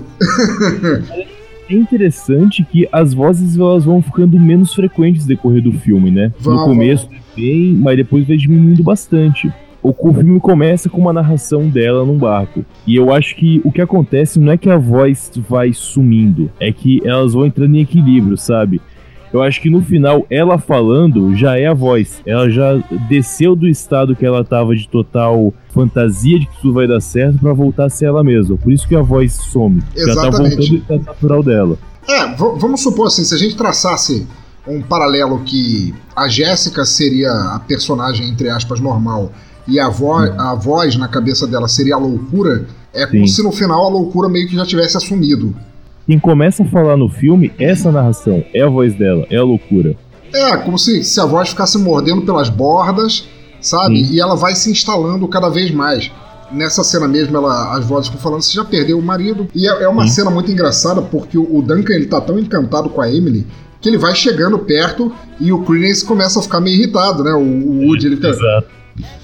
É 1.70 1.76
interessante 1.76 2.64
que 2.64 2.90
as 2.92 3.14
vozes 3.14 3.58
elas 3.58 3.86
vão 3.86 4.02
ficando 4.02 4.40
menos 4.40 4.74
frequentes 4.74 5.22
no 5.22 5.28
decorrer 5.28 5.62
do 5.62 5.72
filme, 5.72 6.10
né? 6.10 6.34
Vão, 6.40 6.56
no 6.56 6.64
começo 6.64 7.08
bem, 7.36 7.74
mas 7.74 7.96
depois 7.96 8.28
vai 8.28 8.38
diminuindo 8.38 8.82
bastante. 8.84 9.52
O 9.82 9.90
o 9.98 10.14
filme 10.14 10.40
começa 10.40 10.90
com 10.90 11.00
uma 11.00 11.14
narração 11.14 11.70
dela 11.70 12.04
num 12.04 12.18
barco. 12.18 12.66
E 12.86 12.96
eu 12.96 13.14
acho 13.14 13.36
que 13.36 13.62
o 13.64 13.72
que 13.72 13.82
acontece 13.82 14.40
não 14.40 14.52
é 14.52 14.58
que 14.58 14.70
a 14.70 14.78
voz 14.78 15.32
vai 15.48 15.72
sumindo, 15.72 16.52
é 16.60 16.72
que 16.72 17.02
elas 17.06 17.34
vão 17.34 17.46
entrando 17.46 17.76
em 17.76 17.82
equilíbrio, 17.82 18.36
sabe? 18.36 18.82
Eu 19.32 19.44
acho 19.44 19.62
que 19.62 19.70
no 19.70 19.82
final, 19.82 20.26
ela 20.30 20.58
falando 20.58 21.36
já 21.36 21.58
é 21.58 21.68
a 21.68 21.74
voz. 21.74 22.22
Ela 22.26 22.50
já 22.50 22.78
desceu 23.08 23.56
do 23.56 23.68
estado 23.68 24.16
que 24.16 24.26
ela 24.26 24.44
tava 24.44 24.76
de 24.76 24.88
total 24.88 25.54
fantasia 25.72 26.40
de 26.40 26.48
que 26.48 26.62
tudo 26.62 26.74
vai 26.74 26.88
dar 26.88 27.00
certo 27.00 27.40
pra 27.40 27.54
voltar 27.54 27.86
a 27.86 27.90
ser 27.90 28.06
ela 28.06 28.24
mesma. 28.24 28.58
Por 28.58 28.72
isso 28.72 28.88
que 28.88 28.96
a 28.96 29.02
voz 29.02 29.34
some. 29.34 29.82
Já 29.96 30.06
tá 30.06 30.12
Exatamente. 30.12 30.56
voltando 30.56 30.70
ao 30.70 30.76
estado 30.76 31.06
natural 31.06 31.44
dela. 31.44 31.78
É, 32.08 32.36
vamos 32.36 32.82
supor 32.82 33.08
assim, 33.08 33.24
se 33.24 33.36
a 33.36 33.38
gente 33.38 33.56
traçasse 33.56 34.28
um 34.68 34.82
paralelo 34.82 35.40
que 35.44 35.94
a 36.16 36.28
Jéssica 36.28 36.84
seria 36.86 37.32
a 37.32 37.60
personagem, 37.60 38.28
entre 38.28 38.50
aspas, 38.50 38.80
normal, 38.80 39.32
e 39.68 39.80
a, 39.80 39.90
vo 39.90 40.14
a 40.14 40.56
voz 40.56 40.96
na 40.96 41.08
cabeça 41.08 41.46
dela 41.46 41.68
seria 41.68 41.96
a 41.96 42.00
loucura, 42.00 42.66
é 42.94 43.06
como 43.06 43.28
Sim. 43.28 43.34
se 43.34 43.44
no 43.44 43.52
final 43.52 43.86
a 43.86 43.90
loucura 43.90 44.28
meio 44.28 44.48
que 44.48 44.56
já 44.56 44.66
tivesse 44.66 44.98
assumido. 44.98 45.56
Quem 46.10 46.18
começa 46.18 46.64
a 46.64 46.66
falar 46.66 46.98
no 46.98 47.08
filme, 47.08 47.54
essa 47.60 47.92
narração, 47.92 48.44
é 48.52 48.64
a 48.64 48.68
voz 48.68 48.96
dela, 48.96 49.28
é 49.30 49.38
a 49.38 49.44
loucura. 49.44 49.96
É, 50.34 50.58
como 50.58 50.76
se, 50.76 51.04
se 51.04 51.22
a 51.22 51.26
voz 51.28 51.50
ficasse 51.50 51.78
mordendo 51.78 52.24
pelas 52.24 52.50
bordas, 52.50 53.30
sabe? 53.62 54.04
Sim. 54.04 54.16
E 54.16 54.20
ela 54.20 54.36
vai 54.36 54.56
se 54.56 54.72
instalando 54.72 55.28
cada 55.28 55.50
vez 55.50 55.70
mais. 55.70 56.12
Nessa 56.52 56.84
cena 56.84 57.08
mesmo, 57.08 57.38
ela, 57.38 57.78
as 57.78 57.86
vozes 57.86 58.08
ficam 58.08 58.24
falando, 58.24 58.42
você 58.42 58.56
já 58.56 58.66
perdeu 58.66 58.98
o 58.98 59.04
marido. 59.04 59.48
E 59.54 59.68
é, 59.68 59.84
é 59.84 59.88
uma 59.88 60.08
Sim. 60.08 60.14
cena 60.14 60.32
muito 60.32 60.50
engraçada, 60.50 61.00
porque 61.00 61.38
o, 61.38 61.58
o 61.58 61.62
Duncan 61.62 61.94
ele 61.94 62.08
tá 62.08 62.20
tão 62.20 62.40
encantado 62.40 62.90
com 62.90 63.02
a 63.02 63.08
Emily 63.08 63.46
que 63.80 63.88
ele 63.88 64.00
vai 64.00 64.16
chegando 64.16 64.58
perto 64.58 65.14
e 65.40 65.54
o 65.54 65.62
Credence 65.62 66.04
começa 66.04 66.40
a 66.40 66.42
ficar 66.42 66.60
meio 66.60 66.76
irritado, 66.76 67.24
né? 67.24 67.34
O, 67.34 67.38
o 67.38 67.86
Woody, 67.86 68.08
ele 68.08 68.16
fica, 68.16 68.30
Exato. 68.30 68.68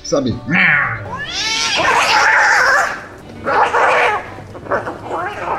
sabe? 0.03 0.35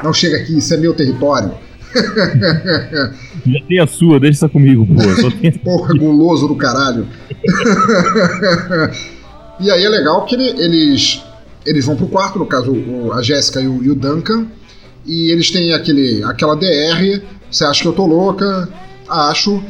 Não 0.07 0.15
chega 0.15 0.37
aqui, 0.37 0.57
isso 0.57 0.73
é 0.73 0.77
meu 0.77 0.95
território. 0.95 1.51
Já 3.45 3.61
tem 3.69 3.81
a 3.81 3.87
sua, 3.89 4.21
deixa 4.21 4.39
essa 4.39 4.49
comigo, 4.49 4.87
pô. 4.87 5.31
Tem 5.41 5.51
Porra, 5.53 5.93
guloso 5.95 6.47
do 6.47 6.55
caralho. 6.55 7.09
e 9.61 9.69
aí 9.71 9.85
é 9.85 9.89
legal 9.89 10.25
que 10.25 10.35
ele- 10.37 10.55
eles 10.63 11.23
eles 11.65 11.85
vão 11.85 11.97
pro 11.97 12.07
quarto, 12.07 12.39
no 12.39 12.47
caso 12.47 12.71
o- 12.73 13.13
a 13.13 13.21
Jéssica 13.21 13.61
e 13.61 13.67
o, 13.67 13.83
e 13.83 13.91
o 13.91 13.95
Duncan, 13.97 14.47
e 15.05 15.33
eles 15.33 15.51
têm 15.51 15.75
aquele, 15.75 16.23
aquela 16.23 16.55
DR. 16.55 17.21
Você 17.51 17.65
acha 17.65 17.83
que 17.83 17.89
eu 17.89 17.93
tô 17.93 18.07
louca? 18.07 18.69
Acho. 19.09 19.61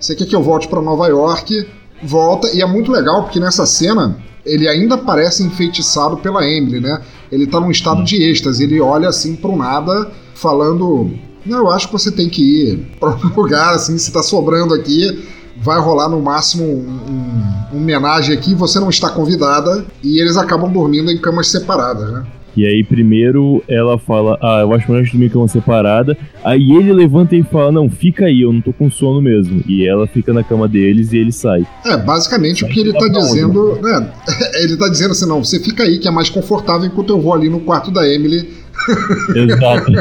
Você 0.00 0.16
quer 0.16 0.26
que 0.26 0.34
eu 0.34 0.42
volte 0.42 0.66
pra 0.66 0.82
Nova 0.82 1.06
York? 1.06 1.64
Volta. 2.02 2.48
E 2.52 2.60
é 2.60 2.66
muito 2.66 2.90
legal 2.90 3.22
porque 3.22 3.38
nessa 3.38 3.64
cena 3.66 4.16
ele 4.44 4.66
ainda 4.68 4.98
parece 4.98 5.44
enfeitiçado 5.44 6.16
pela 6.16 6.44
Emily, 6.44 6.80
né? 6.80 7.00
Ele 7.34 7.48
tá 7.48 7.58
num 7.58 7.70
estado 7.70 8.04
de 8.04 8.22
êxtase. 8.22 8.62
Ele 8.62 8.80
olha 8.80 9.08
assim 9.08 9.34
pro 9.34 9.56
nada, 9.56 10.10
falando: 10.34 11.10
Não, 11.44 11.58
eu 11.58 11.70
acho 11.70 11.88
que 11.88 11.92
você 11.92 12.12
tem 12.12 12.28
que 12.28 12.42
ir 12.42 12.76
pra 13.00 13.10
um 13.10 13.28
lugar 13.36 13.74
assim, 13.74 13.98
se 13.98 14.12
tá 14.12 14.22
sobrando 14.22 14.72
aqui. 14.72 15.26
Vai 15.56 15.80
rolar 15.80 16.08
no 16.08 16.20
máximo 16.20 16.64
um, 16.64 16.78
um, 16.78 17.76
um 17.76 17.78
homenagem 17.78 18.36
aqui, 18.36 18.54
você 18.54 18.78
não 18.80 18.90
está 18.90 19.08
convidada, 19.08 19.84
e 20.02 20.20
eles 20.20 20.36
acabam 20.36 20.70
dormindo 20.70 21.10
em 21.10 21.18
camas 21.18 21.48
separadas, 21.48 22.12
né? 22.12 22.26
E 22.56 22.64
aí, 22.64 22.84
primeiro, 22.84 23.62
ela 23.68 23.98
fala, 23.98 24.38
ah, 24.40 24.60
eu 24.60 24.72
acho 24.72 24.86
melhor 24.88 25.00
a 25.00 25.04
gente 25.04 25.12
dormir 25.12 25.30
cama 25.30 25.48
separada. 25.48 26.16
Aí 26.44 26.70
ele 26.72 26.92
levanta 26.92 27.34
e 27.34 27.42
fala, 27.42 27.72
não, 27.72 27.90
fica 27.90 28.26
aí, 28.26 28.42
eu 28.42 28.52
não 28.52 28.60
tô 28.60 28.72
com 28.72 28.88
sono 28.88 29.20
mesmo. 29.20 29.62
E 29.66 29.86
ela 29.86 30.06
fica 30.06 30.32
na 30.32 30.44
cama 30.44 30.68
deles 30.68 31.12
e 31.12 31.18
ele 31.18 31.32
sai. 31.32 31.66
É, 31.84 31.96
basicamente 31.96 32.64
o 32.64 32.68
que 32.68 32.80
ele 32.80 32.92
tá 32.92 33.06
onde, 33.06 33.18
dizendo, 33.18 33.78
né? 33.82 34.12
Ele 34.62 34.76
tá 34.76 34.88
dizendo 34.88 35.10
assim, 35.12 35.26
não, 35.26 35.42
você 35.44 35.58
fica 35.58 35.82
aí 35.82 35.98
que 35.98 36.06
é 36.06 36.10
mais 36.10 36.30
confortável 36.30 36.86
enquanto 36.86 37.10
eu 37.10 37.20
vou 37.20 37.34
ali 37.34 37.48
no 37.48 37.60
quarto 37.60 37.90
da 37.90 38.08
Emily. 38.08 38.48
Exato. 39.34 39.92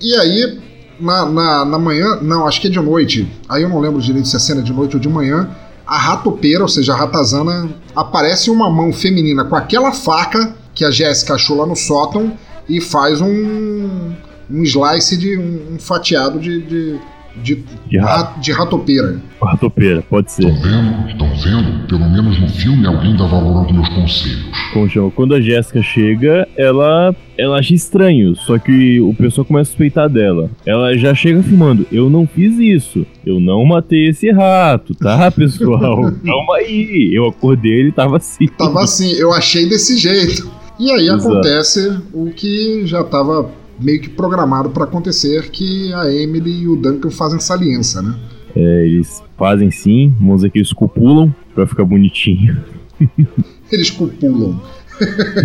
E 0.00 0.14
aí, 0.14 0.58
na, 1.00 1.26
na, 1.26 1.64
na 1.64 1.78
manhã, 1.78 2.18
não, 2.22 2.46
acho 2.46 2.60
que 2.60 2.68
é 2.68 2.70
de 2.70 2.80
noite, 2.80 3.26
aí 3.48 3.62
eu 3.62 3.68
não 3.68 3.80
lembro 3.80 4.00
direito 4.00 4.28
se 4.28 4.36
a 4.36 4.40
cena 4.40 4.60
é 4.60 4.64
de 4.64 4.72
noite 4.72 4.94
ou 4.94 5.00
de 5.00 5.08
manhã, 5.08 5.48
a 5.86 5.98
ratopeira, 5.98 6.62
ou 6.62 6.68
seja, 6.68 6.92
a 6.92 6.96
ratazana, 6.96 7.68
aparece 7.94 8.50
uma 8.50 8.70
mão 8.70 8.92
feminina 8.92 9.44
com 9.44 9.56
aquela 9.56 9.92
faca 9.92 10.54
que 10.76 10.84
a 10.84 10.90
Jéssica 10.92 11.34
achou 11.34 11.56
lá 11.56 11.66
no 11.66 11.74
sótão 11.74 12.32
e 12.68 12.80
faz 12.80 13.20
um, 13.20 14.12
um 14.50 14.62
slice 14.62 15.16
de 15.16 15.36
um, 15.38 15.74
um 15.74 15.78
fatiado 15.78 16.38
de, 16.38 16.60
de, 16.62 16.98
de, 17.42 17.64
De 17.88 17.98
ra- 17.98 18.34
de 18.40 18.52
ratopeira. 18.52 19.20
Ratopeira, 19.42 20.02
pode 20.08 20.30
ser. 20.32 20.44
Estão 20.46 20.62
vendo? 20.62 21.08
Estão 21.08 21.36
vendo? 21.36 21.86
Pelo 21.88 22.10
menos 22.10 22.40
no 22.40 22.48
filme 22.48 22.86
alguém 22.86 23.16
dá 23.16 23.24
valor 23.26 23.58
aos 23.64 23.72
meus 23.72 23.88
conselhos. 23.90 24.46
Chama? 24.90 25.10
Quando 25.10 25.34
a 25.34 25.40
Jéssica 25.40 25.80
chega, 25.82 26.46
ela, 26.56 27.14
ela 27.38 27.58
acha 27.58 27.72
estranho, 27.72 28.36
só 28.36 28.58
que 28.58 29.00
o 29.00 29.14
pessoal 29.14 29.44
começa 29.46 29.68
a 29.68 29.72
suspeitar 29.72 30.06
dela. 30.08 30.50
Ela 30.66 30.98
já 30.98 31.14
chega 31.14 31.40
afirmando: 31.40 31.86
Eu 31.90 32.10
não 32.10 32.26
fiz 32.26 32.58
isso, 32.58 33.06
eu 33.24 33.40
não 33.40 33.64
matei 33.64 34.08
esse 34.08 34.30
rato, 34.30 34.94
tá, 34.94 35.30
pessoal? 35.32 36.12
Calma 36.24 36.56
aí, 36.56 37.10
eu 37.14 37.26
acordei, 37.26 37.72
ele 37.80 37.92
tava 37.92 38.18
assim. 38.18 38.46
Tava 38.48 38.82
assim, 38.82 39.12
eu 39.12 39.32
achei 39.32 39.66
desse 39.66 39.96
jeito. 39.96 40.50
E 40.78 40.90
aí 40.90 41.06
Exato. 41.08 41.28
acontece 41.28 41.98
o 42.12 42.30
que 42.30 42.86
já 42.86 43.00
estava 43.00 43.50
meio 43.80 44.00
que 44.00 44.08
programado 44.08 44.70
para 44.70 44.84
acontecer, 44.84 45.50
que 45.50 45.92
a 45.92 46.10
Emily 46.12 46.62
e 46.62 46.68
o 46.68 46.76
Duncan 46.76 47.10
fazem 47.10 47.36
essa 47.38 47.54
aliança, 47.54 48.00
né? 48.02 48.14
É, 48.54 48.86
eles 48.86 49.22
fazem 49.36 49.70
sim, 49.70 50.14
vamos 50.18 50.36
dizer 50.36 50.50
que 50.50 50.58
eles 50.58 50.72
copulam 50.72 51.34
pra 51.54 51.66
ficar 51.66 51.84
bonitinho. 51.84 52.56
Eles 53.70 53.90
copulam. 53.90 54.58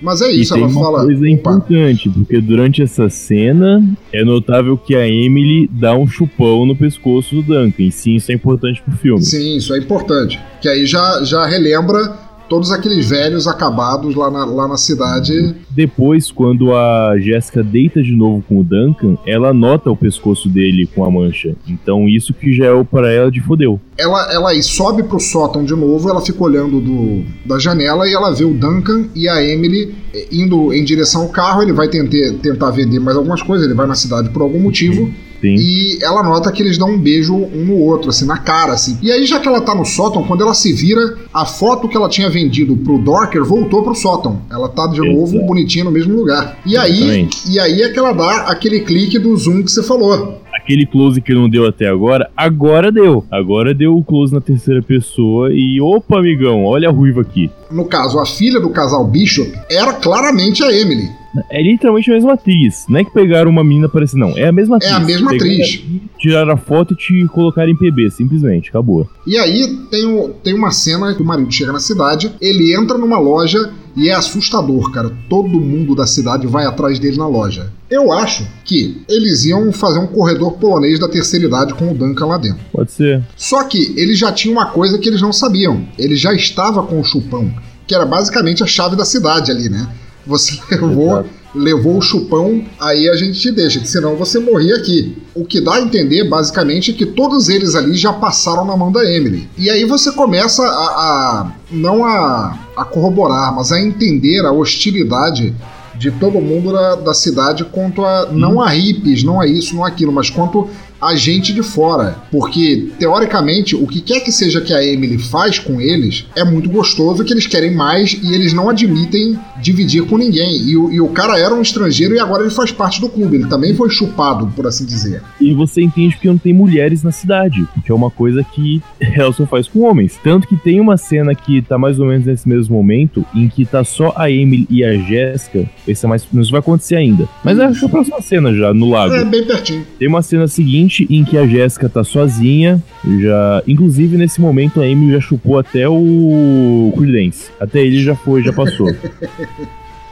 Mas 0.00 0.20
é 0.20 0.30
E 0.30 0.42
isso, 0.42 0.52
tem 0.54 0.62
ela 0.62 0.70
uma 0.70 0.80
fala. 0.84 1.04
coisa 1.04 1.20
opa, 1.20 1.28
importante, 1.30 2.10
porque 2.10 2.38
durante 2.40 2.82
essa 2.82 3.08
cena 3.08 3.82
é 4.12 4.22
notável 4.22 4.76
que 4.76 4.94
a 4.94 5.08
Emily 5.08 5.68
dá 5.72 5.96
um 5.96 6.06
chupão 6.06 6.66
no 6.66 6.76
pescoço 6.76 7.34
do 7.36 7.42
Duncan. 7.42 7.82
E 7.82 7.90
sim, 7.90 8.14
isso 8.16 8.30
é 8.30 8.34
importante 8.34 8.82
pro 8.82 8.96
filme. 8.96 9.22
Sim, 9.22 9.56
isso 9.56 9.74
é 9.74 9.78
importante. 9.78 10.38
Que 10.60 10.68
aí 10.68 10.84
já, 10.86 11.24
já 11.24 11.46
relembra 11.46 12.14
todos 12.48 12.70
aqueles 12.70 13.10
velhos 13.10 13.46
acabados 13.46 14.14
lá 14.14 14.30
na, 14.30 14.44
lá 14.44 14.68
na 14.68 14.76
cidade. 14.76 15.54
Depois, 15.70 16.30
quando 16.30 16.74
a 16.74 17.14
Jéssica 17.18 17.62
deita 17.62 18.02
de 18.02 18.12
novo 18.12 18.42
com 18.48 18.60
o 18.60 18.64
Duncan, 18.64 19.16
ela 19.26 19.52
nota 19.52 19.90
o 19.90 19.96
pescoço 19.96 20.48
dele 20.48 20.88
com 20.94 21.04
a 21.04 21.10
mancha. 21.10 21.54
Então 21.68 22.08
isso 22.08 22.32
que 22.32 22.52
já 22.52 22.66
é 22.66 22.84
para 22.84 23.10
ela 23.10 23.30
de 23.30 23.40
fodeu. 23.40 23.80
Ela, 23.98 24.32
ela 24.32 24.50
aí 24.50 24.62
sobe 24.62 25.02
pro 25.02 25.20
sótão 25.20 25.64
de 25.64 25.74
novo, 25.74 26.08
ela 26.08 26.20
fica 26.20 26.42
olhando 26.42 26.80
do, 26.80 27.24
da 27.44 27.58
janela 27.58 28.08
e 28.08 28.14
ela 28.14 28.34
vê 28.34 28.44
o 28.44 28.54
Duncan 28.54 29.06
e 29.14 29.28
a 29.28 29.42
Emily 29.42 29.94
eh, 30.14 30.28
indo 30.30 30.72
em 30.72 30.84
direção 30.84 31.22
ao 31.22 31.28
carro. 31.28 31.62
Ele 31.62 31.72
vai 31.72 31.88
tentar, 31.88 32.38
tentar 32.42 32.70
vender 32.70 33.00
mais 33.00 33.16
algumas 33.16 33.42
coisas, 33.42 33.66
ele 33.66 33.74
vai 33.74 33.86
na 33.86 33.94
cidade 33.94 34.30
por 34.30 34.42
algum 34.42 34.60
motivo. 34.60 35.10
Sim. 35.46 35.54
E 35.58 35.98
ela 36.02 36.22
nota 36.22 36.50
que 36.50 36.62
eles 36.62 36.78
dão 36.78 36.90
um 36.90 36.98
beijo 36.98 37.34
um 37.34 37.64
no 37.64 37.78
outro, 37.78 38.10
assim, 38.10 38.26
na 38.26 38.38
cara, 38.38 38.72
assim. 38.72 38.98
E 39.02 39.12
aí, 39.12 39.24
já 39.26 39.38
que 39.38 39.46
ela 39.46 39.60
tá 39.60 39.74
no 39.74 39.84
sótão, 39.84 40.24
quando 40.24 40.42
ela 40.42 40.54
se 40.54 40.72
vira, 40.72 41.16
a 41.32 41.44
foto 41.44 41.88
que 41.88 41.96
ela 41.96 42.08
tinha 42.08 42.28
vendido 42.28 42.76
pro 42.76 42.98
Dorker 42.98 43.44
voltou 43.44 43.82
pro 43.82 43.94
sótão. 43.94 44.40
Ela 44.50 44.68
tá 44.68 44.86
de 44.86 45.00
novo 45.00 45.34
Exato. 45.34 45.46
bonitinha 45.46 45.84
no 45.84 45.90
mesmo 45.90 46.16
lugar. 46.16 46.58
E 46.66 46.76
aí, 46.76 46.98
Exatamente. 46.98 47.50
e 47.50 47.60
aí 47.60 47.82
é 47.82 47.88
que 47.88 47.98
ela 47.98 48.12
dá 48.12 48.36
aquele 48.48 48.80
clique 48.80 49.18
do 49.18 49.36
zoom 49.36 49.62
que 49.62 49.70
você 49.70 49.82
falou. 49.82 50.40
Aquele 50.56 50.86
close 50.86 51.20
que 51.20 51.34
não 51.34 51.48
deu 51.48 51.66
até 51.66 51.86
agora, 51.88 52.30
agora 52.36 52.90
deu. 52.90 53.24
Agora 53.30 53.74
deu 53.74 53.96
o 53.96 54.02
close 54.02 54.32
na 54.34 54.40
terceira 54.40 54.82
pessoa 54.82 55.52
e 55.52 55.80
opa, 55.80 56.18
amigão, 56.18 56.64
olha 56.64 56.88
a 56.88 56.92
ruiva 56.92 57.20
aqui. 57.20 57.50
No 57.70 57.84
caso, 57.84 58.18
a 58.18 58.26
filha 58.26 58.58
do 58.60 58.70
casal 58.70 59.06
Bishop 59.06 59.52
era 59.70 59.92
claramente 59.92 60.62
a 60.64 60.72
Emily. 60.72 61.08
É 61.50 61.62
literalmente 61.62 62.10
a 62.10 62.14
mesma 62.14 62.32
atriz. 62.32 62.86
Não 62.88 62.98
é 62.98 63.04
que 63.04 63.12
pegaram 63.12 63.50
uma 63.50 63.62
menina 63.62 63.88
parecida, 63.90 64.18
não. 64.18 64.38
É 64.38 64.46
a 64.48 64.52
mesma 64.52 64.76
atriz. 64.76 64.90
É 64.90 64.94
a 64.94 65.00
mesma 65.00 65.30
Pegaram 65.32 65.52
atriz. 65.52 65.82
ali, 65.84 66.02
Tiraram 66.18 66.52
a 66.52 66.56
foto 66.56 66.94
e 66.94 66.96
te 66.96 67.26
colocaram 67.28 67.70
em 67.70 67.76
PB, 67.76 68.10
simplesmente. 68.10 68.70
Acabou. 68.70 69.06
E 69.26 69.36
aí 69.36 69.66
tem, 69.90 70.06
o- 70.06 70.30
tem 70.42 70.54
uma 70.54 70.70
cena 70.70 71.14
que 71.14 71.20
o 71.22 71.26
marido 71.26 71.52
chega 71.52 71.72
na 71.72 71.78
cidade, 71.78 72.32
ele 72.40 72.74
entra 72.74 72.96
numa 72.96 73.18
loja 73.18 73.70
e 73.96 74.10
é 74.10 74.14
assustador, 74.14 74.92
cara. 74.92 75.10
Todo 75.28 75.58
mundo 75.58 75.94
da 75.94 76.06
cidade 76.06 76.46
vai 76.46 76.66
atrás 76.66 76.98
dele 76.98 77.16
na 77.16 77.26
loja. 77.26 77.72
Eu 77.90 78.12
acho 78.12 78.46
que 78.64 79.02
eles 79.08 79.44
iam 79.46 79.72
fazer 79.72 79.98
um 79.98 80.06
corredor 80.06 80.52
polonês 80.58 80.98
da 80.98 81.08
terceira 81.08 81.46
idade 81.46 81.72
com 81.74 81.90
o 81.90 81.94
Duncan 81.94 82.26
lá 82.26 82.36
dentro. 82.36 82.60
Pode 82.70 82.92
ser. 82.92 83.24
Só 83.34 83.64
que 83.64 83.94
eles 83.96 84.18
já 84.18 84.30
tinham 84.30 84.52
uma 84.52 84.66
coisa 84.66 84.98
que 84.98 85.08
eles 85.08 85.22
não 85.22 85.32
sabiam. 85.32 85.86
Ele 85.98 86.14
já 86.14 86.34
estava 86.34 86.82
com 86.82 87.00
o 87.00 87.04
chupão, 87.04 87.50
que 87.86 87.94
era 87.94 88.04
basicamente 88.04 88.62
a 88.62 88.66
chave 88.66 88.96
da 88.96 89.04
cidade 89.04 89.50
ali, 89.50 89.70
né? 89.70 89.88
Você 90.26 90.58
levou, 90.70 91.12
Exato. 91.12 91.30
Levou 91.56 91.96
o 91.96 92.02
chupão, 92.02 92.62
aí 92.78 93.08
a 93.08 93.16
gente 93.16 93.40
te 93.40 93.50
deixa, 93.50 93.80
que 93.80 93.88
senão 93.88 94.14
você 94.16 94.38
morria 94.38 94.76
aqui. 94.76 95.16
O 95.34 95.44
que 95.44 95.60
dá 95.60 95.74
a 95.74 95.80
entender, 95.80 96.28
basicamente, 96.28 96.90
é 96.90 96.94
que 96.94 97.06
todos 97.06 97.48
eles 97.48 97.74
ali 97.74 97.94
já 97.94 98.12
passaram 98.12 98.64
na 98.64 98.76
mão 98.76 98.92
da 98.92 99.04
Emily. 99.10 99.48
E 99.56 99.70
aí 99.70 99.84
você 99.84 100.12
começa 100.12 100.62
a. 100.62 100.66
a- 100.66 101.52
não 101.70 102.04
a, 102.04 102.56
a 102.76 102.84
corroborar, 102.84 103.54
mas 103.54 103.72
a 103.72 103.80
entender 103.80 104.44
a 104.46 104.52
hostilidade 104.52 105.54
de 105.98 106.10
todo 106.10 106.40
mundo 106.40 106.72
da, 106.72 106.94
da 106.94 107.14
cidade 107.14 107.64
quanto 107.64 108.04
a. 108.04 108.28
não 108.30 108.60
a 108.60 108.68
hippies, 108.68 109.22
não 109.24 109.40
a 109.40 109.46
isso, 109.46 109.74
não 109.74 109.84
aquilo, 109.84 110.12
mas 110.12 110.28
quanto 110.30 110.68
a 111.00 111.14
gente 111.14 111.52
de 111.52 111.62
fora. 111.62 112.16
Porque, 112.30 112.90
teoricamente, 112.98 113.74
o 113.74 113.86
que 113.86 114.00
quer 114.00 114.20
que 114.20 114.32
seja 114.32 114.60
que 114.60 114.72
a 114.72 114.84
Emily 114.84 115.18
faz 115.18 115.58
com 115.58 115.80
eles 115.80 116.26
é 116.34 116.44
muito 116.44 116.68
gostoso, 116.68 117.24
que 117.24 117.32
eles 117.32 117.46
querem 117.46 117.74
mais 117.74 118.12
e 118.22 118.34
eles 118.34 118.52
não 118.52 118.68
admitem 118.68 119.38
dividir 119.60 120.04
com 120.06 120.16
ninguém. 120.16 120.62
E 120.68 120.76
o, 120.76 120.92
e 120.92 121.00
o 121.00 121.08
cara 121.08 121.38
era 121.38 121.54
um 121.54 121.62
estrangeiro 121.62 122.14
e 122.14 122.18
agora 122.18 122.42
ele 122.42 122.50
faz 122.50 122.70
parte 122.70 123.00
do 123.00 123.08
clube. 123.08 123.36
Ele 123.36 123.46
também 123.46 123.74
foi 123.74 123.90
chupado, 123.90 124.46
por 124.54 124.66
assim 124.66 124.84
dizer. 124.84 125.22
E 125.40 125.52
você 125.54 125.82
entende 125.82 126.16
que 126.16 126.28
não 126.28 126.38
tem 126.38 126.52
mulheres 126.52 127.02
na 127.02 127.10
cidade, 127.10 127.66
porque 127.74 127.90
é 127.90 127.94
uma 127.94 128.10
coisa 128.10 128.44
que 128.44 128.82
só 129.36 129.46
faz 129.46 129.68
com 129.68 129.80
homens. 129.80 130.18
Tanto 130.22 130.46
que 130.46 130.56
tem 130.56 130.80
uma 130.80 130.96
cena 130.96 131.34
que 131.34 131.62
tá 131.62 131.78
mais 131.78 131.98
ou 131.98 132.06
menos 132.06 132.26
nesse 132.26 132.48
mesmo 132.48 132.76
momento, 132.76 133.24
em 133.34 133.48
que 133.48 133.64
tá 133.64 133.84
só 133.84 134.12
a 134.16 134.30
Emily 134.30 134.66
e 134.70 134.84
a 134.84 134.96
Jéssica. 134.96 135.68
Esse 135.86 136.04
é 136.04 136.08
mais. 136.08 136.26
Isso 136.32 136.50
vai 136.50 136.60
acontecer 136.60 136.96
ainda. 136.96 137.28
Mas 137.44 137.58
acho 137.58 137.78
que 137.80 137.84
é 137.84 137.88
a 137.88 137.90
próxima 137.90 138.20
cena 138.20 138.54
já, 138.54 138.72
no 138.72 138.90
lago. 138.90 139.14
É 139.14 139.24
bem 139.24 139.44
pertinho. 139.44 139.86
Tem 139.98 140.08
uma 140.08 140.22
cena 140.22 140.46
seguinte 140.46 140.85
em 141.10 141.24
que 141.24 141.36
a 141.36 141.46
Jéssica 141.46 141.88
tá 141.88 142.02
sozinha, 142.04 142.82
já, 143.20 143.62
inclusive 143.66 144.16
nesse 144.16 144.40
momento 144.40 144.80
a 144.80 144.84
Amy 144.84 145.12
já 145.12 145.20
chupou 145.20 145.58
até 145.58 145.88
o 145.88 146.92
Creedence. 146.96 147.50
Até 147.60 147.80
ele 147.80 148.02
já 148.02 148.14
foi, 148.14 148.42
já 148.42 148.52
passou. 148.52 148.88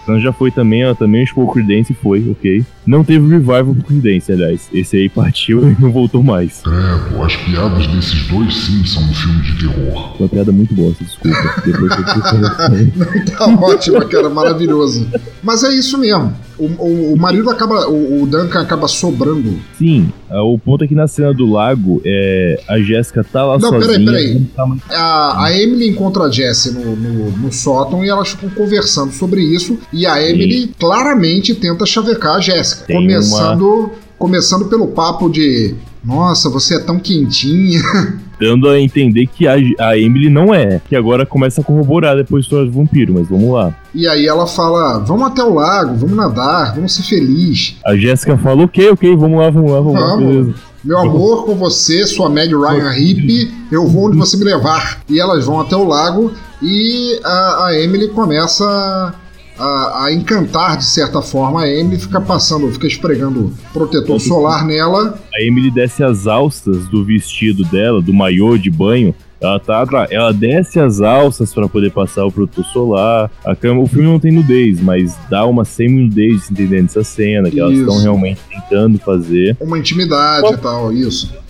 Então 0.05 0.20
já 0.20 0.34
foi 0.34 0.51
também, 0.51 0.82
ela 0.82 0.94
também 0.94 1.24
chupou 1.24 1.44
o 1.44 1.52
Creedence 1.52 1.92
e 1.92 1.96
foi, 1.96 2.30
ok. 2.30 2.62
Não 2.86 3.02
teve 3.02 3.26
revival 3.26 3.74
pro 3.74 3.84
Creedence, 3.84 4.30
aliás. 4.30 4.68
Esse 4.72 4.98
aí 4.98 5.09
partiu 5.09 5.66
e 5.72 5.80
não 5.80 5.90
voltou 5.90 6.22
mais. 6.22 6.60
Credo, 6.60 7.22
as 7.22 7.34
piadas 7.36 7.86
desses 7.86 8.26
dois 8.28 8.55
sim 8.55 8.84
são 8.84 9.02
um 9.02 9.14
filme 9.14 9.42
de 9.42 9.59
terror. 9.60 10.14
Uma 10.20 10.28
piada 10.28 10.52
muito 10.52 10.74
bosta, 10.74 11.02
desculpa. 11.02 11.38
Depois 11.64 11.90
eu 11.90 12.05
tô 12.05 13.30
Tá 13.32 13.46
ótimo, 13.46 14.06
cara, 14.06 14.28
maravilhoso. 14.28 15.09
Mas 15.42 15.64
é 15.64 15.72
isso 15.74 15.96
mesmo. 15.96 16.34
O, 16.59 16.64
o, 16.66 17.12
o 17.14 17.16
marido 17.16 17.51
acaba. 17.51 17.89
O, 17.89 18.22
o 18.22 18.26
Duncan 18.26 18.60
acaba 18.62 18.86
sobrando. 18.89 19.59
Sim, 19.76 20.12
ah, 20.31 20.43
o 20.43 20.59
ponto 20.59 20.85
é 20.85 20.86
que 20.86 20.94
na 20.94 21.09
cena 21.09 21.32
do 21.35 21.51
lago, 21.51 22.01
é, 22.05 22.60
a 22.68 22.78
Jéssica 22.81 23.24
tá 23.24 23.44
lá 23.44 23.59
Não, 23.59 23.70
sozinha. 23.70 23.81
peraí, 23.89 24.05
peraí. 24.05 24.35
não 24.35 24.44
tá 24.55 24.66
muito- 24.66 24.85
A, 24.93 25.44
a 25.47 25.52
Emily 25.59 25.89
encontra 25.89 26.24
a 26.24 26.31
Jessie 26.31 26.72
no, 26.72 26.94
no, 26.97 27.31
no 27.32 27.52
sótão 27.52 28.05
e 28.05 28.09
elas 28.09 28.28
ficam 28.31 28.48
conversando 28.51 29.12
sobre 29.12 29.43
isso. 29.43 29.78
E 29.93 30.06
a 30.06 30.22
Emily 30.22 30.72
claramente 30.78 31.55
tenta 31.55 31.85
chavecar 31.86 32.36
a 32.36 32.40
Jéssica. 32.40 32.93
Começando, 32.93 33.90
começando 34.18 34.64
pelo 34.66 34.89
papo 34.89 35.28
de. 35.28 35.74
Nossa, 36.05 36.51
você 36.51 36.76
é 36.76 36.78
tão 36.81 36.98
quentinha. 36.98 37.81
Dando 38.40 38.69
a 38.69 38.81
entender 38.81 39.27
que 39.27 39.47
a, 39.47 39.55
a 39.78 39.98
Emily 39.98 40.28
não 40.28 40.55
é. 40.55 40.81
Que 40.89 40.97
agora 40.97 41.24
começa 41.24 41.61
a 41.61 41.65
corroborar 41.65 42.16
depois 42.16 42.44
história 42.44 42.66
do 42.66 42.73
vampiro, 42.73 43.15
mas 43.15 43.28
vamos 43.28 43.52
lá. 43.52 43.74
E 43.94 44.06
aí 44.09 44.27
ela 44.27 44.47
fala: 44.47 44.98
Vamos 44.98 45.28
até 45.28 45.43
o 45.43 45.55
lago, 45.55 45.94
vamos 45.97 46.16
nadar, 46.16 46.74
vamos 46.74 46.94
ser 46.94 47.02
felizes. 47.02 47.77
A 47.85 47.97
Jéssica 47.97 48.36
fala, 48.39 48.65
ok, 48.65 48.90
ok, 48.90 49.16
vamos 49.16 49.39
lá, 49.39 49.51
vamos 49.51 49.70
lá, 49.70 49.81
vamos, 49.81 49.94
lá, 49.94 50.06
Vamos. 50.09 50.27
beleza. 50.27 50.55
Meu 50.85 50.98
amor, 50.98 51.47
com 51.47 51.55
você, 51.55 52.06
sua 52.06 52.28
Meg 52.28 52.55
Ryan 52.55 52.90
hippie, 52.90 53.51
eu 53.73 53.86
vou 53.86 54.09
onde 54.09 54.19
você 54.19 54.36
me 54.36 54.44
levar. 54.44 55.01
E 55.09 55.19
elas 55.19 55.47
vão 55.47 55.59
até 55.59 55.74
o 55.74 55.89
lago 55.89 56.31
e 56.62 57.19
a, 57.24 57.66
a 57.66 57.81
Emily 57.81 58.09
começa 58.09 59.15
a, 59.59 60.05
a 60.05 60.12
encantar 60.12 60.76
de 60.78 60.85
certa 60.85 61.22
forma. 61.22 61.62
A 61.62 61.68
Emily 61.68 61.98
fica 61.98 62.20
passando, 62.20 62.70
fica 62.72 62.86
esfregando 62.86 63.52
protetor 63.72 64.20
solar 64.20 64.64
nela. 64.64 65.18
A 65.35 65.43
Emily 65.43 65.70
desce 65.70 66.02
as 66.02 66.26
alças 66.26 66.86
do 66.89 67.05
vestido 67.05 67.64
dela, 67.64 68.01
do 68.01 68.12
maiô 68.12 68.56
de 68.56 68.70
banho. 68.70 69.14
Ela 69.40 69.60
tá 69.60 69.85
ela 70.10 70.32
desce 70.32 70.81
as 70.81 71.02
alças 71.02 71.52
pra 71.52 71.68
poder 71.68 71.90
passar 71.90 72.24
o 72.24 72.32
protetor 72.32 72.64
solar. 72.64 73.31
A 73.44 73.55
cama, 73.55 73.82
o 73.82 73.86
filme 73.86 74.09
não 74.09 74.18
tem 74.18 74.32
nudez, 74.32 74.81
mas 74.81 75.18
dá 75.28 75.44
uma 75.44 75.66
semi-nudez 75.66 76.51
entendendo 76.51 76.86
essa 76.86 77.05
cena, 77.05 77.51
que 77.51 77.60
elas 77.60 77.74
Isso. 77.74 77.82
estão 77.82 78.01
realmente 78.01 78.40
tentando 78.48 78.98
fazer. 78.98 79.55
Uma 79.60 79.78
intimidade 79.78 80.55
e 80.55 80.56
tal, 80.56 80.90
isso. 80.93 81.43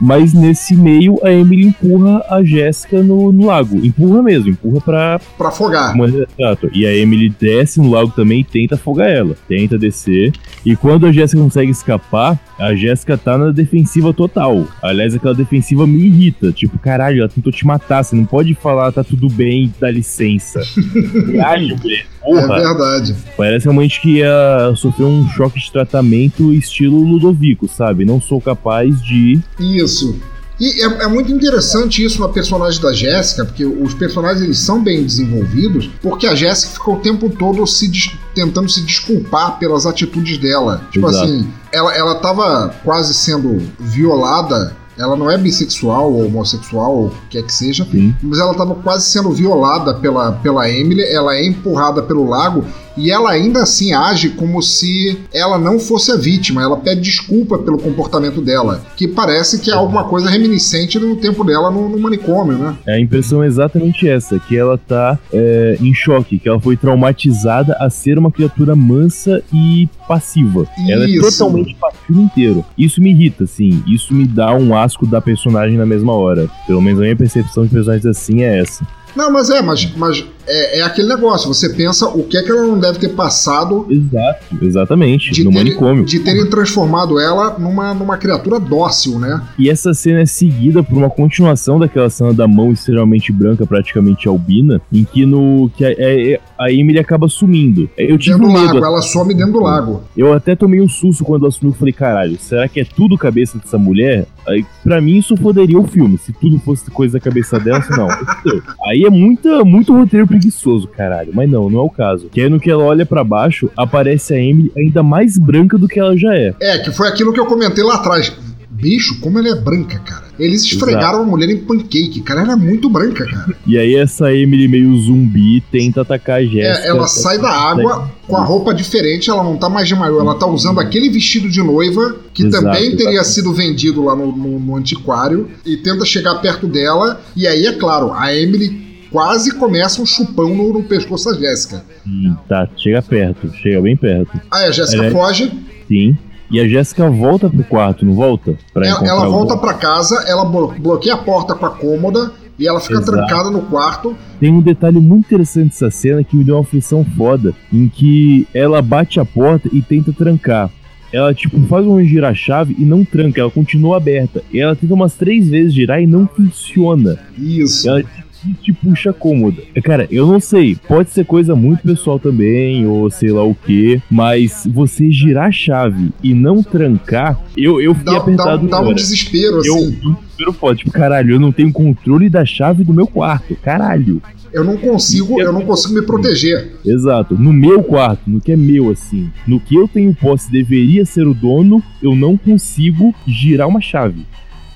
Mas 0.00 0.32
nesse 0.32 0.74
meio, 0.74 1.18
a 1.22 1.30
Emily 1.30 1.66
empurra 1.66 2.24
a 2.28 2.42
Jéssica 2.42 3.02
no, 3.02 3.32
no 3.32 3.46
lago. 3.46 3.84
Empurra 3.84 4.22
mesmo, 4.22 4.50
empurra 4.50 4.80
pra, 4.80 5.20
Pra 5.36 5.48
afogar. 5.48 5.94
Exato. 6.38 6.70
E 6.72 6.86
a 6.86 6.94
Emily 6.94 7.28
desce 7.28 7.80
no 7.80 7.90
lago 7.90 8.10
também 8.10 8.40
e 8.40 8.44
tenta 8.44 8.74
afogar 8.74 9.08
ela. 9.08 9.36
Tenta 9.48 9.78
descer. 9.78 10.32
E 10.64 10.76
quando 10.76 11.06
a 11.06 11.12
Jéssica 11.12 11.40
consegue 11.40 11.70
escapar, 11.70 12.38
a 12.58 12.74
Jéssica 12.74 13.16
tá 13.16 13.36
na 13.36 13.50
defensiva 13.50 14.12
total. 14.12 14.66
Aliás, 14.82 15.14
aquela 15.14 15.34
defensiva 15.34 15.86
me 15.86 16.06
irrita. 16.06 16.52
Tipo, 16.52 16.78
caralho, 16.78 17.20
ela 17.20 17.28
tentou 17.28 17.52
te 17.52 17.66
matar. 17.66 18.04
Você 18.04 18.16
não 18.16 18.24
pode 18.24 18.54
falar, 18.54 18.92
tá 18.92 19.04
tudo 19.04 19.28
bem, 19.28 19.72
dá 19.80 19.90
licença. 19.90 20.60
Caralho, 21.36 21.76
mulher. 22.24 22.44
É 22.44 22.46
Porra. 22.46 22.60
verdade. 22.60 23.16
Parece 23.36 23.64
realmente 23.64 24.00
que 24.00 24.18
ia 24.18 24.72
sofrer 24.76 25.04
um 25.04 25.28
choque 25.28 25.60
de 25.60 25.70
tratamento 25.70 26.52
estilo 26.52 27.00
Ludovico, 27.00 27.68
sabe? 27.68 28.04
Não 28.04 28.20
sou 28.20 28.40
capaz 28.40 29.00
de. 29.02 29.40
Isso. 29.58 30.18
E 30.58 30.82
é, 30.82 31.04
é 31.04 31.08
muito 31.08 31.32
interessante 31.32 32.04
isso 32.04 32.20
na 32.20 32.28
personagem 32.28 32.80
da 32.80 32.92
Jéssica, 32.92 33.44
porque 33.44 33.64
os 33.64 33.92
personagens 33.94 34.42
eles 34.42 34.58
são 34.58 34.82
bem 34.82 35.02
desenvolvidos, 35.02 35.90
porque 36.00 36.26
a 36.26 36.34
Jéssica 36.34 36.74
ficou 36.74 36.94
o 36.94 37.00
tempo 37.00 37.28
todo 37.28 37.66
se 37.66 37.90
tentando 38.34 38.68
se 38.68 38.82
desculpar 38.82 39.58
pelas 39.58 39.84
atitudes 39.84 40.38
dela. 40.38 40.82
Tipo 40.90 41.08
Exato. 41.08 41.24
assim, 41.24 41.48
ela, 41.72 41.92
ela 41.94 42.14
tava 42.16 42.74
quase 42.84 43.12
sendo 43.14 43.60
violada. 43.80 44.76
Ela 44.98 45.16
não 45.16 45.30
é 45.30 45.36
bissexual 45.36 46.12
ou 46.12 46.26
homossexual 46.26 46.96
ou 46.96 47.06
o 47.06 47.10
que 47.10 47.16
quer 47.30 47.42
que 47.42 47.52
seja, 47.52 47.84
Sim. 47.90 48.14
mas 48.22 48.38
ela 48.38 48.54
tava 48.54 48.74
quase 48.76 49.06
sendo 49.06 49.30
violada 49.30 49.94
pela, 49.94 50.32
pela 50.32 50.70
Emily. 50.70 51.02
Ela 51.02 51.36
é 51.36 51.46
empurrada 51.46 52.02
pelo 52.02 52.28
lago 52.28 52.64
e 52.96 53.10
ela 53.10 53.30
ainda 53.30 53.62
assim 53.62 53.92
age 53.92 54.30
como 54.30 54.62
se 54.62 55.18
ela 55.32 55.58
não 55.58 55.78
fosse 55.78 56.12
a 56.12 56.16
vítima. 56.16 56.62
Ela 56.62 56.76
pede 56.76 57.00
desculpa 57.00 57.58
pelo 57.58 57.78
comportamento 57.78 58.40
dela, 58.40 58.82
que 58.96 59.08
parece 59.08 59.60
que 59.60 59.70
é 59.70 59.74
alguma 59.74 60.04
coisa 60.04 60.30
reminiscente 60.30 60.98
do 60.98 61.16
tempo 61.16 61.44
dela 61.44 61.70
no, 61.70 61.88
no 61.88 61.98
manicômio, 61.98 62.56
né? 62.56 62.76
A 62.86 62.98
impressão 62.98 63.42
é 63.42 63.46
exatamente 63.46 64.08
essa, 64.08 64.38
que 64.38 64.56
ela 64.56 64.78
tá 64.78 65.18
é, 65.32 65.76
em 65.80 65.94
choque, 65.94 66.38
que 66.38 66.48
ela 66.48 66.60
foi 66.60 66.76
traumatizada 66.76 67.76
a 67.80 67.90
ser 67.90 68.18
uma 68.18 68.30
criatura 68.30 68.74
mansa 68.76 69.42
e 69.52 69.88
passiva. 70.08 70.66
Ela 70.88 71.04
é 71.04 71.08
Isso. 71.08 71.38
totalmente 71.38 71.74
passiva 71.74 72.20
inteiro. 72.20 72.64
Isso 72.76 73.00
me 73.00 73.10
irrita, 73.10 73.44
assim. 73.44 73.82
Isso 73.86 74.12
me 74.14 74.26
dá 74.26 74.54
um 74.54 74.76
asco 74.76 75.06
da 75.06 75.20
personagem 75.20 75.76
na 75.76 75.86
mesma 75.86 76.12
hora. 76.12 76.48
Pelo 76.66 76.80
menos 76.80 77.00
a 77.00 77.02
minha 77.02 77.16
percepção 77.16 77.64
de 77.64 77.70
personagens 77.70 78.06
assim 78.06 78.42
é 78.42 78.60
essa. 78.60 78.86
Não, 79.14 79.30
mas 79.30 79.48
é, 79.50 79.62
mas, 79.62 79.88
mas 79.96 80.24
é, 80.46 80.78
é 80.80 80.82
aquele 80.82 81.08
negócio. 81.08 81.46
Você 81.52 81.68
pensa 81.70 82.08
o 82.08 82.24
que 82.24 82.36
é 82.36 82.42
que 82.42 82.50
ela 82.50 82.62
não 82.66 82.78
deve 82.78 82.98
ter 82.98 83.10
passado 83.10 83.86
Exato, 83.88 84.44
exatamente. 84.60 85.30
de, 85.30 85.44
no 85.44 85.50
terem- 85.50 85.64
manicômio. 85.66 86.04
de 86.04 86.18
terem 86.20 86.48
transformado 86.50 87.18
ela 87.20 87.58
numa, 87.58 87.94
numa 87.94 88.16
criatura 88.16 88.58
dócil, 88.58 89.18
né? 89.18 89.40
E 89.58 89.70
essa 89.70 89.94
cena 89.94 90.20
é 90.20 90.26
seguida 90.26 90.82
por 90.82 90.96
uma 90.98 91.08
continuação 91.10 91.78
daquela 91.78 92.10
cena 92.10 92.32
da 92.34 92.48
mão 92.48 92.72
extremamente 92.72 93.32
branca, 93.32 93.66
praticamente 93.66 94.26
albina, 94.28 94.80
em 94.92 95.04
que 95.04 95.24
no 95.24 95.70
que 95.76 95.84
a, 95.84 95.92
é- 95.92 96.40
a 96.58 96.70
Emily 96.72 96.98
acaba 96.98 97.28
sumindo. 97.28 97.88
Eu 97.96 98.18
tive 98.18 98.36
Dentro 98.36 98.50
um 98.50 98.52
do 98.54 98.60
medo. 98.60 98.74
lago, 98.74 98.86
ela 98.86 99.02
some 99.02 99.34
dentro 99.34 99.52
do 99.54 99.60
lago. 99.60 100.02
Eu 100.16 100.32
até 100.32 100.54
tomei 100.56 100.80
um 100.80 100.88
susto 100.88 101.24
quando 101.24 101.42
ela 101.44 101.52
sumiu. 101.52 101.72
Falei, 101.74 101.92
caralho, 101.92 102.38
será 102.38 102.68
que 102.68 102.80
é 102.80 102.84
tudo 102.84 103.16
cabeça 103.16 103.58
dessa 103.58 103.78
mulher? 103.78 104.26
Aí, 104.46 104.64
pra 104.82 105.00
mim, 105.00 105.16
isso 105.16 105.36
foderia 105.36 105.78
o 105.78 105.86
filme. 105.86 106.18
Se 106.18 106.32
tudo 106.32 106.58
fosse 106.58 106.90
coisa 106.90 107.18
da 107.18 107.24
cabeça 107.24 107.58
dela, 107.58 107.78
assim, 107.78 107.96
não. 107.96 108.08
Aí 108.86 109.04
é 109.04 109.10
muita, 109.10 109.64
muito 109.64 109.96
roteiro 109.96 110.26
preguiçoso, 110.26 110.88
caralho. 110.88 111.30
Mas 111.34 111.50
não, 111.50 111.70
não 111.70 111.80
é 111.80 111.82
o 111.82 111.90
caso. 111.90 112.28
Que 112.30 112.42
é 112.42 112.48
no 112.48 112.60
que 112.60 112.70
ela 112.70 112.84
olha 112.84 113.06
pra 113.06 113.24
baixo, 113.24 113.70
aparece 113.76 114.34
a 114.34 114.38
Emily 114.38 114.72
ainda 114.76 115.02
mais 115.02 115.38
branca 115.38 115.78
do 115.78 115.88
que 115.88 115.98
ela 115.98 116.16
já 116.16 116.34
é. 116.34 116.54
É, 116.60 116.78
que 116.78 116.90
foi 116.92 117.08
aquilo 117.08 117.32
que 117.32 117.40
eu 117.40 117.46
comentei 117.46 117.82
lá 117.82 117.96
atrás. 117.96 118.32
Bicho, 118.76 119.20
como 119.20 119.38
ela 119.38 119.48
é 119.50 119.54
branca, 119.54 119.98
cara. 120.00 120.24
Eles 120.38 120.62
esfregaram 120.64 121.20
a 121.20 121.24
mulher 121.24 121.48
em 121.48 121.58
pancake, 121.58 122.20
cara. 122.22 122.40
Ela 122.42 122.52
é 122.54 122.56
muito 122.56 122.90
branca, 122.90 123.24
cara. 123.24 123.54
E 123.66 123.78
aí 123.78 123.94
essa 123.94 124.34
Emily 124.34 124.66
meio 124.66 124.94
zumbi 125.00 125.60
tenta 125.70 126.00
atacar 126.02 126.40
a 126.40 126.44
Jéssica. 126.44 126.84
É, 126.86 126.88
ela 126.88 127.06
sai 127.06 127.38
da 127.38 127.50
água 127.50 128.10
com 128.26 128.36
a 128.36 128.44
roupa 128.44 128.74
diferente, 128.74 129.30
ela 129.30 129.44
não 129.44 129.56
tá 129.56 129.68
mais 129.68 129.86
de 129.86 129.94
maiô, 129.94 130.18
ela 130.20 130.34
tá 130.34 130.46
usando 130.46 130.80
aquele 130.80 131.08
vestido 131.08 131.48
de 131.48 131.62
noiva, 131.62 132.16
que 132.34 132.44
Exato, 132.46 132.64
também 132.64 132.96
teria 132.96 133.12
exato. 133.20 133.28
sido 133.28 133.52
vendido 133.52 134.02
lá 134.02 134.16
no, 134.16 134.34
no- 134.36 134.58
no 134.58 134.76
antiquário, 134.76 135.48
e 135.64 135.76
tenta 135.76 136.04
chegar 136.04 136.34
perto 136.36 136.66
dela, 136.66 137.20
e 137.36 137.46
aí, 137.46 137.66
é 137.66 137.72
claro, 137.74 138.12
a 138.12 138.34
Emily 138.34 138.82
quase 139.10 139.52
começa 139.52 140.02
um 140.02 140.06
chupão 140.06 140.52
no, 140.54 140.72
no 140.72 140.82
pescoço 140.82 141.30
da 141.30 141.38
Jéssica. 141.38 141.84
Hum, 142.04 142.34
Tá, 142.48 142.68
chega 142.76 143.00
perto, 143.00 143.52
chega 143.62 143.80
bem 143.80 143.96
perto. 143.96 144.32
Aí 144.50 144.64
a 144.64 144.70
Jéssica 144.72 145.04
É. 145.04 145.10
foge, 145.12 145.52
Sim. 145.86 146.16
E 146.54 146.60
a 146.60 146.68
Jéssica 146.68 147.10
volta 147.10 147.50
pro 147.50 147.64
quarto, 147.64 148.06
não 148.06 148.14
volta? 148.14 148.54
Pra 148.72 148.86
ela, 148.86 149.04
ela 149.04 149.28
volta 149.28 149.56
pra 149.56 149.74
casa, 149.74 150.22
ela 150.28 150.44
blo- 150.44 150.72
bloqueia 150.78 151.14
a 151.14 151.18
porta 151.18 151.52
com 151.56 151.66
a 151.66 151.70
cômoda, 151.70 152.30
e 152.56 152.68
ela 152.68 152.78
fica 152.78 152.94
Exato. 153.00 153.10
trancada 153.10 153.50
no 153.50 153.62
quarto. 153.62 154.14
Tem 154.38 154.52
um 154.52 154.60
detalhe 154.60 155.00
muito 155.00 155.26
interessante 155.26 155.70
dessa 155.70 155.90
cena 155.90 156.22
que 156.22 156.36
me 156.36 156.44
deu 156.44 156.54
uma 156.54 156.60
aflição 156.60 157.04
foda, 157.16 157.52
em 157.72 157.88
que 157.88 158.46
ela 158.54 158.80
bate 158.80 159.18
a 159.18 159.24
porta 159.24 159.68
e 159.72 159.82
tenta 159.82 160.12
trancar. 160.12 160.70
Ela, 161.12 161.34
tipo, 161.34 161.60
faz 161.66 161.84
um 161.84 162.00
girar 162.04 162.30
a 162.30 162.34
chave 162.34 162.76
e 162.78 162.84
não 162.84 163.04
tranca, 163.04 163.40
ela 163.40 163.50
continua 163.50 163.96
aberta. 163.96 164.40
E 164.52 164.60
ela 164.60 164.76
tenta 164.76 164.94
umas 164.94 165.14
três 165.14 165.48
vezes 165.48 165.74
girar 165.74 166.00
e 166.00 166.06
não 166.06 166.26
funciona. 166.28 167.18
Isso. 167.36 167.88
Ela 167.88 168.04
te, 168.44 168.54
te 168.54 168.72
puxa 168.72 169.12
cômoda. 169.12 169.62
Cara, 169.82 170.06
eu 170.10 170.26
não 170.26 170.40
sei, 170.40 170.76
pode 170.76 171.10
ser 171.10 171.24
coisa 171.24 171.56
muito 171.56 171.82
pessoal 171.82 172.18
também, 172.18 172.86
ou 172.86 173.10
sei 173.10 173.30
lá 173.30 173.42
o 173.42 173.54
que, 173.54 174.00
mas 174.10 174.66
você 174.70 175.10
girar 175.10 175.48
a 175.48 175.52
chave 175.52 176.10
e 176.22 176.34
não 176.34 176.62
trancar, 176.62 177.40
eu, 177.56 177.80
eu 177.80 177.94
fiquei 177.94 178.12
Dá, 178.12 178.18
dá, 178.18 178.22
apertado 178.22 178.68
dá 178.68 178.82
na 178.82 178.88
um 178.88 178.94
desespero, 178.94 179.60
Eu 179.64 179.76
assim. 179.76 179.98
um 180.04 180.14
desespero 180.14 180.52
foda, 180.52 180.76
tipo, 180.76 180.90
caralho, 180.90 181.34
eu 181.34 181.40
não 181.40 181.52
tenho 181.52 181.72
controle 181.72 182.28
da 182.28 182.44
chave 182.44 182.84
do 182.84 182.92
meu 182.92 183.06
quarto, 183.06 183.56
caralho. 183.56 184.20
Eu 184.52 184.62
não 184.62 184.76
consigo, 184.76 185.40
eu 185.40 185.52
não 185.52 185.62
consigo 185.62 185.94
me 185.94 186.02
proteger. 186.02 186.76
Exato, 186.84 187.36
no 187.36 187.52
meu 187.52 187.82
quarto, 187.82 188.22
no 188.28 188.40
que 188.40 188.52
é 188.52 188.56
meu, 188.56 188.90
assim, 188.90 189.28
no 189.46 189.58
que 189.58 189.74
eu 189.74 189.88
tenho 189.88 190.14
posse, 190.14 190.50
deveria 190.50 191.04
ser 191.04 191.26
o 191.26 191.34
dono, 191.34 191.82
eu 192.02 192.14
não 192.14 192.36
consigo 192.36 193.12
girar 193.26 193.66
uma 193.66 193.80
chave. 193.80 194.24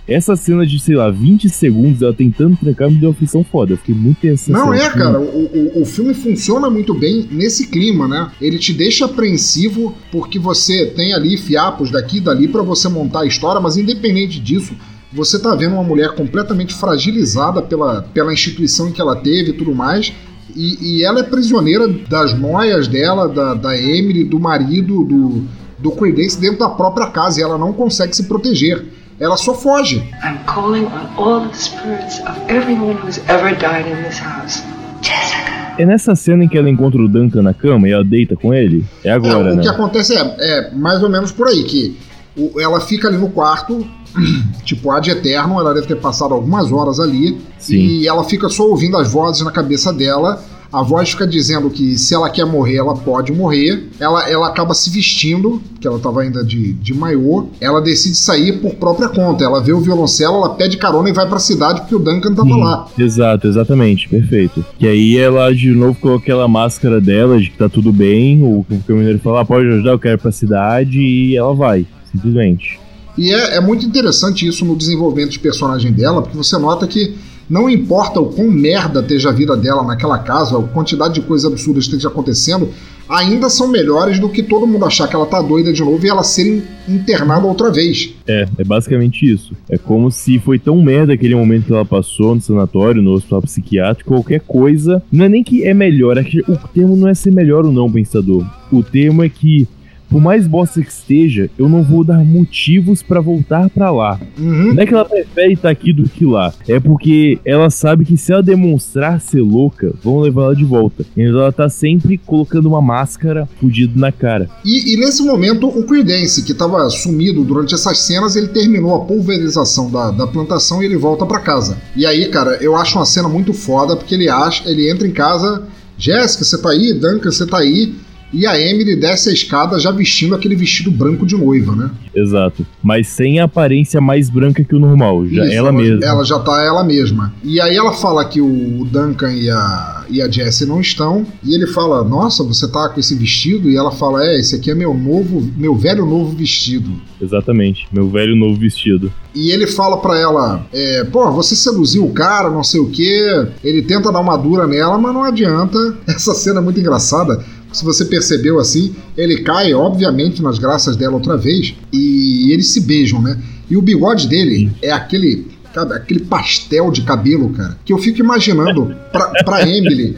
Essa 0.09 0.35
cena 0.37 0.67
de, 0.67 0.81
sei 0.81 0.97
lá, 0.97 1.11
20 1.11 1.51
segundos 1.51 2.01
ela 2.01 2.15
tentando 2.15 2.57
trancar 2.57 2.91
me 2.91 2.97
deu 2.97 3.11
uma 3.11 3.15
aflição 3.15 3.45
foda. 3.45 3.75
Eu 3.75 3.77
fiquei 3.77 3.95
muito 3.95 4.21
tenso. 4.21 4.51
Não 4.51 4.73
é, 4.73 4.89
cara. 4.89 5.21
O, 5.21 5.25
o, 5.25 5.83
o 5.83 5.85
filme 5.85 6.15
funciona 6.15 6.71
muito 6.71 6.95
bem 6.95 7.29
nesse 7.31 7.67
clima, 7.67 8.09
né? 8.09 8.31
Ele 8.41 8.59
te 8.59 8.73
deixa 8.73 9.05
apreensivo 9.05 9.95
porque 10.11 10.39
você 10.39 10.87
tem 10.87 11.13
ali 11.13 11.37
fiapos 11.37 11.91
daqui 11.91 12.17
e 12.17 12.21
dali 12.21 12.49
pra 12.49 12.63
você 12.63 12.89
montar 12.89 13.21
a 13.21 13.27
história, 13.27 13.61
mas 13.61 13.77
independente 13.77 14.41
disso, 14.41 14.75
você 15.13 15.39
tá 15.39 15.55
vendo 15.55 15.75
uma 15.75 15.85
mulher 15.85 16.15
completamente 16.15 16.73
fragilizada 16.73 17.61
pela, 17.61 18.01
pela 18.01 18.33
instituição 18.33 18.91
que 18.91 19.03
ela 19.03 19.15
teve 19.15 19.51
e 19.51 19.53
tudo 19.53 19.75
mais. 19.75 20.11
E, 20.57 21.01
e 21.01 21.05
ela 21.05 21.21
é 21.21 21.23
prisioneira 21.23 21.87
das 21.87 22.33
noias 22.33 22.89
dela, 22.89 23.29
da, 23.29 23.53
da 23.53 23.79
Emily, 23.79 24.25
do 24.25 24.41
marido, 24.41 25.05
do, 25.05 25.45
do 25.79 25.91
Credence 25.91 26.41
dentro 26.41 26.61
da 26.61 26.71
própria 26.71 27.09
casa 27.09 27.41
e 27.41 27.43
ela 27.43 27.59
não 27.59 27.75
consegue 27.75 28.17
se 28.17 28.25
proteger. 28.25 28.98
Ela 29.21 29.37
só 29.37 29.55
foge. 29.55 29.97
I'm 30.23 30.39
calling 30.47 30.85
on 30.87 31.09
all 31.17 31.49
the 31.49 31.55
spirits 31.57 32.21
of 32.21 32.39
everyone 32.49 32.95
who's 33.03 33.19
ever 33.29 33.55
died 33.57 33.87
in 33.89 34.03
this 34.05 34.19
house. 34.21 34.63
Jessica. 35.03 35.59
É 35.79 35.87
nessa 35.87 36.15
cena 36.17 36.45
em 36.45 36.49
que 36.49 36.57
ela 36.59 36.69
encontra 36.69 37.01
o 37.01 37.09
Duncan 37.09 37.43
na 37.43 37.55
cama 37.55 37.89
e 37.89 37.93
ela 37.93 38.05
deita 38.05 38.35
com 38.37 38.53
ele? 38.55 38.85
É 39.05 39.11
agora, 39.11 39.51
É, 39.51 39.53
o 39.53 39.57
né? 39.57 39.63
que 39.63 39.69
acontece 39.69 40.15
é, 40.17 40.21
é 40.41 40.71
mais 40.75 41.03
ou 41.03 41.09
menos 41.09 41.31
por 41.33 41.47
aí, 41.49 41.63
que 41.65 41.97
o- 42.37 42.61
ela 42.61 42.81
fica 42.81 43.07
ali 43.09 43.17
no 43.17 43.31
quarto, 43.31 43.87
tipo, 44.65 44.91
ad 44.91 45.09
eterno, 45.09 45.59
ela 45.61 45.73
deve 45.75 45.87
ter 45.87 45.97
passado 45.97 46.35
algumas 46.35 46.73
horas 46.73 46.99
ali, 46.99 47.41
Sim. 47.59 47.77
e 47.77 48.09
ela 48.09 48.25
fica 48.25 48.49
só 48.49 48.65
ouvindo 48.65 48.97
as 48.97 49.13
vozes 49.13 49.43
na 49.45 49.51
cabeça 49.53 49.93
dela. 49.93 50.43
A 50.73 50.83
voz 50.83 51.11
fica 51.11 51.27
dizendo 51.27 51.71
que 51.71 51.97
se 51.97 52.15
ela 52.15 52.29
quer 52.29 52.45
morrer, 52.45 52.77
ela 52.77 52.95
pode 52.95 53.33
morrer. 53.33 53.89
Ela, 53.99 54.29
ela 54.29 54.49
acaba 54.49 54.75
se 54.75 54.91
vestindo, 54.91 55.63
que 55.81 55.87
ela 55.87 55.99
tava 55.99 56.21
ainda 56.21 56.45
de, 56.45 56.75
de 56.75 56.93
maiô. 56.93 57.47
Ela 57.61 57.81
decide 57.81 58.17
sair 58.17 58.61
por 58.61 58.75
própria 58.75 59.09
conta. 59.09 59.45
Ela 59.45 59.63
vê 59.63 59.73
o 59.73 59.81
violoncelo, 59.81 60.37
ela 60.37 60.51
pede 60.51 60.77
carona 60.77 61.09
e 61.09 61.13
vai 61.13 61.27
pra 61.27 61.39
cidade 61.39 61.81
porque 61.81 61.95
o 61.95 61.99
Duncan 61.99 62.35
tava 62.35 62.49
Hum, 62.49 62.59
lá. 62.59 62.87
Exato, 62.99 63.47
exatamente, 63.47 64.09
perfeito. 64.09 64.65
Que 64.79 64.87
aí 64.87 65.17
ela 65.17 65.55
de 65.55 65.71
novo 65.71 65.99
com 66.01 66.15
aquela 66.15 66.47
máscara 66.47 67.01
dela 67.01 67.41
de 67.41 67.51
que 67.51 67.57
tá 67.57 67.69
tudo 67.69 67.93
bem, 67.93 68.43
o 68.43 68.59
o 68.69 68.83
caminhoneiro 68.87 69.19
fala, 69.21 69.41
ah, 69.41 69.45
pode 69.45 69.67
ajudar, 69.67 69.93
eu 69.93 69.99
quero 69.99 70.15
ir 70.17 70.21
pra 70.21 70.31
cidade, 70.33 70.99
e 71.01 71.37
ela 71.37 71.55
vai, 71.55 71.87
simplesmente. 72.13 72.79
E 73.17 73.33
é, 73.33 73.57
é 73.57 73.61
muito 73.61 73.85
interessante 73.85 74.47
isso 74.47 74.65
no 74.65 74.77
desenvolvimento 74.77 75.31
de 75.31 75.39
personagem 75.39 75.91
dela, 75.93 76.23
porque 76.23 76.37
você 76.37 76.57
nota 76.59 76.87
que 76.87 77.15
não 77.49 77.69
importa 77.69 78.21
o 78.21 78.27
quão 78.27 78.51
merda 78.51 79.01
esteja 79.01 79.31
a 79.31 79.33
vida 79.33 79.57
dela 79.57 79.83
naquela 79.83 80.19
casa, 80.19 80.59
a 80.59 80.63
quantidade 80.63 81.15
de 81.15 81.21
coisas 81.23 81.51
absurdas 81.51 81.85
esteja 81.85 82.09
acontecendo, 82.09 82.69
ainda 83.09 83.49
são 83.49 83.69
melhores 83.69 84.19
do 84.19 84.29
que 84.29 84.43
todo 84.43 84.67
mundo 84.67 84.85
achar 84.85 85.09
que 85.09 85.17
ela 85.17 85.25
tá 85.25 85.41
doida 85.41 85.73
de 85.73 85.83
novo 85.83 86.05
e 86.05 86.09
ela 86.11 86.23
ser 86.23 86.47
in- 86.47 86.63
internada 86.95 87.47
outra 87.47 87.71
vez. 87.73 88.11
É, 88.27 88.47
é 88.59 88.65
basicamente 88.65 89.25
isso. 89.31 89.55
É 89.71 89.79
como 89.79 90.11
se 90.11 90.39
foi 90.39 90.59
tão 90.59 90.83
merda 90.83 91.15
aquele 91.15 91.35
momento 91.35 91.65
que 91.67 91.73
ela 91.73 91.87
passou 91.87 92.35
no 92.35 92.41
sanatório, 92.41 93.01
no 93.01 93.13
hospital 93.13 93.41
psiquiátrico, 93.43 94.11
qualquer 94.11 94.41
coisa. 94.41 95.03
Não 95.11 95.25
é 95.25 95.29
nem 95.29 95.43
que 95.43 95.65
é 95.65 95.73
melhor, 95.73 96.19
é 96.19 96.25
que 96.25 96.41
o 96.41 96.57
termo 96.75 96.97
não 96.97 97.09
é 97.09 97.15
ser 97.15 97.31
melhor 97.31 97.65
ou 97.65 97.73
não, 97.73 97.91
pensador. 97.91 98.45
O 98.71 98.83
termo 98.83 99.23
é 99.25 99.29
que, 99.31 99.67
por 100.09 100.21
mais 100.21 100.47
bosta 100.47 100.81
que 100.83 100.91
esteja, 100.91 101.51
eu 101.59 101.69
não 101.69 101.83
vou 101.83 102.03
dar 102.03 102.25
motivos 102.25 103.03
pra 103.03 103.21
voltar 103.21 103.69
pra 103.71 103.91
lá. 103.91 104.21
Uhum. 104.39 104.75
Não 104.75 104.83
é 104.83 104.87
que 104.87 104.95
ela 104.95 105.05
prefere 105.05 105.53
estar 105.55 105.71
aqui 105.71 105.93
do 105.93 106.09
que 106.09 106.25
lá. 106.25 106.53
É 106.67 106.81
porque 106.81 107.39
ela 107.45 107.71
sabe 107.71 108.05
que 108.05 108.17
se 108.17 108.33
ela 108.33 108.43
demonstrar 108.43 109.21
ser 109.21 109.43
louca, 109.43 109.93
vão 110.03 110.21
levar 110.21 110.45
ela 110.45 110.57
de 110.57 110.65
volta. 110.65 111.05
Então 111.17 111.41
ela 111.41 111.53
tá 111.53 111.69
sempre 111.69 112.19
colocando 112.19 112.67
uma 112.67 112.81
máscara 112.81 113.49
fudido 113.61 113.99
na 113.99 114.11
cara. 114.11 114.49
E, 114.65 114.95
e 114.95 114.97
nesse 114.97 115.23
momento, 115.23 115.69
o 115.69 115.85
Creedence, 115.85 116.43
que 116.43 116.53
estava 116.53 116.89
sumido 116.91 117.45
durante 117.45 117.75
essas 117.75 117.99
cenas, 117.99 118.37
ele 118.37 118.49
terminou 118.49 118.95
a 118.95 119.05
pulverização 119.05 119.91
da, 119.91 120.11
da 120.11 120.27
plantação 120.27 120.83
e 120.83 120.87
ele 120.87 120.97
volta 120.97 121.27
pra 121.27 121.41
casa. 121.41 121.77
E 121.95 122.07
aí, 122.07 122.29
cara, 122.29 122.59
eu 122.61 122.77
acho 122.77 122.99
uma 122.99 123.05
cena 123.07 123.29
muito 123.29 123.53
foda, 123.53 123.97
porque 123.97 124.15
ele 124.15 124.29
acha, 124.29 124.69
ele 124.69 124.91
entra 124.91 125.07
em 125.07 125.13
casa, 125.13 125.65
Jéssica, 125.97 126.45
você 126.45 126.59
tá 126.59 126.71
aí? 126.71 126.93
Duncan, 126.95 127.31
você 127.31 127.47
tá 127.47 127.59
aí? 127.59 127.95
E 128.33 128.47
a 128.47 128.61
Emily 128.61 128.97
desce 128.97 129.31
a 129.31 129.33
escada 129.33 129.79
já 129.79 129.91
vestindo 129.91 130.35
aquele 130.35 130.55
vestido 130.55 130.91
branco 130.91 131.25
de 131.25 131.37
noiva, 131.37 131.75
né? 131.75 131.91
Exato. 132.15 132.67
Mas 132.83 133.09
sem 133.09 133.41
a 133.41 133.45
aparência 133.45 134.01
mais 134.01 134.29
branca 134.29 134.63
que 134.65 134.75
o 134.75 134.79
normal. 134.79 135.27
Já 135.27 135.45
Isso, 135.45 135.55
ela 135.55 135.73
mesma. 135.73 136.05
Ela 136.05 136.25
já 136.25 136.39
tá 136.39 136.63
ela 136.63 136.85
mesma. 136.85 137.33
E 137.43 137.61
aí 137.61 137.77
ela 137.77 137.93
fala 137.93 138.25
que 138.25 138.41
o 138.41 138.87
Duncan 138.91 139.33
e 139.33 139.49
a, 139.49 140.05
e 140.11 140.21
a 140.21 140.31
Jessie 140.31 140.67
não 140.67 140.81
estão. 140.81 141.27
E 141.45 141.55
ele 141.55 141.67
fala: 141.67 142.05
Nossa, 142.05 142.43
você 142.45 142.71
tá 142.71 142.89
com 142.89 143.01
esse 143.01 143.15
vestido? 143.15 143.71
E 143.71 143.77
ela 143.77 143.91
fala: 143.91 144.25
É, 144.27 144.39
esse 144.39 144.57
aqui 144.57 144.71
é 144.71 144.75
meu 144.75 144.93
novo, 144.93 145.49
meu 145.57 145.75
velho 145.75 146.05
novo 146.05 146.37
vestido. 146.37 146.91
Exatamente. 147.21 147.87
Meu 147.93 148.09
velho 148.09 148.37
novo 148.37 148.59
vestido. 148.59 149.13
E 149.35 149.51
ele 149.51 149.67
fala 149.67 149.99
pra 149.99 150.19
ela: 150.19 150.67
é, 150.73 151.05
Pô, 151.05 151.31
você 151.31 151.55
seduziu 151.55 152.05
o 152.05 152.13
cara, 152.13 152.51
não 152.51 152.65
sei 152.65 152.81
o 152.81 152.91
quê. 152.91 153.47
Ele 153.63 153.83
tenta 153.83 154.13
dar 154.13 154.21
uma 154.21 154.37
dura 154.37 154.67
nela, 154.67 154.99
mas 154.99 155.15
não 155.15 155.23
adianta. 155.23 155.79
Essa 156.07 156.35
cena 156.35 156.61
é 156.61 156.63
muito 156.63 156.81
engraçada. 156.81 157.45
Se 157.73 157.85
você 157.85 158.05
percebeu 158.05 158.59
assim, 158.59 158.95
ele 159.17 159.43
cai, 159.43 159.75
obviamente, 159.75 160.43
nas 160.43 160.59
graças 160.59 160.97
dela 160.97 161.15
outra 161.15 161.37
vez 161.37 161.75
e 161.93 162.51
eles 162.53 162.69
se 162.71 162.81
beijam, 162.81 163.21
né? 163.21 163.39
E 163.71 163.77
o 163.77 163.83
bigode 163.83 164.27
dele 164.27 164.71
é 164.83 164.91
aquele, 164.91 165.47
aquele 165.75 166.21
pastel 166.21 166.91
de 166.91 167.03
cabelo, 167.03 167.51
cara, 167.51 167.79
que 167.85 167.93
eu 167.93 167.99
fico 167.99 168.21
imaginando 168.21 168.95
pra, 169.13 169.27
pra 169.45 169.63
Emily 169.69 170.17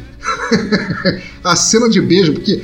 a 1.42 1.56
cena 1.56 1.88
de 1.88 2.00
beijo, 2.00 2.32
porque 2.32 2.62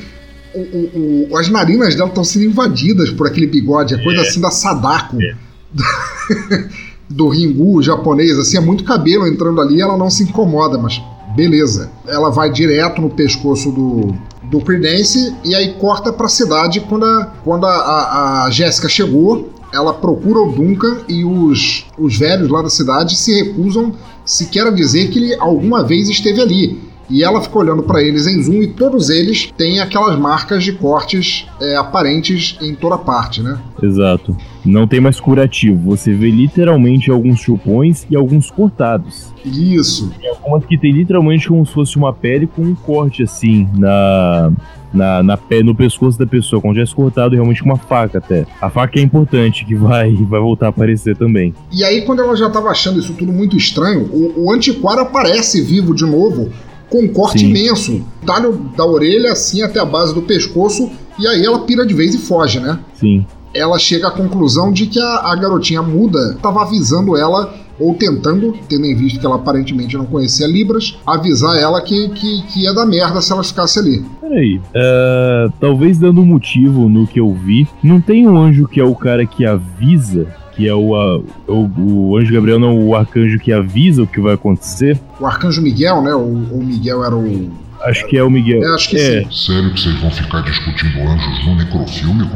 o, 0.55 0.61
o, 0.61 1.29
o, 1.31 1.37
as 1.37 1.49
narinas 1.49 1.95
dela 1.95 2.09
estão 2.09 2.25
sendo 2.25 2.45
invadidas 2.45 3.11
por 3.11 3.27
aquele 3.27 3.47
bigode, 3.47 3.95
é 3.95 4.03
coisa 4.03 4.23
assim 4.23 4.41
da 4.41 4.51
Sadako. 4.51 5.19
É. 5.21 5.37
do 7.09 7.29
Ringu 7.29 7.83
japonês, 7.83 8.39
assim, 8.39 8.57
é 8.57 8.61
muito 8.61 8.85
cabelo 8.85 9.27
entrando 9.27 9.61
ali 9.61 9.81
ela 9.81 9.97
não 9.97 10.11
se 10.11 10.25
incomoda, 10.25 10.77
mas 10.77 11.01
beleza. 11.37 11.91
Ela 12.07 12.31
vai 12.31 12.51
direto 12.51 13.01
no 13.01 13.11
pescoço 13.11 13.71
do, 13.71 14.15
do 14.51 14.60
Creedence 14.60 15.35
e 15.44 15.55
aí 15.55 15.74
corta 15.74 16.12
pra 16.12 16.28
cidade 16.28 16.81
quando 16.81 17.05
a, 17.05 17.32
quando 17.44 17.66
a, 17.66 17.74
a, 17.74 18.44
a 18.44 18.51
Jéssica 18.51 18.89
chegou. 18.89 19.51
Ela 19.73 19.93
procura 19.93 20.39
o 20.40 20.52
Duncan 20.52 20.98
e 21.09 21.24
os, 21.24 21.86
os 21.98 22.16
velhos 22.16 22.48
lá 22.48 22.62
da 22.62 22.70
cidade 22.70 23.16
se 23.16 23.35
recusam 23.43 23.93
sequer 24.24 24.66
a 24.66 24.70
dizer 24.70 25.10
que 25.10 25.18
ele 25.18 25.35
alguma 25.40 25.82
vez 25.82 26.09
esteve 26.09 26.40
ali. 26.40 26.81
E 27.09 27.23
ela 27.23 27.41
fica 27.41 27.59
olhando 27.59 27.83
para 27.83 28.03
eles 28.03 28.27
em 28.27 28.43
zoom 28.43 28.62
e 28.62 28.66
todos 28.69 29.11
eles 29.11 29.53
têm 29.57 29.81
aquelas 29.81 30.19
marcas 30.19 30.65
de 30.65 30.73
cortes 30.73 31.47
é, 31.61 31.77
aparentes 31.77 32.59
em 32.61 32.74
toda 32.74 32.99
parte, 32.99 33.43
né? 33.43 33.59
Exato. 33.83 34.37
Não 34.65 34.87
tem 34.87 35.01
mais 35.01 35.20
curativo. 35.20 35.78
Você 35.91 36.12
vê 36.12 36.31
literalmente 36.31 37.11
alguns 37.11 37.41
chupões 37.41 38.07
e 38.11 38.16
alguns 38.16 38.51
cortados. 38.51 39.33
Isso. 39.45 40.12
Tem 40.20 40.28
algumas 40.31 40.65
que 40.65 40.77
tem 40.77 40.93
literalmente 40.93 41.49
como 41.49 41.65
se 41.65 41.73
fosse 41.73 41.97
uma 41.97 42.12
pele 42.12 42.47
com 42.47 42.62
um 42.62 42.74
corte 42.74 43.23
assim 43.23 43.69
na 43.74 44.53
na, 44.97 45.23
na 45.23 45.37
pé, 45.37 45.62
no 45.62 45.74
pescoço 45.74 46.19
da 46.19 46.27
pessoa, 46.27 46.61
quando 46.61 46.74
tivesse 46.74 46.95
cortado 46.95 47.35
realmente 47.35 47.62
com 47.62 47.69
uma 47.69 47.77
faca 47.77 48.19
até. 48.19 48.47
A 48.61 48.70
faca 48.70 48.99
é 48.99 49.03
importante, 49.03 49.65
que 49.65 49.74
vai, 49.74 50.15
vai 50.24 50.41
voltar 50.41 50.66
a 50.66 50.69
aparecer 50.70 51.16
também. 51.16 51.55
E 51.70 51.85
aí, 51.85 52.03
quando 52.03 52.23
ela 52.23 52.35
já 52.35 52.47
estava 52.47 52.70
achando 52.70 52.99
isso 52.99 53.12
tudo 53.12 53.33
muito 53.33 53.57
estranho, 53.57 54.09
o, 54.12 54.47
o 54.47 54.53
antiquário 54.53 55.03
aparece 55.03 55.61
vivo 55.62 55.95
de 55.95 56.05
novo, 56.05 56.51
com 56.91 57.03
um 57.03 57.09
corte 57.09 57.41
Sim. 57.41 57.51
imenso. 57.51 58.05
Talho 58.25 58.53
da 58.77 58.85
orelha 58.85 59.33
assim 59.33 59.63
até 59.63 59.81
a 59.81 59.85
base 59.85 60.15
do 60.15 60.23
pescoço, 60.23 60.91
e 61.19 61.27
aí 61.27 61.45
ela 61.45 61.61
pira 61.61 61.87
de 61.87 61.95
vez 61.95 62.15
e 62.15 62.19
foge, 62.19 62.61
né? 62.61 62.79
Sim. 62.95 63.27
Ela 63.55 63.79
chega 63.79 64.09
à 64.09 64.11
conclusão 64.11 64.71
de 64.71 64.87
que 64.87 65.01
a, 65.01 65.33
a 65.33 65.37
garotinha 65.37 65.83
muda 65.83 66.35
estava 66.37 66.63
avisando 66.63 67.17
ela 67.17 67.55
ou 67.78 67.94
tentando, 67.94 68.55
tendo 68.69 68.86
em 68.86 68.94
vista 68.94 69.20
que 69.20 69.27
ela 69.27 69.36
aparentemente 69.36 69.97
não 69.97 70.07
conhecia 70.07 70.47
Libras, 70.47 70.98
avisar 71.07 71.57
ela 71.57 71.81
que, 71.81 72.09
que, 72.11 72.43
que 72.43 72.62
ia 72.62 72.74
dar 72.74 72.86
merda 72.86 73.20
se 73.20 73.32
ela 73.32 73.43
ficasse 73.43 73.78
ali. 73.78 74.05
Peraí, 74.20 74.59
uh, 74.59 75.53
talvez 75.61 75.98
dando 75.98 76.20
um 76.20 76.27
motivo 76.27 76.89
no 76.89 77.07
que 77.07 77.20
eu 77.20 77.32
vi, 77.32 77.66
não 77.82 78.01
tem 78.01 78.27
um 78.27 78.36
anjo 78.36 78.66
que 78.66 78.81
é 78.81 78.85
o 78.85 78.94
cara 78.94 79.27
que 79.27 79.44
avisa 79.44 80.27
que 80.57 80.66
é 80.66 80.74
o, 80.74 80.97
a, 80.97 81.19
o, 81.47 81.70
o, 81.77 82.16
anjo 82.16 82.32
Gabriel, 82.32 82.59
não 82.59 82.78
o 82.78 82.97
arcanjo 82.97 83.39
que 83.39 83.53
avisa 83.53 84.03
o 84.03 84.07
que 84.07 84.19
vai 84.19 84.32
acontecer. 84.32 84.98
O 85.20 85.27
arcanjo 85.27 85.61
Miguel, 85.61 86.01
né? 86.01 86.15
O, 86.15 86.23
o 86.23 86.65
Miguel 86.65 87.05
era 87.05 87.15
o. 87.15 87.51
Acho 87.82 88.07
que 88.07 88.16
é 88.16 88.24
o 88.24 88.31
Miguel. 88.31 88.65
É, 88.65 88.74
acho 88.74 88.89
que 88.89 88.97
é. 88.97 89.23
sim. 89.24 89.31
Sério 89.31 89.74
que 89.74 89.81
vocês 89.82 90.01
vão 90.01 90.11
ficar 90.11 90.40
discutindo 90.40 90.98
anjos 91.01 91.47
no 91.47 91.57
necrofilme? 91.57 92.27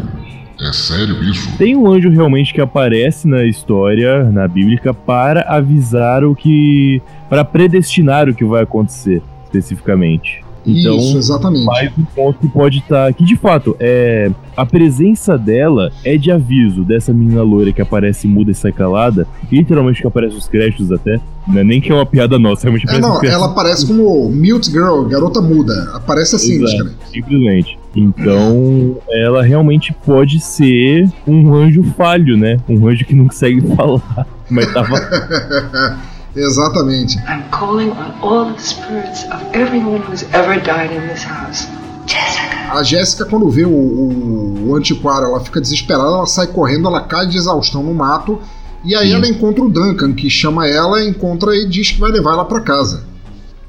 É 0.61 0.73
sério 0.73 1.23
isso? 1.23 1.57
Tem 1.57 1.75
um 1.75 1.91
anjo 1.91 2.11
realmente 2.11 2.53
que 2.53 2.61
aparece 2.61 3.27
na 3.27 3.45
história, 3.45 4.25
na 4.25 4.47
Bíblica, 4.47 4.93
para 4.93 5.41
avisar 5.43 6.23
o 6.23 6.35
que. 6.35 7.01
para 7.29 7.45
predestinar 7.45 8.29
o 8.29 8.35
que 8.35 8.45
vai 8.45 8.63
acontecer, 8.63 9.23
especificamente. 9.45 10.45
Então, 10.67 10.97
Isso, 10.97 11.17
exatamente. 11.17 11.65
mais 11.65 11.91
um 11.97 12.05
ponto 12.05 12.39
que 12.39 12.49
pode 12.49 12.79
estar. 12.79 13.07
Tá, 13.07 13.13
que 13.13 13.25
de 13.25 13.37
fato, 13.37 13.77
é, 13.81 14.31
a 14.57 14.67
presença 14.67 15.39
dela 15.39 15.91
é 16.05 16.17
de 16.17 16.31
aviso 16.31 16.83
dessa 16.85 17.13
menina 17.13 17.43
loira 17.43 17.73
que 17.73 17.81
aparece 17.81 18.27
muda 18.27 18.51
e 18.51 18.55
sai 18.55 18.73
calada. 18.73 19.27
Literalmente 19.51 20.01
que 20.01 20.07
aparece 20.07 20.37
os 20.37 20.49
créditos 20.49 20.93
até. 20.93 21.21
É 21.55 21.65
nem 21.65 21.81
que 21.81 21.91
é 21.91 21.95
uma 21.95 22.07
piada 22.07 22.39
nossa, 22.39 22.63
realmente 22.63 22.89
é, 22.89 22.99
não, 23.01 23.23
ela 23.25 23.47
aparece 23.47 23.87
como 23.87 24.29
Mute 24.29 24.71
Girl, 24.71 25.03
garota 25.05 25.41
muda. 25.41 25.91
Aparece 25.95 26.37
assim, 26.37 26.63
Exato, 26.63 26.91
Simplesmente. 27.11 27.79
Então, 27.97 28.99
ela 29.11 29.43
realmente 29.43 29.93
pode 29.93 30.39
ser 30.39 31.11
um 31.27 31.53
anjo 31.55 31.83
falho, 31.97 32.37
né? 32.37 32.59
Um 32.69 32.87
anjo 32.87 33.05
que 33.05 33.15
não 33.15 33.27
consegue 33.27 33.61
falar. 33.75 34.27
Mas 34.49 34.73
tava. 34.73 34.95
Exatamente. 36.35 37.19
I'm 37.27 37.51
calling 37.51 37.91
on 37.91 38.13
all 38.23 38.53
the 38.53 38.61
spirits 38.61 39.25
of 39.25 39.43
everyone 39.53 40.03
who's 40.03 40.23
ever 40.33 40.61
died 40.61 40.93
in 40.93 41.09
this 41.09 41.25
house. 41.25 41.67
Jessica. 42.07 42.73
A 42.73 42.83
Jéssica, 42.83 43.25
quando 43.25 43.49
vê 43.51 43.65
o, 43.65 43.71
o, 43.71 44.69
o, 44.69 44.77
antiquário, 44.77 45.27
ela 45.27 45.41
fica 45.41 45.61
desesperada, 45.61 46.09
ela 46.09 46.27
sai 46.27 46.47
correndo, 46.47 46.87
ela 46.87 47.01
cai 47.01 47.27
de 47.27 47.37
exaustão 47.37 47.83
no 47.83 47.93
mato. 47.93 48.41
E 48.85 48.95
aí 48.95 49.09
Sim. 49.09 49.15
ela 49.15 49.29
encontra 49.29 49.63
o 49.63 49.69
Duncan, 49.69 50.13
que 50.13 50.31
chama 50.31 50.67
ela, 50.67 51.05
encontra 51.05 51.55
e 51.55 51.69
diz 51.69 51.91
que 51.91 52.01
vai 52.01 52.11
levar 52.11 52.33
ela 52.33 52.45
para 52.45 52.61
casa. 52.61 53.10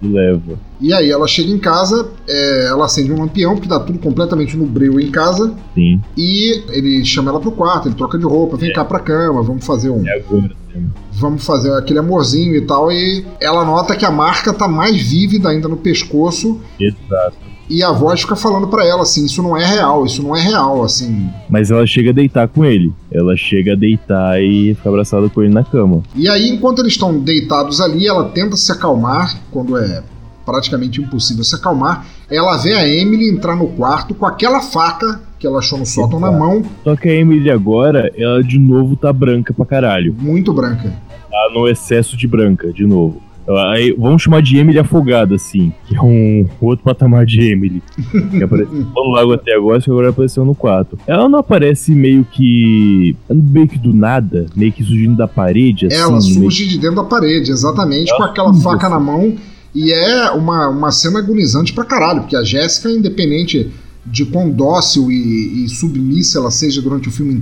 Leva. 0.02 0.60
E 0.80 0.94
aí 0.94 1.12
ela 1.12 1.28
chega 1.28 1.52
em 1.52 1.60
casa, 1.60 2.10
é, 2.28 2.68
ela 2.68 2.86
acende 2.86 3.12
um 3.12 3.20
lampião, 3.20 3.54
porque 3.54 3.70
tá 3.70 3.80
tudo 3.80 4.00
completamente 4.00 4.58
no 4.58 4.66
breu 4.66 5.00
em 5.00 5.12
casa. 5.12 5.54
Sim. 5.76 6.02
E 6.18 6.64
ele 6.70 7.06
chama 7.06 7.30
ela 7.30 7.40
pro 7.40 7.52
quarto, 7.52 7.88
ele 7.88 7.96
troca 7.96 8.18
de 8.18 8.26
roupa, 8.26 8.58
vem 8.58 8.72
é. 8.72 8.74
cá 8.74 8.84
pra 8.84 9.00
cama, 9.00 9.44
vamos 9.44 9.66
fazer 9.66 9.90
um. 9.90 10.06
É 10.08 10.18
agora, 10.18 10.52
sim 10.74 10.90
vamos 11.22 11.46
fazer 11.46 11.72
aquele 11.74 12.00
amorzinho 12.00 12.56
e 12.56 12.62
tal. 12.62 12.92
E 12.92 13.26
ela 13.40 13.64
nota 13.64 13.96
que 13.96 14.06
a 14.06 14.12
marca 14.12 14.52
tá 14.52 14.68
mais 14.68 15.02
vívida 15.02 15.50
ainda 15.50 15.68
no 15.68 15.78
pescoço. 15.78 16.60
Exato. 16.80 17.51
E 17.72 17.82
a 17.82 17.92
voz 17.94 18.20
fica 18.20 18.36
falando 18.36 18.68
para 18.68 18.86
ela 18.86 19.04
assim: 19.04 19.24
Isso 19.24 19.42
não 19.42 19.56
é 19.56 19.66
real, 19.66 20.06
isso 20.06 20.22
não 20.22 20.36
é 20.36 20.42
real, 20.42 20.84
assim. 20.84 21.30
Mas 21.50 21.72
ela 21.72 21.88
chega 21.88 22.10
a 22.10 22.14
deitar 22.14 22.50
com 22.50 22.66
ele. 22.66 22.92
Ela 23.10 23.38
chega 23.38 23.72
a 23.72 23.76
deitar 23.78 24.42
e 24.42 24.76
fica 24.76 24.90
abraçada 24.90 25.30
com 25.30 25.42
ele 25.42 25.54
na 25.54 25.64
cama. 25.64 26.04
E 26.14 26.28
aí, 26.28 26.50
enquanto 26.50 26.80
eles 26.80 26.92
estão 26.92 27.18
deitados 27.18 27.80
ali, 27.80 28.06
ela 28.06 28.26
tenta 28.26 28.58
se 28.58 28.70
acalmar 28.74 29.40
quando 29.52 29.78
é 29.78 30.04
praticamente 30.46 31.00
impossível 31.00 31.46
se 31.46 31.56
acalmar. 31.56 32.06
Ela 32.30 32.58
vê 32.58 32.74
a 32.74 32.86
Emily 32.86 33.30
entrar 33.30 33.56
no 33.56 33.68
quarto 33.68 34.14
com 34.14 34.26
aquela 34.26 34.60
faca 34.60 35.22
que 35.40 35.48
ela 35.48 35.60
achou 35.60 35.80
no 35.80 35.86
sótão 35.86 36.20
na 36.20 36.30
mão. 36.30 36.62
Só 36.84 36.96
que 36.98 37.08
a 37.08 37.16
Emily 37.16 37.50
agora, 37.50 38.12
ela 38.18 38.44
de 38.44 38.60
novo 38.60 38.98
tá 38.98 39.14
branca 39.14 39.54
pra 39.54 39.66
caralho. 39.66 40.14
Muito 40.20 40.54
branca. 40.54 40.94
Tá 41.32 41.52
no 41.54 41.70
excesso 41.70 42.18
de 42.18 42.28
branca, 42.28 42.74
de 42.74 42.86
novo. 42.86 43.22
Aí, 43.48 43.94
vamos 43.98 44.22
chamar 44.22 44.42
de 44.42 44.58
Emily 44.58 44.78
afogada, 44.78 45.36
assim, 45.36 45.74
que 45.88 45.96
é 45.96 46.02
um 46.02 46.48
outro 46.60 46.84
patamar 46.86 47.26
de 47.26 47.42
Emily. 47.42 47.82
Que 48.30 48.44
apareceu 48.44 48.74
no 48.74 49.12
lago 49.12 49.34
até 49.34 49.56
agora, 49.56 49.82
que 49.82 49.90
agora 49.90 50.10
apareceu 50.10 50.46
no 50.46 50.54
4. 50.54 50.98
Ela 51.08 51.28
não 51.28 51.40
aparece 51.40 51.94
meio 51.94 52.24
que. 52.24 53.16
meio 53.30 53.68
que 53.68 53.78
do 53.78 53.94
nada, 53.94 54.46
meio 54.56 54.72
que 54.72 54.84
surgindo 54.84 55.18
da 55.18 55.28
parede, 55.28 55.88
assim. 55.88 55.96
Ela 55.96 56.22
surge 56.22 56.68
de 56.68 56.78
dentro 56.78 56.98
da 56.98 57.04
parede, 57.04 57.52
exatamente, 57.52 58.12
ela 58.12 58.18
com 58.18 58.24
aquela 58.26 58.54
faca 58.54 58.88
assim. 58.88 58.96
na 58.96 59.00
mão. 59.00 59.36
E 59.74 59.92
é 59.92 60.32
uma, 60.32 60.68
uma 60.68 60.92
cena 60.92 61.20
agonizante 61.20 61.74
pra 61.74 61.86
caralho, 61.86 62.22
porque 62.22 62.36
a 62.36 62.44
Jéssica, 62.44 62.90
independente 62.92 63.72
de 64.06 64.26
quão 64.26 64.50
dócil 64.50 65.10
e, 65.12 65.64
e 65.64 65.70
submissa 65.70 66.40
ela 66.40 66.52
seja 66.52 66.82
durante 66.82 67.08
o 67.08 67.12
filme 67.12 67.42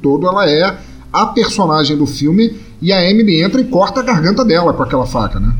todo, 0.00 0.26
ela 0.26 0.48
é 0.48 0.78
a 1.12 1.26
personagem 1.26 1.96
do 1.96 2.06
filme 2.06 2.54
e 2.80 2.92
a 2.92 3.08
Emily 3.08 3.42
entra 3.42 3.60
e 3.60 3.64
corta 3.64 4.00
a 4.00 4.02
garganta 4.02 4.44
dela 4.44 4.72
com 4.72 4.82
aquela 4.82 5.06
faca, 5.06 5.40
né? 5.40 5.54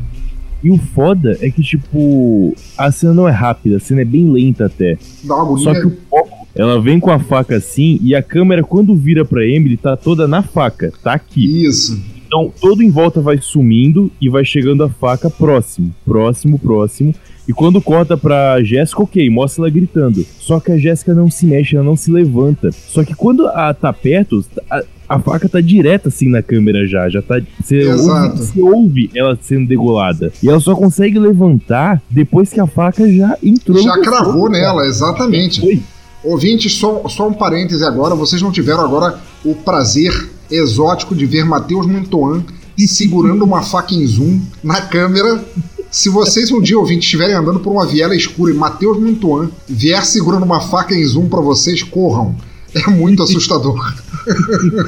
E 0.63 0.71
o 0.71 0.77
foda 0.77 1.37
é 1.41 1.49
que, 1.49 1.61
tipo, 1.61 2.55
a 2.77 2.91
cena 2.91 3.13
não 3.13 3.27
é 3.27 3.31
rápida, 3.31 3.77
a 3.77 3.79
cena 3.79 4.01
é 4.01 4.05
bem 4.05 4.29
lenta 4.29 4.65
até. 4.65 4.97
Dá 5.23 5.35
uma 5.35 5.57
Só 5.59 5.73
que 5.73 5.85
o 5.85 5.97
foco, 6.09 6.47
ela 6.55 6.81
vem 6.81 6.99
com 6.99 7.11
a 7.11 7.19
faca 7.19 7.55
assim 7.55 7.99
e 8.01 8.15
a 8.15 8.23
câmera, 8.23 8.63
quando 8.63 8.95
vira 8.95 9.23
pra 9.23 9.45
Emily, 9.45 9.77
tá 9.77 9.95
toda 9.95 10.27
na 10.27 10.41
faca, 10.41 10.91
tá 11.03 11.13
aqui. 11.13 11.65
Isso. 11.65 12.01
Então, 12.25 12.51
todo 12.59 12.81
em 12.81 12.89
volta 12.89 13.21
vai 13.21 13.37
sumindo 13.39 14.11
e 14.19 14.27
vai 14.27 14.43
chegando 14.43 14.83
a 14.83 14.89
faca 14.89 15.29
próximo, 15.29 15.93
próximo, 16.03 16.59
próximo. 16.59 17.13
E 17.47 17.53
quando 17.53 17.81
corta 17.81 18.17
pra 18.17 18.61
Jéssica, 18.61 19.03
ok, 19.03 19.29
mostra 19.29 19.63
ela 19.63 19.69
gritando. 19.69 20.25
Só 20.39 20.59
que 20.59 20.71
a 20.71 20.77
Jéssica 20.77 21.13
não 21.13 21.31
se 21.31 21.45
mexe, 21.45 21.75
ela 21.75 21.85
não 21.85 21.95
se 21.95 22.11
levanta. 22.11 22.69
Só 22.71 23.03
que 23.03 23.15
quando 23.15 23.47
a 23.47 23.73
tá 23.73 23.93
perto, 23.93 24.43
a, 24.69 24.83
a 25.07 25.19
faca 25.19 25.47
tá 25.47 25.61
direta 25.61 26.09
assim 26.09 26.29
na 26.29 26.43
câmera 26.43 26.85
já. 26.85 27.07
Já 27.07 27.21
tá. 27.21 27.39
Você 27.61 27.87
ouve, 27.87 28.37
você 28.37 28.61
ouve 28.61 29.09
ela 29.15 29.37
sendo 29.41 29.67
degolada. 29.67 30.31
E 30.43 30.49
ela 30.49 30.59
só 30.59 30.75
consegue 30.75 31.17
levantar 31.17 32.01
depois 32.09 32.51
que 32.51 32.59
a 32.59 32.67
faca 32.67 33.09
já 33.11 33.37
entrou. 33.41 33.81
Já 33.81 33.97
cravou 34.01 34.49
nela, 34.49 34.85
exatamente. 34.85 35.61
Foi. 35.61 35.81
Ouvintes, 36.23 36.73
só, 36.73 37.07
só 37.07 37.29
um 37.29 37.33
parêntese 37.33 37.85
agora. 37.85 38.13
Vocês 38.13 38.41
não 38.41 38.51
tiveram 38.51 38.83
agora 38.83 39.17
o 39.45 39.55
prazer 39.55 40.11
exótico 40.51 41.15
de 41.15 41.25
ver 41.25 41.45
Matheus 41.45 41.85
Mantoan 41.85 42.43
segurando 42.85 43.43
uma 43.43 43.63
faca 43.63 43.93
em 43.93 44.05
zoom 44.05 44.39
na 44.63 44.81
câmera 44.81 45.43
se 45.89 46.09
vocês 46.09 46.51
um 46.51 46.61
dia 46.61 46.77
ouvintes 46.77 47.05
estiverem 47.05 47.35
andando 47.35 47.59
por 47.59 47.71
uma 47.71 47.85
viela 47.85 48.15
escura 48.15 48.51
e 48.51 48.55
Matheus 48.55 48.99
Mantuan 48.99 49.49
vier 49.67 50.05
segurando 50.05 50.43
uma 50.43 50.61
faca 50.61 50.93
em 50.93 51.05
zoom 51.05 51.27
para 51.27 51.41
vocês, 51.41 51.83
corram. 51.83 52.35
É 52.73 52.89
muito 52.89 53.23
assustador. 53.23 53.79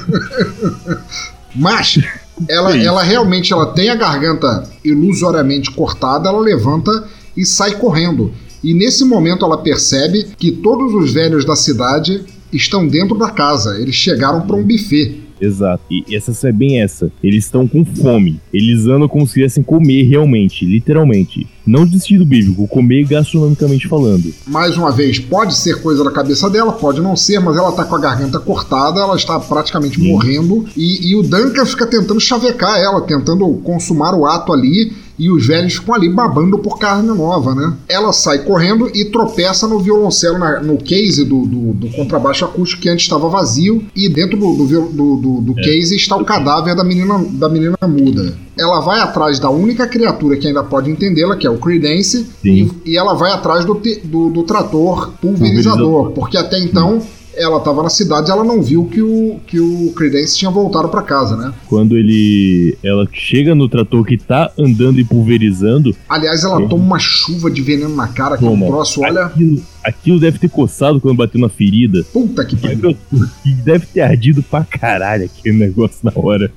Mas 1.56 2.00
ela, 2.48 2.78
ela 2.78 3.04
realmente 3.04 3.52
ela 3.52 3.68
tem 3.68 3.90
a 3.90 3.96
garganta 3.96 4.70
ilusoriamente 4.84 5.72
cortada, 5.72 6.30
ela 6.30 6.40
levanta 6.40 7.08
e 7.36 7.46
sai 7.46 7.76
correndo. 7.76 8.32
E 8.64 8.74
nesse 8.74 9.06
momento 9.06 9.46
ela 9.46 9.58
percebe 9.58 10.28
que 10.38 10.52
todos 10.52 10.94
os 10.94 11.12
velhos 11.12 11.46
da 11.46 11.56
cidade 11.56 12.26
estão 12.52 12.86
dentro 12.88 13.18
da 13.18 13.30
casa. 13.30 13.80
Eles 13.80 13.96
chegaram 13.96 14.42
para 14.42 14.56
um 14.56 14.64
buffet. 14.64 15.29
Exato. 15.40 15.84
E 15.90 16.16
essa 16.16 16.48
é 16.48 16.52
bem 16.52 16.82
essa. 16.82 17.12
Eles 17.24 17.46
estão 17.46 17.68
com 17.68 17.86
fome. 17.86 18.40
Eles 18.54 18.86
andam 18.86 19.08
como 19.08 19.28
se 19.28 19.36
quisessem 19.36 19.64
comer 19.64 20.04
realmente, 20.04 20.66
literalmente. 20.66 21.48
Não 21.66 21.86
de 21.86 22.00
sentido 22.00 22.26
bíblico, 22.26 22.68
comer 22.68 23.06
gastronomicamente 23.06 23.88
falando. 23.88 24.34
Mais 24.48 24.76
uma 24.76 24.92
vez, 24.92 25.20
pode 25.20 25.56
ser 25.56 25.82
coisa 25.82 26.04
da 26.04 26.12
cabeça 26.12 26.50
dela, 26.50 26.72
pode 26.72 27.00
não 27.00 27.16
ser, 27.16 27.40
mas 27.40 27.56
ela 27.56 27.72
tá 27.72 27.86
com 27.86 27.96
a 27.96 28.00
garganta 28.00 28.40
cortada, 28.40 29.00
ela 29.00 29.16
está 29.16 29.40
praticamente 29.40 30.00
Sim. 30.00 30.12
morrendo. 30.12 30.66
E, 30.76 31.12
e 31.12 31.16
o 31.16 31.22
Duncan 31.22 31.66
fica 31.66 31.86
tentando 31.86 32.20
chavecar 32.20 32.80
ela, 32.80 33.02
tentando 33.02 33.48
consumar 33.64 34.16
o 34.16 34.26
ato 34.26 34.52
ali. 34.52 34.92
E 35.20 35.30
os 35.30 35.46
velhos 35.46 35.74
ficam 35.76 35.94
ali 35.94 36.08
babando 36.10 36.58
por 36.58 36.80
carne 36.80 37.10
nova, 37.10 37.54
né? 37.54 37.74
Ela 37.90 38.14
sai 38.14 38.40
correndo 38.40 38.90
e 38.96 39.06
tropeça 39.06 39.68
no 39.68 39.78
violoncelo, 39.80 40.40
na- 40.40 40.62
no 40.62 40.78
case 40.78 41.26
do, 41.26 41.46
do, 41.46 41.74
do 41.74 41.90
contrabaixo 41.90 42.46
acústico 42.46 42.82
que 42.82 42.90
antes 42.90 43.04
estava 43.04 43.28
vazio. 43.28 43.84
E 43.96 44.08
dentro 44.08 44.38
do, 44.38 44.54
do, 44.56 44.66
do, 44.90 45.16
do- 45.18 45.42
do 45.42 45.54
case 45.56 45.96
está 45.96 46.16
o 46.16 46.24
cadáver 46.24 46.74
da 46.76 46.84
menina, 46.84 47.22
da 47.34 47.50
menina 47.50 47.76
muda. 47.86 48.38
Ela 48.58 48.80
vai 48.80 49.00
atrás 49.00 49.40
da 49.40 49.50
única 49.50 49.88
criatura 49.88 50.38
que 50.38 50.48
ainda 50.48 50.64
pode 50.64 50.90
entendê-la, 50.90 51.36
que 51.36 51.46
é 51.46 51.50
o 51.50 51.58
Credence, 51.58 52.26
Sim. 52.42 52.72
e, 52.86 52.92
e 52.92 52.98
ela 52.98 53.14
vai 53.14 53.32
atrás 53.32 53.66
do, 53.66 53.76
te- 53.76 54.00
do, 54.04 54.30
trator 54.44 55.12
pulverizador, 55.22 55.78
Pulverizador. 55.78 56.12
porque 56.12 56.38
até 56.38 56.58
então 56.60 57.02
ela 57.36 57.58
estava 57.58 57.84
na 57.84 57.90
cidade 57.90 58.30
e 58.30 58.32
ela 58.32 58.44
não 58.44 58.62
viu 58.62 58.86
que 58.86 59.02
o, 59.02 59.40
que 59.46 59.60
o 59.60 59.92
Credence 59.96 60.38
tinha 60.38 60.52
voltado 60.52 60.90
para 60.90 61.02
casa, 61.02 61.36
né? 61.36 61.54
Quando 61.68 61.98
ele. 61.98 62.78
Ela 62.84 63.08
chega 63.12 63.54
no 63.56 63.68
trator 63.70 64.04
que 64.06 64.18
tá 64.18 64.52
andando 64.58 65.00
e 65.00 65.04
pulverizando, 65.04 65.96
Aliás, 66.08 66.44
ela 66.44 66.58
Sim. 66.58 66.68
toma 66.68 66.84
uma 66.84 67.00
chuva 67.00 67.50
de 67.50 67.62
veneno 67.62 67.96
na 67.96 68.08
cara, 68.08 68.38
que 68.38 68.46
é 68.46 68.48
um 68.48 68.52
toma. 68.52 68.68
troço, 68.68 69.02
olha, 69.02 69.26
Aquilo, 69.26 69.62
aquilo 69.84 70.20
deve 70.20 70.38
ter 70.40 70.50
coçado 70.50 71.00
quando 71.00 71.18
bateu 71.18 71.40
na 71.40 71.50
ferida. 71.50 72.04
puta 72.12 72.44
que 72.46 72.56
pariu. 72.56 72.96
E 73.46 73.52
deve 73.64 73.86
ter 73.88 74.02
ardido 74.02 74.42
pra 74.44 74.64
caralho 74.64 75.26
aquele 75.26 75.58
negócio 75.58 75.98
na 76.04 76.12
hora. 76.16 76.52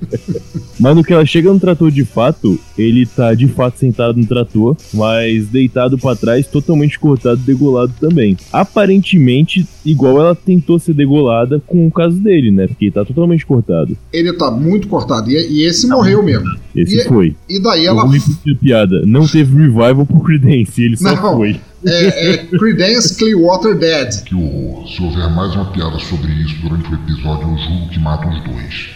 mas 0.79 0.95
no 0.95 1.03
que 1.03 1.13
ela 1.13 1.25
chega 1.25 1.51
no 1.51 1.59
trator 1.59 1.89
de 1.91 2.03
fato, 2.05 2.59
ele 2.77 3.05
tá 3.05 3.33
de 3.33 3.47
fato 3.47 3.77
sentado 3.79 4.17
no 4.17 4.25
trator, 4.25 4.75
mas 4.93 5.47
deitado 5.47 5.97
pra 5.97 6.15
trás, 6.15 6.45
totalmente 6.47 6.99
cortado 6.99 7.39
e 7.41 7.45
degolado 7.45 7.93
também. 7.99 8.37
Aparentemente, 8.51 9.65
igual 9.85 10.19
ela 10.19 10.35
tentou 10.35 10.77
ser 10.77 10.93
degolada 10.93 11.59
com 11.65 11.87
o 11.87 11.91
caso 11.91 12.17
dele, 12.19 12.51
né? 12.51 12.67
Porque 12.67 12.85
ele 12.85 12.91
tá 12.91 13.05
totalmente 13.05 13.45
cortado. 13.45 13.97
Ele 14.11 14.33
tá 14.33 14.51
muito 14.51 14.87
cortado, 14.87 15.31
e, 15.31 15.35
e 15.35 15.63
esse 15.65 15.87
morreu 15.87 16.21
mesmo. 16.23 16.49
Esse 16.75 16.97
E- 16.97 17.03
foi. 17.05 17.35
E 17.49 17.61
daí 17.61 17.85
Eu 17.85 17.91
ela. 17.93 18.01
vou 18.03 18.11
repetir 18.11 18.53
a 18.53 18.55
piada. 18.59 19.05
Não 19.05 19.27
teve 19.27 19.55
revival 19.55 20.05
por 20.05 20.23
Credence, 20.25 20.81
ele 20.83 20.97
só 20.97 21.15
Não. 21.15 21.37
foi. 21.37 21.59
É, 21.85 22.31
é 22.31 22.37
Credence 22.37 23.15
Clearwater 23.15 23.77
Dead. 23.77 24.23
Que 24.23 24.35
horror. 24.35 24.87
Se 24.87 25.01
houver 25.01 25.29
mais 25.29 25.53
uma 25.55 25.65
piada 25.65 25.97
sobre 25.99 26.31
isso 26.33 26.55
durante 26.61 26.89
o 26.89 26.95
episódio, 26.95 27.49
eu 27.49 27.57
juro 27.57 27.89
que 27.89 27.99
mato 27.99 28.27
os 28.27 28.43
dois. 28.43 28.89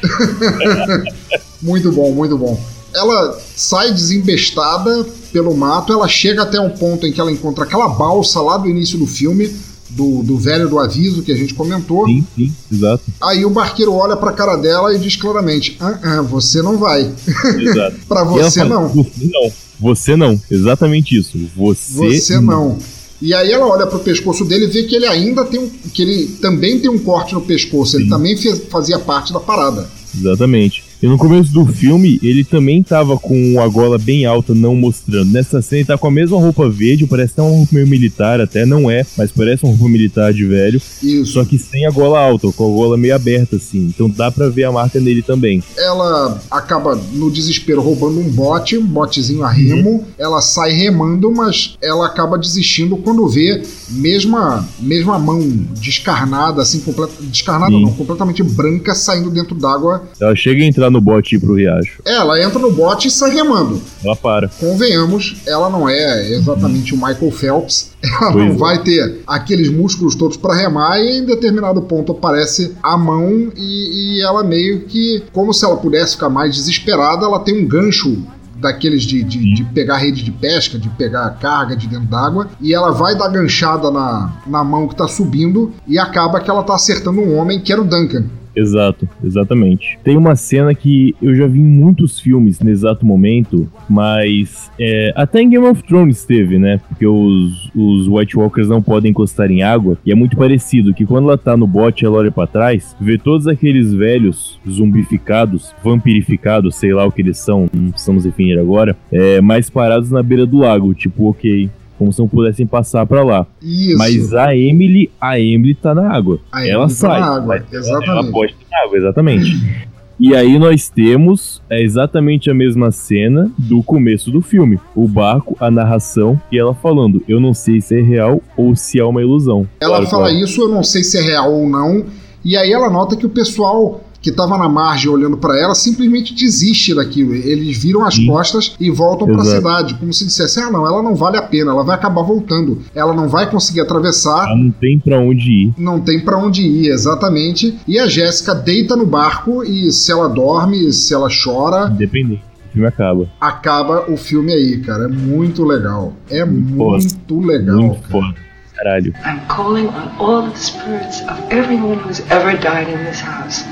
Muito 1.61 1.91
bom, 1.91 2.11
muito 2.11 2.37
bom. 2.37 2.59
Ela 2.93 3.39
sai 3.55 3.91
desembestada 3.91 5.05
pelo 5.31 5.55
mato, 5.55 5.91
ela 5.91 6.07
chega 6.07 6.43
até 6.43 6.59
um 6.59 6.69
ponto 6.69 7.05
em 7.05 7.11
que 7.11 7.19
ela 7.19 7.31
encontra 7.31 7.63
aquela 7.63 7.89
balsa 7.89 8.39
lá 8.41 8.57
do 8.57 8.69
início 8.69 8.97
do 8.97 9.05
filme, 9.05 9.53
do, 9.89 10.23
do 10.23 10.37
velho 10.37 10.69
do 10.69 10.79
aviso 10.79 11.21
que 11.23 11.31
a 11.31 11.35
gente 11.35 11.53
comentou. 11.53 12.05
Sim, 12.05 12.25
sim, 12.35 12.53
exato. 12.71 13.03
Aí 13.21 13.45
o 13.45 13.49
barqueiro 13.49 13.93
olha 13.93 14.15
pra 14.15 14.31
cara 14.31 14.55
dela 14.55 14.93
e 14.93 14.99
diz 14.99 15.15
claramente: 15.15 15.77
ah, 15.79 15.99
ah, 16.03 16.21
você 16.21 16.61
não 16.61 16.77
vai. 16.77 17.11
Exato. 17.59 17.97
Pra 18.07 18.23
você 18.23 18.59
fala, 18.61 18.69
não. 18.69 18.89
Você 18.89 19.31
não. 19.31 19.51
Você 19.79 20.15
não. 20.15 20.39
Exatamente 20.49 21.17
isso. 21.17 21.37
Você, 21.55 21.93
Você 22.19 22.39
não. 22.39 22.77
E 23.21 23.33
aí 23.33 23.51
ela 23.51 23.65
olha 23.65 23.87
pro 23.87 23.99
pescoço 23.99 24.45
dele 24.45 24.65
e 24.65 24.67
vê 24.67 24.83
que 24.83 24.95
ele 24.95 25.05
ainda 25.07 25.43
tem 25.43 25.59
um. 25.59 25.69
que 25.93 26.01
ele 26.03 26.27
também 26.41 26.79
tem 26.79 26.89
um 26.89 26.99
corte 26.99 27.33
no 27.33 27.41
pescoço. 27.41 27.97
Ele 27.97 28.03
Sim. 28.03 28.09
também 28.09 28.37
fez- 28.37 28.61
fazia 28.69 28.99
parte 28.99 29.33
da 29.33 29.39
parada. 29.39 29.89
Exatamente. 30.15 30.83
E 31.01 31.05
no 31.05 31.17
começo 31.17 31.53
do 31.53 31.65
filme, 31.65 32.19
ele 32.23 32.43
também 32.43 32.81
tava 32.81 33.17
com 33.19 33.61
a 33.61 33.67
gola 33.67 33.99
bem 33.99 34.25
alta, 34.25 34.55
não 34.55 34.75
mostrando. 34.75 35.31
Nessa 35.31 35.61
cena, 35.61 35.79
ele 35.79 35.87
tá 35.87 35.97
com 35.97 36.07
a 36.07 36.11
mesma 36.11 36.39
roupa 36.39 36.67
verde, 36.67 37.05
parece 37.05 37.33
até 37.33 37.41
uma 37.43 37.55
roupa 37.55 37.69
meio 37.73 37.87
militar, 37.87 38.41
até 38.41 38.65
não 38.65 38.89
é, 38.89 39.05
mas 39.15 39.31
parece 39.31 39.63
uma 39.63 39.75
roupa 39.75 39.91
militar 39.91 40.33
de 40.33 40.43
velho. 40.45 40.81
Isso. 41.03 41.33
Só 41.33 41.45
que 41.45 41.59
sem 41.59 41.85
a 41.85 41.91
gola 41.91 42.19
alta, 42.19 42.51
com 42.51 42.65
a 42.65 42.67
gola 42.67 42.97
meio 42.97 43.15
aberta, 43.15 43.57
assim. 43.57 43.91
Então 43.93 44.09
dá 44.09 44.31
pra 44.31 44.49
ver 44.49 44.63
a 44.63 44.71
marca 44.71 44.99
nele 44.99 45.21
também. 45.21 45.63
Ela 45.77 46.41
acaba, 46.49 46.99
no 47.13 47.29
desespero, 47.29 47.81
roubando 47.81 48.19
um 48.19 48.29
bote, 48.29 48.77
um 48.77 48.85
botezinho 48.85 49.43
a 49.43 49.51
remo. 49.51 50.03
Ela 50.17 50.41
sai 50.41 50.71
remando, 50.71 51.31
mas 51.31 51.75
ela 51.81 52.07
acaba 52.07 52.37
desistindo 52.39 52.97
quando 52.97 53.27
vê 53.27 53.61
mesma, 53.89 54.67
mesma 54.79 55.19
mão 55.19 55.39
descarnada, 55.79 56.63
assim, 56.63 56.79
completa, 56.79 57.13
descarnada 57.21 57.71
Sim. 57.71 57.83
não, 57.83 57.93
completamente 57.93 58.41
branca, 58.41 58.95
saindo 58.95 59.29
dentro 59.29 59.55
d'água. 59.55 60.07
Ela 60.19 60.35
chega 60.35 60.63
a 60.63 60.65
entrar 60.65 60.86
no 60.89 61.01
bote 61.01 61.35
e 61.35 61.37
ir 61.37 61.41
pro 61.41 61.55
riacho. 61.55 62.01
Ela 62.05 62.41
entra 62.41 62.59
no 62.59 62.71
bote 62.71 63.07
e 63.07 63.11
sai 63.11 63.31
remando. 63.31 63.81
Ela 64.03 64.15
para. 64.15 64.49
Convenhamos, 64.59 65.41
ela 65.45 65.69
não 65.69 65.87
é 65.87 66.31
exatamente 66.31 66.93
o 66.93 66.97
Michael 66.97 67.31
Phelps. 67.31 67.91
Ela 68.21 68.31
Pois 68.31 68.45
não 68.45 68.53
é. 68.53 68.57
vai 68.57 68.83
ter 68.83 69.21
aqueles 69.25 69.69
músculos 69.69 70.15
todos 70.15 70.37
para 70.37 70.55
remar 70.55 70.99
e 70.99 71.17
em 71.17 71.25
determinado 71.25 71.81
ponto 71.81 72.11
aparece 72.11 72.75
a 72.81 72.95
mão 72.95 73.51
e, 73.55 74.17
e 74.17 74.21
ela 74.21 74.43
meio 74.43 74.81
que, 74.81 75.23
como 75.33 75.53
se 75.53 75.65
ela 75.65 75.75
pudesse 75.77 76.13
ficar 76.13 76.29
mais 76.29 76.55
desesperada, 76.55 77.25
ela 77.25 77.39
tem 77.39 77.63
um 77.63 77.67
gancho 77.67 78.17
daqueles 78.59 79.03
de, 79.03 79.23
de, 79.23 79.55
de 79.55 79.63
pegar 79.65 79.97
rede 79.97 80.23
de 80.23 80.31
pesca, 80.31 80.77
de 80.77 80.89
pegar 80.89 81.29
carga 81.39 81.75
de 81.75 81.87
dentro 81.87 82.07
d'água, 82.07 82.47
e 82.59 82.73
ela 82.73 82.91
vai 82.91 83.15
dar 83.15 83.27
ganchada 83.29 83.91
na, 83.91 84.33
na 84.45 84.63
mão 84.63 84.87
que 84.87 84.95
tá 84.95 85.07
subindo 85.07 85.73
e 85.87 85.97
acaba 85.99 86.39
que 86.39 86.49
ela 86.49 86.63
tá 86.63 86.75
acertando 86.75 87.21
um 87.21 87.37
homem 87.37 87.59
que 87.59 87.71
era 87.71 87.81
o 87.81 87.85
Duncan. 87.85 88.25
Exato, 88.57 89.07
exatamente. 89.23 89.99
Tem 90.03 90.17
uma 90.17 90.35
cena 90.35 90.73
que 90.73 91.15
eu 91.21 91.35
já 91.35 91.45
vi 91.45 91.59
em 91.59 91.63
muitos 91.63 92.19
filmes 92.19 92.59
nesse 92.59 92.77
exato 92.77 93.05
momento, 93.05 93.69
mas 93.89 94.71
é, 94.79 95.11
até 95.15 95.41
em 95.41 95.49
Game 95.49 95.65
of 95.65 95.83
Thrones 95.83 96.23
teve, 96.25 96.57
né? 96.57 96.79
Porque 96.87 97.05
os, 97.05 97.71
os 97.75 98.07
White 98.07 98.37
Walkers 98.37 98.67
não 98.67 98.81
podem 98.81 99.11
encostar 99.11 99.51
em 99.51 99.61
água, 99.61 99.97
e 100.05 100.11
é 100.11 100.15
muito 100.15 100.37
parecido, 100.37 100.93
que 100.93 101.05
quando 101.05 101.25
ela 101.25 101.37
tá 101.37 101.57
no 101.57 101.67
bote, 101.67 102.05
ela 102.05 102.17
olha 102.17 102.31
pra 102.31 102.47
trás, 102.47 102.95
vê 102.99 103.17
todos 103.17 103.47
aqueles 103.47 103.93
velhos 103.93 104.59
zumbificados, 104.67 105.73
vampirificados, 105.83 106.75
sei 106.75 106.93
lá 106.93 107.05
o 107.05 107.11
que 107.11 107.21
eles 107.21 107.37
são, 107.37 107.67
não 107.73 107.91
precisamos 107.91 108.23
definir 108.23 108.57
agora, 108.57 108.95
é, 109.11 109.41
mais 109.41 109.69
parados 109.69 110.09
na 110.09 110.23
beira 110.23 110.45
do 110.45 110.59
lago, 110.59 110.93
tipo, 110.93 111.29
ok, 111.29 111.69
como 111.97 112.11
se 112.13 112.19
não 112.19 112.27
pudessem 112.27 112.65
passar 112.65 113.05
pra 113.05 113.23
lá. 113.23 113.45
Isso. 113.61 113.97
Mas 113.97 114.33
a 114.33 114.55
Emily, 114.55 115.09
a 115.19 115.39
Emily 115.39 115.73
tá 115.75 115.93
na 115.95 116.11
água. 116.11 116.39
A 116.51 116.59
ela 116.67 116.83
Emily 116.83 116.89
tá 116.89 117.07
sai. 117.07 117.19
na 117.19 117.35
água, 117.35 117.55
ela- 117.55 117.65
exatamente. 117.71 118.09
Ela 118.09 118.31
pode 118.31 118.51
estar 118.53 118.65
na 118.71 118.83
água, 118.85 118.97
exatamente. 118.97 119.87
E 120.19 120.35
aí 120.35 120.57
nós 120.57 120.89
temos 120.89 121.61
é 121.69 121.79
exatamente 121.83 122.49
a 122.49 122.53
mesma 122.53 122.89
cena 122.91 123.51
do 123.55 123.83
começo 123.83 124.31
do 124.31 124.41
filme. 124.41 124.79
O 124.95 125.07
barco, 125.07 125.55
a 125.59 125.69
narração 125.69 126.41
e 126.51 126.57
ela 126.57 126.73
falando, 126.73 127.21
eu 127.27 127.39
não 127.39 127.53
sei 127.53 127.79
se 127.81 127.95
é 127.99 128.01
real 128.01 128.41
ou 128.57 128.75
se 128.75 128.99
é 128.99 129.03
uma 129.03 129.21
ilusão. 129.21 129.67
Ela 129.79 129.97
Claro, 129.97 130.07
fala 130.09 130.29
claro. 130.29 130.43
isso, 130.43 130.59
eu 130.61 130.69
não 130.69 130.81
sei 130.83 131.03
se 131.03 131.19
é 131.19 131.21
real 131.21 131.53
ou 131.53 131.69
não. 131.69 132.03
E 132.43 132.57
aí 132.57 132.71
ela 132.71 132.89
nota 132.89 133.15
que 133.15 133.27
o 133.27 133.29
pessoal 133.29 134.01
que 134.21 134.29
estava 134.29 134.57
na 134.57 134.67
margem 134.67 135.09
olhando 135.09 135.37
para 135.37 135.57
ela 135.59 135.75
simplesmente 135.75 136.33
desiste 136.33 136.93
daquilo. 136.95 137.33
Eles 137.35 137.77
viram 137.77 138.05
as 138.05 138.15
Sim. 138.15 138.27
costas 138.27 138.75
e 138.79 138.89
voltam 138.89 139.27
para 139.27 139.41
a 139.41 139.45
cidade, 139.45 139.93
como 139.95 140.11
se 140.13 140.25
dissesse: 140.25 140.59
"Ah, 140.59 140.71
não, 140.71 140.85
ela 140.85 141.01
não 141.03 141.15
vale 141.15 141.37
a 141.37 141.41
pena, 141.41 141.71
ela 141.71 141.83
vai 141.83 141.95
acabar 141.95 142.21
voltando. 142.23 142.81
Ela 142.95 143.13
não 143.13 143.27
vai 143.29 143.49
conseguir 143.49 143.81
atravessar, 143.81 144.47
Ela 144.47 144.57
não 144.57 144.71
tem 144.71 144.99
pra 144.99 145.19
onde 145.19 145.49
ir. 145.67 145.73
não 145.77 145.99
tem 145.99 146.19
para 146.19 146.37
onde 146.37 146.61
ir 146.61 146.89
exatamente". 146.89 147.77
E 147.87 147.99
a 147.99 148.07
Jéssica 148.07 148.53
deita 148.55 148.95
no 148.95 149.05
barco 149.05 149.63
e 149.63 149.91
se 149.91 150.11
ela 150.11 150.27
dorme, 150.27 150.91
se 150.91 151.13
ela 151.13 151.27
chora, 151.29 151.89
Independente. 151.91 152.43
O 152.69 152.73
filme 152.77 152.87
acaba. 152.87 153.27
acaba 153.41 154.11
o 154.11 154.17
filme 154.17 154.51
aí, 154.53 154.77
cara. 154.81 155.05
É 155.05 155.07
muito 155.07 155.63
legal. 155.63 156.13
É 156.29 156.39
Foda. 156.45 156.51
muito 156.51 157.39
legal. 157.39 157.75
Muito 157.77 158.01
cara. 158.01 158.11
foda. 158.11 158.35
Caralho. 158.75 159.11
I'm 159.25 159.39
calling 159.47 159.87
on 159.87 160.11
all 160.19 160.43
the 160.51 160.55
spirits 160.55 161.21
of 161.23 161.41
everyone 161.49 161.97
who's 162.05 162.21
ever 162.29 162.55
died 162.59 162.87
in 162.89 163.03
this 163.05 163.19
house. 163.21 163.65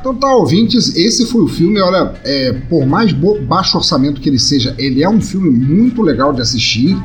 Então 0.00 0.14
tá, 0.14 0.34
ouvintes, 0.34 0.96
esse 0.96 1.26
foi 1.26 1.42
o 1.42 1.48
filme. 1.48 1.78
Olha, 1.78 2.14
é, 2.24 2.54
por 2.68 2.86
mais 2.86 3.12
baixo 3.12 3.76
orçamento 3.76 4.20
que 4.20 4.28
ele 4.28 4.38
seja, 4.38 4.74
ele 4.78 5.02
é 5.02 5.08
um 5.08 5.20
filme 5.20 5.50
muito 5.50 6.00
legal 6.02 6.32
de 6.32 6.40
assistir. 6.40 6.96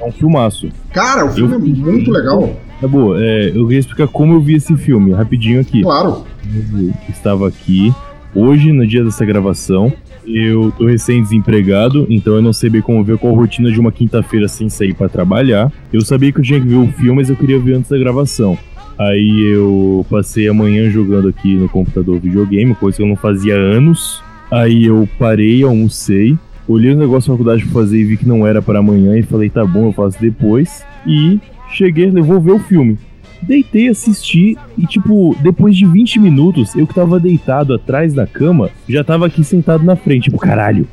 É 0.00 0.04
um 0.04 0.10
filmaço. 0.10 0.68
Cara, 0.92 1.26
o 1.26 1.32
filme 1.32 1.54
é 1.54 1.58
muito 1.58 2.10
legal. 2.10 2.56
Tá 2.80 2.88
boa, 2.88 3.20
é, 3.20 3.50
eu 3.50 3.64
queria 3.64 3.80
explicar 3.80 4.08
como 4.08 4.34
eu 4.34 4.40
vi 4.40 4.54
esse 4.54 4.74
filme, 4.76 5.12
rapidinho 5.12 5.60
aqui. 5.60 5.82
Claro. 5.82 6.24
Eu 6.54 6.94
estava 7.08 7.48
aqui 7.48 7.92
hoje, 8.34 8.72
no 8.72 8.86
dia 8.86 9.04
dessa 9.04 9.24
gravação. 9.24 9.92
Eu 10.26 10.72
tô 10.76 10.86
recém-desempregado, 10.86 12.06
então 12.08 12.34
eu 12.34 12.42
não 12.42 12.52
sei 12.52 12.68
bem 12.68 12.82
como 12.82 13.02
ver 13.02 13.18
qual 13.18 13.34
a 13.34 13.36
rotina 13.36 13.70
de 13.70 13.80
uma 13.80 13.90
quinta-feira 13.90 14.46
sem 14.46 14.68
sair 14.68 14.94
pra 14.94 15.08
trabalhar. 15.08 15.72
Eu 15.92 16.02
sabia 16.02 16.30
que 16.30 16.38
eu 16.38 16.44
tinha 16.44 16.60
que 16.60 16.66
ver 16.66 16.76
o 16.76 16.86
filme, 16.88 17.16
mas 17.16 17.30
eu 17.30 17.36
queria 17.36 17.58
ver 17.58 17.74
antes 17.74 17.90
da 17.90 17.98
gravação. 17.98 18.56
Aí 18.98 19.52
eu 19.54 20.04
passei 20.10 20.48
a 20.48 20.54
manhã 20.54 20.90
jogando 20.90 21.28
aqui 21.28 21.54
no 21.54 21.68
computador 21.68 22.18
videogame, 22.18 22.74
coisa 22.74 22.96
que 22.96 23.02
eu 23.02 23.06
não 23.06 23.16
fazia 23.16 23.54
anos. 23.54 24.22
Aí 24.50 24.86
eu 24.86 25.08
parei, 25.18 25.62
almocei. 25.62 26.36
olhei 26.66 26.92
o 26.92 26.98
negócio 26.98 27.30
da 27.30 27.36
faculdade 27.36 27.62
pra 27.64 27.72
fazer 27.72 27.98
e 27.98 28.04
vi 28.04 28.16
que 28.16 28.26
não 28.26 28.46
era 28.46 28.60
para 28.60 28.80
amanhã 28.80 29.16
e 29.16 29.22
falei, 29.22 29.48
tá 29.48 29.64
bom, 29.64 29.86
eu 29.86 29.92
faço 29.92 30.20
depois. 30.20 30.84
E 31.06 31.38
cheguei, 31.70 32.10
vou 32.10 32.40
ver 32.40 32.52
o 32.52 32.58
filme. 32.58 32.98
Deitei, 33.40 33.88
assisti 33.88 34.56
e, 34.76 34.84
tipo, 34.84 35.36
depois 35.40 35.76
de 35.76 35.86
20 35.86 36.18
minutos, 36.18 36.74
eu 36.74 36.86
que 36.86 36.94
tava 36.94 37.20
deitado 37.20 37.72
atrás 37.72 38.12
da 38.12 38.26
cama, 38.26 38.68
já 38.88 39.04
tava 39.04 39.26
aqui 39.26 39.44
sentado 39.44 39.84
na 39.84 39.94
frente, 39.94 40.24
tipo, 40.24 40.38
caralho. 40.38 40.88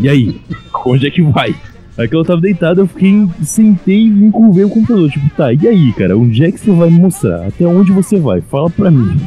E 0.00 0.08
aí? 0.08 0.40
Onde 0.84 1.06
é 1.06 1.10
que 1.10 1.22
vai? 1.22 1.54
Aí 1.98 2.06
que 2.06 2.14
eu 2.14 2.24
tava 2.24 2.40
deitado, 2.40 2.80
eu 2.82 2.86
fiquei, 2.86 3.26
sentei 3.42 4.06
e 4.06 4.30
ver 4.52 4.64
o 4.64 4.68
computador. 4.68 5.10
Tipo, 5.10 5.30
tá, 5.36 5.52
e 5.52 5.66
aí, 5.66 5.92
cara? 5.94 6.16
Onde 6.16 6.44
é 6.44 6.52
que 6.52 6.60
você 6.60 6.70
vai 6.70 6.90
me 6.90 6.98
mostrar? 6.98 7.46
Até 7.46 7.66
onde 7.66 7.90
você 7.92 8.18
vai? 8.18 8.40
Fala 8.42 8.68
pra 8.68 8.90
mim. 8.90 9.18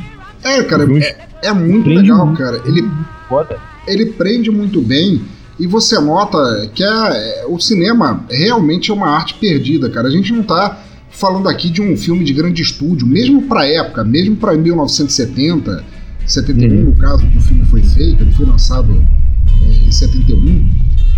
É, 0.44 0.62
cara, 0.64 0.84
é, 1.00 1.18
é 1.48 1.52
muito 1.54 1.90
legal, 1.90 2.26
muito. 2.28 2.38
cara. 2.38 2.62
Ele, 2.66 2.88
Foda. 3.28 3.58
ele 3.88 4.06
prende 4.08 4.52
muito 4.52 4.82
bem 4.82 5.20
e 5.60 5.66
você 5.68 6.00
nota 6.00 6.38
que 6.74 6.84
é, 6.84 6.88
é- 6.88 7.46
o 7.50 7.60
cinema 7.60 8.24
realmente 8.30 8.92
é 8.92 8.94
uma 8.94 9.10
arte 9.10 9.34
perdida, 9.36 9.90
cara. 9.90 10.08
A 10.08 10.12
gente 10.12 10.32
não 10.32 10.44
tá 10.44 10.80
falando 11.10 11.50
aqui 11.50 11.70
de 11.72 11.82
um 11.82 11.98
filme 11.98 12.24
de 12.24 12.34
grande 12.34 12.62
estúdio, 12.62 13.06
mesmo 13.08 13.42
pra 13.42 13.66
época, 13.68 14.04
mesmo 14.04 14.36
pra 14.36 14.54
1970, 14.56 15.84
71 16.26 16.72
Uhum. 16.72 16.84
no 16.86 16.94
caso 16.94 17.26
que 17.28 17.38
o 17.38 17.42
filme 17.42 17.66
foi 17.66 17.82
feito, 17.82 18.22
ele 18.22 18.32
foi 18.32 18.46
lançado 18.46 19.04
é, 19.64 19.88
em 19.88 19.92
71. 19.92 20.66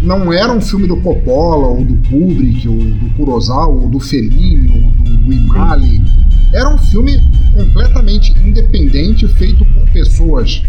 Não 0.02 0.34
era 0.34 0.52
um 0.52 0.60
filme 0.60 0.88
do 0.88 0.98
Coppola, 0.98 1.68
ou 1.68 1.86
do 1.86 1.96
Kubrick, 2.10 2.68
ou 2.68 2.76
do 2.76 3.14
Kurosawa, 3.16 3.68
ou 3.68 3.88
do 3.88 4.00
Fellini, 4.00 4.68
ou 4.68 4.92
do, 4.92 5.04
do 5.04 5.34
Imali. 5.34 6.02
Era 6.52 6.74
um 6.74 6.78
filme 6.78 7.22
completamente 7.54 8.34
independente, 8.44 9.28
feito 9.28 9.64
por 9.64 9.88
pessoas, 9.92 10.64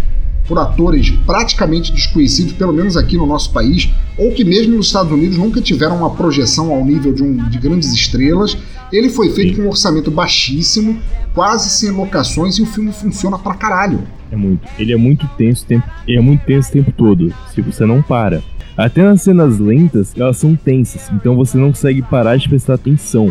por 0.47 0.59
atores 0.59 1.11
praticamente 1.25 1.93
desconhecidos, 1.93 2.53
pelo 2.53 2.75
menos 2.75 2.95
aqui 2.95 3.17
no 3.17 3.27
nosso 3.27 3.53
país, 3.53 3.89
ou 4.19 4.33
que 4.33 4.45
mesmo 4.45 4.77
nos 4.77 4.87
Estados 4.87 5.11
Unidos 5.11 5.39
nunca 5.39 5.63
tiveram 5.63 5.97
uma 5.97 6.11
projeção 6.11 6.71
ao 6.71 6.85
nível 6.85 7.15
de, 7.15 7.23
um, 7.23 7.49
de 7.49 7.59
grandes 7.59 7.91
estrelas. 7.91 8.57
Ele 8.93 9.09
foi 9.09 9.31
feito 9.31 9.57
com 9.57 9.63
um 9.63 9.69
orçamento 9.69 10.11
baixíssimo, 10.11 10.99
quase 11.33 11.71
sem 11.71 11.91
locações, 11.91 12.59
e 12.59 12.63
o 12.63 12.67
filme 12.67 12.93
funciona 12.93 13.39
pra 13.39 13.55
caralho. 13.55 14.01
É 14.31 14.37
muito. 14.37 14.67
Ele 14.79 14.93
é 14.93 14.97
muito 14.97 15.29
tenso 15.37 15.65
o 15.65 15.67
tempo. 15.67 15.87
Ele 16.07 16.19
é 16.19 16.21
muito 16.21 16.45
tenso 16.45 16.69
o 16.69 16.73
tempo 16.73 16.93
todo. 16.93 17.33
Tipo, 17.55 17.73
você 17.73 17.85
não 17.85 18.03
para. 18.03 18.43
Até 18.77 19.03
nas 19.03 19.23
cenas 19.23 19.59
lentas, 19.59 20.15
elas 20.17 20.37
são 20.37 20.57
tensas. 20.57 21.11
Então 21.13 21.37
você 21.37 21.59
não 21.59 21.69
consegue 21.69 22.03
parar 22.03 22.37
de 22.37 22.49
prestar 22.49 22.75
atenção. 22.75 23.31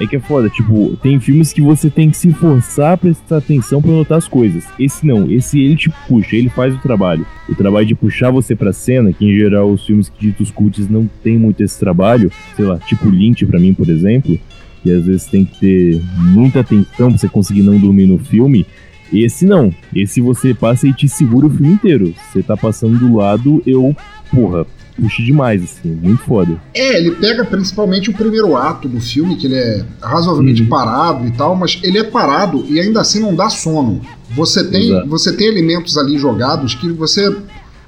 É 0.00 0.06
que 0.06 0.16
é 0.16 0.20
foda, 0.20 0.48
tipo, 0.48 0.96
tem 1.02 1.20
filmes 1.20 1.52
que 1.52 1.60
você 1.60 1.90
tem 1.90 2.08
que 2.08 2.16
se 2.16 2.32
forçar 2.32 2.94
a 2.94 2.96
prestar 2.96 3.36
atenção 3.36 3.82
pra 3.82 3.90
notar 3.90 4.16
as 4.16 4.26
coisas. 4.26 4.64
Esse 4.78 5.06
não, 5.06 5.30
esse 5.30 5.60
ele 5.60 5.76
te 5.76 5.90
puxa, 6.08 6.36
ele 6.36 6.48
faz 6.48 6.74
o 6.74 6.78
trabalho. 6.78 7.26
O 7.46 7.54
trabalho 7.54 7.84
de 7.84 7.94
puxar 7.94 8.30
você 8.30 8.56
pra 8.56 8.72
cena, 8.72 9.12
que 9.12 9.26
em 9.26 9.36
geral 9.36 9.70
os 9.70 9.84
filmes 9.84 10.08
que 10.08 10.28
ditos 10.28 10.50
cults 10.50 10.88
não 10.88 11.06
tem 11.22 11.36
muito 11.36 11.62
esse 11.62 11.78
trabalho, 11.78 12.32
sei 12.56 12.64
lá, 12.64 12.78
tipo 12.78 13.10
Lynch 13.10 13.44
pra 13.44 13.60
mim, 13.60 13.74
por 13.74 13.90
exemplo, 13.90 14.40
que 14.82 14.90
às 14.90 15.04
vezes 15.04 15.26
tem 15.26 15.44
que 15.44 15.60
ter 15.60 16.02
muita 16.16 16.60
atenção 16.60 17.10
pra 17.10 17.18
você 17.18 17.28
conseguir 17.28 17.62
não 17.62 17.78
dormir 17.78 18.06
no 18.06 18.16
filme. 18.16 18.64
Esse 19.12 19.44
não. 19.44 19.70
Esse 19.94 20.22
você 20.22 20.54
passa 20.54 20.86
e 20.88 20.94
te 20.94 21.10
segura 21.10 21.46
o 21.46 21.50
filme 21.50 21.74
inteiro. 21.74 22.14
Você 22.32 22.42
tá 22.42 22.56
passando 22.56 22.98
do 22.98 23.16
lado, 23.16 23.62
eu, 23.66 23.94
porra, 24.30 24.64
puxo 24.96 25.22
demais, 25.22 25.62
assim, 25.62 25.90
muito 25.90 26.22
foda. 26.22 26.60
É, 26.74 26.98
ele 26.98 27.12
pega 27.12 27.44
principalmente 27.44 28.10
o 28.10 28.12
primeiro 28.14 28.56
ato 28.56 28.88
do 28.88 29.00
filme, 29.00 29.36
que 29.36 29.46
ele 29.46 29.56
é 29.56 29.84
razoavelmente 30.02 30.62
Uhum. 30.62 30.68
parado 30.68 31.26
e 31.26 31.30
tal, 31.32 31.54
mas 31.56 31.78
ele 31.82 31.98
é 31.98 32.04
parado 32.04 32.64
e 32.68 32.78
ainda 32.80 33.00
assim 33.00 33.20
não 33.20 33.34
dá 33.34 33.48
sono. 33.48 34.00
Você 34.34 34.64
tem, 34.64 34.88
Exato. 34.90 35.08
você 35.08 35.32
tem 35.36 35.48
elementos 35.48 35.96
ali 35.98 36.16
jogados 36.18 36.74
que 36.74 36.90
você 36.92 37.34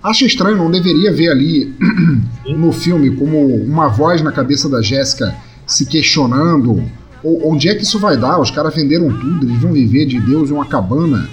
acha 0.03 0.25
estranho, 0.25 0.57
não 0.57 0.71
deveria 0.71 1.13
ver 1.13 1.29
ali 1.31 1.75
no 2.57 2.73
filme 2.73 3.11
como 3.15 3.55
uma 3.57 3.89
voz 3.89 4.21
na 4.23 4.33
cabeça 4.33 4.69
da 4.69 4.83
Jéssica 4.83 5.35
se 5.67 5.87
questionando. 5.87 6.83
Ou, 7.23 7.53
onde 7.53 7.69
é 7.69 7.75
que 7.77 7.85
isso 7.85 7.99
vai 8.01 8.17
dar? 8.17 8.41
Os 8.41 8.51
caras 8.51 8.75
venderam 8.75 9.09
tudo, 9.13 9.47
eles 9.47 9.61
vão 9.61 9.73
viver 9.73 10.07
de 10.07 10.19
Deus 10.21 10.51
em 10.51 10.55
uma 10.55 10.67
cabana, 10.67 11.29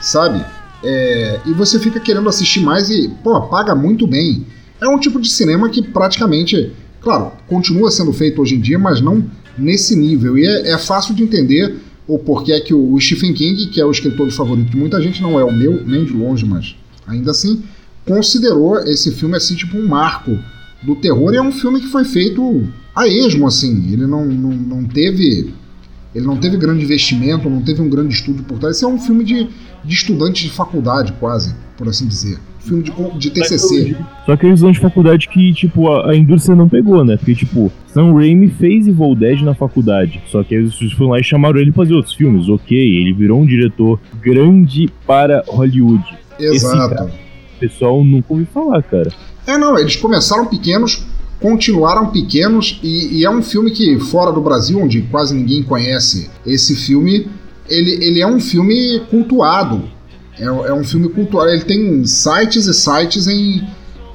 sabe? 0.00 0.44
É, 0.82 1.40
e 1.46 1.52
você 1.52 1.78
fica 1.78 2.00
querendo 2.00 2.28
assistir 2.28 2.60
mais 2.60 2.90
e, 2.90 3.08
pô, 3.22 3.40
paga 3.42 3.74
muito 3.74 4.06
bem. 4.06 4.44
É 4.80 4.88
um 4.88 4.98
tipo 4.98 5.20
de 5.20 5.28
cinema 5.28 5.68
que 5.68 5.82
praticamente, 5.82 6.72
claro, 7.00 7.32
continua 7.46 7.90
sendo 7.90 8.12
feito 8.12 8.40
hoje 8.40 8.54
em 8.54 8.60
dia, 8.60 8.78
mas 8.78 9.00
não 9.00 9.24
nesse 9.56 9.96
nível. 9.96 10.38
E 10.38 10.46
é, 10.46 10.70
é 10.72 10.78
fácil 10.78 11.14
de 11.14 11.22
entender 11.22 11.76
o 12.06 12.18
porquê 12.18 12.58
que 12.60 12.72
o, 12.72 12.98
Stephen 12.98 13.34
King, 13.34 13.66
que 13.66 13.80
é 13.80 13.84
o 13.84 13.90
escritor 13.90 14.30
favorito 14.30 14.70
de 14.70 14.76
muita 14.76 15.00
gente, 15.00 15.20
não 15.20 15.38
é 15.38 15.44
o 15.44 15.52
meu, 15.52 15.84
nem 15.84 16.04
de 16.04 16.12
longe, 16.12 16.46
mas 16.46 16.74
ainda 17.06 17.32
assim, 17.32 17.62
considerou 18.06 18.78
esse 18.80 19.12
filme 19.12 19.36
assim, 19.36 19.54
tipo 19.54 19.76
um 19.76 19.86
marco 19.86 20.38
do 20.82 20.96
terror. 20.96 21.34
E 21.34 21.36
é 21.36 21.42
um 21.42 21.52
filme 21.52 21.80
que 21.80 21.88
foi 21.88 22.04
feito 22.04 22.66
a 22.94 23.06
esmo, 23.06 23.46
assim. 23.46 23.92
Ele 23.92 24.06
não, 24.06 24.24
não, 24.24 24.50
não 24.50 24.84
teve. 24.84 25.52
Ele 26.14 26.26
não 26.26 26.38
teve 26.38 26.56
grande 26.56 26.84
investimento, 26.84 27.50
não 27.50 27.60
teve 27.60 27.82
um 27.82 27.88
grande 27.88 28.14
estúdio 28.14 28.42
por 28.44 28.58
trás. 28.58 28.76
Esse 28.76 28.84
é 28.84 28.88
um 28.88 28.98
filme 28.98 29.22
de, 29.24 29.48
de 29.84 29.94
estudante 29.94 30.44
de 30.44 30.50
faculdade, 30.50 31.12
quase, 31.20 31.54
por 31.76 31.86
assim 31.86 32.06
dizer. 32.06 32.38
Filme 32.68 32.82
de, 32.82 33.18
de 33.18 33.30
TCC. 33.30 33.96
Só 34.26 34.36
que 34.36 34.46
eles 34.46 34.60
vão 34.60 34.70
de 34.70 34.78
faculdade 34.78 35.28
que, 35.28 35.52
tipo, 35.52 35.88
a, 35.90 36.10
a 36.10 36.16
indústria 36.16 36.54
não 36.54 36.68
pegou, 36.68 37.04
né? 37.04 37.16
Porque, 37.16 37.34
tipo, 37.34 37.72
Sam 37.86 38.12
Raimi 38.12 38.48
fez 38.48 38.86
Evil 38.86 39.14
Dead 39.14 39.40
na 39.40 39.54
faculdade. 39.54 40.20
Só 40.26 40.42
que 40.42 40.54
estúdios 40.54 40.92
foram 40.92 41.12
lá 41.12 41.20
e 41.20 41.24
chamaram 41.24 41.58
ele 41.58 41.72
pra 41.72 41.84
fazer 41.84 41.94
outros 41.94 42.14
filmes. 42.14 42.48
Ok, 42.48 42.76
ele 42.76 43.12
virou 43.12 43.40
um 43.40 43.46
diretor 43.46 43.98
grande 44.20 44.88
para 45.06 45.42
Hollywood. 45.48 46.04
Exato. 46.38 46.94
cara. 46.94 47.10
O 47.56 47.58
pessoal 47.58 48.04
nunca 48.04 48.26
ouviu 48.30 48.46
falar, 48.52 48.82
cara. 48.82 49.10
É, 49.46 49.56
não, 49.56 49.78
eles 49.78 49.96
começaram 49.96 50.46
pequenos, 50.46 51.04
continuaram 51.40 52.08
pequenos, 52.10 52.78
e, 52.82 53.18
e 53.18 53.24
é 53.24 53.30
um 53.30 53.42
filme 53.42 53.70
que, 53.70 53.98
fora 53.98 54.30
do 54.30 54.40
Brasil, 54.40 54.78
onde 54.78 55.02
quase 55.02 55.34
ninguém 55.34 55.62
conhece 55.62 56.30
esse 56.46 56.76
filme, 56.76 57.26
ele, 57.68 57.92
ele 58.04 58.20
é 58.20 58.26
um 58.26 58.38
filme 58.38 59.00
cultuado. 59.10 59.82
É, 60.38 60.44
é 60.44 60.72
um 60.72 60.84
filme 60.84 61.08
cultuado. 61.08 61.50
Ele 61.50 61.64
tem 61.64 62.04
sites 62.04 62.66
e 62.66 62.74
sites 62.74 63.26
em, 63.26 63.66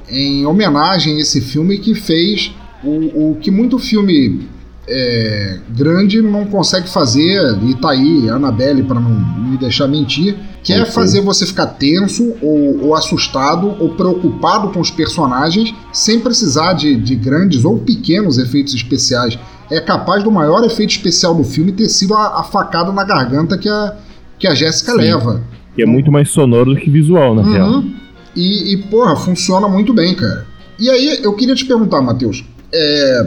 em 0.08 0.46
homenagem 0.46 1.16
a 1.16 1.20
esse 1.20 1.40
filme 1.40 1.78
que 1.78 1.94
fez 1.94 2.52
o, 2.82 3.30
o 3.30 3.36
que 3.36 3.50
muito 3.50 3.78
filme 3.78 4.48
é, 4.86 5.58
grande 5.70 6.20
não 6.20 6.44
consegue 6.44 6.88
fazer, 6.88 7.58
e 7.62 7.74
tá 7.74 7.90
aí, 7.90 8.28
Annabelle, 8.28 8.82
para 8.82 9.00
não 9.00 9.10
me 9.10 9.56
deixar 9.56 9.88
mentir, 9.88 10.36
que 10.62 10.72
é 10.72 10.84
fazer 10.84 11.20
você 11.20 11.46
ficar 11.46 11.66
tenso, 11.66 12.34
ou, 12.42 12.86
ou 12.86 12.94
assustado, 12.94 13.74
ou 13.80 13.90
preocupado 13.90 14.68
com 14.70 14.80
os 14.80 14.90
personagens, 14.90 15.74
sem 15.92 16.20
precisar 16.20 16.74
de, 16.74 16.96
de 16.96 17.14
grandes 17.14 17.64
ou 17.64 17.78
pequenos 17.78 18.38
efeitos 18.38 18.74
especiais. 18.74 19.38
É 19.70 19.80
capaz 19.80 20.22
do 20.22 20.30
maior 20.30 20.62
efeito 20.64 20.90
especial 20.90 21.34
do 21.34 21.44
filme 21.44 21.72
ter 21.72 21.88
sido 21.88 22.14
a, 22.14 22.40
a 22.40 22.44
facada 22.44 22.92
na 22.92 23.04
garganta 23.04 23.56
que 23.56 23.68
a, 23.68 23.96
que 24.38 24.46
a 24.46 24.54
Jéssica 24.54 24.92
leva. 24.92 25.42
Que 25.74 25.82
é 25.82 25.86
muito 25.86 26.10
mais 26.10 26.30
sonoro 26.30 26.74
do 26.74 26.80
que 26.80 26.90
visual, 26.90 27.34
na 27.34 27.42
real. 27.42 27.70
Uhum. 27.70 27.94
E, 28.36 28.74
e, 28.74 28.76
porra, 28.84 29.16
funciona 29.16 29.68
muito 29.68 29.92
bem, 29.92 30.14
cara. 30.14 30.46
E 30.78 30.90
aí, 30.90 31.20
eu 31.22 31.32
queria 31.34 31.54
te 31.54 31.64
perguntar, 31.64 32.02
Matheus, 32.02 32.44
é, 32.72 33.24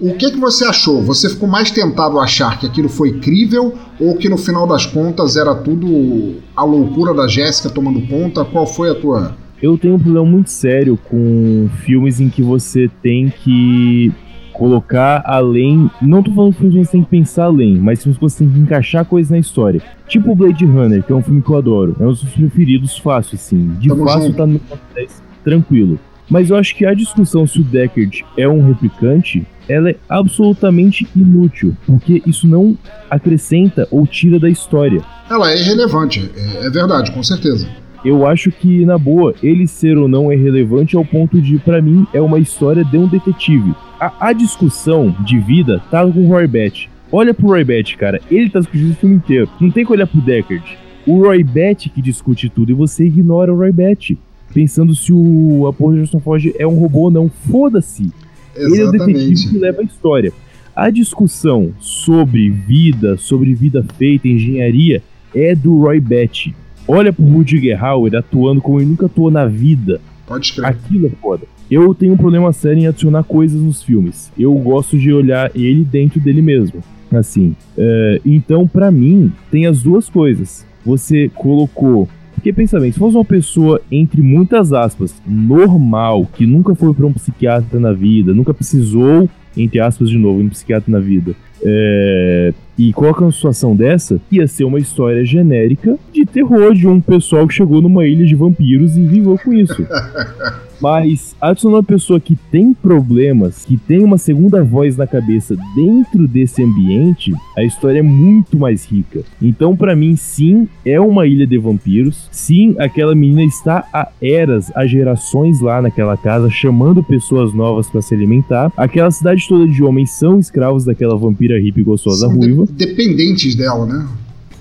o 0.00 0.14
que, 0.14 0.30
que 0.30 0.38
você 0.38 0.64
achou? 0.64 1.02
Você 1.02 1.28
ficou 1.28 1.48
mais 1.48 1.70
tentado 1.70 2.18
a 2.18 2.24
achar 2.24 2.58
que 2.58 2.66
aquilo 2.66 2.88
foi 2.88 3.18
crível 3.18 3.74
ou 3.98 4.16
que 4.16 4.28
no 4.28 4.36
final 4.36 4.66
das 4.66 4.86
contas 4.86 5.36
era 5.36 5.54
tudo 5.54 6.36
a 6.56 6.64
loucura 6.64 7.12
da 7.12 7.26
Jéssica 7.26 7.68
tomando 7.68 8.00
conta? 8.02 8.44
Qual 8.44 8.66
foi 8.66 8.90
a 8.90 8.94
tua. 8.94 9.36
Eu 9.60 9.76
tenho 9.76 9.94
um 9.94 9.98
problema 9.98 10.24
muito 10.24 10.50
sério 10.50 10.96
com 11.10 11.68
filmes 11.84 12.20
em 12.20 12.28
que 12.28 12.42
você 12.42 12.88
tem 13.02 13.32
que 13.42 14.12
colocar 14.58 15.22
além. 15.24 15.90
Não 16.02 16.22
tô 16.22 16.32
falando 16.32 16.52
que 16.52 16.58
filmes 16.58 16.74
que 16.76 16.84
você 16.84 16.92
tem 16.92 17.04
que 17.04 17.10
pensar 17.10 17.44
além, 17.44 17.76
mas 17.76 18.02
filmes 18.02 18.18
que 18.18 18.22
você 18.22 18.38
tem 18.40 18.52
que 18.52 18.58
encaixar 18.58 19.04
coisas 19.04 19.30
na 19.30 19.38
história. 19.38 19.80
Tipo 20.06 20.34
Blade 20.34 20.66
Runner, 20.66 21.02
que 21.02 21.12
é 21.12 21.14
um 21.14 21.22
filme 21.22 21.40
que 21.40 21.48
eu 21.48 21.56
adoro. 21.56 21.96
É 22.00 22.02
um 22.02 22.08
dos 22.08 22.22
meus 22.22 22.34
preferidos 22.34 22.98
fácil, 22.98 23.36
assim. 23.36 23.68
De 23.78 23.88
Tamo 23.88 24.04
fácil 24.04 24.26
junto. 24.26 24.36
tá 24.36 24.46
no 24.46 24.58
top 24.58 24.82
10, 24.94 25.22
tranquilo. 25.44 25.98
Mas 26.28 26.50
eu 26.50 26.56
acho 26.56 26.76
que 26.76 26.84
a 26.84 26.92
discussão 26.92 27.46
se 27.46 27.60
o 27.60 27.64
Deckard 27.64 28.24
é 28.36 28.46
um 28.46 28.66
replicante, 28.66 29.46
ela 29.66 29.90
é 29.90 29.96
absolutamente 30.08 31.08
inútil, 31.16 31.74
porque 31.86 32.22
isso 32.26 32.46
não 32.46 32.76
acrescenta 33.08 33.88
ou 33.90 34.06
tira 34.06 34.38
da 34.38 34.50
história. 34.50 35.00
Ela 35.30 35.52
é 35.52 35.58
irrelevante, 35.58 36.30
é, 36.36 36.66
é 36.66 36.70
verdade, 36.70 37.12
com 37.12 37.22
certeza. 37.22 37.66
Eu 38.08 38.26
acho 38.26 38.50
que, 38.50 38.86
na 38.86 38.96
boa, 38.96 39.34
ele 39.42 39.66
ser 39.66 39.98
ou 39.98 40.08
não 40.08 40.32
é 40.32 40.34
relevante 40.34 40.96
ao 40.96 41.04
ponto 41.04 41.42
de, 41.42 41.58
pra 41.58 41.82
mim, 41.82 42.06
é 42.14 42.22
uma 42.22 42.38
história 42.38 42.82
de 42.82 42.96
um 42.96 43.06
detetive. 43.06 43.74
A, 44.00 44.28
a 44.28 44.32
discussão 44.32 45.14
de 45.26 45.38
vida 45.38 45.78
tá 45.90 46.00
com 46.10 46.24
o 46.24 46.26
Roy 46.26 46.46
Batty. 46.46 46.88
Olha 47.12 47.34
pro 47.34 47.48
Roy 47.48 47.62
Batty, 47.64 47.98
cara. 47.98 48.18
Ele 48.30 48.48
tá 48.48 48.60
discutindo 48.60 48.92
o 48.92 48.94
filme 48.94 49.16
inteiro. 49.16 49.50
Não 49.60 49.70
tem 49.70 49.84
que 49.84 49.92
olhar 49.92 50.06
pro 50.06 50.22
Deckard. 50.22 50.78
O 51.06 51.22
Roy 51.22 51.44
Batty 51.44 51.90
que 51.90 52.00
discute 52.00 52.48
tudo 52.48 52.72
e 52.72 52.74
você 52.74 53.04
ignora 53.04 53.52
o 53.52 53.58
Roy 53.58 53.72
Batty. 53.72 54.16
Pensando 54.54 54.94
se 54.94 55.12
o 55.12 55.66
a 55.68 55.72
porra 55.74 55.92
de 55.92 55.98
Harrison 55.98 56.20
Ford 56.20 56.50
é 56.58 56.66
um 56.66 56.78
robô 56.78 57.00
ou 57.00 57.10
não. 57.10 57.28
Foda-se. 57.28 58.10
Ele 58.56 58.80
é 58.80 58.84
o 58.86 58.90
detetive 58.90 59.50
que 59.50 59.58
leva 59.58 59.82
a 59.82 59.84
história. 59.84 60.32
A 60.74 60.88
discussão 60.88 61.74
sobre 61.78 62.48
vida, 62.48 63.18
sobre 63.18 63.52
vida 63.52 63.84
feita, 63.98 64.26
engenharia, 64.26 65.02
é 65.34 65.54
do 65.54 65.82
Roy 65.82 66.00
Batty. 66.00 66.56
Olha 66.88 67.12
pro 67.12 67.22
Rudiger 67.22 67.84
Hauer 67.84 68.16
atuando 68.16 68.62
como 68.62 68.80
ele 68.80 68.88
nunca 68.88 69.04
atuou 69.04 69.30
na 69.30 69.44
vida. 69.44 70.00
Pode 70.26 70.46
escrever. 70.46 70.68
Aquilo 70.68 71.06
é 71.06 71.10
foda. 71.10 71.44
eu 71.70 71.94
tenho 71.94 72.14
um 72.14 72.16
problema 72.16 72.50
sério 72.50 72.78
em 72.78 72.86
adicionar 72.86 73.22
coisas 73.24 73.60
nos 73.60 73.82
filmes. 73.82 74.32
Eu 74.38 74.54
gosto 74.54 74.98
de 74.98 75.12
olhar 75.12 75.50
ele 75.54 75.84
dentro 75.84 76.18
dele 76.18 76.40
mesmo. 76.40 76.82
Assim. 77.12 77.54
É, 77.76 78.20
então, 78.24 78.66
para 78.66 78.90
mim, 78.90 79.30
tem 79.50 79.66
as 79.66 79.82
duas 79.82 80.08
coisas. 80.08 80.66
Você 80.84 81.30
colocou 81.34 82.08
porque 82.38 82.52
pensa 82.52 82.78
bem, 82.78 82.92
se 82.92 83.00
fosse 83.00 83.16
uma 83.16 83.24
pessoa, 83.24 83.80
entre 83.90 84.22
muitas 84.22 84.72
aspas, 84.72 85.12
normal, 85.26 86.24
que 86.34 86.46
nunca 86.46 86.72
foi 86.72 86.94
para 86.94 87.04
um 87.04 87.12
psiquiatra 87.12 87.80
na 87.80 87.92
vida, 87.92 88.32
nunca 88.32 88.54
precisou, 88.54 89.28
entre 89.56 89.80
aspas 89.80 90.08
de 90.08 90.16
novo, 90.16 90.40
um 90.40 90.48
psiquiatra 90.48 90.92
na 90.92 91.00
vida, 91.00 91.34
é, 91.64 92.52
e 92.78 92.92
coloca 92.92 93.22
uma 93.22 93.32
situação 93.32 93.74
dessa, 93.74 94.20
ia 94.30 94.46
ser 94.46 94.64
uma 94.64 94.78
história 94.78 95.24
genérica 95.24 95.98
de 96.12 96.24
terror 96.24 96.72
de 96.74 96.86
um 96.86 97.00
pessoal 97.00 97.46
que 97.46 97.54
chegou 97.54 97.82
numa 97.82 98.06
ilha 98.06 98.24
de 98.24 98.36
vampiros 98.36 98.96
e 98.96 99.02
viveu 99.02 99.36
com 99.36 99.52
isso. 99.52 99.84
Mas 100.80 101.34
adicionar 101.40 101.78
uma 101.78 101.82
pessoa 101.82 102.20
que 102.20 102.36
tem 102.36 102.72
problemas, 102.72 103.64
que 103.64 103.76
tem 103.76 104.02
uma 104.04 104.16
segunda 104.16 104.62
voz 104.62 104.96
na 104.96 105.06
cabeça 105.06 105.56
dentro 105.74 106.28
desse 106.28 106.62
ambiente, 106.62 107.32
a 107.56 107.64
história 107.64 107.98
é 107.98 108.02
muito 108.02 108.56
mais 108.56 108.84
rica. 108.84 109.22
Então, 109.42 109.76
para 109.76 109.96
mim, 109.96 110.14
sim, 110.14 110.68
é 110.86 111.00
uma 111.00 111.26
ilha 111.26 111.46
de 111.46 111.58
vampiros. 111.58 112.28
Sim, 112.30 112.76
aquela 112.78 113.14
menina 113.14 113.42
está 113.42 113.84
há 113.92 114.08
eras, 114.22 114.70
há 114.74 114.86
gerações 114.86 115.60
lá 115.60 115.82
naquela 115.82 116.16
casa, 116.16 116.48
chamando 116.48 117.02
pessoas 117.02 117.52
novas 117.52 117.90
para 117.90 118.02
se 118.02 118.14
alimentar. 118.14 118.72
Aquela 118.76 119.10
cidade 119.10 119.46
toda 119.48 119.66
de 119.66 119.82
homens 119.82 120.12
são 120.12 120.38
escravos 120.38 120.84
daquela 120.84 121.16
vampira 121.16 121.47
hippie 121.56 121.82
gostosa 121.82 122.26
São 122.26 122.36
ruiva. 122.36 122.66
de- 122.66 122.72
dependentes 122.72 123.54
dela, 123.54 123.86
né? 123.86 124.06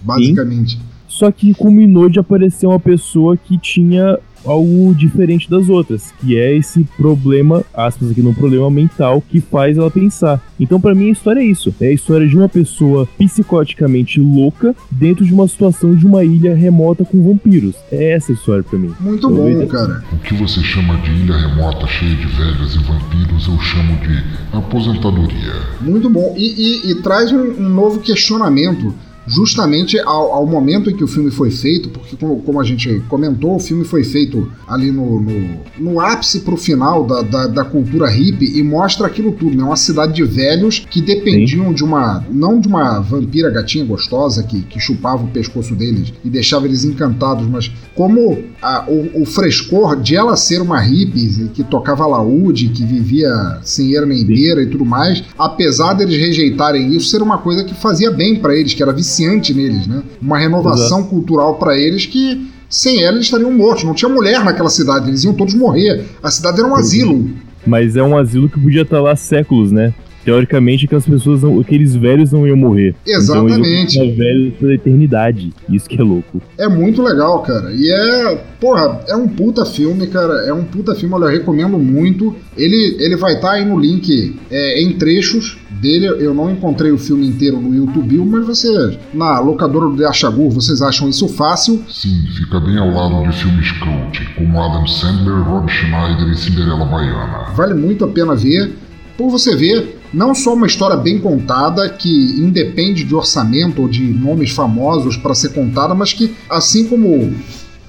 Basicamente. 0.04 0.80
Só 1.18 1.32
que 1.32 1.52
culminou 1.56 2.08
de 2.10 2.20
aparecer 2.20 2.68
uma 2.68 2.80
pessoa 2.80 3.36
que 3.36 3.58
tinha 3.58 4.20
algo 4.46 4.94
diferente 4.96 5.50
das 5.50 5.68
outras, 5.68 6.14
que 6.22 6.38
é 6.38 6.56
esse 6.56 6.84
problema, 6.96 7.64
aspas 7.74 8.12
aqui, 8.12 8.22
no 8.22 8.34
problema 8.36 8.70
mental 8.70 9.22
que 9.28 9.42
faz 9.42 9.78
ela 9.78 9.90
pensar. 9.90 10.40
Então, 10.60 10.80
pra 10.80 10.94
mim, 10.94 11.10
a 11.10 11.12
história 11.12 11.40
é 11.42 11.44
isso: 11.44 11.74
é 11.82 11.88
a 11.88 11.92
história 11.92 12.28
de 12.28 12.38
uma 12.38 12.48
pessoa 12.48 13.08
psicoticamente 13.18 14.20
louca 14.20 14.76
dentro 14.92 15.26
de 15.26 15.34
uma 15.34 15.48
situação 15.48 15.96
de 15.96 16.06
uma 16.06 16.24
ilha 16.24 16.54
remota 16.56 17.04
com 17.04 17.22
vampiros. 17.24 17.76
É 17.92 18.12
essa 18.12 18.32
a 18.32 18.36
história 18.36 18.64
pra 18.64 18.78
mim. 18.78 18.94
Muito 19.00 19.28
Eu 19.28 19.36
bom, 19.36 19.44
vejo- 19.46 19.68
cara. 19.68 20.04
O 20.14 20.18
que 20.20 20.36
você 20.36 20.62
chama 20.62 20.98
de 20.98 21.10
ilha 21.12 21.36
remota 21.36 21.88
cheia 21.88 22.16
de 22.16 22.28
velhas 22.28 22.76
e 22.76 22.80
vampiros, 22.84 23.48
eu 23.48 23.60
chamo 23.60 23.98
de 24.06 24.24
aposentadoria. 24.56 25.54
Muito 25.82 26.10
bom. 26.10 26.36
E, 26.38 26.46
e- 26.88 26.92
e 26.92 27.02
traz 27.02 27.32
um, 27.32 27.42
um 27.60 27.70
novo 27.70 28.00
questionamento 28.00 28.94
justamente 29.28 30.00
ao, 30.00 30.34
ao 30.34 30.46
momento 30.48 30.90
em 30.90 30.96
que 30.96 31.04
o 31.04 31.08
filme 31.08 31.30
foi 31.30 31.52
feito, 31.52 31.90
porque 31.90 32.16
como, 32.16 32.40
como 32.42 32.60
a 32.60 32.64
gente 32.64 33.02
comentou, 33.10 33.56
o 33.56 33.60
filme 33.60 33.84
foi 33.84 34.04
feito 34.04 34.50
ali 34.68 34.92
no, 34.92 35.20
no, 35.22 35.58
no 35.78 36.00
ápice 36.00 36.40
pro 36.42 36.56
final 36.58 37.06
da, 37.06 37.22
da, 37.22 37.48
da 37.48 37.66
cultura 37.66 38.08
hippie 38.10 38.58
e 38.58 38.64
mostra 38.64 39.08
aquilo 39.08 39.32
tudo, 39.34 39.56
né? 39.56 39.64
Uma 39.64 39.76
cidade 39.76 40.14
de 40.14 40.24
velhos 40.24 40.80
que 40.90 41.02
dependiam 41.02 41.74
de 41.74 41.84
uma, 41.84 42.26
não 42.32 42.60
de 42.60 42.68
uma 42.68 43.00
vampira 43.00 43.50
gatinha 43.50 43.84
gostosa 43.86 44.44
que, 44.44 44.62
que 44.64 44.80
chupava 44.80 45.24
o 45.24 45.28
pescoço 45.28 45.76
deles 45.76 46.14
e 46.24 46.30
deixava 46.30 46.66
eles 46.66 46.84
encantados, 46.86 47.46
mas 47.48 47.72
como 47.96 48.38
a- 48.62 48.86
o, 48.88 49.22
o 49.24 49.26
frescor 49.26 49.96
de 50.02 50.16
ela 50.16 50.36
ser 50.36 50.62
uma 50.62 50.80
hippie 50.80 51.50
que 51.54 51.64
tocava 51.64 52.06
laúde, 52.08 52.70
que 52.70 52.84
vivia 52.86 53.28
sem 53.64 53.92
eira 53.92 54.06
nem 54.06 54.24
beira 54.26 54.62
e 54.64 54.68
tudo 54.68 54.86
mais, 54.86 55.24
apesar 55.38 55.94
deles 55.94 56.18
rejeitarem 56.18 56.96
isso, 56.96 57.10
ser 57.10 57.22
uma 57.22 57.38
coisa 57.40 57.64
que 57.64 57.74
fazia 57.74 58.10
bem 58.12 58.36
pra 58.38 58.56
eles, 58.56 58.74
que 58.74 58.82
era 58.82 58.94
viciante 59.18 59.54
neles, 59.54 59.88
né? 59.88 60.04
Uma 60.22 60.38
renovação 60.38 61.04
cultural 61.04 61.56
pra 61.56 61.78
eles 61.78 62.06
que 62.06 62.52
sem 62.70 63.04
ela 63.04 63.16
eles 63.16 63.26
estariam 63.26 63.52
mortos. 63.52 63.84
Não 63.84 63.94
tinha 63.94 64.10
mulher 64.10 64.44
naquela 64.44 64.70
cidade, 64.70 65.10
eles 65.10 65.24
iam 65.24 65.34
todos 65.34 65.54
morrer. 65.54 66.06
A 66.22 66.30
cidade 66.30 66.60
era 66.60 66.68
um 66.68 66.76
asilo. 66.76 67.30
Mas 67.66 67.96
é 67.96 68.04
um 68.04 68.18
asilo 68.18 68.50
que 68.50 68.60
podia 68.60 68.84
estar 68.84 69.02
lá 69.02 69.14
há 69.14 69.16
séculos, 69.16 69.72
né? 69.72 69.94
Teoricamente, 70.28 70.84
aquelas 70.84 71.06
pessoas, 71.06 71.42
não, 71.42 71.58
aqueles 71.58 71.96
velhos 71.96 72.34
não 72.34 72.46
iam 72.46 72.58
morrer. 72.58 72.94
Então, 73.04 73.18
Exatamente. 73.18 73.66
eles 73.66 73.94
iam 73.94 74.04
ficar 74.04 74.18
velhos 74.18 74.54
pela 74.56 74.74
eternidade. 74.74 75.54
Isso 75.70 75.88
que 75.88 75.98
é 75.98 76.04
louco. 76.04 76.42
É 76.58 76.68
muito 76.68 77.02
legal, 77.02 77.42
cara. 77.44 77.72
E 77.72 77.90
é, 77.90 78.36
porra, 78.60 79.00
é 79.08 79.16
um 79.16 79.26
puta 79.30 79.66
filme, 79.66 80.06
cara. 80.08 80.46
É 80.46 80.52
um 80.52 80.66
puta 80.66 80.94
filme, 80.96 81.16
olha, 81.16 81.28
eu 81.28 81.32
recomendo 81.32 81.80
muito. 81.80 82.36
Ele, 82.58 82.98
ele 83.00 83.16
vai 83.16 83.36
estar 83.36 83.52
aí 83.52 83.64
no 83.64 83.80
link 83.80 84.38
é, 84.52 84.82
em 84.82 84.98
trechos 84.98 85.58
dele. 85.80 86.08
Eu 86.08 86.34
não 86.34 86.52
encontrei 86.52 86.92
o 86.92 86.98
filme 86.98 87.26
inteiro 87.26 87.62
no 87.62 87.74
YouTube, 87.74 88.18
mas 88.18 88.46
você, 88.46 89.00
na 89.14 89.40
locadora 89.40 89.88
do 89.88 90.08
Achagur, 90.08 90.50
vocês 90.50 90.82
acham 90.82 91.08
isso 91.08 91.30
fácil. 91.30 91.82
Sim, 91.88 92.26
fica 92.36 92.60
bem 92.60 92.78
ao 92.78 92.92
lado 92.92 93.32
de 93.32 93.38
filmes 93.38 93.72
cult, 93.72 94.36
como 94.36 94.62
Adam 94.62 94.86
Sandler, 94.88 95.42
Rob 95.42 95.72
Schneider 95.72 96.28
e 96.28 96.36
Cinderela 96.36 96.84
Baiana. 96.84 97.54
Vale 97.56 97.76
muito 97.76 98.04
a 98.04 98.10
pena 98.10 98.36
ver. 98.36 98.76
Por 99.18 99.32
você 99.32 99.56
ver, 99.56 99.97
não 100.14 100.34
só 100.34 100.54
uma 100.54 100.68
história 100.68 100.96
bem 100.96 101.20
contada, 101.20 101.90
que 101.90 102.10
independe 102.40 103.04
de 103.04 103.16
orçamento 103.16 103.82
ou 103.82 103.88
de 103.88 104.04
nomes 104.04 104.52
famosos 104.52 105.18
para 105.18 105.36
ser 105.36 105.50
contada, 105.50 105.94
mas 105.94 106.14
que, 106.14 106.36
assim 106.50 106.88
como. 106.88 107.34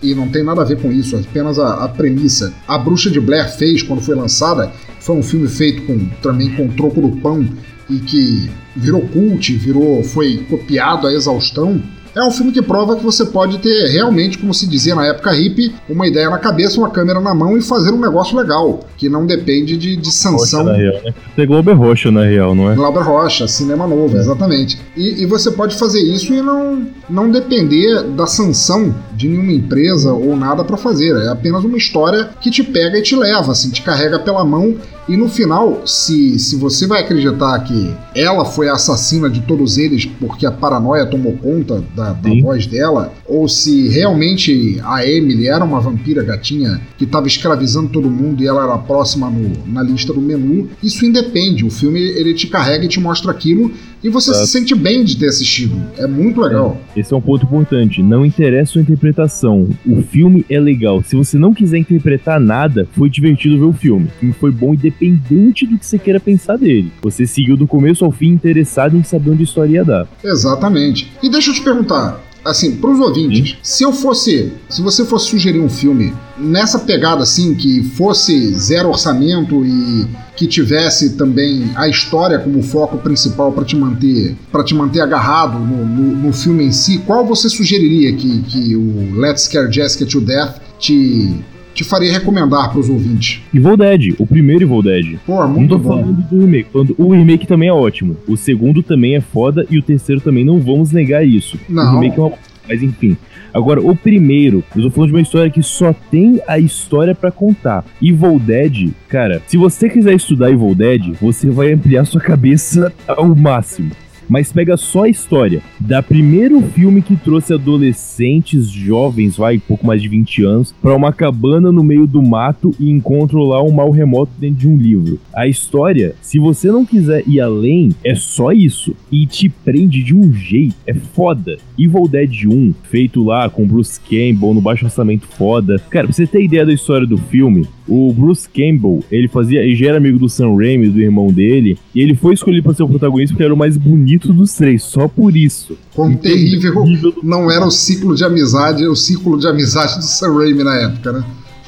E 0.01 0.15
não 0.15 0.29
tem 0.29 0.45
nada 0.45 0.63
a 0.63 0.65
ver 0.65 0.81
com 0.81 0.93
isso, 0.93 1.17
é 1.17 1.21
apenas 1.21 1.59
a, 1.59 1.85
a 1.85 1.89
premissa. 1.89 2.55
A 2.69 2.79
Bruxa 2.79 3.11
de 3.11 3.21
Blair 3.21 3.53
fez 3.57 3.83
quando 3.83 4.01
foi 4.01 4.15
lançada. 4.15 4.73
Foi 5.01 5.17
um 5.17 5.23
filme 5.23 5.49
feito 5.49 5.83
com 5.87 6.07
também 6.23 6.55
com 6.55 6.69
troco 6.69 7.01
do 7.01 7.17
pão 7.21 7.45
e 7.91 7.99
que 7.99 8.51
virou 8.77 9.01
cult, 9.09 9.57
virou, 9.57 10.05
foi 10.05 10.45
copiado 10.49 11.07
à 11.07 11.13
exaustão. 11.13 11.83
É 12.15 12.23
um 12.23 12.31
filme 12.31 12.53
que 12.53 12.63
prova 12.63 12.97
que 12.97 13.05
você 13.05 13.25
pode 13.25 13.59
ter 13.59 13.89
realmente, 13.89 14.39
como 14.39 14.53
se 14.53 14.67
dizia 14.67 14.95
na 14.95 15.07
época 15.07 15.33
hippie, 15.33 15.75
uma 15.89 16.07
ideia 16.07 16.29
na 16.31 16.39
cabeça, 16.39 16.79
uma 16.79 16.91
câmera 16.91 17.21
na 17.21 17.35
mão 17.35 17.57
e 17.57 17.63
fazer 17.63 17.93
um 17.93 18.01
negócio 18.01 18.37
legal, 18.37 18.81
que 18.97 19.09
não 19.09 19.27
depende 19.27 19.77
de, 19.77 19.97
de 19.97 20.11
sanção. 20.11 20.65
Rocha, 20.65 20.73
na 20.73 20.77
real, 20.77 21.03
né? 21.05 21.15
É 21.37 21.73
roxa, 21.75 22.11
na 22.11 22.25
real, 22.25 22.55
não 22.55 22.71
é? 22.71 22.75
Glauber 22.75 23.03
Rocha, 23.03 23.47
cinema 23.47 23.87
novo, 23.87 24.17
exatamente. 24.17 24.79
E, 24.97 25.23
e 25.23 25.27
você 25.27 25.51
pode 25.51 25.77
fazer 25.77 26.01
isso 26.01 26.33
e 26.33 26.43
não, 26.43 26.87
não 27.09 27.31
depender 27.31 28.03
da 28.03 28.27
sanção 28.27 28.95
de 29.15 29.29
nenhuma 29.29 29.53
empresa 29.53 30.13
ou 30.13 30.37
nada 30.37 30.65
pra 30.65 30.77
fazer. 30.77 31.17
É 31.17 31.29
apenas 31.29 31.65
uma 31.65 31.77
história 31.77 32.31
que 32.41 32.51
te 32.51 32.63
pega 32.63 32.99
e 32.99 33.03
te 33.03 33.15
leva, 33.17 33.53
assim, 33.53 33.71
te 33.71 33.83
carrega 33.83 34.19
pela 34.19 34.45
mão. 34.45 34.77
E 35.09 35.17
no 35.17 35.29
final, 35.29 35.83
se, 35.87 36.39
se 36.39 36.55
você 36.57 36.87
vai 36.87 37.01
acreditar 37.03 37.59
que 37.61 37.95
ela 38.15 38.45
foi 38.45 38.69
a 38.69 38.75
assassina 38.75 39.31
de 39.31 39.41
todos 39.41 39.79
eles 39.79 40.05
porque 40.05 40.45
a 40.45 40.53
paranoia 40.53 41.07
tomou 41.07 41.33
conta 41.39 41.83
da, 41.97 42.13
da 42.13 42.29
voz 42.43 42.67
dela, 42.67 43.13
ou 43.27 43.49
se 43.49 43.89
realmente 43.89 44.79
a 44.85 45.07
Emily 45.07 45.49
era 45.49 45.65
uma 45.65 45.81
vampira 45.81 46.23
gatinha 46.23 46.81
que 46.99 47.05
estava 47.05 47.27
escravizando 47.27 47.89
todo 47.89 48.11
mundo 48.11 48.43
e 48.43 48.47
ela 48.47 48.65
era 48.65 48.77
próxima 48.79 49.31
no- 49.31 49.67
na 49.67 49.83
lista 49.83 50.13
do 50.13 50.21
menu, 50.21 50.69
isso 50.83 51.07
independe. 51.07 51.65
O 51.65 51.71
filme 51.71 52.01
ele 52.01 52.35
te 52.35 52.47
carrega 52.47 52.85
e 52.85 52.89
te 52.89 53.01
mostra 53.01 53.31
aquilo 53.31 53.73
e 54.03 54.09
você 54.09 54.33
se 54.35 54.47
sente 54.47 54.75
bem 54.75 55.05
de 55.05 55.17
ter 55.17 55.27
assistido. 55.27 55.77
É 55.97 56.07
muito 56.07 56.41
legal. 56.41 56.81
Esse 56.97 57.13
é 57.13 57.17
um 57.17 57.21
ponto 57.21 57.45
importante. 57.45 58.03
Não 58.03 58.25
interessa 58.25 58.71
a 58.71 58.73
sua 58.73 58.83
interpretação. 58.83 59.69
O 59.87 60.03
filme 60.03 60.45
é 60.49 60.59
legal. 60.59 61.03
Se 61.03 61.17
você 61.17 61.39
não 61.39 61.55
quiser 61.55 61.79
interpretar 61.79 62.41
nada, 62.41 62.87
foi 62.93 63.09
divertido 63.09 63.59
ver 63.59 63.65
o 63.65 63.73
filme. 63.73 64.07
O 64.07 64.19
filme 64.19 64.35
foi 64.35 64.51
bom 64.51 64.75
independente 64.75 65.67
do 65.67 65.79
que 65.79 65.87
você 65.87 65.99
queira 65.99 66.21
pensar 66.21 66.57
dele. 66.57 66.93
Você 67.03 67.27
seguiu 67.27 67.57
do 67.57 67.67
começo 67.67 68.05
ao 68.05 68.13
fim 68.13 68.29
interessado 68.29 68.97
em 68.97 69.03
saber 69.03 69.31
onde 69.31 69.43
a 69.43 69.45
história 69.45 69.73
ia 69.73 69.85
dar. 69.85 70.09
Exatamente. 70.23 71.11
E 71.23 71.31
deixa 71.31 71.51
eu 71.51 71.55
te 71.55 71.63
perguntar, 71.63 72.21
assim, 72.45 72.77
pros 72.77 72.99
ouvintes, 73.01 73.57
se 73.63 73.83
eu 73.85 73.93
fosse, 73.93 74.53
se 74.69 74.81
você 74.81 75.05
fosse 75.05 75.27
sugerir 75.27 75.61
um 75.61 75.69
filme 75.69 76.15
nessa 76.39 76.79
pegada 76.79 77.23
assim, 77.23 77.55
que 77.55 77.83
fosse 77.83 78.55
zero 78.55 78.89
orçamento 78.89 79.65
e 79.65 80.07
que 80.37 80.47
tivesse 80.47 81.11
também 81.17 81.71
a 81.75 81.89
história 81.89 82.39
como 82.39 82.63
foco 82.63 82.99
principal 82.99 83.53
para 83.53 83.65
te 83.65 83.75
manter, 83.77 84.37
para 84.53 84.63
te 84.65 84.75
manter 84.75 85.01
agarrado 85.01 85.59
no, 85.59 85.85
no- 85.85 86.17
no 86.17 86.33
filme 86.33 86.65
em 86.65 86.73
si, 86.73 86.99
qual 86.99 87.27
você 87.27 87.49
sugeriria 87.49 88.13
que, 88.15 88.41
que 88.43 88.77
o 88.77 89.15
Let's 89.19 89.43
Scare 89.43 89.73
Jessica 89.73 90.07
to 90.07 90.21
Death 90.21 90.57
te 90.79 91.35
te 91.79 91.85
faria 91.85 92.13
recomendar 92.13 92.71
pros 92.73 92.89
ouvintes? 92.89 93.41
Evil 93.55 93.77
Dead, 93.77 94.15
o 94.19 94.27
primeiro 94.27 94.65
Evil 94.65 94.83
Dead. 94.83 95.19
Pô, 95.27 95.41
Não 95.41 95.49
muito 95.49 95.71
tô 95.71 95.79
bom. 95.79 95.89
falando 95.91 96.29
do 96.29 96.41
remake. 96.41 96.69
falando- 96.73 96.95
O 96.99 97.13
remake 97.13 97.47
também 97.47 97.69
é 97.69 97.73
ótimo. 97.73 98.17
O 98.27 98.37
segundo 98.37 98.83
também 98.83 99.15
é 99.17 99.21
foda 99.21 99.67
e 99.71 99.79
o 99.79 99.83
terceiro 99.83 100.21
também 100.21 100.45
não 100.45 100.59
vamos 100.59 100.91
negar 100.93 101.27
isso. 101.27 101.59
Não. 101.69 101.85
O 101.85 102.01
remake 102.01 102.19
é 102.19 102.23
uma. 102.23 102.33
Mas 102.69 102.83
enfim. 102.83 103.17
Agora, 103.55 103.81
o 103.81 103.97
primeiro, 103.97 104.63
eu 104.77 104.83
tô 104.83 104.91
falando 104.91 105.09
de 105.11 105.17
uma 105.17 105.23
história 105.23 105.51
que 105.51 105.63
só 105.63 105.95
tem 106.11 106.39
a 106.47 106.59
história 106.59 107.15
pra 107.15 107.31
contar. 107.31 107.83
Evil 108.03 108.39
Dead, 108.39 108.91
cara, 109.09 109.41
se 109.47 109.57
você 109.57 109.89
quiser 109.89 110.15
estudar 110.15 110.51
Evil 110.51 110.75
Dead, 110.75 111.15
você 111.19 111.49
vai 111.49 111.73
ampliar 111.73 112.05
sua 112.05 112.21
cabeça 112.21 112.93
ao 113.07 113.35
máximo. 113.35 113.91
Mas 114.29 114.53
pega 114.53 114.77
só 114.77 115.05
a 115.05 115.09
história 115.09 115.63
da 115.81 116.03
primeiro 116.03 116.61
filme 116.61 117.03
que 117.03 117.17
trouxe 117.17 117.55
adolescentes 117.55 118.69
jovens, 118.69 119.37
vai, 119.37 119.59
pouco 119.59 119.87
mais 119.87 120.03
de 120.03 120.09
20 120.09 120.43
anos, 120.45 120.75
para 120.83 120.95
uma 120.95 121.13
cabana 121.13 121.71
no 121.73 121.83
meio 121.83 122.07
do 122.07 122.23
mato 122.23 122.75
e 122.79 122.91
encontram 122.91 123.41
lá 123.41 123.63
um 123.63 123.71
mal 123.71 123.91
remoto 123.91 124.33
dentro 124.39 124.59
de 124.59 124.69
um 124.69 124.77
livro. 124.77 125.19
A 125.35 125.47
história, 125.47 126.15
se 126.21 126.39
você 126.39 126.71
não 126.71 126.85
quiser 126.85 127.23
ir 127.27 127.41
além, 127.41 127.91
é 128.05 128.15
só 128.15 128.53
isso. 128.53 128.95
E 129.11 129.27
te 129.27 129.49
prende 129.49 130.03
de 130.03 130.15
um 130.15 130.33
jeito, 130.33 130.75
é 130.87 130.95
foda. 130.95 131.57
Evil 131.79 132.09
Dead 132.09 132.45
1, 132.47 132.75
feito 132.85 133.25
lá 133.25 133.49
com 133.49 133.67
Bruce 133.67 134.01
Campbell 134.01 134.55
no 134.55 134.61
baixo 134.61 134.85
orçamento 134.85 135.27
foda. 135.27 135.81
Cara, 135.91 136.07
pra 136.07 136.13
você 136.13 136.27
ter 136.27 136.43
ideia 136.43 136.67
da 136.67 136.73
história 136.73 137.07
do 137.07 137.17
filme, 137.17 137.67
o 137.87 138.13
Bruce 138.13 138.49
Campbell, 138.49 139.01
ele 139.11 139.29
fazia, 139.29 139.63
ele 139.63 139.75
já 139.75 139.89
era 139.89 139.99
amigo 139.99 140.19
do 140.19 140.29
Sam 140.29 140.57
Raimi, 140.57 140.89
do 140.89 141.01
irmão 141.01 141.29
dele, 141.29 141.79
e 141.95 142.01
ele 142.01 142.15
foi 142.15 142.35
escolhido 142.35 142.65
para 142.65 142.75
ser 142.75 142.83
o 142.83 142.89
protagonista 142.89 143.35
porque 143.35 143.45
era 143.45 143.55
o 143.55 143.57
mais 143.57 143.77
bonito 143.77 144.18
dos 144.27 144.53
três, 144.55 144.83
só 144.83 145.07
por 145.07 145.37
isso. 145.37 145.79
Quão 145.95 146.17
terrível 146.17 146.85
não 147.23 147.51
era 147.51 147.65
o 147.65 147.71
ciclo 147.71 148.15
de 148.15 148.25
amizade, 148.25 148.87
o 148.87 148.97
ciclo 148.97 149.39
de 149.39 149.47
amizade 149.47 149.97
do 149.97 150.05
Sam 150.05 150.35
Raimi 150.39 150.65
na 150.65 150.75
época, 150.75 151.13
né? 151.13 151.25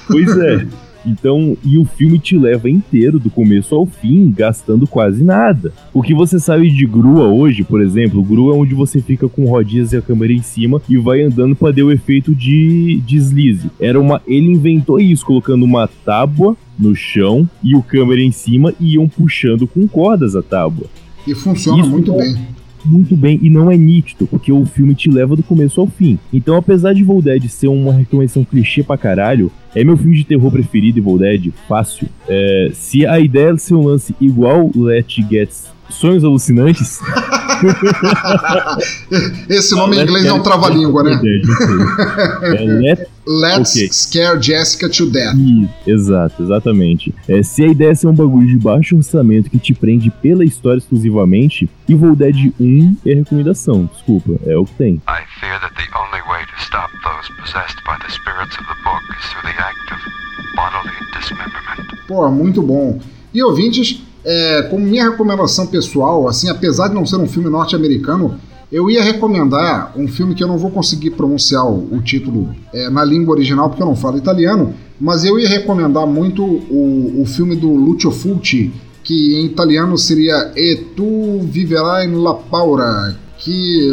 Pois 0.08 0.36
é. 0.36 0.66
Então, 1.04 1.56
e 1.64 1.78
o 1.78 1.84
filme 1.84 2.18
te 2.18 2.36
leva 2.36 2.68
inteiro, 2.68 3.18
do 3.18 3.30
começo 3.30 3.74
ao 3.74 3.86
fim, 3.86 4.30
gastando 4.30 4.86
quase 4.86 5.22
nada. 5.22 5.72
O 5.92 6.02
que 6.02 6.14
você 6.14 6.38
sabe 6.38 6.70
de 6.70 6.86
grua 6.86 7.28
hoje, 7.28 7.62
por 7.62 7.80
exemplo, 7.80 8.22
grua 8.22 8.54
é 8.54 8.58
onde 8.58 8.74
você 8.74 9.00
fica 9.00 9.28
com 9.28 9.46
rodinhas 9.46 9.92
e 9.92 9.96
a 9.96 10.02
câmera 10.02 10.32
em 10.32 10.42
cima 10.42 10.80
e 10.88 10.96
vai 10.96 11.22
andando 11.22 11.56
para 11.56 11.72
ter 11.72 11.82
o 11.82 11.90
efeito 11.90 12.34
de 12.34 13.02
deslize. 13.06 13.70
Era 13.80 13.98
uma, 13.98 14.20
ele 14.26 14.50
inventou 14.52 15.00
isso, 15.00 15.24
colocando 15.24 15.64
uma 15.64 15.88
tábua 16.04 16.56
no 16.78 16.94
chão 16.94 17.48
e 17.62 17.74
o 17.74 17.82
câmera 17.82 18.20
em 18.20 18.32
cima 18.32 18.74
e 18.80 18.94
iam 18.94 19.08
puxando 19.08 19.66
com 19.66 19.86
cordas 19.86 20.36
a 20.36 20.42
tábua. 20.42 20.86
E 21.26 21.34
funciona 21.34 21.80
isso 21.80 21.90
muito 21.90 22.12
bem 22.12 22.36
muito 22.84 23.16
bem 23.16 23.38
e 23.42 23.50
não 23.50 23.70
é 23.70 23.76
nítido, 23.76 24.26
porque 24.26 24.52
o 24.52 24.64
filme 24.64 24.94
te 24.94 25.10
leva 25.10 25.36
do 25.36 25.42
começo 25.42 25.80
ao 25.80 25.86
fim. 25.86 26.18
Então, 26.32 26.56
apesar 26.56 26.92
de 26.92 27.02
Evil 27.02 27.20
Dead 27.20 27.48
ser 27.48 27.68
uma 27.68 27.92
recomendação 27.92 28.44
clichê 28.44 28.82
pra 28.82 28.96
caralho, 28.96 29.50
é 29.74 29.84
meu 29.84 29.96
filme 29.96 30.16
de 30.16 30.24
terror 30.24 30.50
preferido, 30.50 30.98
Evil 30.98 31.18
Dead, 31.18 31.52
fácil. 31.68 32.08
É, 32.28 32.70
se 32.72 33.06
a 33.06 33.20
ideia 33.20 33.54
de 33.54 33.62
ser 33.62 33.74
um 33.74 33.84
lance 33.84 34.14
igual 34.20 34.70
Let 34.74 35.20
Get 35.28 35.50
Sonhos 35.88 36.24
Alucinantes. 36.24 37.00
Esse 39.48 39.74
nome 39.74 39.96
em 39.96 40.02
inglês 40.02 40.26
é 40.26 40.32
um 40.32 40.42
trava-língua, 40.42 41.02
né? 41.02 41.20
É 42.42 42.64
let, 42.64 43.08
Let's 43.26 43.76
okay. 43.76 43.88
Scare 43.92 44.42
Jessica 44.42 44.88
to 44.88 45.06
Death. 45.10 45.36
exato, 45.86 46.42
exatamente. 46.42 47.14
É, 47.28 47.42
se 47.42 47.62
a 47.62 47.68
ideia 47.68 47.90
é 47.90 47.94
ser 47.94 48.08
um 48.08 48.14
bagulho 48.14 48.46
de 48.46 48.58
baixo 48.58 48.96
orçamento 48.96 49.50
que 49.50 49.58
te 49.58 49.74
prende 49.74 50.10
pela 50.10 50.44
história 50.44 50.78
exclusivamente, 50.78 51.68
Evil 51.88 52.16
Dead 52.16 52.52
1 52.58 52.96
é 53.06 53.14
recomendação, 53.14 53.88
desculpa, 53.92 54.32
é 54.46 54.56
o 54.56 54.64
que 54.64 54.74
tem. 54.74 54.94
I 55.06 55.22
fear 55.38 55.60
that 55.60 55.74
the 55.74 55.86
only 55.96 56.22
way 56.28 56.44
to 56.44 56.56
stop 56.62 56.90
those 57.04 57.28
possessed 57.40 57.76
by 57.84 57.96
the 58.04 58.10
spirits 58.10 58.56
of 58.58 58.66
the 58.66 58.74
book 58.82 59.02
is 59.18 59.26
through 59.30 59.46
the 59.46 59.62
act 59.62 59.92
of 59.92 60.00
bodily 60.56 60.90
dismemberment. 61.16 62.06
Pô, 62.08 62.28
muito 62.30 62.62
bom. 62.62 62.98
E 63.32 63.42
ouvintes, 63.44 64.02
é, 64.24 64.62
como 64.70 64.84
minha 64.84 65.10
recomendação 65.10 65.66
pessoal, 65.66 66.28
assim, 66.28 66.48
apesar 66.48 66.88
de 66.88 66.94
não 66.94 67.06
ser 67.06 67.16
um 67.16 67.26
filme 67.26 67.48
norte-americano, 67.48 68.38
eu 68.70 68.88
ia 68.88 69.02
recomendar 69.02 69.92
um 69.96 70.06
filme 70.06 70.34
que 70.34 70.42
eu 70.44 70.48
não 70.48 70.56
vou 70.56 70.70
conseguir 70.70 71.10
pronunciar 71.10 71.66
o, 71.66 72.00
título 72.02 72.54
é, 72.72 72.88
na 72.88 73.04
língua 73.04 73.34
original 73.34 73.68
porque 73.68 73.82
eu 73.82 73.86
não 73.86 73.96
falo 73.96 74.16
italiano, 74.16 74.72
mas 75.00 75.24
eu 75.24 75.38
ia 75.38 75.48
recomendar 75.48 76.06
muito 76.06 76.44
o, 76.44 77.20
o 77.20 77.26
filme 77.26 77.56
do 77.56 77.68
Lucio 77.72 78.10
Fulci, 78.12 78.72
que 79.02 79.34
em 79.40 79.46
italiano 79.46 79.98
seria 79.98 80.52
E 80.54 80.76
tu 80.94 81.40
viverai 81.42 82.06
in 82.06 82.22
la 82.22 82.34
paura, 82.34 83.16
que 83.40 83.88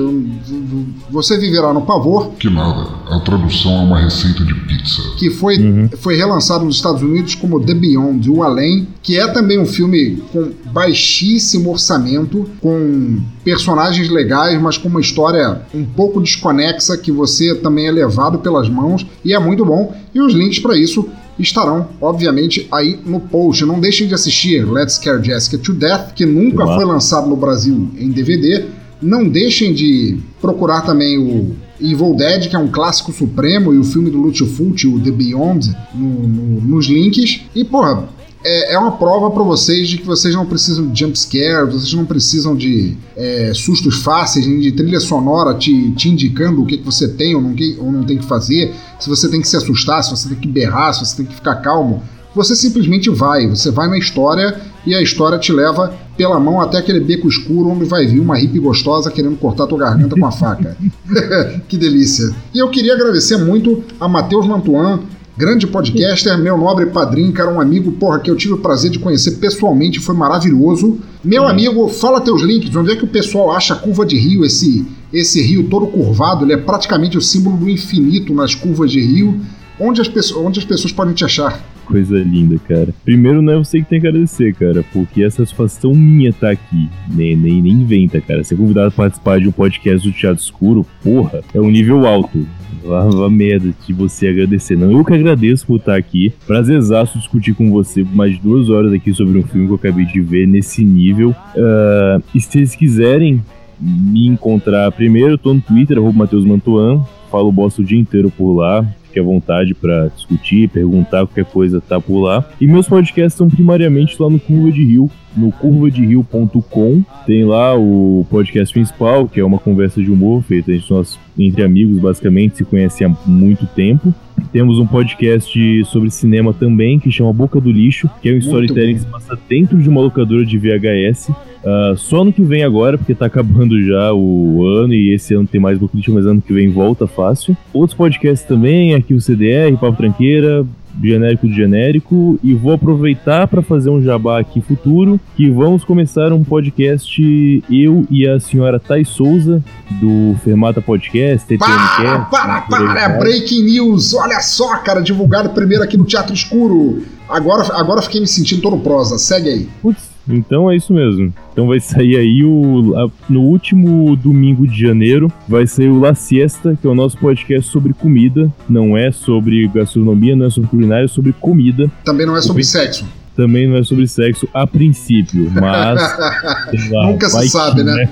você 1.09 1.37
viverá 1.37 1.73
no 1.73 1.81
pavor. 1.81 2.31
Que 2.37 2.49
nada, 2.49 2.89
a 3.09 3.19
tradução 3.21 3.71
é 3.71 3.83
uma 3.83 3.99
receita 3.99 4.43
de 4.43 4.53
pizza. 4.53 5.01
Que 5.17 5.31
foi, 5.31 5.57
uhum. 5.57 5.89
foi 5.97 6.15
relançado 6.15 6.65
nos 6.65 6.75
Estados 6.75 7.01
Unidos 7.01 7.33
como 7.33 7.59
The 7.59 7.73
Beyond, 7.73 8.29
O 8.29 8.43
Além, 8.43 8.87
que 9.01 9.17
é 9.17 9.27
também 9.27 9.57
um 9.57 9.65
filme 9.65 10.21
com 10.31 10.51
baixíssimo 10.71 11.71
orçamento, 11.71 12.49
com 12.61 13.19
personagens 13.43 14.09
legais, 14.09 14.61
mas 14.61 14.77
com 14.77 14.89
uma 14.89 15.01
história 15.01 15.61
um 15.73 15.85
pouco 15.85 16.21
desconexa 16.21 16.97
que 16.97 17.11
você 17.11 17.55
também 17.55 17.87
é 17.87 17.91
levado 17.91 18.39
pelas 18.39 18.69
mãos 18.69 19.05
e 19.23 19.33
é 19.33 19.39
muito 19.39 19.65
bom. 19.65 19.95
E 20.13 20.19
os 20.19 20.33
links 20.33 20.59
para 20.59 20.77
isso 20.77 21.07
estarão, 21.39 21.87
obviamente, 22.01 22.67
aí 22.71 22.99
no 23.05 23.19
post. 23.19 23.63
Não 23.63 23.79
deixem 23.79 24.07
de 24.07 24.13
assistir 24.13 24.69
Let's 24.69 24.95
Scare 24.95 25.23
Jessica 25.23 25.57
to 25.57 25.73
Death, 25.73 26.13
que 26.13 26.25
nunca 26.25 26.65
foi 26.65 26.83
lançado 26.83 27.29
no 27.29 27.37
Brasil 27.37 27.89
em 27.97 28.09
DVD 28.09 28.65
não 29.01 29.27
deixem 29.27 29.73
de 29.73 30.17
procurar 30.41 30.81
também 30.81 31.17
o 31.17 31.55
Evil 31.79 32.15
Dead, 32.15 32.49
que 32.49 32.55
é 32.55 32.59
um 32.59 32.67
clássico 32.67 33.11
supremo, 33.11 33.73
e 33.73 33.77
o 33.77 33.83
filme 33.83 34.09
do 34.09 34.17
Lucio 34.17 34.47
Fulci, 34.47 34.87
o 34.87 34.99
The 34.99 35.11
Beyond, 35.11 35.75
no, 35.93 36.27
no, 36.27 36.61
nos 36.61 36.87
links. 36.87 37.41
E, 37.53 37.63
porra, 37.63 38.09
é, 38.43 38.73
é 38.73 38.79
uma 38.79 38.93
prova 38.93 39.29
para 39.31 39.43
vocês 39.43 39.87
de 39.89 39.97
que 39.97 40.05
vocês 40.05 40.33
não 40.33 40.45
precisam 40.45 40.87
de 40.87 40.99
jump 40.99 41.17
scare, 41.17 41.69
vocês 41.69 41.93
não 41.93 42.05
precisam 42.05 42.55
de 42.55 42.95
é, 43.15 43.51
sustos 43.53 43.97
fáceis, 43.97 44.47
nem 44.47 44.59
de 44.59 44.71
trilha 44.71 44.99
sonora 44.99 45.53
te, 45.53 45.91
te 45.91 46.09
indicando 46.09 46.61
o 46.61 46.65
que, 46.65 46.77
que 46.77 46.85
você 46.85 47.07
tem 47.07 47.35
ou 47.35 47.41
não, 47.41 47.55
ou 47.79 47.91
não 47.91 48.03
tem 48.03 48.17
que 48.17 48.25
fazer, 48.25 48.73
se 48.99 49.09
você 49.09 49.27
tem 49.29 49.41
que 49.41 49.47
se 49.47 49.57
assustar, 49.57 50.03
se 50.03 50.11
você 50.11 50.29
tem 50.29 50.37
que 50.37 50.47
berrar, 50.47 50.93
se 50.93 51.05
você 51.05 51.17
tem 51.17 51.25
que 51.25 51.35
ficar 51.35 51.55
calmo. 51.57 52.01
Você 52.37 52.55
simplesmente 52.55 53.09
vai, 53.09 53.47
você 53.47 53.71
vai 53.71 53.89
na 53.89 53.97
história 53.97 54.61
e 54.85 54.93
a 54.93 55.01
história 55.01 55.39
te 55.39 55.51
leva 55.51 55.91
pela 56.15 56.39
mão 56.39 56.61
até 56.61 56.77
aquele 56.77 56.99
beco 56.99 57.27
escuro 57.27 57.69
onde 57.69 57.83
vai 57.83 58.05
vir 58.05 58.19
uma 58.19 58.37
hippie 58.37 58.59
gostosa 58.59 59.09
querendo 59.09 59.35
cortar 59.37 59.65
tua 59.65 59.79
garganta 59.79 60.15
com 60.15 60.23
a 60.23 60.31
faca. 60.31 60.77
que 61.67 61.75
delícia. 61.75 62.31
E 62.53 62.59
eu 62.59 62.69
queria 62.69 62.93
agradecer 62.93 63.37
muito 63.37 63.83
a 63.99 64.07
Matheus 64.07 64.45
Mantuan, 64.45 64.99
grande 65.35 65.65
podcaster, 65.65 66.37
meu 66.37 66.55
nobre 66.59 66.85
padrinho, 66.85 67.33
cara, 67.33 67.51
um 67.51 67.59
amigo, 67.59 67.91
porra, 67.93 68.19
que 68.19 68.29
eu 68.29 68.35
tive 68.35 68.53
o 68.53 68.59
prazer 68.59 68.91
de 68.91 68.99
conhecer 68.99 69.37
pessoalmente, 69.37 69.99
foi 69.99 70.13
maravilhoso. 70.13 70.99
Meu 71.23 71.41
hum. 71.41 71.47
amigo, 71.47 71.89
fala 71.89 72.21
teus 72.21 72.43
links, 72.43 72.75
onde 72.75 72.91
é 72.91 72.95
que 72.95 73.03
o 73.03 73.07
pessoal 73.07 73.51
acha 73.51 73.73
a 73.73 73.77
curva 73.77 74.05
de 74.05 74.15
rio, 74.15 74.45
esse, 74.45 74.85
esse 75.11 75.41
rio 75.41 75.67
todo 75.69 75.87
curvado, 75.87 76.45
ele 76.45 76.53
é 76.53 76.57
praticamente 76.57 77.17
o 77.17 77.21
símbolo 77.21 77.57
do 77.57 77.67
infinito 77.67 78.31
nas 78.31 78.53
curvas 78.53 78.91
de 78.91 79.01
rio. 79.01 79.41
Onde 79.79 80.01
as, 80.01 80.07
pessoas, 80.07 80.45
onde 80.45 80.59
as 80.59 80.65
pessoas 80.65 80.91
podem 80.91 81.15
te 81.15 81.25
achar? 81.25 81.76
Coisa 81.87 82.17
linda, 82.17 82.57
cara. 82.67 82.93
Primeiro, 83.05 83.41
não 83.41 83.53
é 83.53 83.57
você 83.57 83.79
que 83.79 83.87
tem 83.87 84.01
que 84.01 84.07
agradecer, 84.07 84.53
cara, 84.53 84.83
porque 84.91 85.23
essa 85.23 85.37
satisfação 85.37 85.93
minha 85.95 86.33
tá 86.33 86.51
aqui. 86.51 86.89
Nem, 87.09 87.33
nem, 87.33 87.61
nem 87.61 87.71
inventa, 87.71 88.19
cara. 88.19 88.43
Ser 88.43 88.57
convidado 88.57 88.89
a 88.89 88.91
participar 88.91 89.39
de 89.39 89.47
um 89.47 89.53
podcast 89.53 90.05
do 90.05 90.13
Teatro 90.13 90.43
Escuro, 90.43 90.85
porra, 91.01 91.41
é 91.53 91.61
um 91.61 91.71
nível 91.71 92.05
alto. 92.05 92.45
Lava 92.83 93.29
merda 93.29 93.73
de 93.85 93.93
você 93.93 94.27
agradecer. 94.27 94.77
Não, 94.77 94.91
eu 94.91 95.03
que 95.03 95.13
agradeço 95.13 95.65
por 95.65 95.77
estar 95.77 95.95
aqui. 95.95 96.33
Prazerzaço 96.45 97.17
discutir 97.17 97.53
com 97.53 97.71
você 97.71 98.03
por 98.03 98.15
mais 98.15 98.33
de 98.33 98.41
duas 98.41 98.69
horas 98.69 98.91
aqui 98.91 99.13
sobre 99.13 99.37
um 99.37 99.43
filme 99.43 99.67
que 99.67 99.71
eu 99.71 99.77
acabei 99.77 100.05
de 100.05 100.19
ver 100.19 100.45
nesse 100.45 100.83
nível. 100.83 101.29
Uh, 101.29 102.21
e 102.35 102.39
se 102.41 102.51
vocês 102.51 102.75
quiserem 102.75 103.41
me 103.79 104.27
encontrar 104.27 104.91
primeiro, 104.91 105.37
tô 105.37 105.53
no 105.53 105.61
Twitter, 105.61 105.97
arroba 105.97 106.19
Matheus 106.19 106.43
Mantuan. 106.43 107.01
Falo 107.31 107.51
bosta 107.51 107.81
o 107.81 107.85
dia 107.85 107.99
inteiro 107.99 108.29
por 108.29 108.53
lá 108.53 108.85
fique 109.17 109.19
à 109.19 109.23
vontade 109.23 109.73
para 109.73 110.07
discutir, 110.09 110.69
perguntar 110.69 111.25
qualquer 111.25 111.45
coisa, 111.45 111.81
tá 111.81 111.99
por 111.99 112.21
lá. 112.21 112.47
E 112.61 112.67
meus 112.67 112.87
podcasts 112.87 113.37
são 113.37 113.49
primariamente 113.49 114.21
lá 114.21 114.29
no 114.29 114.39
Curva 114.39 114.71
de 114.71 114.83
Rio, 114.83 115.09
no 115.37 115.51
curvaderio.com. 115.51 117.03
Tem 117.25 117.45
lá 117.45 117.77
o 117.77 118.25
podcast 118.29 118.73
principal, 118.73 119.27
que 119.27 119.39
é 119.39 119.45
uma 119.45 119.59
conversa 119.59 120.01
de 120.01 120.11
humor 120.11 120.43
feita 120.43 120.73
entre 120.73 120.93
nós, 120.93 121.19
entre 121.37 121.63
amigos, 121.63 121.99
basicamente, 121.99 122.57
se 122.57 122.65
conhece 122.65 123.03
há 123.03 123.09
muito 123.25 123.65
tempo. 123.67 124.13
Temos 124.51 124.79
um 124.79 124.87
podcast 124.87 125.85
sobre 125.85 126.09
cinema 126.09 126.53
também, 126.53 126.99
que 126.99 127.11
chama 127.11 127.33
Boca 127.33 127.59
do 127.59 127.71
Lixo, 127.71 128.09
que 128.21 128.29
é 128.29 128.33
um 128.33 128.37
storytelling 128.37 128.93
que 128.95 129.01
se 129.01 129.07
passa 129.07 129.37
dentro 129.47 129.77
de 129.77 129.89
uma 129.89 130.01
locadora 130.01 130.45
de 130.45 130.57
VHS. 130.57 131.29
Uh, 131.29 131.97
só 131.97 132.21
ano 132.21 132.31
que 132.31 132.41
vem 132.41 132.63
agora, 132.63 132.97
porque 132.97 133.13
tá 133.13 133.25
acabando 133.25 133.81
já 133.83 134.13
o 134.13 134.65
ano 134.65 134.93
e 134.93 135.13
esse 135.13 135.33
ano 135.33 135.47
tem 135.47 135.59
mais 135.59 135.77
Boca 135.77 135.93
do 135.93 135.97
Lixo, 135.97 136.13
mas 136.13 136.25
ano 136.25 136.41
que 136.41 136.53
vem 136.53 136.69
volta 136.69 137.07
fácil. 137.07 137.57
Outros 137.73 137.97
podcasts 137.97 138.47
também, 138.47 138.93
aqui 138.93 139.13
o 139.13 139.21
CDR, 139.21 139.75
Papo 139.77 139.97
Tranqueira, 139.97 140.65
genérico 141.01 141.47
de 141.47 141.53
genérico 141.53 142.39
e 142.43 142.53
vou 142.53 142.73
aproveitar 142.73 143.47
para 143.47 143.61
fazer 143.61 143.89
um 143.89 144.01
jabá 144.01 144.39
aqui 144.39 144.61
futuro 144.61 145.19
que 145.35 145.49
vamos 145.49 145.83
começar 145.83 146.31
um 146.33 146.43
podcast 146.43 147.63
eu 147.69 148.05
e 148.09 148.27
a 148.27 148.39
senhora 148.39 148.79
Thais 148.79 149.09
Souza 149.09 149.63
do 150.01 150.35
Fermata 150.43 150.81
Podcast, 150.81 151.57
Para, 151.57 152.25
para, 152.25 152.61
para, 152.61 153.01
é 153.01 153.19
breaking 153.19 153.63
news, 153.63 154.13
olha 154.13 154.39
só, 154.39 154.77
cara, 154.77 155.01
divulgado 155.01 155.49
primeiro 155.49 155.83
aqui 155.83 155.97
no 155.97 156.05
Teatro 156.05 156.33
Escuro. 156.33 157.03
Agora, 157.29 157.63
agora 157.75 158.01
fiquei 158.01 158.21
me 158.21 158.27
sentindo 158.27 158.61
todo 158.61 158.77
prosa, 158.77 159.17
segue 159.17 159.49
aí. 159.49 159.69
Putz, 159.81 160.16
então 160.29 160.69
é 160.69 160.75
isso 160.75 160.93
mesmo. 160.93 161.33
Então 161.51 161.67
vai 161.67 161.79
sair 161.79 162.17
aí 162.17 162.43
o. 162.43 162.93
A, 162.97 163.09
no 163.31 163.41
último 163.41 164.15
domingo 164.15 164.67
de 164.67 164.79
janeiro, 164.79 165.31
vai 165.47 165.65
sair 165.65 165.89
o 165.89 165.99
La 165.99 166.13
Siesta, 166.13 166.77
que 166.79 166.85
é 166.85 166.89
o 166.89 166.95
nosso 166.95 167.17
podcast 167.17 167.69
sobre 167.69 167.93
comida. 167.93 168.51
Não 168.69 168.97
é 168.97 169.11
sobre 169.11 169.67
gastronomia, 169.67 170.35
não 170.35 170.45
é 170.45 170.49
sobre 170.49 170.69
culinária, 170.69 171.05
é 171.05 171.07
sobre 171.07 171.33
comida. 171.33 171.89
Também 172.03 172.25
não 172.25 172.35
é 172.35 172.41
sobre 172.41 172.61
o, 172.61 172.65
sexo. 172.65 173.05
Também 173.37 173.67
não 173.67 173.77
é 173.77 173.83
sobre 173.83 174.07
sexo 174.07 174.49
a 174.51 174.65
princípio, 174.65 175.49
mas. 175.51 176.01
lá, 176.91 177.05
nunca 177.05 177.29
se 177.29 177.49
sabe, 177.49 177.77
que, 177.77 177.83
né? 177.83 178.09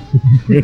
né? 0.47 0.61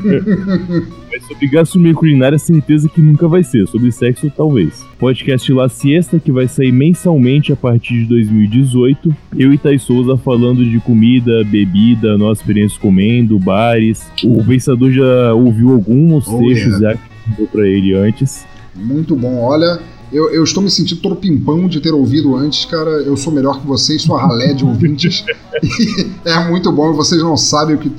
mas 1.11 1.25
sobre 1.27 1.47
gastronomia 1.47 1.95
culinária, 1.95 2.37
certeza 2.37 2.87
que 2.87 3.01
nunca 3.01 3.27
vai 3.27 3.43
ser. 3.43 3.67
Sobre 3.67 3.91
sexo, 3.91 4.31
talvez. 4.37 4.85
Podcast 4.99 5.51
La 5.51 5.67
Siesta, 5.67 6.19
que 6.19 6.31
vai 6.31 6.47
sair 6.47 6.71
mensalmente 6.71 7.51
a 7.51 7.55
partir 7.55 8.03
de 8.03 8.05
2018. 8.05 9.13
Eu 9.35 9.51
e 9.51 9.57
Thais 9.57 9.81
Souza 9.81 10.15
falando 10.15 10.63
de 10.63 10.79
comida, 10.79 11.43
bebida, 11.43 12.15
nossa 12.15 12.41
experiência 12.41 12.79
comendo, 12.79 13.39
bares. 13.39 14.11
O 14.23 14.43
Pensador 14.45 14.91
já 14.91 15.33
ouviu 15.33 15.71
alguns 15.71 16.27
oh, 16.27 16.37
trechos 16.37 16.79
yeah. 16.79 16.93
já 16.93 17.35
que 17.35 17.47
pra 17.47 17.67
ele 17.67 17.95
antes. 17.95 18.45
Muito 18.75 19.15
bom. 19.15 19.41
Olha, 19.41 19.79
eu, 20.11 20.29
eu, 20.31 20.43
estou 20.43 20.61
me 20.61 20.69
sentindo 20.69 21.01
todo 21.01 21.15
pimpão 21.15 21.67
de 21.67 21.79
ter 21.79 21.93
ouvido 21.93 22.35
antes, 22.35 22.65
cara. 22.65 22.89
Eu 22.89 23.15
sou 23.15 23.31
melhor 23.31 23.59
que 23.61 23.67
vocês, 23.67 24.01
sou 24.01 24.15
a 24.15 24.21
ralé 24.21 24.53
de 24.53 24.65
ouvintes. 24.65 25.23
é 26.25 26.49
muito 26.49 26.71
bom, 26.71 26.93
vocês 26.93 27.21
não 27.21 27.37
sabem 27.37 27.75
o 27.75 27.79
que. 27.79 27.91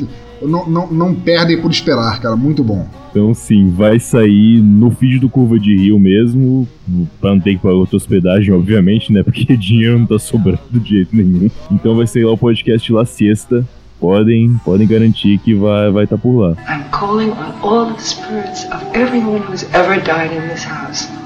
Não, 0.43 0.69
não, 0.69 0.91
não 0.91 1.15
perdem 1.15 1.61
por 1.61 1.71
esperar, 1.71 2.21
cara. 2.21 2.37
Muito 2.37 2.63
bom. 2.63 2.87
Então, 3.11 3.33
sim, 3.33 3.71
vai 3.71 4.01
sair 4.01 4.61
no 4.61 4.91
feed 4.91 5.21
do 5.21 5.29
Curva 5.29 5.59
de 5.59 5.77
Rio 5.77 5.99
mesmo, 5.99 6.67
pra 7.21 7.31
não 7.31 7.41
ter 7.41 7.55
que 7.55 7.63
pagar 7.63 7.75
outra 7.75 7.97
hospedagem, 7.97 8.53
obviamente, 8.53 9.13
né? 9.13 9.23
Porque 9.23 9.45
dinheiro 9.57 9.99
não 9.99 10.07
tá 10.07 10.19
sobrando 10.19 10.61
de 10.73 10.89
jeito 10.89 11.15
nenhum. 11.15 11.49
Então 11.71 11.95
vai 11.95 12.07
sair 12.07 12.25
lá 12.25 12.33
o 12.33 12.39
podcast 12.39 12.93
lá 12.93 13.07
sexta. 13.07 13.67
Podem, 14.01 14.57
podem 14.65 14.87
garantir 14.89 15.39
que 15.39 15.55
vai 15.55 15.87
estar 15.87 15.93
vai 15.93 16.07
tá 16.09 16.19
por 16.19 16.37
lá. 16.37 16.57
I'm 16.69 16.91
calling 16.91 17.31
on 17.31 17.55
all 17.63 17.87
the 17.87 18.01
spirits 18.01 18.65
of 18.65 18.85
everyone 18.95 19.43
who's 19.43 19.65
ever 19.73 20.03
died 20.03 20.33
in 20.33 20.49
this 20.49 20.65
house. 20.65 21.22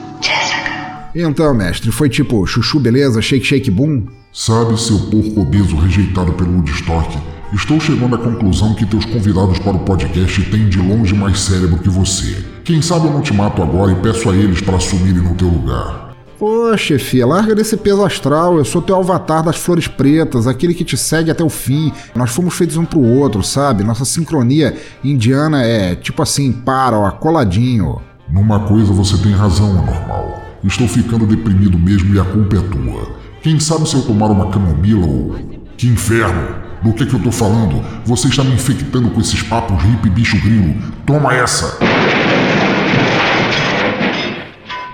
Então, 1.19 1.55
mestre, 1.55 1.91
foi 1.91 2.11
tipo 2.11 2.47
chuchu 2.47 2.79
beleza, 2.79 3.23
shake 3.23 3.47
shake 3.47 3.71
boom? 3.71 4.03
Sabe, 4.31 4.79
seu 4.79 4.99
porco 4.99 5.41
obeso 5.41 5.75
rejeitado 5.75 6.31
pelo 6.35 6.57
Woodstock, 6.57 7.17
estou 7.55 7.81
chegando 7.81 8.17
à 8.17 8.19
conclusão 8.19 8.75
que 8.75 8.85
teus 8.85 9.07
convidados 9.07 9.59
para 9.61 9.77
o 9.77 9.79
podcast 9.79 10.43
têm 10.51 10.69
de 10.69 10.79
longe 10.79 11.15
mais 11.15 11.41
cérebro 11.41 11.79
que 11.79 11.89
você. 11.89 12.45
Quem 12.65 12.83
sabe 12.83 13.07
eu 13.07 13.13
não 13.15 13.23
te 13.23 13.33
mato 13.33 13.63
agora 13.63 13.93
e 13.93 13.95
peço 13.95 14.29
a 14.29 14.37
eles 14.37 14.61
para 14.61 14.77
assumirem 14.77 15.23
no 15.23 15.35
teu 15.35 15.49
lugar. 15.49 16.15
Ô, 16.39 16.77
chefia, 16.77 17.27
larga 17.27 17.55
desse 17.55 17.79
peso 17.79 18.05
astral. 18.05 18.59
Eu 18.59 18.65
sou 18.67 18.83
teu 18.83 18.97
avatar 18.97 19.43
das 19.43 19.57
flores 19.57 19.89
pretas, 19.89 20.47
aquele 20.47 20.75
que 20.75 20.85
te 20.85 20.99
segue 20.99 21.31
até 21.31 21.43
o 21.43 21.49
fim. 21.49 21.91
Nós 22.15 22.31
fomos 22.31 22.53
feitos 22.53 22.77
um 22.77 22.85
pro 22.85 23.01
outro, 23.01 23.43
sabe? 23.43 23.83
Nossa 23.83 24.05
sincronia 24.05 24.77
indiana 25.03 25.63
é 25.63 25.95
tipo 25.95 26.23
assim, 26.23 26.53
para, 26.53 26.99
ó, 26.99 27.11
coladinho. 27.11 28.03
Numa 28.31 28.61
coisa 28.61 28.93
você 28.93 29.17
tem 29.17 29.33
razão, 29.33 29.71
anormal. 29.71 30.46
Estou 30.67 30.89
ficando 30.89 31.25
deprimido 31.27 31.79
mesmo 31.79 32.13
e 32.13 32.19
a 32.19 32.25
culpa 32.25 32.57
é 32.57 32.61
tua. 32.61 33.17
Quem 33.41 33.61
sabe 33.61 33.89
se 33.89 33.95
eu 33.95 34.03
tomar 34.03 34.27
uma 34.27 34.51
camomila 34.51 35.07
ou. 35.07 35.37
Que 35.77 35.87
inferno! 35.87 36.67
Do 36.83 36.93
que, 36.93 37.07
que 37.07 37.15
eu 37.15 37.23
tô 37.23 37.31
falando? 37.31 37.83
Você 38.05 38.27
está 38.27 38.43
me 38.43 38.53
infectando 38.53 39.09
com 39.11 39.21
esses 39.21 39.43
papos 39.43 39.81
hippie 39.83 40.11
bicho 40.11 40.37
grilo. 40.41 40.75
Toma 41.07 41.33
essa! 41.35 41.79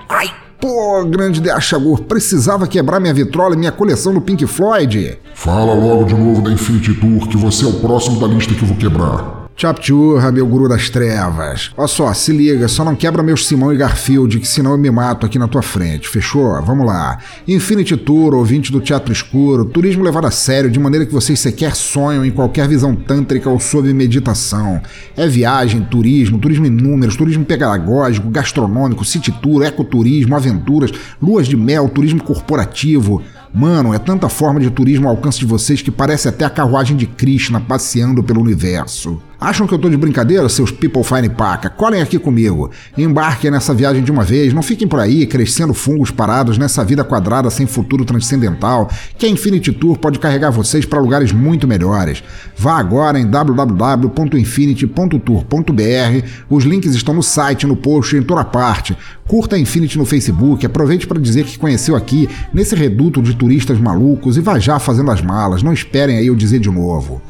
Ai, 0.07 0.29
pô, 0.61 1.03
grande 1.05 1.41
de 1.41 1.49
Achagur, 1.49 2.03
precisava 2.03 2.67
quebrar 2.67 2.99
minha 2.99 3.13
vitrola 3.13 3.55
e 3.55 3.57
minha 3.57 3.71
coleção 3.71 4.13
do 4.13 4.21
Pink 4.21 4.45
Floyd. 4.45 5.17
Fala 5.33 5.73
logo 5.73 6.05
de 6.05 6.13
novo 6.13 6.41
da 6.41 6.51
Infinity 6.51 6.93
Tour, 6.93 7.27
que 7.27 7.35
você 7.35 7.65
é 7.65 7.67
o 7.67 7.73
próximo 7.73 8.19
da 8.19 8.27
lista 8.27 8.53
que 8.53 8.61
eu 8.61 8.67
vou 8.67 8.77
quebrar. 8.77 9.42
Chapchurra, 9.55 10.31
meu 10.31 10.47
guru 10.47 10.67
das 10.67 10.89
trevas. 10.89 11.71
Ó 11.77 11.85
só, 11.85 12.11
se 12.13 12.33
liga, 12.33 12.67
só 12.67 12.83
não 12.83 12.95
quebra 12.95 13.21
meus 13.21 13.47
Simão 13.47 13.71
e 13.71 13.77
Garfield, 13.77 14.39
que 14.39 14.47
senão 14.47 14.71
eu 14.71 14.77
me 14.77 14.89
mato 14.89 15.25
aqui 15.25 15.37
na 15.37 15.47
tua 15.47 15.61
frente, 15.61 16.09
fechou? 16.09 16.59
Vamos 16.63 16.85
lá. 16.85 17.19
Infinity 17.47 17.95
Tour, 17.95 18.33
ouvinte 18.33 18.71
do 18.71 18.81
Teatro 18.81 19.13
Escuro, 19.13 19.65
turismo 19.65 20.03
levado 20.03 20.25
a 20.25 20.31
sério, 20.31 20.71
de 20.71 20.79
maneira 20.79 21.05
que 21.05 21.13
vocês 21.13 21.39
sequer 21.39 21.75
sonham 21.75 22.25
em 22.25 22.31
qualquer 22.31 22.67
visão 22.67 22.95
tântrica 22.95 23.49
ou 23.49 23.59
sob 23.59 23.93
meditação. 23.93 24.81
É 25.15 25.27
viagem, 25.27 25.83
turismo, 25.83 26.39
turismo 26.39 26.65
em 26.65 26.71
números, 26.71 27.15
turismo 27.15 27.45
pedagógico, 27.45 28.29
gastronômico, 28.29 29.05
city 29.05 29.31
tour, 29.31 29.63
ecoturismo, 29.63 30.35
aventuras, 30.35 30.91
luas 31.21 31.47
de 31.47 31.55
mel, 31.55 31.87
turismo 31.87 32.23
corporativo. 32.23 33.21
Mano, 33.53 33.93
é 33.93 33.99
tanta 33.99 34.27
forma 34.27 34.59
de 34.59 34.71
turismo 34.71 35.07
ao 35.07 35.15
alcance 35.15 35.37
de 35.37 35.45
vocês 35.45 35.79
que 35.79 35.91
parece 35.91 36.27
até 36.27 36.43
a 36.43 36.49
carruagem 36.49 36.97
de 36.97 37.05
Krishna 37.05 37.61
passeando 37.61 38.23
pelo 38.23 38.41
universo. 38.41 39.21
Acham 39.43 39.67
que 39.67 39.73
eu 39.73 39.77
tô 39.77 39.89
de 39.89 39.97
brincadeira, 39.97 40.47
seus 40.47 40.71
people 40.71 41.03
fine 41.03 41.27
paca? 41.27 41.69
Colhem 41.69 42.01
aqui 42.01 42.17
comigo. 42.17 42.71
Embarquem 42.97 43.51
nessa 43.51 43.73
viagem 43.73 44.01
de 44.01 44.09
uma 44.09 44.23
vez. 44.23 44.53
Não 44.53 44.63
fiquem 44.63 44.87
por 44.87 45.01
aí 45.01 45.25
crescendo 45.25 45.73
fungos 45.73 46.09
parados 46.09 46.57
nessa 46.57 46.81
vida 46.81 47.03
quadrada 47.03 47.49
sem 47.49 47.67
futuro 47.67 48.05
transcendental, 48.05 48.89
que 49.17 49.25
a 49.25 49.29
Infinity 49.29 49.73
Tour 49.73 49.97
pode 49.97 50.17
carregar 50.17 50.49
vocês 50.49 50.85
para 50.85 51.01
lugares 51.01 51.33
muito 51.33 51.67
melhores. 51.67 52.23
Vá 52.55 52.77
agora 52.77 53.19
em 53.19 53.29
www.infinity.tour.br. 53.29 56.27
Os 56.49 56.63
links 56.63 56.95
estão 56.95 57.13
no 57.13 57.21
site, 57.21 57.67
no 57.67 57.75
post, 57.75 58.15
em 58.15 58.23
toda 58.23 58.45
parte. 58.45 58.97
Curta 59.27 59.57
a 59.57 59.59
Infinity 59.59 59.97
no 59.97 60.05
Facebook, 60.05 60.65
aproveite 60.65 61.05
para 61.05 61.19
dizer 61.19 61.43
que 61.43 61.59
conheceu 61.59 61.97
aqui, 61.97 62.29
nesse 62.53 62.75
reduto 62.75 63.21
de 63.21 63.35
turistas 63.35 63.77
malucos, 63.77 64.37
e 64.37 64.39
vá 64.39 64.57
já 64.57 64.79
fazendo 64.79 65.11
as 65.11 65.21
malas. 65.21 65.61
Não 65.61 65.73
esperem 65.73 66.15
aí 66.15 66.27
eu 66.27 66.35
dizer 66.35 66.59
de 66.59 66.69
novo. 66.69 67.21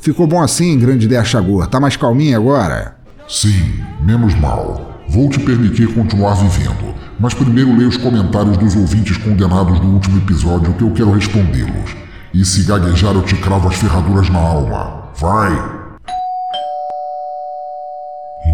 Ficou 0.00 0.26
bom 0.26 0.40
assim, 0.40 0.78
grande 0.78 1.06
ideia 1.06 1.24
Chagor? 1.24 1.66
Tá 1.66 1.80
mais 1.80 1.96
calminho 1.96 2.36
agora? 2.36 2.96
Sim, 3.28 3.84
menos 4.00 4.34
mal. 4.36 4.96
Vou 5.08 5.28
te 5.28 5.40
permitir 5.40 5.92
continuar 5.92 6.34
vivendo, 6.34 6.94
mas 7.18 7.34
primeiro 7.34 7.74
leia 7.74 7.88
os 7.88 7.96
comentários 7.96 8.56
dos 8.58 8.76
ouvintes 8.76 9.16
condenados 9.16 9.80
do 9.80 9.86
último 9.88 10.18
episódio 10.18 10.72
que 10.74 10.82
eu 10.82 10.92
quero 10.92 11.12
respondê-los. 11.12 11.96
E 12.32 12.44
se 12.44 12.64
gaguejar 12.64 13.14
eu 13.14 13.22
te 13.22 13.34
cravo 13.36 13.68
as 13.68 13.76
ferraduras 13.76 14.28
na 14.28 14.38
alma. 14.38 15.10
Vai! 15.16 15.52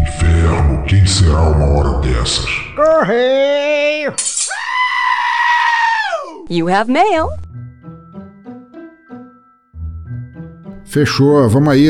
Inferno, 0.01 0.83
quem 0.85 1.05
será 1.05 1.41
uma 1.41 1.65
hora 1.65 1.99
dessas? 1.99 2.49
Correio! 2.75 4.13
You 6.49 6.69
have 6.69 6.91
mail. 6.91 7.27
Fechou, 10.95 11.49
vamos 11.49 11.67
aí. 11.67 11.89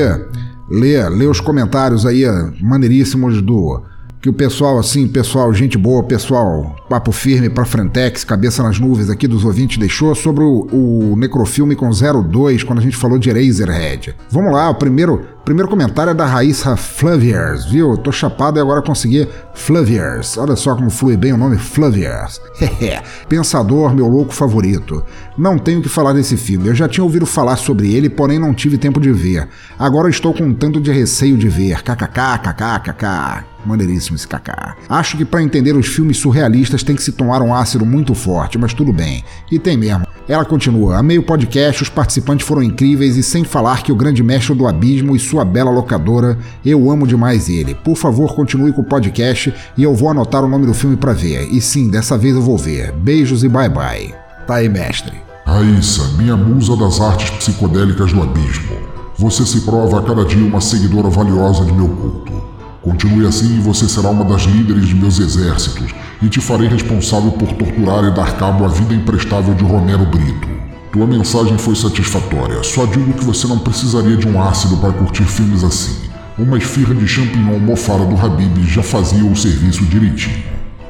Lê, 0.67 1.07
lê 1.09 1.27
os 1.27 1.39
comentários 1.39 2.07
aí, 2.07 2.23
maneiríssimos 2.59 3.39
do 3.39 3.83
que 4.19 4.27
o 4.27 4.33
pessoal, 4.33 4.79
assim, 4.79 5.07
pessoal, 5.07 5.53
gente 5.53 5.77
boa, 5.77 6.01
pessoal, 6.01 6.75
papo 6.89 7.11
firme 7.11 7.47
pra 7.47 7.63
Frentex, 7.63 8.23
cabeça 8.23 8.63
nas 8.63 8.79
nuvens 8.79 9.11
aqui 9.11 9.27
dos 9.27 9.45
ouvintes 9.45 9.77
deixou 9.77 10.15
sobre 10.15 10.43
o, 10.43 10.67
o 10.71 11.15
Necrofilme 11.15 11.75
com 11.75 11.87
02, 11.91 12.63
quando 12.63 12.79
a 12.79 12.81
gente 12.81 12.97
falou 12.97 13.19
de 13.19 13.29
Eraserhead. 13.29 14.15
Vamos 14.31 14.51
lá, 14.51 14.71
o 14.71 14.73
primeiro, 14.73 15.23
primeiro 15.45 15.69
comentário 15.69 16.09
é 16.09 16.13
da 16.13 16.25
Raíssa 16.25 16.75
Flaviers, 16.75 17.65
viu? 17.65 17.95
Tô 17.95 18.11
chapado 18.11 18.57
e 18.57 18.61
agora 18.61 18.81
consegui 18.81 19.27
Flaviers. 19.53 20.39
Olha 20.39 20.55
só 20.55 20.75
como 20.75 20.89
flui 20.89 21.15
bem 21.15 21.33
o 21.33 21.37
nome 21.37 21.57
Flaviers. 21.57 22.41
Pensador, 23.29 23.95
meu 23.95 24.07
louco 24.07 24.33
favorito. 24.33 25.05
Não 25.37 25.59
tenho 25.59 25.83
que 25.83 25.87
falar 25.87 26.13
desse 26.13 26.35
filme, 26.35 26.67
eu 26.67 26.75
já 26.75 26.89
tinha 26.89 27.03
ouvido 27.03 27.27
falar 27.27 27.57
sobre 27.57 27.93
ele, 27.93 28.09
porém 28.09 28.39
não 28.39 28.55
tive 28.55 28.77
tempo 28.77 28.99
de 28.99 29.11
ver. 29.11 29.47
Agora 29.77 30.09
estou 30.09 30.33
com 30.33 30.45
um 30.45 30.53
tanto 30.53 30.81
de 30.81 30.91
receio 30.91 31.37
de 31.37 31.47
ver. 31.47 31.83
KKK. 31.83 33.45
Maneiríssimo 33.63 34.15
esse 34.15 34.27
kaká. 34.27 34.75
Acho 34.89 35.15
que 35.15 35.25
para 35.25 35.43
entender 35.43 35.75
os 35.75 35.87
filmes 35.87 36.17
surrealistas 36.17 36.83
tem 36.83 36.95
que 36.95 37.03
se 37.03 37.11
tomar 37.11 37.41
um 37.41 37.53
ácido 37.53 37.85
muito 37.85 38.15
forte, 38.15 38.57
mas 38.57 38.73
tudo 38.73 38.91
bem. 38.91 39.23
E 39.51 39.59
tem 39.59 39.77
mesmo. 39.77 40.14
Ela 40.27 40.45
continua: 40.45 40.97
Amei 40.97 41.17
o 41.17 41.23
podcast, 41.23 41.83
os 41.83 41.89
participantes 41.89 42.47
foram 42.47 42.63
incríveis 42.63 43.15
e 43.15 43.23
sem 43.23 43.43
falar 43.43 43.83
que 43.83 43.91
o 43.91 43.95
grande 43.95 44.23
mestre 44.23 44.55
do 44.55 44.67
abismo 44.67 45.15
e 45.15 45.19
sua 45.19 45.45
bela 45.45 45.71
locadora, 45.71 46.37
eu 46.65 46.89
amo 46.89 47.05
demais 47.05 47.49
ele. 47.49 47.75
Por 47.75 47.95
favor, 47.95 48.33
continue 48.35 48.73
com 48.73 48.81
o 48.81 48.85
podcast 48.85 49.53
e 49.77 49.83
eu 49.83 49.93
vou 49.93 50.09
anotar 50.09 50.43
o 50.43 50.47
nome 50.47 50.65
do 50.65 50.73
filme 50.73 50.97
para 50.97 51.13
ver. 51.13 51.47
E 51.51 51.61
sim, 51.61 51.89
dessa 51.89 52.17
vez 52.17 52.35
eu 52.35 52.41
vou 52.41 52.57
ver. 52.57 52.91
Beijos 52.91 53.43
e 53.43 53.49
bye 53.49 53.69
bye. 53.69 54.13
Tá 54.47 54.55
aí, 54.55 54.69
mestre. 54.69 55.13
Raíssa, 55.45 56.03
minha 56.17 56.35
musa 56.35 56.75
das 56.75 56.99
artes 56.99 57.29
psicodélicas 57.31 58.11
do 58.11 58.21
abismo. 58.21 58.75
Você 59.17 59.45
se 59.45 59.61
prova 59.61 59.99
a 59.99 60.03
cada 60.03 60.25
dia 60.25 60.45
uma 60.45 60.59
seguidora 60.59 61.09
valiosa 61.09 61.63
de 61.63 61.71
meu 61.71 61.87
culto. 61.87 62.54
Continue 62.85 63.25
assim 63.25 63.57
e 63.57 63.61
você 63.61 63.89
será 63.89 64.11
uma 64.11 64.23
das 64.23 64.43
líderes 64.43 64.87
de 64.87 64.93
meus 64.93 65.19
exércitos, 65.19 65.91
e 66.21 66.29
te 66.29 66.39
farei 66.39 66.67
responsável 66.67 67.31
por 67.31 67.51
torturar 67.53 68.05
e 68.05 68.11
dar 68.11 68.37
cabo 68.37 68.63
à 68.63 68.67
vida 68.67 68.93
imprestável 68.93 69.55
de 69.55 69.63
Romero 69.63 70.05
Brito. 70.05 70.47
Tua 70.93 71.07
mensagem 71.07 71.57
foi 71.57 71.75
satisfatória, 71.75 72.61
só 72.61 72.85
digo 72.85 73.11
que 73.13 73.25
você 73.25 73.47
não 73.47 73.57
precisaria 73.57 74.15
de 74.15 74.27
um 74.27 74.39
ácido 74.39 74.77
para 74.77 74.93
curtir 74.93 75.23
filmes 75.23 75.63
assim. 75.63 75.95
Uma 76.37 76.59
esfirra 76.59 76.93
de 76.93 77.07
champignon 77.07 77.57
mofada 77.57 78.05
do 78.05 78.23
Habib 78.23 78.63
já 78.67 78.83
fazia 78.83 79.25
o 79.25 79.35
serviço 79.35 79.83
direitinho. 79.85 80.43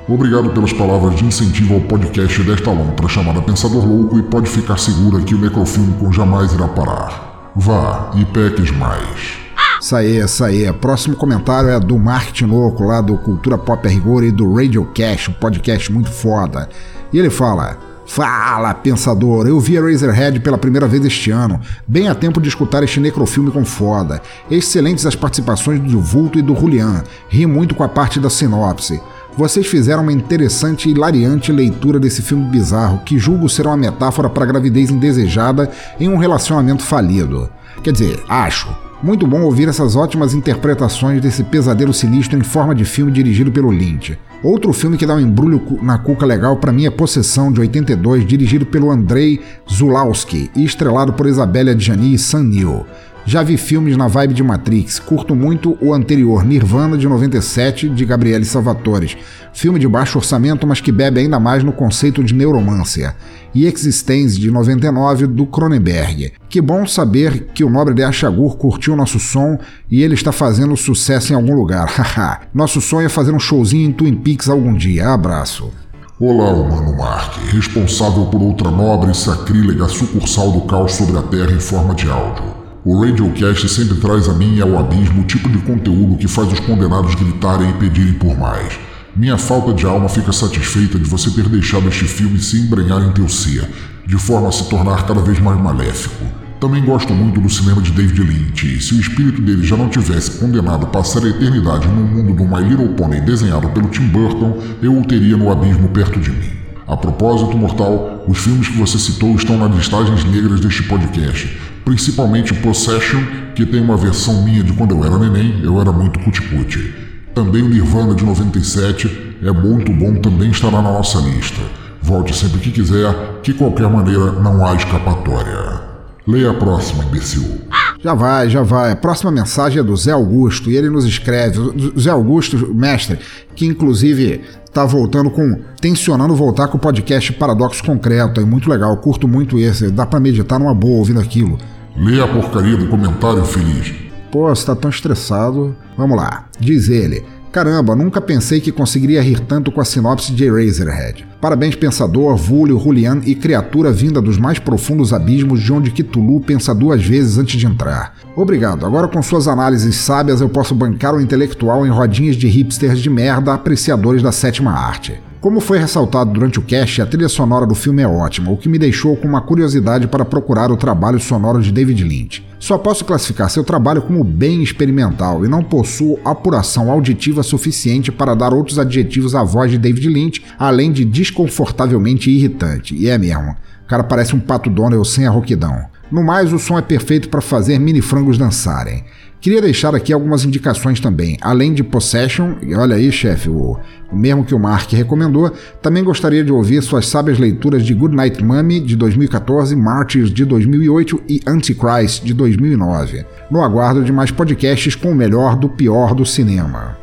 Obrigado 0.06 0.50
pelas 0.50 0.74
palavras 0.74 1.16
de 1.16 1.24
incentivo 1.24 1.76
ao 1.76 1.82
podcast 1.82 2.44
desta 2.44 2.72
lontra 2.72 3.08
chamada 3.08 3.42
Pensador 3.42 3.88
Louco 3.88 4.20
e 4.20 4.24
pode 4.24 4.50
ficar 4.50 4.78
segura 4.78 5.24
que 5.24 5.34
o 5.34 5.40
Necrofilme 5.40 5.94
com 5.98 6.12
jamais 6.12 6.52
irá 6.52 6.68
parar. 6.68 7.54
Vá 7.56 8.12
e 8.16 8.26
peques 8.26 8.70
mais. 8.72 9.45
Isso 9.86 9.96
aí, 9.96 10.18
isso 10.18 10.44
aí. 10.44 10.74
Próximo 10.74 11.16
comentário 11.16 11.70
é 11.70 11.80
do 11.80 11.96
Mark 12.00 12.32
Tinoco, 12.32 12.84
lá 12.84 13.02
do 13.02 13.20
Cultura 13.20 13.56
Pop 13.56 13.88
a 13.88 13.92
Rigor 13.92 14.24
e 14.24 14.32
do 14.32 14.52
Radio 14.56 14.84
Cash, 14.96 15.30
um 15.30 15.34
podcast 15.34 15.92
muito 15.92 16.10
foda. 16.10 16.68
E 17.14 17.20
ele 17.20 17.30
fala: 17.30 17.78
Fala, 18.04 18.74
pensador! 18.74 19.46
Eu 19.46 19.60
vi 19.60 19.78
a 19.78 19.84
Razorhead 19.84 20.40
pela 20.40 20.58
primeira 20.58 20.88
vez 20.88 21.06
este 21.06 21.30
ano, 21.30 21.62
bem 21.88 22.08
a 22.08 22.16
tempo 22.16 22.42
de 22.42 22.50
escutar 22.50 22.82
este 22.82 23.00
necrofilme 23.00 23.52
com 23.52 23.64
foda. 23.64 24.24
Excelentes 24.50 25.06
as 25.06 25.16
participações 25.16 25.80
do 25.80 26.02
Vulto 26.02 26.40
e 26.40 26.42
do 26.42 26.56
Julian, 26.56 27.04
ri 27.30 27.46
muito 27.46 27.76
com 27.76 27.84
a 27.84 27.88
parte 27.88 28.20
da 28.20 28.28
sinopse. 28.28 29.00
Vocês 29.38 29.68
fizeram 29.68 30.02
uma 30.02 30.12
interessante 30.12 30.90
e 30.90 30.94
hilariante 30.94 31.52
leitura 31.52 32.00
desse 32.00 32.24
filme 32.24 32.46
bizarro, 32.46 33.04
que 33.06 33.20
julgo 33.20 33.48
ser 33.48 33.68
uma 33.68 33.78
metáfora 33.78 34.32
para 34.32 34.46
a 34.46 34.48
gravidez 34.48 34.90
indesejada 34.90 35.70
em 36.00 36.10
um 36.10 36.18
relacionamento 36.18 36.82
falido. 36.82 37.48
Quer 37.84 37.92
dizer, 37.92 38.24
acho. 38.28 38.85
Muito 39.04 39.28
bom 39.28 39.42
ouvir 39.42 39.68
essas 39.68 39.96
ótimas 39.96 40.34
interpretações 40.34 41.22
desse 41.22 41.44
pesadelo 41.44 41.94
sinistro 41.94 42.40
em 42.40 42.44
forma 42.44 42.74
de 42.74 42.86
filme 42.86 43.12
dirigido 43.12 43.52
pelo 43.52 43.72
Lynch. 43.72 44.18
Outro 44.42 44.72
filme 44.74 44.98
que 44.98 45.06
dá 45.06 45.16
um 45.16 45.20
embrulho 45.20 45.62
na 45.82 45.98
cuca 45.98 46.26
legal 46.26 46.58
para 46.58 46.72
mim 46.72 46.86
é 46.86 46.90
Possessão, 46.90 47.52
de 47.52 47.60
82, 47.60 48.26
dirigido 48.26 48.66
pelo 48.66 48.90
Andrei 48.90 49.42
Zulawski 49.70 50.50
e 50.56 50.64
estrelado 50.64 51.14
por 51.14 51.28
Isabelle 51.28 51.72
Adjani 51.72 52.14
e 52.14 52.18
Sam 52.18 52.44
Neill. 52.44 52.86
Já 53.28 53.42
vi 53.42 53.58
filmes 53.58 53.98
na 53.98 54.08
vibe 54.08 54.36
de 54.36 54.44
Matrix, 54.44 55.00
curto 55.00 55.36
muito 55.36 55.76
o 55.82 55.96
anterior 55.96 56.46
Nirvana 56.46 56.96
de 56.96 57.08
97 57.08 57.90
de 57.90 58.06
Gabriele 58.06 58.46
Salvatore, 58.46 59.18
filme 59.52 59.80
de 59.80 59.88
baixo 59.88 60.20
orçamento, 60.20 60.68
mas 60.68 60.80
que 60.80 60.92
bebe 60.92 61.22
ainda 61.22 61.40
mais 61.40 61.64
no 61.64 61.74
conceito 61.74 62.24
de 62.24 62.36
neuromancia, 62.36 63.16
e 63.52 63.66
Existence 63.66 64.40
de 64.40 64.52
99 64.52 65.26
do 65.26 65.48
Cronenberg. 65.48 66.34
Que 66.48 66.62
bom 66.62 66.86
saber 66.86 67.48
que 67.52 67.64
o 67.64 67.70
nobre 67.70 67.96
de 67.96 68.04
Achagur 68.04 68.58
curtiu 68.58 68.96
nosso 68.96 69.20
som 69.20 69.58
e 69.90 70.04
ele 70.04 70.14
está 70.14 70.32
fazendo 70.32 70.78
sucesso 70.78 71.34
em 71.34 71.36
algum 71.36 71.56
lugar. 71.56 72.46
Nosso 72.54 72.80
sonho 72.80 73.08
é 73.08 73.10
fazer 73.10 73.32
um 73.32 73.40
showzinho 73.40 73.90
em 73.90 73.92
Twin 73.92 74.16
Peaks 74.16 74.50
algum 74.50 74.74
dia. 74.74 75.10
Abraço. 75.10 75.72
Olá, 76.20 76.54
humano 76.54 76.96
Mark, 76.96 77.38
responsável 77.52 78.28
por 78.28 78.42
outra 78.42 78.70
nobre 78.70 79.12
e 79.12 79.16
sacrílega 79.16 79.88
sucursal 79.88 80.52
do 80.52 80.62
caos 80.62 80.94
sobre 80.94 81.18
a 81.18 81.24
Terra 81.24 81.52
em 81.52 81.60
forma 81.60 81.96
de 81.96 82.08
áudio. 82.08 82.65
O 82.88 83.04
Radiocast 83.04 83.68
sempre 83.68 83.96
traz 83.96 84.30
a 84.30 84.34
mim 84.36 84.58
e 84.58 84.62
ao 84.62 84.78
abismo 84.78 85.24
o 85.24 85.26
tipo 85.26 85.50
de 85.50 85.58
conteúdo 85.58 86.18
que 86.18 86.28
faz 86.28 86.54
os 86.54 86.60
condenados 86.60 87.16
gritarem 87.16 87.72
e 87.72 87.74
pedirem 87.74 88.14
por 88.14 88.38
mais. 88.38 88.78
Minha 89.16 89.40
falta 89.40 89.74
de 89.74 89.88
alma 89.88 90.08
fica 90.08 90.32
satisfeita 90.32 91.00
de 91.00 91.10
você 91.10 91.32
ter 91.32 91.50
deixado 91.50 91.88
este 91.88 92.06
filme 92.06 92.38
se 92.38 92.60
embrenhar 92.60 93.02
em 93.02 93.12
teu 93.12 93.28
ser, 93.28 93.68
de 94.06 94.16
forma 94.20 94.50
a 94.50 94.52
se 94.52 94.70
tornar 94.70 95.04
cada 95.08 95.20
vez 95.20 95.40
mais 95.40 95.60
maléfico. 95.60 96.24
Também 96.62 96.86
gosto 96.86 97.12
muito 97.12 97.42
do 97.42 97.50
cinema 97.50 97.82
de 97.82 97.92
David 97.92 98.22
Lynch, 98.22 98.78
e 98.78 98.80
se 98.80 98.94
o 98.94 99.00
espírito 99.00 99.42
dele 99.42 99.66
já 99.66 99.76
não 99.76 99.90
tivesse 99.90 100.38
condenado 100.38 100.86
a 100.86 100.90
passar 100.90 101.24
a 101.24 101.30
eternidade 101.30 101.88
no 101.88 102.04
mundo 102.04 102.36
do 102.36 102.46
My 102.46 102.62
Little 102.62 102.90
Pony 102.90 103.20
desenhado 103.20 103.68
pelo 103.70 103.88
Tim 103.88 104.10
Burton, 104.10 104.60
eu 104.84 104.96
o 104.96 105.04
teria 105.04 105.36
no 105.36 105.52
abismo 105.52 105.90
perto 105.90 106.20
de 106.20 106.30
mim. 106.30 106.52
A 106.86 106.96
propósito, 106.96 107.58
mortal, 107.58 108.24
os 108.28 108.38
filmes 108.38 108.68
que 108.68 108.78
você 108.78 109.00
citou 109.00 109.34
estão 109.34 109.58
nas 109.58 109.76
listagens 109.76 110.24
negras 110.26 110.60
deste 110.60 110.84
podcast, 110.84 111.50
principalmente 111.86 112.54
Possession, 112.56 113.22
que 113.56 113.66
tem 113.66 113.80
uma 113.80 113.96
versão 113.96 114.44
minha 114.44 114.64
de 114.64 114.74
quando 114.74 114.96
eu 114.96 115.06
era 115.06 115.18
neném, 115.18 115.62
eu 115.64 115.80
era 115.80 115.92
muito 115.92 116.20
cuticute. 116.20 116.94
Também 117.34 117.62
o 117.62 117.70
Nirvana 117.70 118.16
de 118.16 118.26
97 118.26 119.38
é 119.42 119.52
muito 119.52 119.94
bom, 119.94 120.16
também 120.16 120.50
estará 120.50 120.82
na 120.82 120.92
nossa 120.92 121.20
lista. 121.20 121.62
Volte 122.02 122.36
sempre 122.36 122.60
que 122.60 122.72
quiser, 122.72 123.14
que 123.44 123.54
qualquer 123.54 123.90
maneira 123.90 124.32
não 124.34 124.66
há 124.66 124.74
escapatória. 124.76 125.86
Leia 126.28 126.52
a 126.52 126.54
próxima, 126.56 127.04
imbecil. 127.04 127.62
Já 128.04 128.14
vai, 128.14 128.50
já 128.50 128.64
vai. 128.64 128.92
A 128.92 128.96
próxima 128.96 129.32
mensagem 129.32 129.80
é 129.80 129.84
do 129.84 129.96
Zé 129.96 130.12
Augusto 130.12 130.72
e 130.72 130.76
ele 130.76 130.90
nos 130.90 131.06
escreve. 131.06 131.60
Zé 132.00 132.10
Augusto, 132.10 132.74
mestre, 132.74 133.20
que 133.56 133.66
inclusive 133.66 134.42
tá 134.76 134.86
voltando 134.86 135.32
com. 135.32 135.62
tensionando 135.80 136.36
voltar 136.36 136.68
com 136.68 136.76
o 136.76 136.80
podcast 136.80 137.32
Paradoxo 137.32 137.82
Concreto. 137.82 138.42
É 138.42 138.46
muito 138.46 138.70
legal, 138.70 138.98
curto 138.98 139.26
muito 139.26 139.58
esse. 139.58 139.90
Dá 139.90 140.06
para 140.06 140.20
meditar 140.20 140.60
numa 140.60 140.76
boa 140.76 140.98
ouvindo 140.98 141.22
aquilo. 141.22 141.58
Lê 141.96 142.22
a 142.22 142.28
porcaria 142.28 142.76
do 142.76 142.88
comentário, 142.88 143.46
feliz. 143.46 143.94
Pô, 144.30 144.54
você 144.54 144.66
tá 144.66 144.76
tão 144.76 144.90
estressado. 144.90 145.74
Vamos 145.98 146.18
lá. 146.18 146.50
Diz 146.60 146.90
ele. 146.90 147.24
Caramba, 147.56 147.96
nunca 147.96 148.20
pensei 148.20 148.60
que 148.60 148.70
conseguiria 148.70 149.22
rir 149.22 149.40
tanto 149.40 149.72
com 149.72 149.80
a 149.80 149.86
sinopse 149.86 150.34
de 150.34 150.44
Eraserhead. 150.44 151.26
Parabéns, 151.40 151.74
pensador, 151.74 152.36
Vulio, 152.36 152.78
Julian 152.78 153.22
e 153.26 153.34
criatura 153.34 153.94
vinda 153.94 154.22
dos 154.22 154.38
mais 154.38 154.60
profundos 154.60 155.14
abismos 155.14 155.62
de 155.62 155.72
onde 155.72 155.90
Cthulhu 155.90 156.42
pensa 156.42 156.76
duas 156.76 157.02
vezes 157.02 157.38
antes 157.38 157.58
de 157.58 157.66
entrar. 157.66 158.14
Obrigado, 158.36 158.86
agora 158.86 159.08
com 159.08 159.24
suas 159.24 159.48
análises 159.48 159.96
sábias 159.96 160.42
eu 160.42 160.50
posso 160.50 160.76
bancar 160.76 161.16
o 161.16 161.22
intelectual 161.22 161.88
em 161.88 161.90
rodinhas 161.90 162.36
de 162.36 162.46
hipsters 162.50 163.00
de 163.00 163.10
merda 163.10 163.54
apreciadores 163.54 164.22
da 164.22 164.34
sétima 164.34 164.74
arte. 164.74 165.18
Como 165.46 165.60
foi 165.60 165.78
ressaltado 165.78 166.34
durante 166.34 166.58
o 166.58 166.64
cast, 166.64 167.04
a 167.04 167.06
trilha 167.06 167.30
sonora 167.30 167.68
do 167.68 167.76
filme 167.76 168.02
é 168.02 168.08
ótima, 168.08 168.50
o 168.50 168.58
que 168.58 168.68
me 168.68 168.80
deixou 168.80 169.16
com 169.16 169.28
uma 169.28 169.42
curiosidade 169.42 170.08
para 170.08 170.26
procurar 170.26 170.72
o 170.72 170.76
trabalho 170.76 171.20
sonoro 171.20 171.62
de 171.62 171.72
David 171.72 172.04
Lynch. 172.04 172.44
Só 172.58 172.80
posso 172.80 173.06
classificar 173.06 173.48
seu 173.52 173.64
trabalho 173.64 174.02
como 174.02 174.24
bem 174.24 174.64
experimental 174.64 175.46
e 175.46 175.48
não 175.48 175.62
possuo 175.62 176.20
apuração 176.26 176.90
auditiva 176.90 177.44
suficiente 177.44 178.12
para 178.12 178.34
dar 178.34 178.56
outros 178.56 178.80
adjetivos 178.80 179.36
à 179.36 179.44
voz 179.44 179.70
de 179.70 179.78
David 179.78 180.10
Lynch, 180.10 180.44
além 180.58 180.92
de 180.92 181.06
desconfortavelmente 181.06 182.28
irritante. 182.32 182.96
E 182.96 183.08
é 183.08 183.16
mesmo. 183.16 183.56
O 183.84 183.88
cara 183.88 184.04
parece 184.04 184.36
um 184.36 184.40
pato 184.40 184.68
Donald 184.68 185.08
sem 185.08 185.28
a 185.28 185.30
roquidão. 185.30 185.80
No 186.12 186.24
mais, 186.24 186.54
o 186.54 186.58
som 186.58 186.78
é 186.78 186.82
perfeito 186.82 187.30
para 187.30 187.42
fazer 187.42 187.80
mini 187.80 188.02
frangos 188.02 188.38
dançarem. 188.38 189.04
Queria 189.46 189.62
deixar 189.62 189.94
aqui 189.94 190.12
algumas 190.12 190.44
indicações 190.44 191.00
também. 191.00 191.38
Além 191.40 191.72
de 191.72 191.84
Possession, 191.84 192.56
e 192.64 192.74
olha 192.74 192.96
aí, 192.96 193.12
chefe, 193.12 193.48
o, 193.48 193.78
o 194.12 194.16
mesmo 194.16 194.44
que 194.44 194.56
o 194.56 194.60
Mark 194.60 194.92
recomendou, 194.92 195.54
também 195.84 196.04
gostaria 196.04 196.44
de 196.44 196.52
ouvir 196.52 196.82
suas 196.82 197.06
sábias 197.06 197.38
leituras 197.38 197.86
de 197.86 197.94
Goodnight 197.94 198.44
Mummy 198.44 198.80
de 198.80 198.96
2014, 198.96 199.76
Martyrs 199.76 200.32
de 200.32 200.46
2008 200.46 201.22
e 201.30 201.42
Antichrist 201.46 202.24
de 202.24 202.34
2009. 202.34 203.24
No 203.52 203.62
aguardo 203.62 204.04
de 204.04 204.12
mais 204.12 204.32
podcasts 204.32 204.96
com 204.96 205.12
o 205.12 205.16
melhor 205.16 205.56
do 205.56 205.70
pior 205.70 206.16
do 206.16 206.26
cinema. 206.26 206.98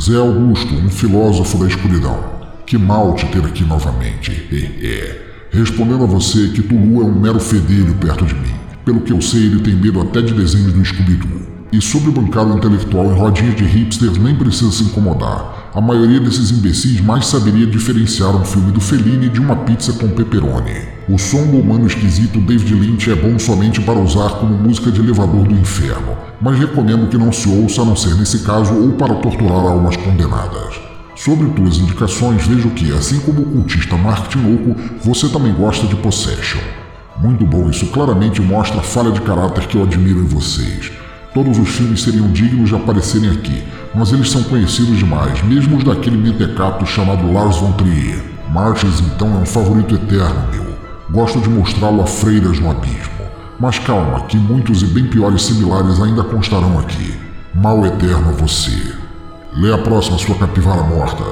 Zé 0.00 0.14
Augusto, 0.18 0.72
um 0.72 0.88
filósofo 0.88 1.58
da 1.58 1.66
escuridão. 1.66 2.22
Que 2.64 2.78
mal 2.78 3.16
te 3.16 3.26
ter 3.26 3.44
aqui 3.44 3.64
novamente. 3.64 4.30
Respondendo 5.50 6.04
a 6.04 6.06
você 6.06 6.46
que 6.54 6.62
Tulu 6.62 7.02
é 7.02 7.04
um 7.06 7.20
mero 7.20 7.40
fedelho 7.40 7.92
perto 7.96 8.24
de 8.24 8.34
mim. 8.36 8.54
Pelo 8.84 9.00
que 9.00 9.12
eu 9.12 9.20
sei, 9.20 9.46
ele 9.46 9.62
tem 9.62 9.74
medo 9.74 10.00
até 10.00 10.22
de 10.22 10.32
desenhos 10.32 10.72
do 10.72 10.84
Scooby-Doo. 10.84 11.57
E 11.70 11.82
sobre 11.82 12.08
o 12.08 12.12
bancário 12.12 12.56
intelectual 12.56 13.12
em 13.12 13.18
rodinhas 13.18 13.54
de 13.54 13.64
hipsters 13.64 14.16
nem 14.16 14.34
precisa 14.34 14.72
se 14.72 14.84
incomodar. 14.84 15.70
A 15.74 15.80
maioria 15.82 16.18
desses 16.18 16.50
imbecis 16.50 16.98
mais 17.00 17.26
saberia 17.26 17.66
diferenciar 17.66 18.34
um 18.34 18.44
filme 18.44 18.72
do 18.72 18.80
Fellini 18.80 19.28
de 19.28 19.38
uma 19.38 19.54
pizza 19.54 19.92
com 19.92 20.08
pepperoni. 20.08 20.88
O 21.06 21.18
som 21.18 21.46
do 21.46 21.58
humano 21.58 21.86
esquisito 21.86 22.40
David 22.40 22.74
Lynch 22.74 23.10
é 23.10 23.14
bom 23.14 23.38
somente 23.38 23.82
para 23.82 23.98
usar 23.98 24.30
como 24.38 24.56
música 24.56 24.90
de 24.90 25.00
elevador 25.00 25.46
do 25.46 25.54
inferno, 25.54 26.16
mas 26.40 26.58
recomendo 26.58 27.08
que 27.08 27.18
não 27.18 27.30
se 27.30 27.48
ouça 27.50 27.82
a 27.82 27.84
não 27.84 27.94
ser 27.94 28.14
nesse 28.14 28.38
caso 28.40 28.74
ou 28.74 28.92
para 28.92 29.14
torturar 29.16 29.66
almas 29.66 29.96
condenadas. 29.96 30.74
Sobre 31.16 31.50
tuas 31.50 31.76
indicações, 31.76 32.46
vejo 32.46 32.70
que, 32.70 32.92
assim 32.92 33.20
como 33.20 33.42
o 33.42 33.44
cultista 33.44 33.96
Mark 33.96 34.28
Tinoco, 34.28 34.74
você 35.02 35.28
também 35.28 35.52
gosta 35.52 35.86
de 35.86 35.96
Possession. 35.96 36.60
Muito 37.18 37.44
bom, 37.44 37.68
isso 37.68 37.86
claramente 37.86 38.40
mostra 38.40 38.78
a 38.78 38.82
falha 38.82 39.10
de 39.10 39.20
caráter 39.20 39.66
que 39.66 39.76
eu 39.76 39.82
admiro 39.82 40.20
em 40.20 40.26
vocês. 40.26 40.92
Todos 41.34 41.58
os 41.58 41.68
filmes 41.68 42.02
seriam 42.02 42.28
dignos 42.28 42.70
de 42.70 42.74
aparecerem 42.74 43.30
aqui, 43.30 43.62
mas 43.94 44.12
eles 44.12 44.30
são 44.30 44.42
conhecidos 44.44 44.98
demais, 44.98 45.42
mesmo 45.42 45.76
os 45.76 45.84
daquele 45.84 46.16
mentecato 46.16 46.86
chamado 46.86 47.30
Lars 47.32 47.56
von 47.56 47.72
Trier. 47.72 48.22
Marches, 48.50 49.00
então, 49.00 49.28
é 49.34 49.38
um 49.38 49.46
favorito 49.46 49.94
eterno 49.94 50.48
meu. 50.50 50.66
Gosto 51.10 51.40
de 51.40 51.48
mostrá-lo 51.48 52.02
a 52.02 52.06
freiras 52.06 52.58
no 52.58 52.70
abismo. 52.70 53.18
Mas 53.60 53.78
calma, 53.78 54.22
que 54.22 54.36
muitos 54.36 54.82
e 54.82 54.86
bem 54.86 55.06
piores 55.06 55.42
similares 55.42 56.00
ainda 56.00 56.24
constarão 56.24 56.78
aqui. 56.78 57.14
Mal 57.54 57.84
eterno 57.84 58.32
você. 58.32 58.94
Lê 59.54 59.72
a 59.72 59.78
próxima, 59.78 60.18
sua 60.18 60.36
capivara 60.36 60.82
morta. 60.82 61.24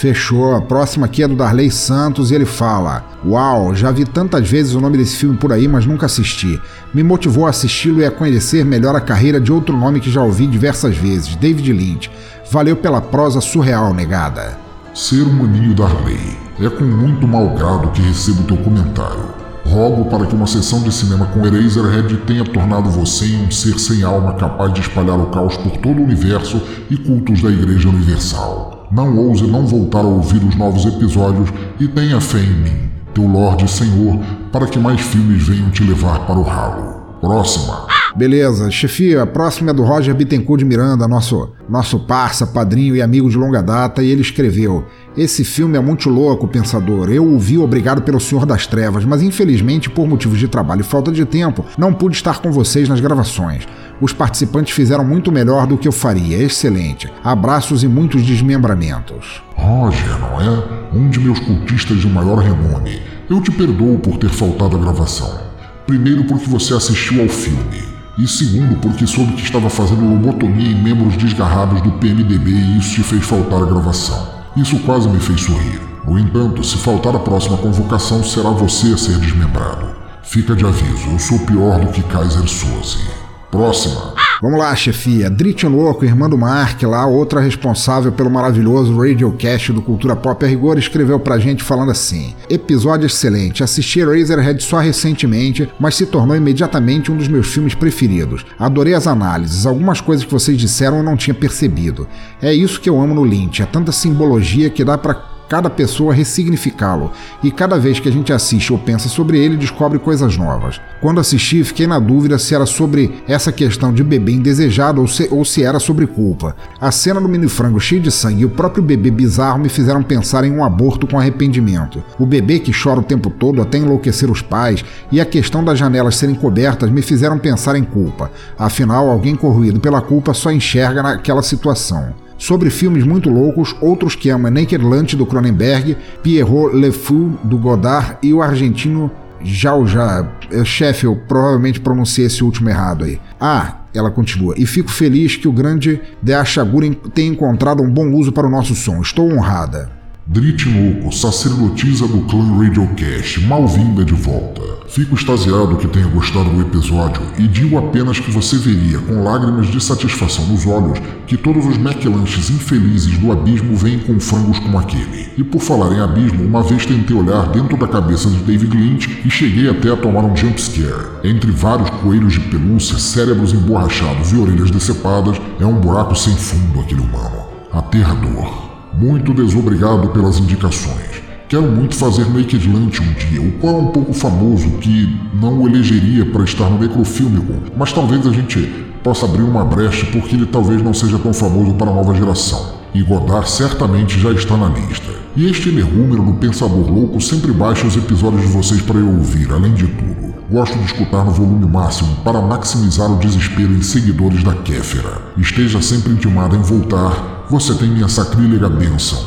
Fechou. 0.00 0.54
A 0.54 0.62
próxima 0.62 1.04
aqui 1.04 1.22
é 1.22 1.28
do 1.28 1.36
Darley 1.36 1.70
Santos 1.70 2.30
e 2.30 2.34
ele 2.34 2.46
fala: 2.46 3.04
Uau, 3.22 3.74
já 3.74 3.90
vi 3.90 4.06
tantas 4.06 4.48
vezes 4.48 4.72
o 4.72 4.80
nome 4.80 4.96
desse 4.96 5.18
filme 5.18 5.36
por 5.36 5.52
aí, 5.52 5.68
mas 5.68 5.84
nunca 5.84 6.06
assisti. 6.06 6.58
Me 6.94 7.02
motivou 7.02 7.46
a 7.46 7.50
assisti-lo 7.50 8.00
e 8.00 8.06
a 8.06 8.10
conhecer 8.10 8.64
melhor 8.64 8.96
a 8.96 9.00
carreira 9.02 9.38
de 9.38 9.52
outro 9.52 9.76
nome 9.76 10.00
que 10.00 10.10
já 10.10 10.22
ouvi 10.22 10.46
diversas 10.46 10.96
vezes, 10.96 11.36
David 11.36 11.70
Lynch. 11.70 12.10
Valeu 12.50 12.76
pela 12.76 13.02
prosa 13.02 13.42
surreal, 13.42 13.92
negada. 13.92 14.56
Ser 14.94 15.20
um 15.20 15.34
maninho 15.34 15.74
Darley. 15.74 16.38
É 16.58 16.70
com 16.70 16.84
muito 16.84 17.28
mau 17.28 17.54
grado 17.54 17.90
que 17.90 18.00
recebo 18.00 18.44
teu 18.44 18.56
comentário. 18.56 19.34
Rogo 19.66 20.06
para 20.06 20.24
que 20.24 20.34
uma 20.34 20.46
sessão 20.46 20.82
de 20.82 20.94
cinema 20.94 21.26
com 21.26 21.44
Eraserhead 21.44 22.16
tenha 22.26 22.44
tornado 22.44 22.88
você 22.88 23.26
em 23.26 23.44
um 23.44 23.50
ser 23.50 23.78
sem 23.78 24.02
alma 24.02 24.32
capaz 24.32 24.72
de 24.72 24.80
espalhar 24.80 25.18
o 25.18 25.26
caos 25.26 25.58
por 25.58 25.76
todo 25.76 26.00
o 26.00 26.04
universo 26.04 26.58
e 26.88 26.96
cultos 26.96 27.42
da 27.42 27.50
Igreja 27.50 27.90
Universal. 27.90 28.79
Não 28.90 29.16
ouse 29.16 29.46
não 29.46 29.64
voltar 29.64 30.00
a 30.00 30.08
ouvir 30.08 30.42
os 30.42 30.56
novos 30.56 30.84
episódios 30.84 31.48
e 31.78 31.86
tenha 31.86 32.20
fé 32.20 32.40
em 32.40 32.50
mim, 32.50 32.90
teu 33.14 33.24
Lorde 33.24 33.70
Senhor, 33.70 34.18
para 34.50 34.66
que 34.66 34.80
mais 34.80 35.00
filmes 35.00 35.46
venham 35.46 35.70
te 35.70 35.84
levar 35.84 36.26
para 36.26 36.36
o 36.36 36.42
ralo. 36.42 36.89
Próxima! 37.20 37.86
Beleza, 38.16 38.70
chefia, 38.70 39.22
a 39.22 39.26
próxima 39.26 39.70
é 39.70 39.74
do 39.74 39.84
Roger 39.84 40.14
Bittencourt 40.14 40.58
de 40.58 40.64
Miranda, 40.64 41.06
nosso, 41.06 41.50
nosso 41.68 42.00
parça, 42.00 42.44
padrinho 42.44 42.96
e 42.96 43.02
amigo 43.02 43.30
de 43.30 43.36
longa 43.36 43.62
data, 43.62 44.02
e 44.02 44.10
ele 44.10 44.20
escreveu: 44.20 44.84
Esse 45.16 45.44
filme 45.44 45.78
é 45.78 45.80
muito 45.80 46.10
louco, 46.10 46.48
pensador. 46.48 47.08
Eu 47.10 47.24
o 47.24 47.38
vi 47.38 47.56
obrigado 47.56 48.02
pelo 48.02 48.18
Senhor 48.18 48.44
das 48.44 48.66
Trevas, 48.66 49.04
mas 49.04 49.22
infelizmente, 49.22 49.88
por 49.88 50.08
motivos 50.08 50.38
de 50.38 50.48
trabalho 50.48 50.80
e 50.80 50.84
falta 50.84 51.12
de 51.12 51.24
tempo, 51.24 51.64
não 51.78 51.94
pude 51.94 52.16
estar 52.16 52.40
com 52.40 52.50
vocês 52.50 52.88
nas 52.88 53.00
gravações. 53.00 53.66
Os 54.00 54.12
participantes 54.12 54.74
fizeram 54.74 55.04
muito 55.04 55.30
melhor 55.30 55.66
do 55.66 55.78
que 55.78 55.86
eu 55.86 55.92
faria. 55.92 56.36
Excelente. 56.42 57.10
Abraços 57.22 57.84
e 57.84 57.88
muitos 57.88 58.22
desmembramentos. 58.22 59.42
Roger, 59.54 60.18
não 60.18 60.40
é? 60.40 60.64
Um 60.92 61.08
de 61.08 61.20
meus 61.20 61.38
cultistas 61.38 61.98
de 61.98 62.08
maior 62.08 62.38
renome. 62.38 63.00
Eu 63.28 63.40
te 63.40 63.52
perdoo 63.52 63.98
por 63.98 64.16
ter 64.16 64.30
faltado 64.30 64.76
à 64.76 64.80
gravação. 64.80 65.49
Primeiro, 65.90 66.22
porque 66.22 66.48
você 66.48 66.72
assistiu 66.72 67.20
ao 67.20 67.28
filme. 67.28 67.82
E 68.16 68.24
segundo, 68.24 68.76
porque 68.76 69.04
soube 69.08 69.32
que 69.32 69.42
estava 69.42 69.68
fazendo 69.68 70.08
lobotomia 70.08 70.70
em 70.70 70.80
membros 70.80 71.16
desgarrados 71.16 71.82
do 71.82 71.90
PMDB 71.90 72.48
e 72.48 72.78
isso 72.78 72.94
te 72.94 73.02
fez 73.02 73.24
faltar 73.24 73.60
à 73.60 73.66
gravação. 73.66 74.28
Isso 74.56 74.78
quase 74.84 75.08
me 75.08 75.18
fez 75.18 75.40
sorrir. 75.40 75.80
No 76.06 76.16
entanto, 76.16 76.62
se 76.62 76.76
faltar 76.76 77.16
a 77.16 77.18
próxima 77.18 77.56
convocação, 77.56 78.22
será 78.22 78.50
você 78.50 78.92
a 78.92 78.96
ser 78.96 79.18
desmembrado. 79.18 79.84
Fica 80.22 80.54
de 80.54 80.64
aviso, 80.64 81.10
eu 81.10 81.18
sou 81.18 81.40
pior 81.40 81.80
do 81.80 81.88
que 81.88 82.04
Kaiser 82.04 82.46
Soze. 82.46 83.19
Próxima. 83.50 84.14
Vamos 84.40 84.58
lá, 84.58 84.74
chefia. 84.74 85.28
Drit 85.28 85.66
Louco, 85.66 86.02
irmã 86.02 86.26
do 86.26 86.38
Mark, 86.38 86.82
lá, 86.84 87.06
outra 87.06 87.40
responsável 87.40 88.10
pelo 88.10 88.30
maravilhoso 88.30 88.96
Radiocast 88.96 89.70
do 89.70 89.82
Cultura 89.82 90.16
Pop 90.16 90.42
a 90.42 90.48
Rigor, 90.48 90.78
escreveu 90.78 91.20
pra 91.20 91.38
gente 91.38 91.62
falando 91.62 91.90
assim: 91.90 92.34
Episódio 92.48 93.04
excelente. 93.04 93.62
Assisti 93.62 94.02
Razorhead 94.02 94.62
só 94.62 94.78
recentemente, 94.78 95.68
mas 95.78 95.96
se 95.96 96.06
tornou 96.06 96.34
imediatamente 96.34 97.12
um 97.12 97.16
dos 97.18 97.28
meus 97.28 97.48
filmes 97.48 97.74
preferidos. 97.74 98.46
Adorei 98.58 98.94
as 98.94 99.06
análises, 99.06 99.66
algumas 99.66 100.00
coisas 100.00 100.24
que 100.24 100.32
vocês 100.32 100.56
disseram 100.56 100.96
eu 100.98 101.02
não 101.02 101.16
tinha 101.16 101.34
percebido. 101.34 102.08
É 102.40 102.54
isso 102.54 102.80
que 102.80 102.88
eu 102.88 102.98
amo 102.98 103.14
no 103.14 103.24
Lynch, 103.24 103.60
é 103.60 103.66
tanta 103.66 103.92
simbologia 103.92 104.70
que 104.70 104.84
dá 104.84 104.96
para 104.96 105.39
cada 105.50 105.68
pessoa 105.68 106.14
ressignificá-lo, 106.14 107.10
e 107.42 107.50
cada 107.50 107.76
vez 107.76 107.98
que 107.98 108.08
a 108.08 108.12
gente 108.12 108.32
assiste 108.32 108.72
ou 108.72 108.78
pensa 108.78 109.08
sobre 109.08 109.36
ele, 109.36 109.56
descobre 109.56 109.98
coisas 109.98 110.36
novas. 110.36 110.80
Quando 111.00 111.18
assisti, 111.18 111.64
fiquei 111.64 111.88
na 111.88 111.98
dúvida 111.98 112.38
se 112.38 112.54
era 112.54 112.64
sobre 112.64 113.20
essa 113.26 113.50
questão 113.50 113.92
de 113.92 114.04
bebê 114.04 114.30
indesejado 114.30 115.00
ou 115.00 115.08
se, 115.08 115.26
ou 115.28 115.44
se 115.44 115.64
era 115.64 115.80
sobre 115.80 116.06
culpa. 116.06 116.54
A 116.80 116.92
cena 116.92 117.20
do 117.20 117.28
mini 117.28 117.48
frango 117.48 117.80
cheio 117.80 118.00
de 118.00 118.12
sangue 118.12 118.42
e 118.42 118.44
o 118.44 118.50
próprio 118.50 118.80
bebê 118.80 119.10
bizarro 119.10 119.58
me 119.58 119.68
fizeram 119.68 120.04
pensar 120.04 120.44
em 120.44 120.52
um 120.52 120.62
aborto 120.62 121.04
com 121.04 121.18
arrependimento. 121.18 122.00
O 122.16 122.24
bebê 122.24 122.60
que 122.60 122.70
chora 122.72 123.00
o 123.00 123.02
tempo 123.04 123.28
todo 123.28 123.60
até 123.60 123.76
enlouquecer 123.76 124.30
os 124.30 124.40
pais 124.40 124.84
e 125.10 125.20
a 125.20 125.26
questão 125.26 125.64
das 125.64 125.76
janelas 125.76 126.14
serem 126.14 126.36
cobertas 126.36 126.90
me 126.90 127.02
fizeram 127.02 127.38
pensar 127.38 127.74
em 127.74 127.82
culpa. 127.82 128.30
Afinal, 128.56 129.10
alguém 129.10 129.34
corroído 129.34 129.80
pela 129.80 130.00
culpa 130.00 130.32
só 130.32 130.52
enxerga 130.52 131.02
naquela 131.02 131.42
situação 131.42 132.14
sobre 132.40 132.70
filmes 132.70 133.04
muito 133.04 133.28
loucos, 133.28 133.76
outros 133.82 134.16
que 134.16 134.30
amam 134.30 134.50
Naked 134.50 134.82
Lunch 134.82 135.14
do 135.14 135.26
Cronenberg, 135.26 135.96
Pierrot 136.22 136.74
Le 136.74 136.90
Fou 136.90 137.38
do 137.44 137.58
Godard 137.58 138.16
e 138.22 138.32
o 138.32 138.40
argentino 138.40 139.10
Jau 139.42 139.86
Já. 139.86 140.26
Chefe, 140.64 141.04
eu 141.04 141.14
provavelmente 141.14 141.80
pronunciei 141.80 142.26
esse 142.26 142.42
último 142.42 142.70
errado 142.70 143.04
aí. 143.04 143.20
Ah, 143.38 143.82
ela 143.94 144.10
continua, 144.10 144.54
e 144.56 144.64
fico 144.66 144.90
feliz 144.90 145.36
que 145.36 145.48
o 145.48 145.52
grande 145.52 146.00
Dea 146.22 146.44
Shaguren 146.44 146.94
tenha 147.14 147.30
encontrado 147.30 147.82
um 147.82 147.90
bom 147.90 148.10
uso 148.12 148.32
para 148.32 148.46
o 148.46 148.50
nosso 148.50 148.74
som. 148.74 149.00
Estou 149.02 149.30
honrada. 149.30 149.99
Dritinoco, 150.32 151.10
sacerdotisa 151.10 152.06
do 152.06 152.20
clã 152.20 152.56
Radiocast, 152.56 153.40
mal-vinda 153.48 154.04
de 154.04 154.14
volta. 154.14 154.62
Fico 154.86 155.16
extasiado 155.16 155.76
que 155.76 155.88
tenha 155.88 156.06
gostado 156.06 156.50
do 156.50 156.60
episódio 156.60 157.20
e 157.36 157.48
digo 157.48 157.76
apenas 157.76 158.20
que 158.20 158.30
você 158.30 158.56
veria, 158.56 159.00
com 159.00 159.24
lágrimas 159.24 159.66
de 159.66 159.82
satisfação 159.82 160.46
nos 160.46 160.64
olhos, 160.68 161.00
que 161.26 161.36
todos 161.36 161.66
os 161.66 161.76
McLanches 161.76 162.48
infelizes 162.48 163.18
do 163.18 163.32
abismo 163.32 163.74
vêm 163.74 163.98
com 163.98 164.20
frangos 164.20 164.60
como 164.60 164.78
aquele. 164.78 165.30
E 165.36 165.42
por 165.42 165.60
falar 165.60 165.92
em 165.96 166.00
abismo, 166.00 166.44
uma 166.44 166.62
vez 166.62 166.86
tentei 166.86 167.16
olhar 167.16 167.48
dentro 167.48 167.76
da 167.76 167.88
cabeça 167.88 168.30
de 168.30 168.36
David 168.36 168.76
Lynch 168.76 169.22
e 169.24 169.28
cheguei 169.28 169.68
até 169.68 169.90
a 169.90 169.96
tomar 169.96 170.22
um 170.22 170.36
jumpscare. 170.36 171.08
Entre 171.24 171.50
vários 171.50 171.90
coelhos 171.90 172.34
de 172.34 172.40
pelúcia, 172.42 173.00
cérebros 173.00 173.52
emborrachados 173.52 174.30
e 174.30 174.36
orelhas 174.36 174.70
decepadas, 174.70 175.40
é 175.58 175.66
um 175.66 175.80
buraco 175.80 176.14
sem 176.14 176.36
fundo 176.36 176.78
aquele 176.78 177.00
humano. 177.00 177.48
Aterrador. 177.72 178.69
Muito 178.92 179.32
desobrigado 179.32 180.08
pelas 180.08 180.38
indicações. 180.38 181.22
Quero 181.48 181.62
muito 181.62 181.96
fazer 181.96 182.28
Naked 182.28 182.68
Lunch 182.68 183.02
um 183.02 183.12
dia, 183.12 183.40
o 183.40 183.52
qual 183.58 183.74
é 183.74 183.78
um 183.78 183.86
pouco 183.88 184.12
famoso, 184.12 184.70
que 184.78 185.18
não 185.34 185.60
o 185.60 185.68
elegeria 185.68 186.24
para 186.26 186.44
estar 186.44 186.70
no 186.70 186.78
Necrofílmico, 186.78 187.54
mas 187.76 187.92
talvez 187.92 188.24
a 188.26 188.30
gente 188.30 188.60
possa 189.02 189.26
abrir 189.26 189.42
uma 189.42 189.64
brecha 189.64 190.06
porque 190.12 190.36
ele 190.36 190.46
talvez 190.46 190.82
não 190.82 190.94
seja 190.94 191.18
tão 191.18 191.32
famoso 191.32 191.74
para 191.74 191.90
a 191.90 191.94
nova 191.94 192.14
geração. 192.14 192.74
E 192.94 193.02
Godard 193.02 193.48
certamente 193.48 194.18
já 194.18 194.30
está 194.32 194.56
na 194.56 194.68
lista. 194.68 195.10
E 195.36 195.48
este 195.48 195.68
energúmeno 195.68 196.24
do 196.24 196.32
Pensador 196.34 196.90
Louco 196.90 197.20
sempre 197.20 197.52
baixa 197.52 197.86
os 197.86 197.96
episódios 197.96 198.42
de 198.42 198.48
vocês 198.48 198.82
para 198.82 198.98
eu 198.98 199.08
ouvir, 199.08 199.50
além 199.52 199.74
de 199.74 199.86
tudo. 199.86 200.34
Gosto 200.50 200.76
de 200.76 200.84
escutar 200.84 201.24
no 201.24 201.30
volume 201.30 201.66
máximo 201.66 202.16
para 202.24 202.42
maximizar 202.42 203.10
o 203.10 203.18
desespero 203.18 203.72
em 203.72 203.82
seguidores 203.82 204.42
da 204.42 204.54
Kéfera. 204.54 205.22
Esteja 205.38 205.80
sempre 205.80 206.12
intimado 206.12 206.56
em 206.56 206.60
voltar 206.60 207.39
você 207.50 207.74
tem 207.74 207.88
minha 207.88 208.06
sacrílega 208.06 208.68
bênção. 208.68 209.18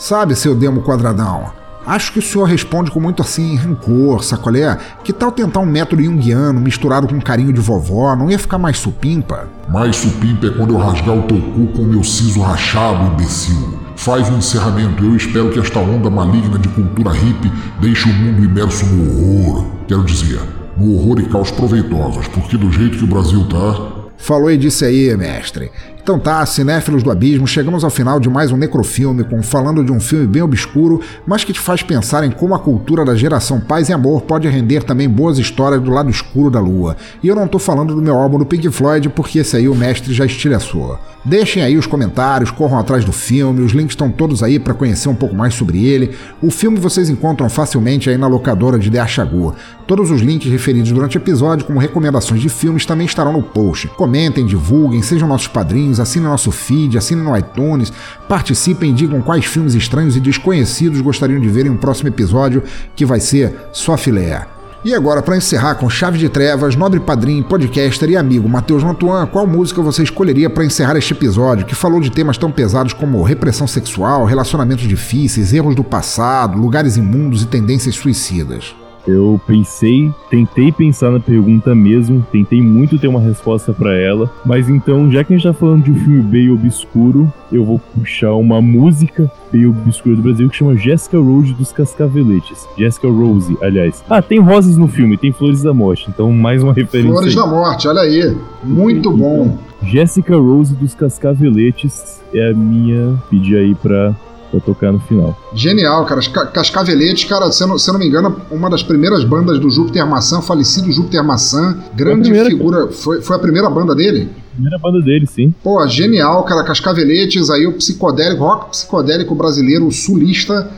Sabe, 0.00 0.34
seu 0.34 0.54
demo 0.54 0.82
quadradão? 0.82 1.52
Acho 1.86 2.12
que 2.12 2.18
o 2.18 2.22
senhor 2.22 2.44
responde 2.44 2.90
com 2.90 3.00
muito 3.00 3.22
assim, 3.22 3.54
rancor, 3.54 4.22
sacolé? 4.22 4.76
Que 5.04 5.12
tal 5.12 5.30
tentar 5.30 5.60
um 5.60 5.66
método 5.66 6.02
junguiano 6.02 6.60
misturado 6.60 7.06
com 7.06 7.20
carinho 7.20 7.52
de 7.52 7.60
vovó? 7.60 8.14
Não 8.16 8.28
ia 8.28 8.38
ficar 8.38 8.58
mais 8.58 8.78
supimpa? 8.78 9.48
Mais 9.68 9.96
supimpa 9.96 10.48
é 10.48 10.50
quando 10.50 10.74
eu 10.74 10.78
rasgar 10.78 11.16
o 11.16 11.22
teu 11.22 11.40
cu 11.40 11.68
com 11.68 11.82
o 11.82 11.86
meu 11.86 12.02
siso 12.02 12.40
rachado, 12.40 13.12
imbecil. 13.12 13.78
Faz 13.96 14.28
o 14.28 14.32
um 14.32 14.38
encerramento. 14.38 15.04
Eu 15.04 15.16
espero 15.16 15.50
que 15.50 15.60
esta 15.60 15.78
onda 15.78 16.10
maligna 16.10 16.58
de 16.58 16.68
cultura 16.68 17.12
hippie 17.12 17.52
deixe 17.80 18.08
o 18.10 18.12
mundo 18.12 18.44
imerso 18.44 18.84
no 18.86 19.44
horror. 19.46 19.66
Quero 19.86 20.04
dizer, 20.04 20.40
no 20.76 20.94
horror 20.94 21.20
e 21.20 21.26
caos 21.26 21.52
proveitosos, 21.52 22.26
porque 22.28 22.58
do 22.58 22.70
jeito 22.70 22.98
que 22.98 23.04
o 23.04 23.08
Brasil 23.08 23.46
tá, 23.48 23.98
Falou 24.18 24.50
e 24.50 24.58
disse 24.58 24.84
aí, 24.84 25.16
mestre. 25.16 25.70
Então 26.08 26.18
tá, 26.18 26.46
cinéfilos 26.46 27.02
do 27.02 27.10
abismo, 27.10 27.46
chegamos 27.46 27.84
ao 27.84 27.90
final 27.90 28.18
de 28.18 28.30
mais 28.30 28.50
um 28.50 28.56
necrofilme, 28.56 29.24
com 29.24 29.42
falando 29.42 29.84
de 29.84 29.92
um 29.92 30.00
filme 30.00 30.26
bem 30.26 30.40
obscuro, 30.40 31.02
mas 31.26 31.44
que 31.44 31.52
te 31.52 31.60
faz 31.60 31.82
pensar 31.82 32.24
em 32.24 32.30
como 32.30 32.54
a 32.54 32.58
cultura 32.58 33.04
da 33.04 33.14
geração 33.14 33.60
paz 33.60 33.90
e 33.90 33.92
amor 33.92 34.22
pode 34.22 34.48
render 34.48 34.84
também 34.84 35.06
boas 35.06 35.36
histórias 35.36 35.82
do 35.82 35.90
lado 35.90 36.08
escuro 36.08 36.50
da 36.50 36.60
lua. 36.60 36.96
E 37.22 37.28
eu 37.28 37.36
não 37.36 37.46
tô 37.46 37.58
falando 37.58 37.94
do 37.94 38.00
meu 38.00 38.16
álbum 38.16 38.38
do 38.38 38.46
Pink 38.46 38.70
Floyd, 38.70 39.10
porque 39.10 39.40
esse 39.40 39.54
aí 39.54 39.68
o 39.68 39.74
mestre 39.74 40.14
já 40.14 40.24
estilhaçou. 40.24 40.98
Deixem 41.24 41.62
aí 41.62 41.76
os 41.76 41.86
comentários, 41.86 42.50
corram 42.50 42.78
atrás 42.78 43.04
do 43.04 43.12
filme, 43.12 43.60
os 43.60 43.72
links 43.72 43.92
estão 43.92 44.10
todos 44.10 44.42
aí 44.42 44.58
para 44.58 44.72
conhecer 44.72 45.10
um 45.10 45.14
pouco 45.14 45.34
mais 45.34 45.52
sobre 45.52 45.84
ele. 45.84 46.16
O 46.40 46.50
filme 46.50 46.78
vocês 46.78 47.10
encontram 47.10 47.50
facilmente 47.50 48.08
aí 48.08 48.16
na 48.16 48.26
locadora 48.26 48.78
de 48.78 48.88
Deachagu. 48.88 49.54
Todos 49.86 50.10
os 50.10 50.22
links 50.22 50.50
referidos 50.50 50.92
durante 50.92 51.18
o 51.18 51.20
episódio, 51.20 51.66
como 51.66 51.78
recomendações 51.78 52.40
de 52.40 52.48
filmes, 52.48 52.86
também 52.86 53.06
estarão 53.06 53.32
no 53.32 53.42
post. 53.42 53.88
Comentem, 53.88 54.46
divulguem, 54.46 55.02
sejam 55.02 55.28
nossos 55.28 55.48
padrinhos, 55.48 55.97
assinem 55.98 56.28
nosso 56.28 56.50
feed, 56.50 56.96
assinem 56.96 57.24
no 57.24 57.36
iTunes, 57.36 57.92
participem 58.28 58.90
e 58.90 58.94
digam 58.94 59.20
quais 59.20 59.44
filmes 59.44 59.74
estranhos 59.74 60.16
e 60.16 60.20
desconhecidos 60.20 61.00
gostariam 61.00 61.40
de 61.40 61.48
ver 61.48 61.66
em 61.66 61.70
um 61.70 61.76
próximo 61.76 62.08
episódio, 62.08 62.62
que 62.94 63.04
vai 63.04 63.20
ser 63.20 63.54
só 63.72 63.96
filé. 63.96 64.46
E 64.84 64.94
agora, 64.94 65.20
para 65.20 65.36
encerrar 65.36 65.74
com 65.74 65.90
chave 65.90 66.18
de 66.18 66.28
trevas, 66.28 66.76
nobre 66.76 67.00
padrinho, 67.00 67.42
podcaster 67.42 68.08
e 68.10 68.16
amigo 68.16 68.48
Matheus 68.48 68.84
Mantuan, 68.84 69.26
qual 69.26 69.44
música 69.44 69.82
você 69.82 70.04
escolheria 70.04 70.48
para 70.48 70.64
encerrar 70.64 70.96
este 70.96 71.12
episódio, 71.12 71.66
que 71.66 71.74
falou 71.74 72.00
de 72.00 72.10
temas 72.10 72.38
tão 72.38 72.50
pesados 72.50 72.92
como 72.92 73.22
repressão 73.24 73.66
sexual, 73.66 74.24
relacionamentos 74.24 74.86
difíceis, 74.86 75.52
erros 75.52 75.74
do 75.74 75.82
passado, 75.82 76.56
lugares 76.56 76.96
imundos 76.96 77.42
e 77.42 77.46
tendências 77.46 77.96
suicidas? 77.96 78.74
Eu 79.08 79.40
pensei, 79.46 80.12
tentei 80.28 80.70
pensar 80.70 81.10
na 81.10 81.18
pergunta 81.18 81.74
mesmo, 81.74 82.26
tentei 82.30 82.60
muito 82.60 82.98
ter 82.98 83.08
uma 83.08 83.20
resposta 83.20 83.72
para 83.72 83.96
ela, 83.96 84.30
mas 84.44 84.68
então, 84.68 85.10
já 85.10 85.24
que 85.24 85.32
a 85.32 85.36
gente 85.36 85.46
tá 85.46 85.54
falando 85.54 85.84
de 85.84 85.92
um 85.92 85.94
filme 85.94 86.20
bem 86.20 86.50
obscuro, 86.50 87.32
eu 87.50 87.64
vou 87.64 87.78
puxar 87.78 88.34
uma 88.34 88.60
música 88.60 89.32
bem 89.50 89.64
obscura 89.64 90.14
do 90.14 90.20
Brasil 90.20 90.50
que 90.50 90.56
chama 90.56 90.76
Jessica 90.76 91.16
Rose 91.16 91.54
dos 91.54 91.72
Cascaveletes. 91.72 92.68
Jessica 92.76 93.08
Rose, 93.08 93.56
aliás. 93.62 94.04
Ah, 94.10 94.20
tem 94.20 94.40
rosas 94.40 94.76
no 94.76 94.86
filme, 94.86 95.16
tem 95.16 95.32
Flores 95.32 95.62
da 95.62 95.72
Morte, 95.72 96.10
então 96.10 96.30
mais 96.30 96.62
uma 96.62 96.74
referência. 96.74 97.10
Flores 97.10 97.30
aí. 97.30 97.42
da 97.42 97.46
Morte, 97.46 97.88
olha 97.88 98.02
aí. 98.02 98.36
Muito 98.62 99.10
bom. 99.10 99.56
Jessica 99.82 100.36
Rose 100.36 100.74
dos 100.74 100.94
Cascaveletes 100.94 102.20
é 102.34 102.50
a 102.50 102.52
minha 102.52 103.16
pedir 103.30 103.56
aí 103.56 103.74
pra 103.74 104.14
pra 104.50 104.60
tocar 104.60 104.92
no 104.92 105.00
final. 105.00 105.36
Genial, 105.54 106.04
cara. 106.06 106.20
Cascaveletes, 106.52 107.24
cara, 107.28 107.50
se 107.52 107.62
eu, 107.62 107.68
não, 107.68 107.78
se 107.78 107.88
eu 107.88 107.92
não 107.92 108.00
me 108.00 108.06
engano, 108.06 108.40
uma 108.50 108.68
das 108.70 108.82
primeiras 108.82 109.24
bandas 109.24 109.58
do 109.58 109.70
Júpiter 109.70 110.06
Maçã, 110.06 110.40
falecido 110.40 110.90
Júpiter 110.90 111.22
Maçã, 111.22 111.78
grande 111.94 112.22
primeira, 112.22 112.48
figura. 112.48 112.88
Foi, 112.92 113.20
foi 113.20 113.36
a 113.36 113.38
primeira 113.38 113.68
banda 113.70 113.94
dele? 113.94 114.28
Primeira 114.54 114.78
banda 114.78 115.00
dele, 115.00 115.26
sim. 115.26 115.54
Pô, 115.62 115.86
genial, 115.86 116.42
cara. 116.44 116.64
Cascaveletes, 116.64 117.50
aí 117.50 117.66
o 117.66 117.74
psicodélico, 117.74 118.42
rock 118.42 118.70
psicodélico 118.70 119.34
brasileiro, 119.34 119.90
sulista, 119.92 120.70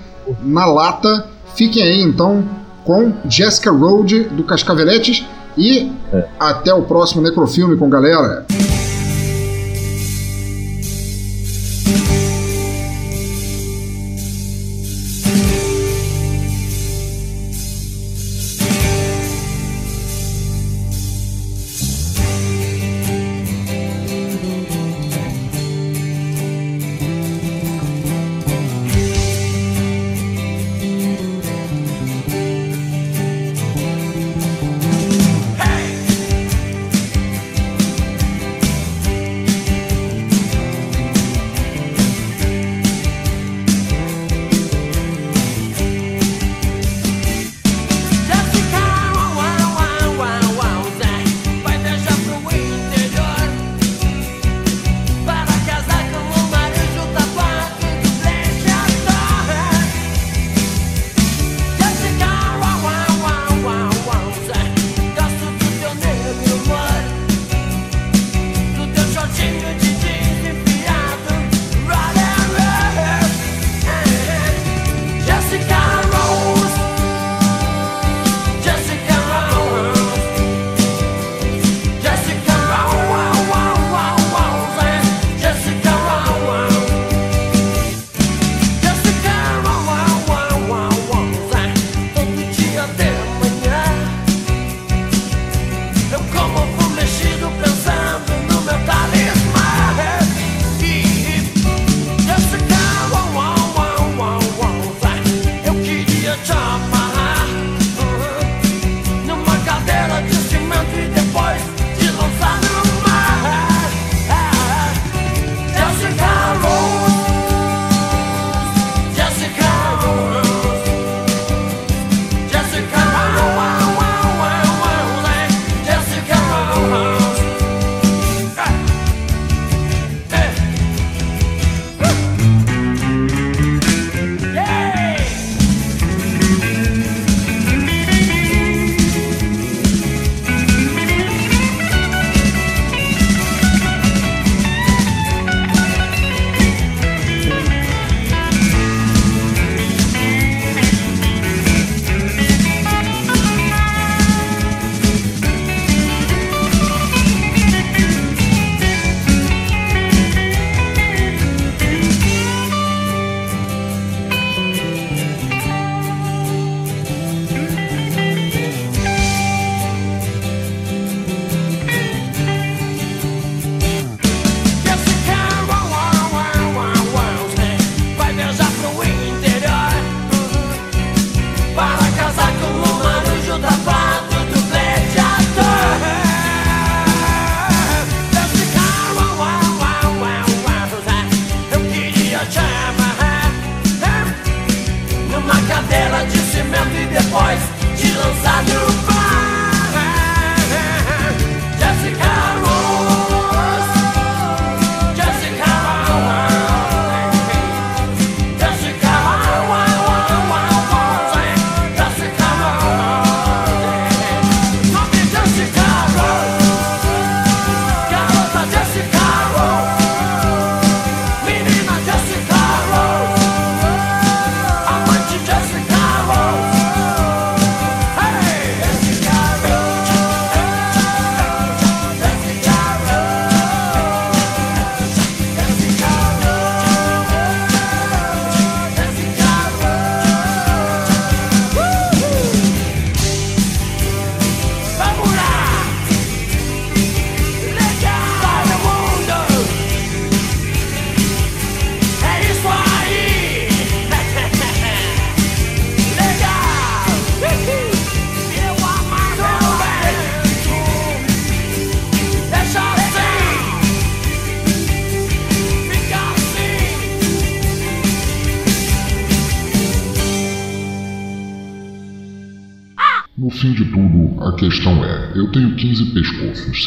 na 0.42 0.66
lata. 0.66 1.26
Fiquem 1.54 1.82
aí, 1.82 2.00
então, 2.02 2.44
com 2.84 3.12
Jessica 3.28 3.70
Road, 3.70 4.24
do 4.32 4.42
Cascaveletes. 4.44 5.24
E 5.58 5.90
É. 6.12 6.24
até 6.38 6.72
o 6.72 6.82
próximo 6.82 7.20
Necrofilme 7.22 7.76
com 7.76 7.90
galera. 7.90 8.46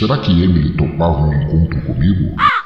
Será 0.03 0.17
que 0.17 0.43
Emily 0.43 0.75
topava 0.75 1.27
um 1.27 1.33
encontro? 1.33 1.72